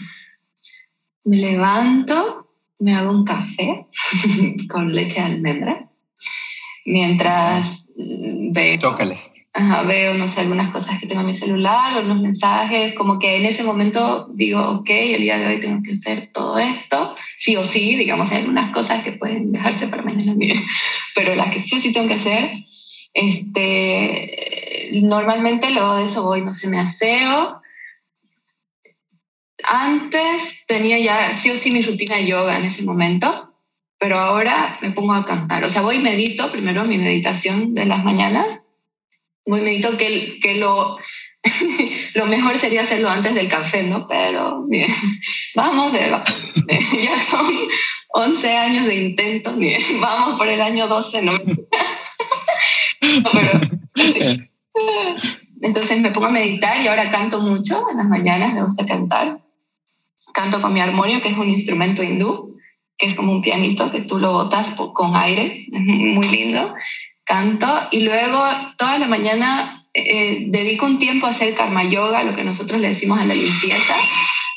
Me 1.23 1.38
levanto, 1.38 2.52
me 2.80 2.95
hago 2.95 3.11
un 3.11 3.26
café 3.26 3.88
con 4.69 4.93
leche 4.93 5.15
de 5.15 5.22
almendra, 5.22 5.89
mientras 6.85 7.91
mm, 7.95 8.52
veo... 8.52 8.77
Chócales 8.80 9.35
veo, 9.88 10.14
no 10.15 10.27
sé, 10.27 10.41
algunas 10.41 10.69
cosas 10.72 10.99
que 10.99 11.07
tengo 11.07 11.22
en 11.22 11.27
mi 11.27 11.34
celular, 11.34 12.03
unos 12.03 12.19
mensajes, 12.19 12.94
como 12.94 13.19
que 13.19 13.38
en 13.38 13.45
ese 13.45 13.64
momento 13.64 14.27
digo, 14.34 14.61
ok, 14.61 14.90
el 14.90 15.22
día 15.22 15.38
de 15.38 15.48
hoy 15.48 15.60
tengo 15.60 15.82
que 15.82 15.94
hacer 15.94 16.30
todo 16.34 16.57
esto, 16.57 17.15
sí 17.38 17.56
o 17.56 17.64
sí, 17.64 17.95
digamos, 17.95 18.32
hay 18.32 18.40
algunas 18.40 18.72
cosas 18.72 19.02
que 19.03 19.14
pueden 19.14 19.53
dejarse 19.53 19.88
para 19.88 20.03
mañana, 20.03 20.36
pero 21.15 21.36
las 21.36 21.52
que 21.52 21.61
sí 21.61 21.76
o 21.76 21.80
sí 21.80 21.94
tengo 21.94 22.07
que 22.07 22.15
hacer, 22.15 22.52
este, 23.14 24.90
normalmente 25.03 25.72
luego 25.72 25.95
de 25.95 26.03
eso 26.03 26.23
voy, 26.23 26.41
no 26.41 26.52
sé, 26.52 26.68
me 26.68 26.80
aseo. 26.80 27.61
Antes 29.64 30.65
tenía 30.68 30.99
ya 30.99 31.32
sí 31.32 31.49
o 31.49 31.56
sí 31.56 31.72
mi 31.72 31.82
rutina 31.82 32.18
de 32.18 32.27
yoga 32.27 32.57
en 32.57 32.65
ese 32.65 32.84
momento, 32.84 33.53
pero 33.98 34.19
ahora 34.19 34.76
me 34.82 34.91
pongo 34.91 35.14
a 35.14 35.26
cantar. 35.26 35.64
O 35.64 35.69
sea, 35.69 35.82
voy 35.82 35.95
y 35.95 35.99
medito 35.99 36.52
primero 36.52 36.84
mi 36.84 36.98
meditación 36.98 37.73
de 37.73 37.86
las 37.86 38.03
mañanas 38.03 38.65
medito 39.46 39.98
que, 39.98 40.40
que 40.42 40.56
lo, 40.56 40.98
lo 42.16 42.26
mejor 42.26 42.58
sería 42.58 42.82
hacerlo 42.82 43.10
antes 43.10 43.36
del 43.36 43.48
café, 43.48 43.84
¿no? 43.84 44.08
Pero 44.08 44.64
bien, 44.66 44.90
vamos, 45.56 45.94
ya 47.04 47.20
son 47.20 47.46
11 48.10 48.58
años 48.58 48.86
de 48.88 48.96
intento, 48.96 49.54
bien, 49.54 49.80
vamos 50.02 50.38
por 50.38 50.48
el 50.48 50.62
año 50.62 50.88
12, 50.88 51.22
¿no? 51.22 51.34
pero, 53.34 53.62
Entonces 55.62 56.02
me 56.02 56.12
pongo 56.12 56.28
a 56.28 56.32
meditar 56.32 56.82
y 56.82 56.88
ahora 56.88 57.10
canto 57.10 57.42
mucho 57.42 57.80
en 57.92 57.98
las 57.98 58.08
mañanas, 58.08 58.54
me 58.54 58.64
gusta 58.64 58.86
cantar. 58.86 59.42
Canto 60.34 60.62
con 60.62 60.74
mi 60.74 60.82
armonio, 60.82 61.22
que 61.22 61.30
es 61.30 61.38
un 61.38 61.50
instrumento 61.50 62.04
hindú, 62.04 62.58
que 62.98 63.06
es 63.06 63.16
como 63.16 63.32
un 63.32 63.42
pianito 63.42 63.92
que 63.92 64.02
tú 64.02 64.20
lo 64.20 64.34
botas 64.34 64.72
con 64.72 65.16
aire, 65.16 65.66
es 65.72 65.82
muy 65.82 66.28
lindo 66.28 66.74
canto 67.26 67.68
y 67.91 68.02
luego 68.02 68.41
toda 68.77 68.97
la 68.97 69.07
mañana 69.07 69.81
eh, 69.93 70.45
dedico 70.47 70.85
un 70.85 70.99
tiempo 70.99 71.26
a 71.26 71.30
hacer 71.30 71.53
karma 71.56 71.84
yoga, 71.84 72.23
lo 72.23 72.35
que 72.35 72.43
nosotros 72.43 72.80
le 72.80 72.89
decimos 72.89 73.19
a 73.19 73.26
la 73.26 73.34
limpieza, 73.34 73.95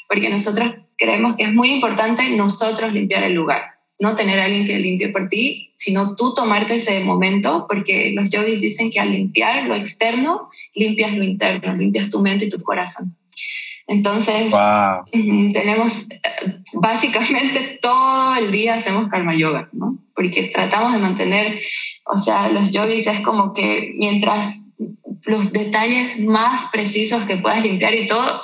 porque 0.08 0.28
nosotros 0.28 0.72
creemos 0.96 1.36
que 1.36 1.44
es 1.44 1.54
muy 1.54 1.70
importante 1.70 2.28
nosotros 2.30 2.92
limpiar 2.92 3.24
el 3.24 3.34
lugar, 3.34 3.62
no 4.00 4.14
tener 4.14 4.38
alguien 4.38 4.66
que 4.66 4.78
limpie 4.78 5.08
por 5.08 5.28
ti, 5.28 5.72
sino 5.76 6.14
tú 6.16 6.34
tomarte 6.34 6.74
ese 6.74 7.04
momento, 7.04 7.66
porque 7.68 8.12
los 8.14 8.28
yogis 8.30 8.60
dicen 8.60 8.90
que 8.90 9.00
al 9.00 9.12
limpiar 9.12 9.64
lo 9.64 9.74
externo, 9.74 10.48
limpias 10.74 11.16
lo 11.16 11.24
interno, 11.24 11.74
limpias 11.74 12.10
tu 12.10 12.20
mente 12.20 12.46
y 12.46 12.48
tu 12.48 12.58
corazón. 12.62 13.16
Entonces, 13.88 14.52
tenemos 15.54 16.10
eh, 16.10 16.18
básicamente 16.74 17.78
todo 17.82 18.36
el 18.36 18.52
día 18.52 18.74
hacemos 18.74 19.08
karma 19.10 19.34
yoga, 19.34 19.70
¿no? 19.72 19.98
Porque 20.14 20.50
tratamos 20.54 20.92
de 20.92 20.98
mantener, 20.98 21.58
o 22.04 22.18
sea, 22.18 22.50
los 22.50 22.70
yogis 22.70 23.06
es 23.06 23.20
como 23.20 23.54
que 23.54 23.94
mientras 23.96 24.72
los 25.24 25.52
detalles 25.52 26.20
más 26.20 26.66
precisos 26.70 27.24
que 27.24 27.38
puedas 27.38 27.62
limpiar 27.62 27.94
y 27.94 28.06
todo, 28.06 28.42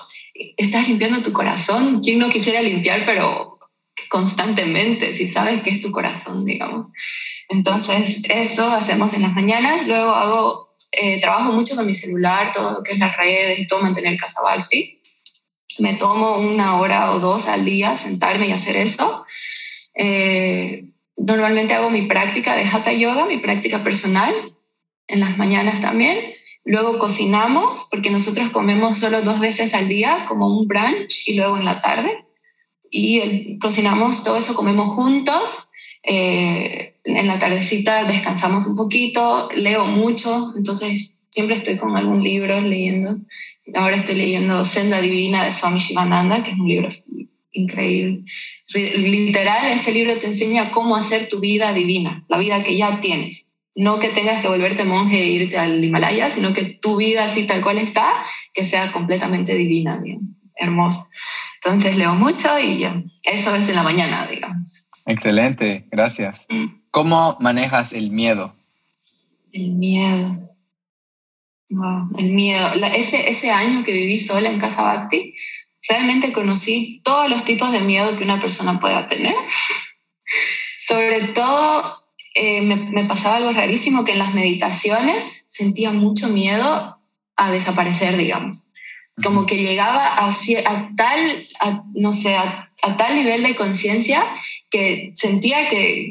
estás 0.56 0.88
limpiando 0.88 1.22
tu 1.22 1.32
corazón. 1.32 2.00
¿Quién 2.02 2.20
no 2.20 2.30
quisiera 2.30 2.62
limpiar, 2.62 3.04
pero 3.04 3.58
constantemente, 4.08 5.12
si 5.12 5.28
sabes 5.28 5.62
que 5.62 5.70
es 5.70 5.82
tu 5.82 5.92
corazón, 5.92 6.46
digamos? 6.46 6.86
Entonces, 7.50 8.22
eso 8.30 8.66
hacemos 8.70 9.12
en 9.12 9.22
las 9.22 9.34
mañanas. 9.34 9.86
Luego 9.86 10.10
hago, 10.10 10.74
eh, 10.92 11.20
trabajo 11.20 11.52
mucho 11.52 11.76
con 11.76 11.86
mi 11.86 11.94
celular, 11.94 12.50
todo 12.54 12.72
lo 12.72 12.82
que 12.82 12.92
es 12.92 12.98
las 12.98 13.14
redes 13.14 13.58
y 13.58 13.66
todo, 13.66 13.82
mantener 13.82 14.16
casa 14.16 14.40
Bhakti 14.42 14.93
me 15.78 15.94
tomo 15.94 16.38
una 16.38 16.78
hora 16.78 17.12
o 17.12 17.20
dos 17.20 17.48
al 17.48 17.64
día 17.64 17.96
sentarme 17.96 18.48
y 18.48 18.52
hacer 18.52 18.76
eso. 18.76 19.24
Eh, 19.94 20.90
normalmente 21.16 21.74
hago 21.74 21.90
mi 21.90 22.02
práctica 22.02 22.56
de 22.56 22.64
Hatha 22.64 22.92
Yoga, 22.92 23.26
mi 23.26 23.38
práctica 23.38 23.82
personal, 23.84 24.32
en 25.06 25.20
las 25.20 25.36
mañanas 25.38 25.80
también. 25.80 26.16
Luego 26.64 26.98
cocinamos, 26.98 27.88
porque 27.90 28.10
nosotros 28.10 28.50
comemos 28.50 28.98
solo 28.98 29.22
dos 29.22 29.38
veces 29.38 29.74
al 29.74 29.88
día, 29.88 30.24
como 30.26 30.46
un 30.46 30.66
brunch 30.66 31.28
y 31.28 31.36
luego 31.36 31.58
en 31.58 31.64
la 31.64 31.80
tarde. 31.80 32.24
Y 32.90 33.58
cocinamos 33.58 34.24
todo 34.24 34.36
eso, 34.36 34.54
comemos 34.54 34.92
juntos. 34.92 35.68
Eh, 36.02 36.96
en 37.04 37.26
la 37.26 37.38
tardecita 37.38 38.04
descansamos 38.04 38.66
un 38.66 38.76
poquito, 38.76 39.48
leo 39.54 39.86
mucho, 39.86 40.52
entonces 40.56 41.23
siempre 41.34 41.56
estoy 41.56 41.76
con 41.78 41.96
algún 41.96 42.22
libro 42.22 42.60
leyendo. 42.60 43.18
Ahora 43.74 43.96
estoy 43.96 44.14
leyendo 44.14 44.64
Senda 44.64 45.00
Divina 45.00 45.44
de 45.44 45.50
Swami 45.50 45.80
Shivananda, 45.80 46.44
que 46.44 46.52
es 46.52 46.56
un 46.56 46.68
libro 46.68 46.88
increíble. 47.50 48.22
Literal, 48.72 49.72
ese 49.72 49.92
libro 49.92 50.16
te 50.20 50.28
enseña 50.28 50.70
cómo 50.70 50.94
hacer 50.94 51.28
tu 51.28 51.40
vida 51.40 51.72
divina, 51.72 52.24
la 52.28 52.38
vida 52.38 52.62
que 52.62 52.76
ya 52.76 53.00
tienes. 53.00 53.52
No 53.74 53.98
que 53.98 54.10
tengas 54.10 54.42
que 54.42 54.48
volverte 54.48 54.84
monje 54.84 55.20
e 55.20 55.26
irte 55.26 55.58
al 55.58 55.82
Himalaya, 55.82 56.30
sino 56.30 56.52
que 56.52 56.78
tu 56.80 56.96
vida 56.96 57.24
así 57.24 57.46
tal 57.46 57.62
cual 57.62 57.78
está, 57.78 58.08
que 58.52 58.64
sea 58.64 58.92
completamente 58.92 59.56
divina, 59.56 59.96
bien, 59.96 60.20
hermosa. 60.54 61.04
Entonces 61.56 61.96
leo 61.96 62.14
mucho 62.14 62.56
y 62.60 62.78
ya, 62.78 63.02
eso 63.24 63.52
es 63.56 63.68
en 63.68 63.74
la 63.74 63.82
mañana, 63.82 64.28
digamos. 64.28 64.88
Excelente, 65.06 65.88
gracias. 65.90 66.46
Mm. 66.48 66.66
¿Cómo 66.92 67.36
manejas 67.40 67.92
el 67.92 68.12
miedo? 68.12 68.54
El 69.50 69.72
miedo 69.72 70.44
el 72.18 72.32
miedo. 72.32 72.68
ese, 72.94 73.28
ese 73.28 73.50
año 73.50 73.84
que 73.84 73.92
viví 73.92 74.18
sola 74.18 74.50
en 74.50 74.60
Casa 74.60 74.82
Bhakti, 74.82 75.34
realmente 75.88 76.32
conocí 76.32 77.00
todos 77.04 77.28
los 77.28 77.44
tipos 77.44 77.72
de 77.72 77.80
miedo 77.80 78.16
que 78.16 78.24
una 78.24 78.40
persona 78.40 78.80
pueda 78.80 79.06
tener. 79.06 79.34
Sobre 80.80 81.28
todo, 81.28 81.96
eh, 82.34 82.62
me, 82.62 82.76
me, 82.76 83.04
pasaba 83.04 83.36
algo 83.36 83.52
rarísimo 83.52 84.04
que 84.04 84.12
en 84.12 84.18
las 84.18 84.34
meditaciones 84.34 85.44
sentía 85.48 85.90
mucho 85.92 86.28
miedo 86.28 86.98
a 87.36 87.50
desaparecer, 87.50 88.16
digamos. 88.16 88.70
Como 89.22 89.46
que 89.46 89.62
llegaba 89.62 90.06
a, 90.06 90.28
a 90.28 90.90
tal, 90.96 91.46
no 91.94 92.12
sé, 92.12 92.34
a 92.34 92.64
a 92.84 92.96
tal 92.96 93.14
nivel 93.14 93.42
de 93.42 93.56
conciencia 93.56 94.24
que 94.74 95.12
sentía 95.14 95.68
que, 95.68 96.08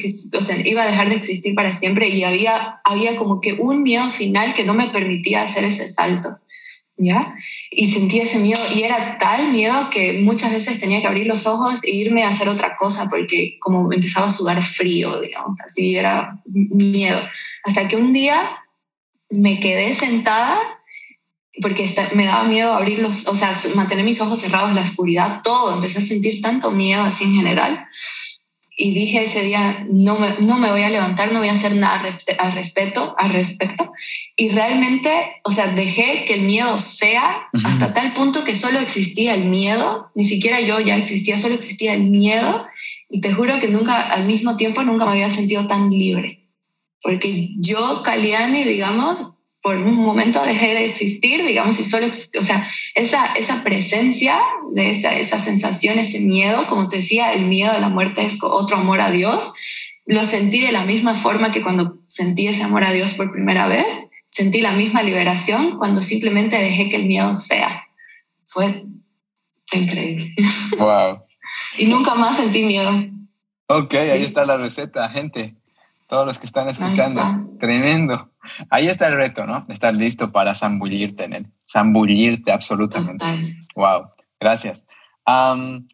iba 0.63 0.83
a 0.83 0.87
dejar 0.87 1.09
de 1.09 1.15
existir 1.15 1.53
para 1.53 1.73
siempre 1.73 2.07
y 2.07 2.23
había, 2.23 2.79
había 2.85 3.17
como 3.17 3.41
que 3.41 3.55
un 3.55 3.83
miedo 3.83 4.09
final 4.09 4.53
que 4.53 4.63
no 4.63 4.73
me 4.73 4.87
permitía 4.87 5.43
hacer 5.43 5.65
ese 5.65 5.89
salto. 5.89 6.37
¿Ya? 6.95 7.35
Y 7.71 7.89
sentía 7.89 8.23
ese 8.23 8.37
miedo 8.37 8.61
y 8.73 8.83
era 8.83 9.17
tal 9.17 9.51
miedo 9.51 9.89
que 9.91 10.21
muchas 10.21 10.53
veces 10.53 10.79
tenía 10.79 11.01
que 11.01 11.07
abrir 11.07 11.25
los 11.27 11.47
ojos 11.47 11.83
e 11.83 11.89
irme 11.89 12.23
a 12.23 12.29
hacer 12.29 12.47
otra 12.47 12.77
cosa 12.77 13.07
porque 13.09 13.57
como 13.59 13.91
empezaba 13.91 14.27
a 14.27 14.31
sudar 14.31 14.61
frío, 14.61 15.19
digamos, 15.19 15.59
así 15.65 15.97
era 15.97 16.39
miedo. 16.45 17.19
Hasta 17.65 17.87
que 17.87 17.97
un 17.97 18.13
día 18.13 18.57
me 19.29 19.59
quedé 19.59 19.91
sentada 19.93 20.57
porque 21.61 21.93
me 22.13 22.25
daba 22.25 22.43
miedo 22.45 22.71
abrirlos, 22.71 23.27
o 23.27 23.35
sea, 23.35 23.53
mantener 23.75 24.05
mis 24.05 24.21
ojos 24.21 24.39
cerrados, 24.39 24.73
la 24.73 24.81
oscuridad, 24.81 25.41
todo. 25.43 25.73
Empecé 25.73 25.97
a 25.97 26.01
sentir 26.01 26.41
tanto 26.41 26.71
miedo 26.71 27.01
así 27.01 27.25
en 27.25 27.33
general. 27.33 27.87
Y 28.75 28.93
dije 28.93 29.23
ese 29.23 29.43
día, 29.43 29.85
no 29.89 30.17
me, 30.17 30.35
no 30.39 30.57
me 30.57 30.71
voy 30.71 30.81
a 30.81 30.89
levantar, 30.89 31.31
no 31.31 31.39
voy 31.39 31.49
a 31.49 31.53
hacer 31.53 31.75
nada 31.75 31.95
al, 32.39 32.53
respecto, 32.53 33.15
al 33.17 33.29
respecto. 33.31 33.91
Y 34.35 34.49
realmente, 34.49 35.09
o 35.43 35.51
sea, 35.51 35.67
dejé 35.73 36.25
que 36.25 36.35
el 36.35 36.41
miedo 36.41 36.79
sea 36.79 37.49
hasta 37.63 37.93
tal 37.93 38.13
punto 38.13 38.43
que 38.43 38.55
solo 38.55 38.79
existía 38.79 39.35
el 39.35 39.45
miedo, 39.45 40.09
ni 40.15 40.23
siquiera 40.23 40.59
yo 40.59 40.79
ya 40.79 40.97
existía, 40.97 41.37
solo 41.37 41.53
existía 41.53 41.93
el 41.93 42.05
miedo. 42.05 42.65
Y 43.09 43.21
te 43.21 43.31
juro 43.31 43.59
que 43.59 43.67
nunca, 43.67 44.01
al 44.01 44.25
mismo 44.25 44.57
tiempo, 44.57 44.81
nunca 44.83 45.05
me 45.05 45.11
había 45.11 45.29
sentido 45.29 45.67
tan 45.67 45.91
libre. 45.91 46.49
Porque 47.03 47.49
yo, 47.57 48.01
Caliani, 48.03 48.63
digamos, 48.63 49.32
por 49.63 49.77
un 49.77 49.95
momento 49.95 50.43
dejé 50.43 50.73
de 50.73 50.85
existir, 50.85 51.41
digamos, 51.41 51.79
y 51.79 51.85
solo, 51.85 52.07
o 52.07 52.43
sea, 52.43 52.69
esa, 52.95 53.27
esa 53.33 53.63
presencia 53.63 54.37
de 54.71 54.89
esa, 54.89 55.17
esa 55.17 55.39
sensación, 55.39 55.97
ese 55.97 56.19
miedo, 56.19 56.67
como 56.67 56.89
te 56.89 56.97
decía, 56.97 57.31
el 57.31 57.45
miedo 57.45 57.71
a 57.71 57.79
la 57.79 57.87
muerte 57.87 58.25
es 58.25 58.37
otro 58.43 58.75
amor 58.75 58.99
a 58.99 59.09
Dios, 59.09 59.53
lo 60.05 60.25
sentí 60.25 60.59
de 60.59 60.73
la 60.73 60.83
misma 60.83 61.15
forma 61.15 61.53
que 61.53 61.63
cuando 61.63 61.97
sentí 62.05 62.47
ese 62.47 62.63
amor 62.63 62.83
a 62.83 62.91
Dios 62.91 63.13
por 63.13 63.31
primera 63.31 63.69
vez, 63.69 64.09
sentí 64.29 64.59
la 64.59 64.73
misma 64.73 65.01
liberación 65.01 65.77
cuando 65.77 66.01
simplemente 66.01 66.57
dejé 66.57 66.89
que 66.89 66.97
el 66.97 67.05
miedo 67.05 67.33
sea. 67.33 67.87
Fue 68.45 68.83
increíble. 69.71 70.35
Wow. 70.77 71.19
y 71.77 71.85
nunca 71.85 72.15
más 72.15 72.35
sentí 72.35 72.63
miedo. 72.63 72.91
Ok, 73.67 73.93
ahí 73.93 74.23
está 74.23 74.45
la 74.45 74.57
receta, 74.57 75.09
gente 75.09 75.55
todos 76.13 76.27
los 76.27 76.37
que 76.37 76.45
están 76.45 76.69
escuchando. 76.69 77.23
Tremendo. 77.59 78.29
Ahí 78.69 78.85
está 78.85 79.07
el 79.07 79.15
reto, 79.15 79.47
¿no? 79.47 79.65
Estar 79.67 79.95
listo 79.95 80.31
para 80.31 80.53
zambullirte 80.53 81.23
en 81.23 81.33
él, 81.33 81.47
zambullirte 81.67 82.51
absolutamente. 82.51 83.25
Wow, 83.75 84.11
gracias. 84.39 84.85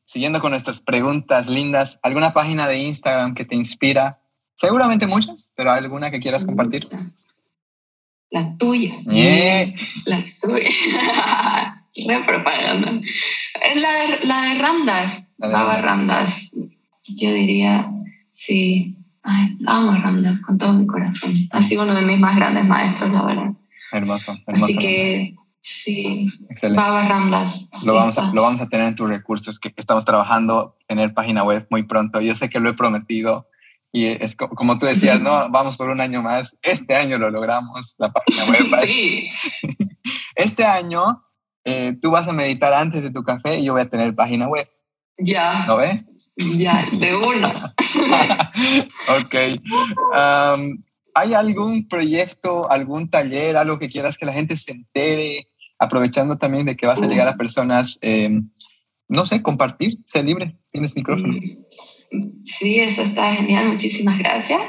siguiendo 0.04 0.42
con 0.42 0.52
nuestras 0.52 0.82
preguntas 0.82 1.48
lindas, 1.48 2.02
¿alguna 2.04 2.34
página 2.34 2.68
de 2.68 2.80
Instagram 2.80 3.34
que 3.34 3.46
te 3.46 3.56
inspira? 3.56 4.20
Seguramente 4.56 5.08
muchas, 5.08 5.52
pero 5.56 5.72
¿alguna 5.72 6.12
que 6.12 6.20
quieras 6.20 6.46
compartir? 6.46 6.86
La 8.30 8.58
tuya. 8.58 8.96
La 10.04 10.22
tuya. 10.42 10.70
Re 12.08 12.20
propaganda. 12.26 12.92
Es 12.92 13.82
la 13.82 13.94
de, 13.94 14.28
la 14.28 14.42
de 14.42 14.56
Ramdas, 14.56 15.36
Baba 15.38 15.80
Ramdas. 15.80 16.58
Yo 17.08 17.32
diría, 17.32 17.90
sí. 18.32 18.98
Ay, 19.24 19.58
amo 19.66 19.92
a 19.92 19.98
Ramdas 19.98 20.40
con 20.42 20.58
todo 20.58 20.74
mi 20.74 20.88
corazón. 20.88 21.34
Ha 21.52 21.62
sido 21.62 21.84
uno 21.84 21.94
de 21.96 22.02
mis 22.02 22.20
más 22.20 22.36
grandes 22.36 22.68
maestros, 22.68 23.12
la 23.12 23.26
verdad. 23.26 23.52
Hermoso, 23.92 24.38
hermoso. 24.48 24.66
Así 24.66 24.78
que, 24.78 25.36
sí. 25.60 26.32
Excelente. 26.50 26.82
Baba 26.82 27.08
Ramdas. 27.08 27.70
Lo, 27.86 27.96
vamos 27.96 28.18
a, 28.18 28.32
lo 28.32 28.42
vamos 28.42 28.62
a 28.62 28.68
tener 28.68 28.88
en 28.88 28.96
tus 28.96 29.10
recursos, 29.10 29.60
que 29.60 29.74
estamos 29.76 30.06
trabajando, 30.06 30.78
tener 30.88 31.14
página 31.14 31.44
web 31.44 31.68
muy 31.70 31.84
pronto. 31.84 32.22
Yo 32.22 32.36
sé 32.36 32.50
que 32.50 32.60
lo 32.60 32.70
he 32.70 32.74
prometido 32.74 33.48
y 33.92 34.06
es 34.06 34.36
como 34.36 34.78
tú 34.78 34.86
decías, 34.86 35.20
no, 35.20 35.50
vamos 35.50 35.78
por 35.78 35.90
un 35.90 36.00
año 36.00 36.22
más. 36.22 36.58
Este 36.62 36.96
año 36.96 37.18
lo 37.18 37.30
logramos, 37.30 37.96
la 37.98 38.12
página 38.12 38.46
web. 38.46 38.82
sí. 38.86 39.30
Este 40.36 40.64
año 40.64 41.22
eh, 41.66 41.98
tú 42.02 42.12
vas 42.12 42.28
a 42.28 42.34
meditar 42.34 42.74
antes 42.74 43.04
de 43.04 43.12
tu 43.12 43.24
café 43.24 43.60
y 43.60 43.66
yo 43.66 43.74
voy 43.74 43.82
a 43.82 43.90
tener 43.90 44.16
página 44.16 44.48
web. 44.48 44.70
Ya. 45.18 45.66
¿Lo 45.68 45.78
ves? 45.78 46.34
Ya, 46.38 46.86
de 46.94 47.16
uno. 47.16 47.54
ok. 49.24 49.36
¿Hay 51.16 51.34
algún 51.34 51.88
proyecto, 51.88 52.70
algún 52.70 53.10
taller, 53.10 53.58
algo 53.58 53.80
que 53.80 53.90
quieras 53.90 54.18
que 54.18 54.26
la 54.26 54.34
gente 54.34 54.56
se 54.56 54.72
entere, 54.72 55.48
aprovechando 55.78 56.38
también 56.38 56.66
de 56.66 56.76
que 56.76 56.88
vas 56.88 57.02
a 57.02 57.08
llegar 57.08 57.28
a 57.28 57.38
personas, 57.38 57.98
em, 58.02 58.50
no 59.08 59.26
sé, 59.26 59.42
compartir? 59.42 59.98
Sé 60.06 60.24
libre, 60.24 60.56
tienes 60.72 60.96
micrófono. 60.96 61.34
Sí, 62.44 62.80
eso 62.80 63.04
está 63.04 63.36
genial, 63.36 63.68
muchísimas 63.68 64.18
gracias. 64.18 64.60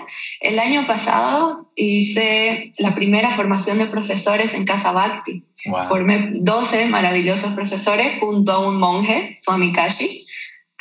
El 0.40 0.58
año 0.58 0.86
pasado 0.86 1.70
hice 1.74 2.70
la 2.78 2.94
primera 2.94 3.30
formación 3.30 3.78
de 3.78 3.86
profesores 3.86 4.52
en 4.52 4.64
Casa 4.64 4.92
Bhakti. 4.92 5.44
Formé 5.86 6.32
12 6.34 6.86
maravillosos 6.86 7.52
profesores 7.52 8.18
junto 8.20 8.52
a 8.52 8.68
un 8.68 8.78
monje, 8.78 9.34
Swami 9.36 9.72
Kashi, 9.72 10.19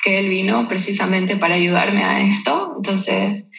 que 0.03 0.19
él 0.19 0.29
vino 0.29 0.67
precisamente 0.67 1.37
para 1.37 1.55
ayudarme 1.55 2.03
a 2.03 2.21
esto. 2.21 2.73
Entonces, 2.77 3.49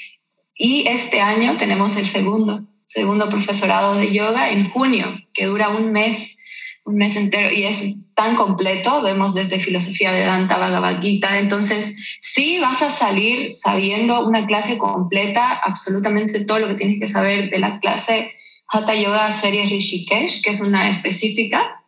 y 0.55 0.87
este 0.89 1.21
año 1.21 1.57
tenemos 1.57 1.97
el 1.97 2.07
segundo, 2.07 2.61
segundo 2.87 3.29
profesorado 3.29 3.95
de 3.95 4.13
yoga 4.13 4.51
en 4.51 4.69
junio, 4.71 5.07
que 5.35 5.47
dura 5.47 5.71
un 5.71 5.93
mes, 5.93 6.37
un 6.85 6.97
mes 6.97 7.17
entero 7.17 7.49
y 7.53 7.65
es 7.65 8.13
tan 8.15 8.37
completo, 8.37 9.01
vemos 9.01 9.33
desde 9.33 9.59
filosofía 9.59 10.13
Vedanta, 10.13 10.59
Bhagavad 10.59 11.01
Gita, 11.01 11.39
entonces 11.39 12.19
sí 12.21 12.59
vas 12.59 12.83
a 12.83 12.91
salir 12.91 13.55
sabiendo 13.55 14.27
una 14.27 14.47
clase 14.47 14.77
completa, 14.77 15.61
absolutamente 15.65 16.45
todo 16.45 16.59
lo 16.59 16.69
que 16.69 16.75
tienes 16.75 17.01
que 17.01 17.09
saber 17.09 17.49
de 17.49 17.59
la 17.59 17.79
clase 17.79 18.31
Hatha 18.69 18.95
Yoga 18.95 19.33
Series 19.33 19.71
Rishikesh, 19.71 20.43
que 20.43 20.51
es 20.51 20.61
una 20.61 20.91
específica. 20.91 21.80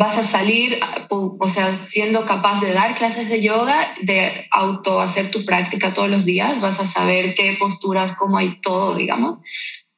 Vas 0.00 0.16
a 0.16 0.22
salir, 0.22 0.80
o 1.10 1.48
sea, 1.50 1.74
siendo 1.74 2.24
capaz 2.24 2.62
de 2.62 2.72
dar 2.72 2.94
clases 2.94 3.28
de 3.28 3.42
yoga, 3.42 3.94
de 4.00 4.46
auto 4.50 4.98
hacer 4.98 5.30
tu 5.30 5.44
práctica 5.44 5.92
todos 5.92 6.08
los 6.08 6.24
días, 6.24 6.62
vas 6.62 6.80
a 6.80 6.86
saber 6.86 7.34
qué 7.34 7.54
posturas, 7.58 8.14
cómo 8.14 8.38
hay 8.38 8.58
todo, 8.62 8.96
digamos. 8.96 9.42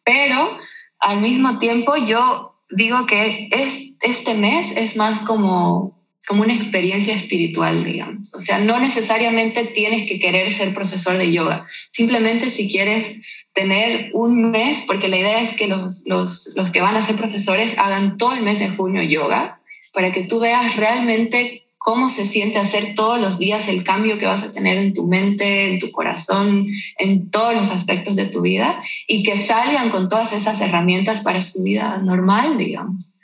Pero 0.03 0.59
al 0.99 1.21
mismo 1.21 1.61
tiempo 1.61 1.97
yo 1.97 2.57
digo 2.71 3.07
que 3.07 3.49
es, 3.53 3.95
este 4.01 4.35
mes 4.35 4.73
es 4.77 4.97
más 4.97 5.21
como, 5.21 5.97
como 6.27 6.43
una 6.43 6.55
experiencia 6.55 7.15
espiritual, 7.15 7.85
digamos. 7.85 8.35
O 8.35 8.41
sea, 8.41 8.59
no 8.59 8.81
necesariamente 8.81 9.67
tienes 9.67 10.09
que 10.09 10.19
querer 10.19 10.51
ser 10.51 10.75
profesor 10.75 11.17
de 11.17 11.31
yoga. 11.31 11.65
Simplemente 11.93 12.51
si 12.51 12.69
quieres 12.69 13.21
tener 13.53 14.11
un 14.15 14.51
mes, 14.51 14.83
porque 14.85 15.07
la 15.07 15.19
idea 15.19 15.41
es 15.43 15.53
que 15.53 15.69
los, 15.69 16.03
los, 16.07 16.55
los, 16.57 16.73
que 16.73 16.81
van 16.81 16.97
a 16.97 17.03
ser 17.03 17.15
profesores 17.15 17.79
hagan 17.79 18.17
todo 18.17 18.33
el 18.33 18.43
mes 18.43 18.59
de 18.59 18.71
junio 18.71 19.03
yoga, 19.05 19.61
para 19.93 20.13
que 20.13 20.25
tú 20.25 20.41
veas 20.41 20.77
realmente 20.77 21.67
cómo 21.79 22.09
se 22.09 22.25
siente 22.25 22.59
hacer 22.59 22.95
todos 22.95 23.21
los 23.21 23.39
días 23.39 23.69
el 23.69 23.83
cambio 23.83 24.17
que 24.17 24.27
vas 24.27 24.45
a 24.45 24.53
tener 24.53 24.77
en 24.77 24.93
tu 24.95 25.09
mente, 25.09 25.73
en 25.73 25.79
tu 25.81 25.91
corazón, 25.91 26.67
en 26.99 27.31
todos 27.31 27.55
los 27.55 27.71
aspectos 27.73 28.15
de 28.17 28.27
tu 28.27 28.41
vida, 28.43 28.81
y 29.09 29.25
que 29.25 29.37
salgan 29.37 29.91
con 29.91 30.09
todas 30.09 30.33
esas 30.33 30.61
herramientas 30.61 31.23
para 31.23 31.41
su 31.41 31.63
vida 31.65 31.99
normal, 31.99 32.57
digamos. 32.57 33.21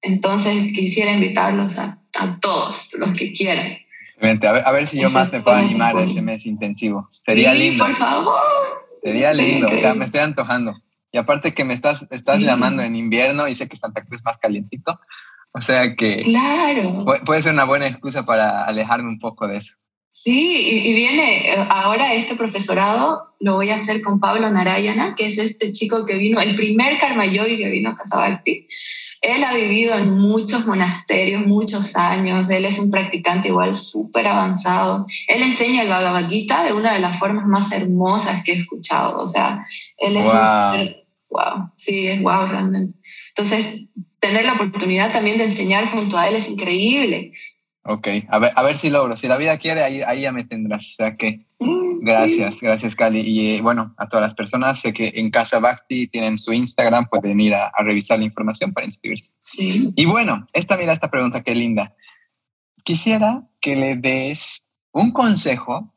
Entonces 0.00 0.72
quisiera 0.74 1.12
invitarlos 1.12 1.76
a, 1.78 1.98
a 2.18 2.38
todos, 2.40 2.90
los 2.98 3.16
que 3.16 3.32
quieran. 3.32 3.78
A 4.20 4.52
ver, 4.52 4.62
a 4.66 4.72
ver 4.72 4.86
si 4.86 5.00
yo 5.00 5.10
más 5.10 5.32
me 5.32 5.40
puedo 5.40 5.56
animar 5.56 5.96
a 5.96 6.02
ese 6.02 6.22
mes 6.22 6.46
intensivo. 6.46 7.08
Sería 7.10 7.52
sí, 7.52 7.58
lindo. 7.58 7.84
Por 7.84 7.94
favor. 7.94 8.40
Sería 9.02 9.32
lindo, 9.32 9.68
o 9.68 9.76
sea, 9.76 9.94
me 9.94 10.04
estoy 10.04 10.20
antojando. 10.20 10.74
Y 11.12 11.18
aparte 11.18 11.54
que 11.54 11.64
me 11.64 11.74
estás, 11.74 12.06
estás 12.10 12.40
llamando 12.40 12.82
en 12.82 12.94
invierno 12.94 13.48
y 13.48 13.54
sé 13.54 13.66
que 13.68 13.76
Santa 13.76 14.04
Cruz 14.04 14.18
es 14.18 14.24
más 14.24 14.38
calientito. 14.38 15.00
O 15.58 15.62
sea 15.62 15.96
que 15.96 16.22
claro. 16.22 17.04
puede 17.24 17.42
ser 17.42 17.52
una 17.52 17.64
buena 17.64 17.86
excusa 17.86 18.24
para 18.24 18.64
alejarme 18.64 19.08
un 19.08 19.18
poco 19.18 19.48
de 19.48 19.58
eso. 19.58 19.74
Sí, 20.24 20.60
y, 20.84 20.94
viene 20.94 21.52
eh, 21.52 21.66
ahora 21.70 22.12
este 22.14 22.34
profesorado, 22.34 23.34
lo 23.40 23.54
voy 23.54 23.70
a 23.70 23.76
hacer 23.76 24.02
con 24.02 24.20
Pablo 24.20 24.50
Narayana, 24.50 25.14
que 25.14 25.26
es 25.26 25.38
este 25.38 25.72
chico 25.72 26.04
que 26.06 26.16
vino, 26.16 26.40
el 26.40 26.54
primer 26.54 26.98
Karma 26.98 27.26
Yogi 27.26 27.56
que 27.56 27.70
vino 27.70 27.90
a 27.90 27.96
Casabacti. 27.96 28.66
Él 29.20 29.42
ha 29.42 29.54
vivido 29.54 29.98
en 29.98 30.16
muchos 30.16 30.66
monasterios, 30.66 31.44
muchos 31.46 31.96
años. 31.96 32.48
Él 32.50 32.64
es 32.64 32.78
un 32.78 32.90
practicante 32.90 33.48
igual 33.48 33.74
súper 33.74 34.26
avanzado. 34.28 35.06
Él 35.26 35.42
enseña 35.42 35.82
el 35.82 35.88
Bhagavad 35.88 36.28
Gita 36.28 36.62
de 36.62 36.72
una 36.72 36.94
de 36.94 37.00
las 37.00 37.18
formas 37.18 37.46
más 37.46 37.72
hermosas 37.72 38.44
que 38.44 38.52
he 38.52 38.54
escuchado. 38.54 39.18
O 39.20 39.26
sea, 39.26 39.64
él 39.96 40.16
es 40.16 40.28
un 40.28 40.94
wow. 41.30 41.70
Sí, 41.74 42.06
es 42.06 42.22
wow 42.22 42.46
realmente. 42.46 42.94
Entonces, 43.30 43.88
tener 44.20 44.44
la 44.44 44.54
oportunidad 44.54 45.12
también 45.12 45.38
de 45.38 45.44
enseñar 45.44 45.88
junto 45.88 46.18
a 46.18 46.28
él 46.28 46.36
es 46.36 46.48
increíble. 46.48 47.32
Ok, 47.90 48.06
a 48.28 48.38
ver, 48.38 48.52
a 48.54 48.62
ver 48.62 48.76
si 48.76 48.90
logro. 48.90 49.16
Si 49.16 49.28
la 49.28 49.38
vida 49.38 49.56
quiere, 49.56 49.82
ahí, 49.82 50.02
ahí 50.02 50.20
ya 50.20 50.32
me 50.32 50.44
tendrás. 50.44 50.90
O 50.90 50.92
sea 50.92 51.16
que 51.16 51.46
mm, 51.58 52.00
gracias, 52.00 52.60
gracias 52.60 52.94
Cali. 52.94 53.20
Y 53.20 53.56
eh, 53.56 53.60
bueno, 53.62 53.94
a 53.96 54.08
todas 54.08 54.22
las 54.22 54.34
personas, 54.34 54.80
sé 54.80 54.92
que 54.92 55.12
en 55.14 55.30
Casa 55.30 55.58
Bhakti 55.58 56.06
tienen 56.08 56.38
su 56.38 56.52
Instagram, 56.52 57.08
pueden 57.08 57.40
ir 57.40 57.54
a, 57.54 57.72
revisar 57.78 58.18
la 58.18 58.26
información 58.26 58.74
para 58.74 58.84
inscribirse. 58.84 59.30
Sí. 59.40 59.90
Y 59.96 60.04
bueno, 60.04 60.46
esta 60.52 60.76
mira 60.76 60.92
esta 60.92 61.10
pregunta, 61.10 61.42
qué 61.42 61.54
linda. 61.54 61.94
Quisiera 62.84 63.48
que 63.60 63.74
le 63.74 63.96
des 63.96 64.68
un 64.92 65.10
consejo 65.10 65.94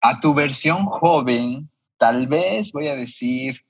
a 0.00 0.18
tu 0.18 0.34
versión 0.34 0.84
joven, 0.86 1.70
tal 1.96 2.26
vez 2.26 2.72
voy 2.72 2.88
a 2.88 2.96
decir 2.96 3.64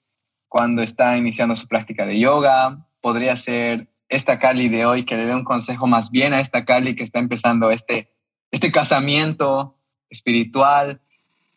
cuando 0.48 0.82
está 0.82 1.16
iniciando 1.16 1.54
su 1.56 1.68
práctica 1.68 2.06
de 2.06 2.18
yoga, 2.18 2.86
podría 3.00 3.36
ser 3.36 3.88
esta 4.08 4.38
Cali 4.38 4.68
de 4.68 4.86
hoy 4.86 5.04
que 5.04 5.16
le 5.16 5.26
dé 5.26 5.34
un 5.34 5.44
consejo 5.44 5.86
más 5.86 6.10
bien 6.10 6.34
a 6.34 6.40
esta 6.40 6.64
Cali 6.64 6.94
que 6.94 7.04
está 7.04 7.18
empezando 7.18 7.70
este, 7.70 8.12
este 8.50 8.72
casamiento 8.72 9.78
espiritual. 10.10 11.00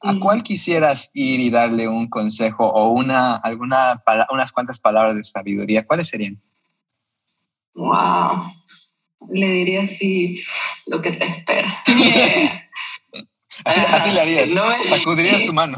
¿A 0.01 0.19
cuál 0.19 0.43
quisieras 0.43 1.11
ir 1.13 1.39
y 1.39 1.49
darle 1.49 1.87
un 1.87 2.09
consejo 2.09 2.67
o 2.67 2.89
una, 2.89 3.35
alguna, 3.35 4.03
unas 4.31 4.51
cuantas 4.51 4.79
palabras 4.79 5.15
de 5.15 5.23
sabiduría? 5.23 5.87
¿Cuáles 5.87 6.09
serían? 6.09 6.41
Wow. 7.73 8.51
Le 9.29 9.47
diría 9.47 9.83
así 9.83 10.43
lo 10.87 11.01
que 11.01 11.13
te 11.13 11.25
espera. 11.25 11.73
así, 13.65 14.11
le 14.11 14.19
harías. 14.19 14.49
Sacudirías 14.83 15.45
tu 15.45 15.53
mano. 15.53 15.77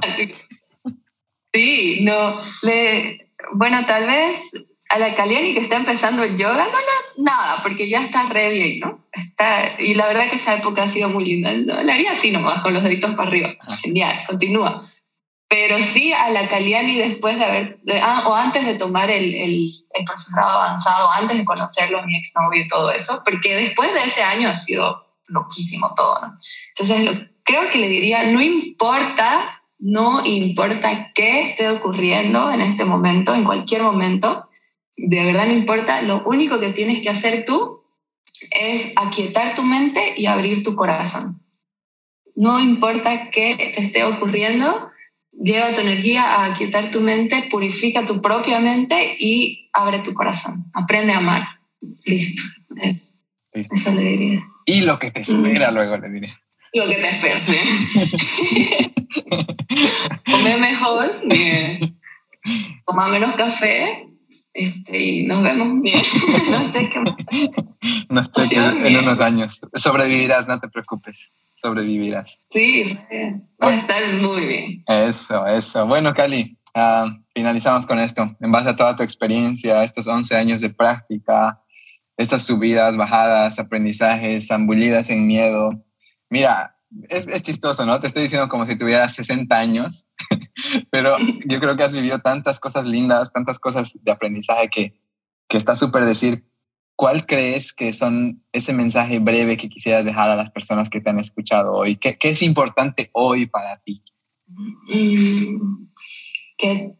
Sí, 1.53 1.99
no. 2.01 2.41
Le, 2.63 3.31
bueno, 3.53 3.85
tal 3.85 4.07
vez 4.07 4.51
a 4.89 4.99
la 4.99 5.15
Caliani 5.15 5.53
que 5.53 5.59
está 5.59 5.77
empezando 5.77 6.23
el 6.23 6.37
yoga, 6.37 6.65
no, 6.65 6.71
no, 6.71 7.23
nada, 7.23 7.59
porque 7.63 7.89
ya 7.89 8.01
está 8.01 8.23
re 8.29 8.51
bien, 8.51 8.79
¿no? 8.79 9.05
Está, 9.11 9.75
y 9.79 9.95
la 9.95 10.07
verdad 10.07 10.29
que 10.29 10.35
esa 10.35 10.55
época 10.55 10.83
ha 10.83 10.89
sido 10.89 11.09
muy 11.09 11.25
linda. 11.25 11.51
¿no? 11.53 11.81
La 11.83 11.93
haría 11.93 12.11
así 12.11 12.31
nomás, 12.31 12.61
con 12.61 12.73
los 12.73 12.83
deditos 12.83 13.15
para 13.15 13.29
arriba. 13.29 13.53
Ah. 13.61 13.75
Genial, 13.75 14.13
continúa. 14.27 14.89
Pero 15.47 15.79
sí 15.81 16.11
a 16.11 16.29
la 16.29 16.47
Caliani 16.47 16.97
después 16.97 17.37
de 17.37 17.45
haber, 17.45 17.79
ah, 18.01 18.25
o 18.27 18.35
antes 18.35 18.65
de 18.65 18.75
tomar 18.75 19.09
el, 19.09 19.33
el, 19.35 19.71
el, 19.93 20.05
profesorado 20.05 20.61
avanzado, 20.61 21.11
antes 21.11 21.37
de 21.37 21.45
conocerlo, 21.45 22.03
mi 22.03 22.17
exnovio 22.17 22.63
y 22.63 22.67
todo 22.67 22.91
eso, 22.91 23.21
porque 23.23 23.55
después 23.55 23.93
de 23.93 24.03
ese 24.03 24.23
año 24.23 24.49
ha 24.49 24.55
sido 24.55 25.05
loquísimo 25.27 25.93
todo, 25.95 26.19
¿no? 26.21 26.37
Entonces, 26.77 27.29
creo 27.43 27.69
que 27.69 27.77
le 27.77 27.87
diría, 27.87 28.23
no 28.31 28.41
importa, 28.41 29.61
no 29.79 30.25
importa 30.25 31.11
qué 31.13 31.43
esté 31.43 31.69
ocurriendo 31.69 32.51
en 32.51 32.61
este 32.61 32.83
momento, 32.83 33.33
en 33.33 33.43
cualquier 33.43 33.83
momento, 33.83 34.49
de 34.97 35.25
verdad 35.25 35.47
no 35.47 35.53
importa, 35.53 36.01
lo 36.01 36.23
único 36.25 36.59
que 36.59 36.69
tienes 36.69 37.01
que 37.01 37.09
hacer 37.09 37.45
tú 37.45 37.83
es 38.51 38.93
aquietar 38.95 39.55
tu 39.55 39.63
mente 39.63 40.13
y 40.17 40.25
abrir 40.25 40.63
tu 40.63 40.75
corazón. 40.75 41.41
No 42.35 42.59
importa 42.59 43.29
qué 43.29 43.71
te 43.75 43.81
esté 43.81 44.03
ocurriendo, 44.03 44.89
lleva 45.31 45.73
tu 45.73 45.81
energía 45.81 46.23
a 46.23 46.45
aquietar 46.51 46.91
tu 46.91 47.01
mente, 47.01 47.47
purifica 47.49 48.05
tu 48.05 48.21
propia 48.21 48.59
mente 48.59 49.15
y 49.19 49.69
abre 49.73 49.99
tu 49.99 50.13
corazón. 50.13 50.65
Aprende 50.73 51.13
a 51.13 51.19
amar. 51.19 51.43
Listo. 52.05 52.41
Eso 53.53 53.93
le 53.93 54.01
diría. 54.01 54.43
Y 54.65 54.81
lo 54.81 54.99
que 54.99 55.11
te 55.11 55.21
espera 55.21 55.71
luego 55.71 55.97
le 55.97 56.09
diría. 56.09 56.37
Lo 56.73 56.87
que 56.87 56.95
te 56.95 57.09
espera. 57.09 57.39
Come 60.31 60.57
mejor, 60.57 61.21
toma 62.85 63.07
menos 63.07 63.35
café 63.35 64.09
este, 64.55 64.97
y 64.97 65.23
nos 65.27 65.43
vemos 65.43 65.81
bien. 65.81 65.99
no 66.49 66.71
sé 66.71 66.89
qué 66.89 67.49
Nos 68.09 68.29
en 68.53 68.97
unos 68.97 69.19
años. 69.19 69.59
Sobrevivirás, 69.73 70.47
no 70.47 70.57
te 70.61 70.69
preocupes. 70.69 71.29
Sobrevivirás. 71.53 72.39
Sí, 72.49 72.97
va 73.61 73.67
a 73.67 73.75
estar 73.75 74.01
muy 74.13 74.45
bien. 74.45 74.83
Eso, 74.87 75.45
eso. 75.45 75.85
Bueno, 75.85 76.13
Cali, 76.13 76.57
ah, 76.73 77.05
finalizamos 77.33 77.85
con 77.85 77.99
esto. 77.99 78.33
En 78.39 78.51
base 78.51 78.69
a 78.69 78.75
toda 78.77 78.95
tu 78.95 79.03
experiencia, 79.03 79.83
estos 79.83 80.07
11 80.07 80.33
años 80.37 80.61
de 80.61 80.69
práctica, 80.69 81.61
estas 82.15 82.43
subidas, 82.43 82.95
bajadas, 82.95 83.59
aprendizajes, 83.59 84.47
zambullidas 84.47 85.09
en 85.09 85.27
miedo. 85.27 85.69
Mira, 86.29 86.74
es, 87.09 87.27
es, 87.27 87.41
chistoso, 87.41 87.85
¿no? 87.85 87.99
Te 87.99 88.07
estoy 88.07 88.23
diciendo 88.23 88.49
como 88.49 88.65
si 88.67 88.75
tuvieras 88.77 89.13
60 89.15 89.57
años, 89.57 90.07
pero 90.91 91.15
yo 91.45 91.59
creo 91.59 91.75
que 91.75 91.83
has 91.83 91.93
vivido 91.93 92.19
tantas 92.19 92.59
cosas 92.59 92.87
lindas, 92.87 93.31
tantas 93.31 93.59
cosas 93.59 93.97
de 94.01 94.11
aprendizaje 94.11 94.69
que, 94.69 94.99
que 95.47 95.57
está 95.57 95.75
súper 95.75 96.05
decir, 96.05 96.45
¿cuál 96.95 97.25
crees 97.25 97.73
que 97.73 97.93
son 97.93 98.43
ese 98.51 98.73
mensaje 98.73 99.19
breve 99.19 99.57
que 99.57 99.69
quisieras 99.69 100.05
dejar 100.05 100.29
a 100.29 100.35
las 100.35 100.51
personas 100.51 100.89
que 100.89 101.01
te 101.01 101.09
han 101.09 101.19
escuchado 101.19 101.73
hoy? 101.73 101.97
¿Qué, 101.97 102.17
qué 102.17 102.29
es 102.29 102.41
importante 102.41 103.09
hoy 103.13 103.47
para 103.47 103.77
ti? 103.77 104.01
Mm, 104.47 105.87
que 106.57 106.95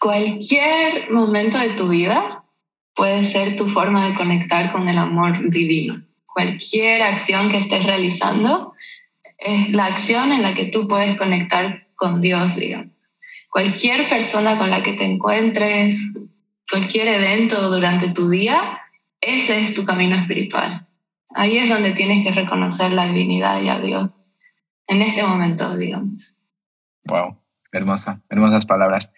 cualquier 0.00 1.10
momento 1.10 1.58
de 1.58 1.70
tu 1.70 1.88
vida 1.88 2.44
puede 2.94 3.24
ser 3.24 3.56
tu 3.56 3.66
forma 3.66 4.06
de 4.06 4.14
conectar 4.14 4.72
con 4.72 4.88
el 4.88 4.98
amor 4.98 5.50
divino. 5.50 6.02
Cualquier 6.26 7.02
acción 7.02 7.48
que 7.48 7.58
estés 7.58 7.84
realizando 7.84 8.74
es 9.38 9.72
la 9.72 9.86
acción 9.86 10.32
en 10.32 10.42
la 10.42 10.54
que 10.54 10.66
tú 10.66 10.88
puedes 10.88 11.16
conectar 11.16 11.86
con 11.94 12.20
Dios, 12.20 12.56
digamos. 12.56 12.92
Cualquier 13.50 14.08
persona 14.08 14.58
con 14.58 14.70
la 14.70 14.82
que 14.82 14.92
te 14.92 15.04
encuentres, 15.04 16.14
cualquier 16.70 17.08
evento 17.08 17.70
durante 17.70 18.10
tu 18.10 18.28
día, 18.28 18.80
ese 19.20 19.62
es 19.62 19.74
tu 19.74 19.84
camino 19.84 20.16
espiritual. 20.16 20.86
Ahí 21.34 21.56
es 21.58 21.68
donde 21.68 21.92
tienes 21.92 22.24
que 22.24 22.32
reconocer 22.32 22.92
la 22.92 23.06
divinidad 23.06 23.62
y 23.62 23.68
a 23.68 23.80
Dios. 23.80 24.34
En 24.86 25.02
este 25.02 25.22
momento, 25.22 25.76
digamos. 25.76 26.38
Wow, 27.04 27.38
hermosa, 27.72 28.22
hermosas 28.28 28.66
palabras. 28.66 29.12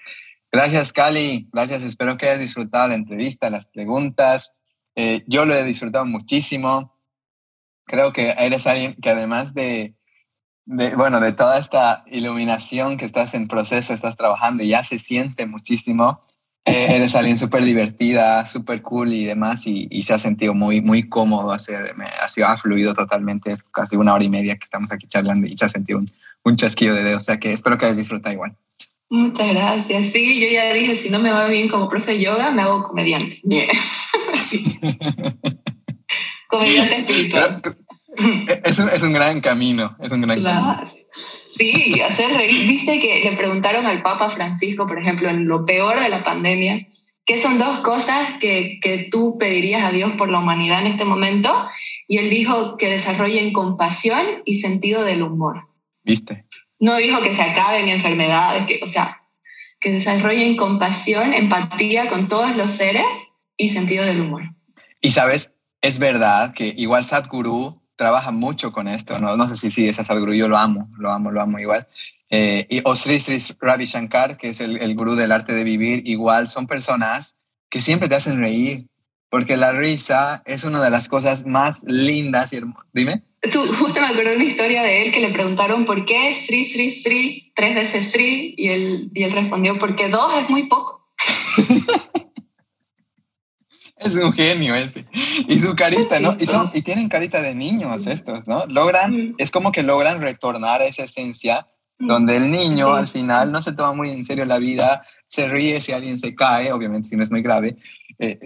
Gracias, 0.53 0.93
Cali. 0.93 1.49
Gracias. 1.53 1.83
Espero 1.83 2.17
que 2.17 2.27
hayas 2.27 2.41
disfrutado 2.41 2.89
la 2.89 2.95
entrevista, 2.95 3.51
las 3.51 3.69
preguntas. 3.69 4.55
Eh, 4.97 5.23
yo 5.27 5.45
lo 5.45 5.55
he 5.55 5.65
disfrutado 5.65 6.05
muchísimo. 6.05 6.97
Creo 7.87 8.13
que 8.13 8.35
eres 8.39 8.67
alguien 8.67 8.95
que 8.95 9.11
además 9.11 9.55
de, 9.55 9.95
de, 10.71 10.95
bueno, 10.95 11.19
de 11.19 11.33
toda 11.33 11.59
esta 11.59 12.05
iluminación 12.07 12.97
que 12.97 13.05
estás 13.05 13.35
en 13.35 13.49
proceso, 13.49 13.93
estás 13.93 14.17
trabajando 14.17 14.63
y 14.63 14.69
ya 14.69 14.85
se 14.85 15.01
siente 15.01 15.47
muchísimo, 15.47 16.21
eh, 16.65 16.87
eres 16.91 17.17
alguien 17.17 17.39
súper 17.39 17.65
divertida, 17.65 18.47
súper 18.47 18.81
cool 18.81 19.13
y 19.13 19.25
demás 19.25 19.67
y, 19.67 19.89
y, 19.91 20.03
se 20.03 20.13
ha 20.13 20.19
sentido 20.21 20.55
muy, 20.55 20.81
muy 20.81 21.09
cómodo 21.09 21.53
hacer, 21.53 21.93
ha, 22.23 22.29
sido, 22.29 22.47
ha 22.47 22.57
fluido 22.57 22.95
totalmente, 22.95 23.51
es 23.51 23.65
casi 23.65 23.97
una 23.97 24.15
hora 24.15 24.23
y 24.23 24.29
media 24.29 24.55
que 24.55 24.63
estamos 24.63 24.93
aquí 24.93 25.09
charlando 25.09 25.49
y 25.49 25.57
se 25.57 25.65
ha 25.65 25.69
sentido 25.69 25.99
un, 25.99 26.09
un 26.45 26.57
chasquido 26.57 26.95
de 26.95 27.03
dedos, 27.03 27.25
o 27.25 27.27
sea 27.27 27.41
que 27.41 27.53
espero 27.53 27.77
que 27.77 27.87
hayas 27.87 27.99
disfrutado 27.99 28.33
igual. 28.33 28.57
Muchas 29.09 29.49
gracias. 29.53 30.07
Sí, 30.07 30.41
yo 30.41 30.47
ya 30.53 30.73
dije, 30.73 30.95
si 30.95 31.11
no 31.11 31.19
me 31.19 31.33
va 31.33 31.49
bien 31.49 31.69
como 31.69 31.89
profe 31.89 32.13
de 32.13 32.23
yoga, 32.23 32.53
me 32.53 32.63
hago 32.63 32.85
comediante. 32.85 33.41
comediante 36.47 36.97
espiritual. 36.97 37.61
Es 38.65 38.79
un, 38.79 38.89
es 38.89 39.03
un, 39.03 39.13
gran 39.13 39.41
camino, 39.41 39.97
es 40.01 40.13
un 40.13 40.23
gran 40.23 40.43
camino. 40.43 40.85
Sí, 41.49 42.01
hacer 42.01 42.33
reír. 42.33 42.67
Viste 42.69 42.99
que 42.99 43.23
le 43.25 43.37
preguntaron 43.37 43.87
al 43.87 44.03
Papa 44.03 44.29
Francisco, 44.29 44.87
por 44.87 44.99
ejemplo, 44.99 45.29
en 45.29 45.47
lo 45.47 45.65
peor 45.65 45.99
de 46.01 46.09
la 46.09 46.23
pandemia, 46.23 46.87
¿qué 47.25 47.39
son 47.39 47.59
dos 47.59 47.79
cosas 47.81 48.33
que, 48.41 48.79
que 48.81 49.09
tú 49.11 49.39
pedirías 49.39 49.85
a 49.85 49.91
Dios 49.91 50.13
por 50.13 50.31
la 50.31 50.39
humanidad 50.39 50.81
en 50.81 50.87
este 50.87 51.05
momento? 51.05 51.51
Y 52.07 52.19
él 52.19 52.31
dijo 52.31 52.77
que 52.77 52.91
desarrollen 52.91 53.53
compasión 53.53 54.25
y 54.45 54.55
sentido 54.55 55.03
del 55.05 55.23
humor. 55.23 55.69
¿Viste? 56.05 56.47
no 56.81 56.97
dijo 56.97 57.23
que 57.23 57.33
se 57.33 57.43
acaben 57.43 57.89
enfermedades, 57.89 58.67
que, 58.67 58.81
o 58.83 58.87
sea, 58.87 59.23
que 59.79 59.93
desarrollen 59.93 60.57
compasión, 60.57 61.33
empatía 61.33 62.09
con 62.09 62.27
todos 62.27 62.57
los 62.57 62.71
seres 62.73 63.05
y 63.57 63.69
sentido 63.69 64.05
del 64.05 64.23
humor. 64.23 64.43
Y 65.01 65.13
sabes, 65.13 65.53
es 65.83 65.99
verdad 65.99 66.53
que 66.55 66.75
igual 66.77 67.05
Sadhguru 67.05 67.80
trabaja 68.01 68.33
mucho 68.33 68.73
con 68.73 68.89
esto, 68.89 69.19
no, 69.19 69.37
no 69.37 69.47
sé 69.47 69.57
si 69.57 69.71
sí, 69.71 69.87
esa 69.87 70.05
Sadhguru, 70.05 70.33
yo 70.33 70.49
lo 70.49 70.57
amo, 70.57 70.89
lo 70.97 71.11
amo, 71.13 71.31
lo 71.31 71.43
amo 71.43 71.59
igual. 71.59 71.87
Eh, 72.31 72.67
y 72.71 72.81
o 72.85 72.97
Sri 72.97 73.21
Sri 73.21 73.39
Ravi 73.61 73.85
Shankar, 73.85 74.39
que 74.39 74.49
es 74.49 74.63
el, 74.63 74.81
el 74.83 74.95
gurú 74.95 75.17
del 75.17 75.33
arte 75.33 75.53
de 75.53 75.65
vivir, 75.65 76.09
igual 76.09 76.49
son 76.49 76.67
personas 76.67 77.37
que 77.69 77.83
siempre 77.83 78.09
te 78.09 78.15
hacen 78.15 78.39
reír, 78.39 78.87
porque 79.29 79.59
la 79.59 79.73
risa 79.73 80.43
es 80.47 80.65
una 80.65 80.83
de 80.83 80.89
las 80.89 81.09
cosas 81.09 81.45
más 81.45 81.83
lindas 81.85 82.51
y 82.55 82.57
hermosas. 82.57 82.87
Dime 82.95 83.23
justo 83.79 84.01
me 84.01 84.07
acuerdo 84.07 84.35
una 84.35 84.45
historia 84.45 84.83
de 84.83 85.03
él 85.03 85.13
que 85.13 85.21
le 85.21 85.31
preguntaron 85.31 85.87
por 85.87 86.05
qué 86.05 86.33
Sri, 86.35 86.65
Sri, 86.65 86.91
Sri, 86.91 87.53
tres 87.55 87.75
veces 87.75 88.13
Sri, 88.13 88.55
y 88.57 88.69
él, 88.69 89.11
y 89.15 89.25
él 89.25 89.33
respondió, 89.33 89.79
porque 89.79 90.09
dos 90.09 90.33
es 90.43 90.49
muy 90.51 90.69
poco. 90.69 91.07
es 94.01 94.15
un 94.15 94.33
genio 94.33 94.75
ese. 94.75 95.07
Y 95.49 95.59
su 95.59 95.75
carita, 95.75 96.21
¿no? 96.21 96.35
Y, 96.39 96.47
son, 96.47 96.71
y 96.75 96.83
tienen 96.83 97.09
carita 97.09 97.41
de 97.41 97.55
niños 97.55 98.07
estos, 98.07 98.47
¿no? 98.47 98.65
Logran, 98.67 99.35
es 99.39 99.51
como 99.51 99.73
que 99.73 99.83
logran 99.83 100.21
retornar 100.21 100.81
a 100.81 100.87
esa 100.87 101.05
esencia 101.05 101.67
donde 101.99 102.37
el 102.37 102.51
niño 102.51 102.95
al 102.95 103.09
final 103.09 103.53
no 103.53 103.61
se 103.61 103.73
toma 103.73 103.93
muy 103.93 104.11
en 104.11 104.25
serio 104.25 104.47
la 104.47 104.59
vida, 104.59 105.03
se 105.27 105.47
ríe 105.47 105.81
si 105.81 105.93
alguien 105.93 106.19
se 106.19 106.35
cae, 106.35 106.73
obviamente 106.73 107.11
si 107.11 107.17
no 107.17 107.23
es 107.23 107.31
muy 107.31 107.43
grave, 107.43 107.77
eh, 108.19 108.39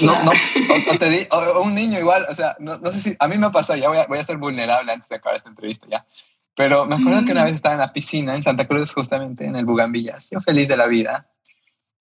no, 0.00 0.22
no, 0.22 0.30
o, 0.30 0.98
te 0.98 1.10
di, 1.10 1.26
o, 1.30 1.62
un 1.62 1.74
niño 1.74 1.98
igual, 1.98 2.24
o 2.30 2.34
sea, 2.34 2.56
no, 2.60 2.78
no, 2.78 2.92
sé 2.92 3.00
si, 3.00 3.16
a 3.18 3.26
mí 3.26 3.36
me 3.36 3.46
ha 3.46 3.50
pasado, 3.50 3.78
ya 3.78 3.88
voy 3.88 3.98
a, 3.98 4.06
voy 4.06 4.18
a 4.18 4.24
ser 4.24 4.38
vulnerable 4.38 4.92
antes 4.92 5.08
de 5.08 5.16
acabar 5.16 5.36
esta 5.36 5.48
entrevista 5.48 5.88
ya, 5.90 6.06
pero 6.54 6.86
me 6.86 6.94
acuerdo 6.94 7.24
que 7.24 7.32
una 7.32 7.44
vez 7.44 7.54
estaba 7.54 7.74
en 7.74 7.80
la 7.80 7.92
piscina 7.92 8.34
en 8.34 8.42
Santa 8.42 8.66
Cruz, 8.66 8.92
justamente 8.92 9.44
en 9.44 9.56
el 9.56 9.64
Bugambillas, 9.64 10.30
yo 10.30 10.40
feliz 10.40 10.68
de 10.68 10.76
la 10.76 10.86
vida, 10.86 11.28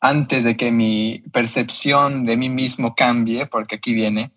antes 0.01 0.43
de 0.43 0.55
que 0.55 0.71
mi 0.71 1.23
percepción 1.31 2.25
de 2.25 2.37
mí 2.37 2.49
mismo 2.49 2.95
cambie, 2.95 3.45
porque 3.45 3.75
aquí 3.75 3.93
viene, 3.93 4.31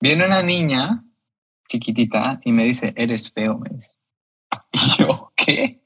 viene 0.00 0.26
una 0.26 0.42
niña 0.42 1.04
chiquitita 1.68 2.40
y 2.44 2.52
me 2.52 2.64
dice, 2.64 2.92
eres 2.96 3.32
feo, 3.32 3.58
me 3.58 3.70
dice. 3.70 3.90
Y 4.72 5.02
yo, 5.02 5.32
¿qué? 5.36 5.80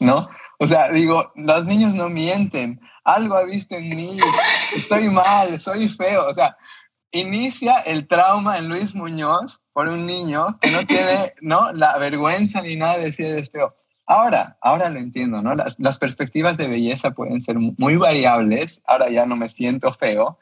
¿No? 0.00 0.28
O 0.58 0.66
sea, 0.66 0.90
digo, 0.90 1.32
los 1.36 1.64
niños 1.66 1.94
no 1.94 2.08
mienten 2.08 2.80
algo 3.08 3.36
ha 3.36 3.44
visto 3.44 3.74
en 3.74 3.88
mí, 3.88 4.18
estoy 4.76 5.08
mal, 5.08 5.58
soy 5.58 5.88
feo. 5.88 6.28
O 6.28 6.34
sea, 6.34 6.56
inicia 7.10 7.78
el 7.80 8.06
trauma 8.06 8.58
en 8.58 8.68
Luis 8.68 8.94
Muñoz 8.94 9.60
por 9.72 9.88
un 9.88 10.06
niño 10.06 10.58
que 10.60 10.70
no 10.70 10.82
tiene 10.82 11.34
¿no? 11.40 11.72
la 11.72 11.96
vergüenza 11.98 12.60
ni 12.60 12.76
nada 12.76 12.98
de 12.98 13.06
decir 13.06 13.26
eres 13.26 13.50
feo. 13.50 13.74
Ahora, 14.10 14.56
ahora 14.62 14.88
lo 14.88 14.98
entiendo, 14.98 15.42
¿no? 15.42 15.54
Las, 15.54 15.98
perspectivas 15.98 16.56
de 16.56 16.66
belleza 16.66 17.12
pueden 17.12 17.40
ser 17.42 17.56
muy 17.58 17.96
variables. 17.96 18.80
Ahora 18.86 19.10
ya 19.10 19.26
no 19.26 19.36
me 19.36 19.48
siento 19.48 19.92
feo, 19.92 20.38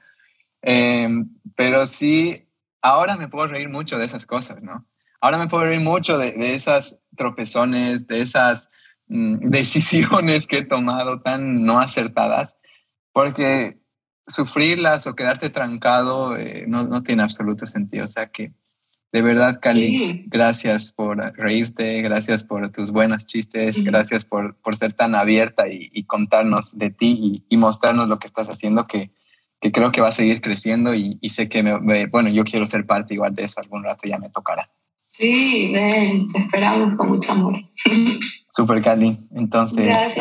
em, 0.62 1.28
pero 1.56 1.84
sí, 1.86 2.48
ahora 2.80 3.16
me 3.16 3.28
puedo 3.28 3.48
reír 3.48 3.68
mucho 3.68 3.98
de 3.98 4.04
esas 4.04 4.24
cosas, 4.24 4.62
¿no? 4.62 4.86
Ahora 5.20 5.38
me 5.38 5.48
puedo 5.48 5.64
reír 5.64 5.80
mucho 5.80 6.16
de, 6.16 6.32
de 6.32 6.54
esas 6.54 6.96
tropezones, 7.16 8.06
de 8.06 8.22
esas 8.22 8.70
Mm, 9.08 9.38
decisiones 9.50 10.46
que 10.46 10.58
he 10.58 10.64
tomado 10.64 11.20
tan 11.20 11.64
no 11.64 11.78
acertadas, 11.78 12.56
porque 13.12 13.78
sufrirlas 14.26 15.06
o 15.06 15.14
quedarte 15.14 15.50
trancado 15.50 16.36
eh, 16.36 16.64
no, 16.66 16.84
no, 16.84 17.02
tiene 17.02 17.22
absoluto 17.22 17.66
sentido. 17.66 18.04
O 18.04 18.08
sea 18.08 18.28
que, 18.28 18.52
de 19.12 19.22
verdad, 19.22 19.60
Cali, 19.62 20.24
gracias 20.26 20.92
por 20.92 21.18
reírte, 21.36 22.02
gracias 22.02 22.44
por 22.44 22.70
tus 22.70 22.90
buenos 22.90 23.24
chistes, 23.24 23.82
gracias 23.84 24.24
por, 24.24 24.56
por, 24.56 24.76
ser 24.76 24.92
tan 24.92 25.14
abierta 25.14 25.68
y, 25.68 26.02
contarnos 26.04 26.76
de 26.76 26.90
ti 26.90 27.44
y, 27.48 27.56
mostrarnos 27.56 28.08
lo 28.08 28.18
que 28.18 28.26
estás 28.26 28.48
haciendo, 28.48 28.86
que, 28.86 29.10
que, 29.60 29.72
creo 29.72 29.92
que 29.92 30.00
va 30.00 30.08
a 30.08 30.12
seguir 30.12 30.40
creciendo 30.40 30.94
y, 30.94 31.18
y 31.20 31.30
sé 31.30 31.48
que, 31.48 31.62
me, 31.62 32.06
bueno, 32.06 32.28
yo 32.30 32.44
quiero 32.44 32.66
ser 32.66 32.84
parte 32.84 33.14
igual 33.14 33.34
de 33.34 33.44
eso, 33.44 33.60
algún 33.60 33.84
rato 33.84 34.08
ya 34.08 34.18
me 34.18 34.28
tocará. 34.28 34.68
Sí, 35.08 35.70
ven, 35.72 36.28
te 36.28 36.40
esperamos 36.40 36.98
con 36.98 37.08
mucho 37.08 37.32
amor. 37.32 37.54
Super 38.50 38.82
Cali. 38.82 39.18
Entonces, 39.34 40.14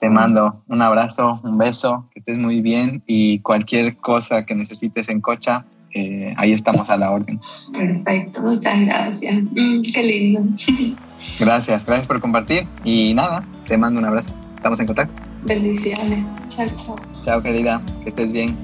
te 0.00 0.08
mando 0.08 0.62
un 0.68 0.82
abrazo, 0.82 1.40
un 1.42 1.58
beso, 1.58 2.08
que 2.12 2.20
estés 2.20 2.36
muy 2.36 2.60
bien 2.60 3.02
y 3.06 3.40
cualquier 3.40 3.96
cosa 3.96 4.44
que 4.44 4.54
necesites 4.54 5.08
en 5.08 5.20
Cocha, 5.20 5.66
eh, 5.98 6.34
ahí 6.36 6.52
estamos 6.52 6.90
a 6.90 6.96
la 6.98 7.10
orden. 7.10 7.40
Perfecto, 7.72 8.42
muchas 8.42 8.80
gracias. 8.84 9.42
Mm, 9.42 9.80
qué 9.94 10.02
lindo. 10.02 10.42
Gracias, 11.40 11.86
gracias 11.86 12.06
por 12.06 12.20
compartir 12.20 12.68
y 12.84 13.14
nada, 13.14 13.42
te 13.66 13.78
mando 13.78 13.98
un 14.00 14.04
abrazo. 14.04 14.30
estamos 14.54 14.78
en 14.80 14.86
contacto. 14.86 15.22
Bendiciones. 15.44 16.26
Chao, 16.48 16.68
chao. 16.76 16.96
Chao, 17.24 17.42
querida. 17.42 17.80
Que 18.02 18.10
estés 18.10 18.30
bien. 18.30 18.54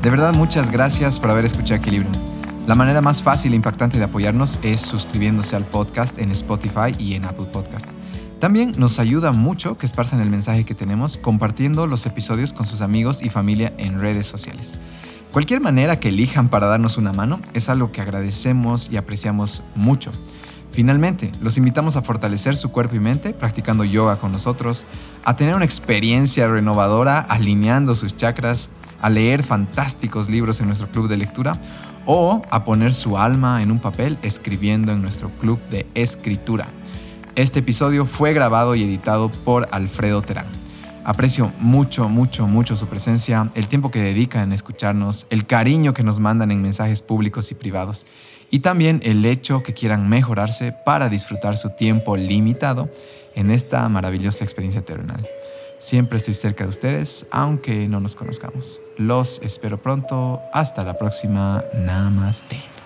De 0.00 0.10
verdad, 0.10 0.32
muchas 0.34 0.70
gracias 0.70 1.18
por 1.18 1.30
haber 1.30 1.44
escuchado 1.44 1.80
Equilibrium. 1.80 2.12
La 2.68 2.76
manera 2.76 3.00
más 3.00 3.20
fácil 3.20 3.52
e 3.52 3.56
impactante 3.56 3.98
de 3.98 4.04
apoyarnos 4.04 4.60
es 4.62 4.80
suscribiéndose 4.80 5.56
al 5.56 5.64
podcast 5.64 6.18
en 6.18 6.30
Spotify 6.30 6.94
y 6.96 7.14
en 7.14 7.24
Apple 7.24 7.46
Podcast. 7.52 7.90
También 8.42 8.74
nos 8.76 8.98
ayuda 8.98 9.30
mucho 9.30 9.78
que 9.78 9.86
esparzan 9.86 10.20
el 10.20 10.28
mensaje 10.28 10.64
que 10.64 10.74
tenemos 10.74 11.16
compartiendo 11.16 11.86
los 11.86 12.06
episodios 12.06 12.52
con 12.52 12.66
sus 12.66 12.80
amigos 12.80 13.22
y 13.22 13.30
familia 13.30 13.72
en 13.78 14.00
redes 14.00 14.26
sociales. 14.26 14.78
Cualquier 15.30 15.60
manera 15.60 16.00
que 16.00 16.08
elijan 16.08 16.48
para 16.48 16.66
darnos 16.66 16.96
una 16.96 17.12
mano 17.12 17.38
es 17.54 17.68
algo 17.68 17.92
que 17.92 18.00
agradecemos 18.00 18.90
y 18.90 18.96
apreciamos 18.96 19.62
mucho. 19.76 20.10
Finalmente, 20.72 21.30
los 21.40 21.56
invitamos 21.56 21.94
a 21.94 22.02
fortalecer 22.02 22.56
su 22.56 22.72
cuerpo 22.72 22.96
y 22.96 22.98
mente 22.98 23.32
practicando 23.32 23.84
yoga 23.84 24.16
con 24.16 24.32
nosotros, 24.32 24.86
a 25.22 25.36
tener 25.36 25.54
una 25.54 25.64
experiencia 25.64 26.48
renovadora 26.48 27.20
alineando 27.20 27.94
sus 27.94 28.16
chakras, 28.16 28.70
a 29.00 29.08
leer 29.08 29.44
fantásticos 29.44 30.28
libros 30.28 30.60
en 30.60 30.66
nuestro 30.66 30.90
club 30.90 31.06
de 31.06 31.16
lectura 31.16 31.60
o 32.06 32.42
a 32.50 32.64
poner 32.64 32.92
su 32.92 33.16
alma 33.16 33.62
en 33.62 33.70
un 33.70 33.78
papel 33.78 34.18
escribiendo 34.22 34.90
en 34.90 35.00
nuestro 35.00 35.30
club 35.30 35.60
de 35.70 35.86
escritura. 35.94 36.66
Este 37.34 37.60
episodio 37.60 38.04
fue 38.04 38.34
grabado 38.34 38.74
y 38.74 38.82
editado 38.82 39.32
por 39.32 39.66
Alfredo 39.70 40.20
Terán. 40.20 40.44
Aprecio 41.02 41.50
mucho, 41.58 42.06
mucho, 42.10 42.46
mucho 42.46 42.76
su 42.76 42.86
presencia, 42.88 43.50
el 43.54 43.68
tiempo 43.68 43.90
que 43.90 44.02
dedica 44.02 44.42
en 44.42 44.52
escucharnos, 44.52 45.26
el 45.30 45.46
cariño 45.46 45.94
que 45.94 46.02
nos 46.02 46.20
mandan 46.20 46.50
en 46.50 46.60
mensajes 46.60 47.00
públicos 47.00 47.50
y 47.50 47.54
privados, 47.54 48.04
y 48.50 48.58
también 48.58 49.00
el 49.02 49.24
hecho 49.24 49.62
que 49.62 49.72
quieran 49.72 50.10
mejorarse 50.10 50.72
para 50.84 51.08
disfrutar 51.08 51.56
su 51.56 51.70
tiempo 51.70 52.18
limitado 52.18 52.90
en 53.34 53.50
esta 53.50 53.88
maravillosa 53.88 54.44
experiencia 54.44 54.82
terrenal. 54.82 55.26
Siempre 55.78 56.18
estoy 56.18 56.34
cerca 56.34 56.64
de 56.64 56.70
ustedes, 56.70 57.26
aunque 57.30 57.88
no 57.88 57.98
nos 57.98 58.14
conozcamos. 58.14 58.78
Los 58.98 59.40
espero 59.42 59.80
pronto. 59.80 60.42
Hasta 60.52 60.84
la 60.84 60.98
próxima. 60.98 61.64
Namaste. 61.74 62.81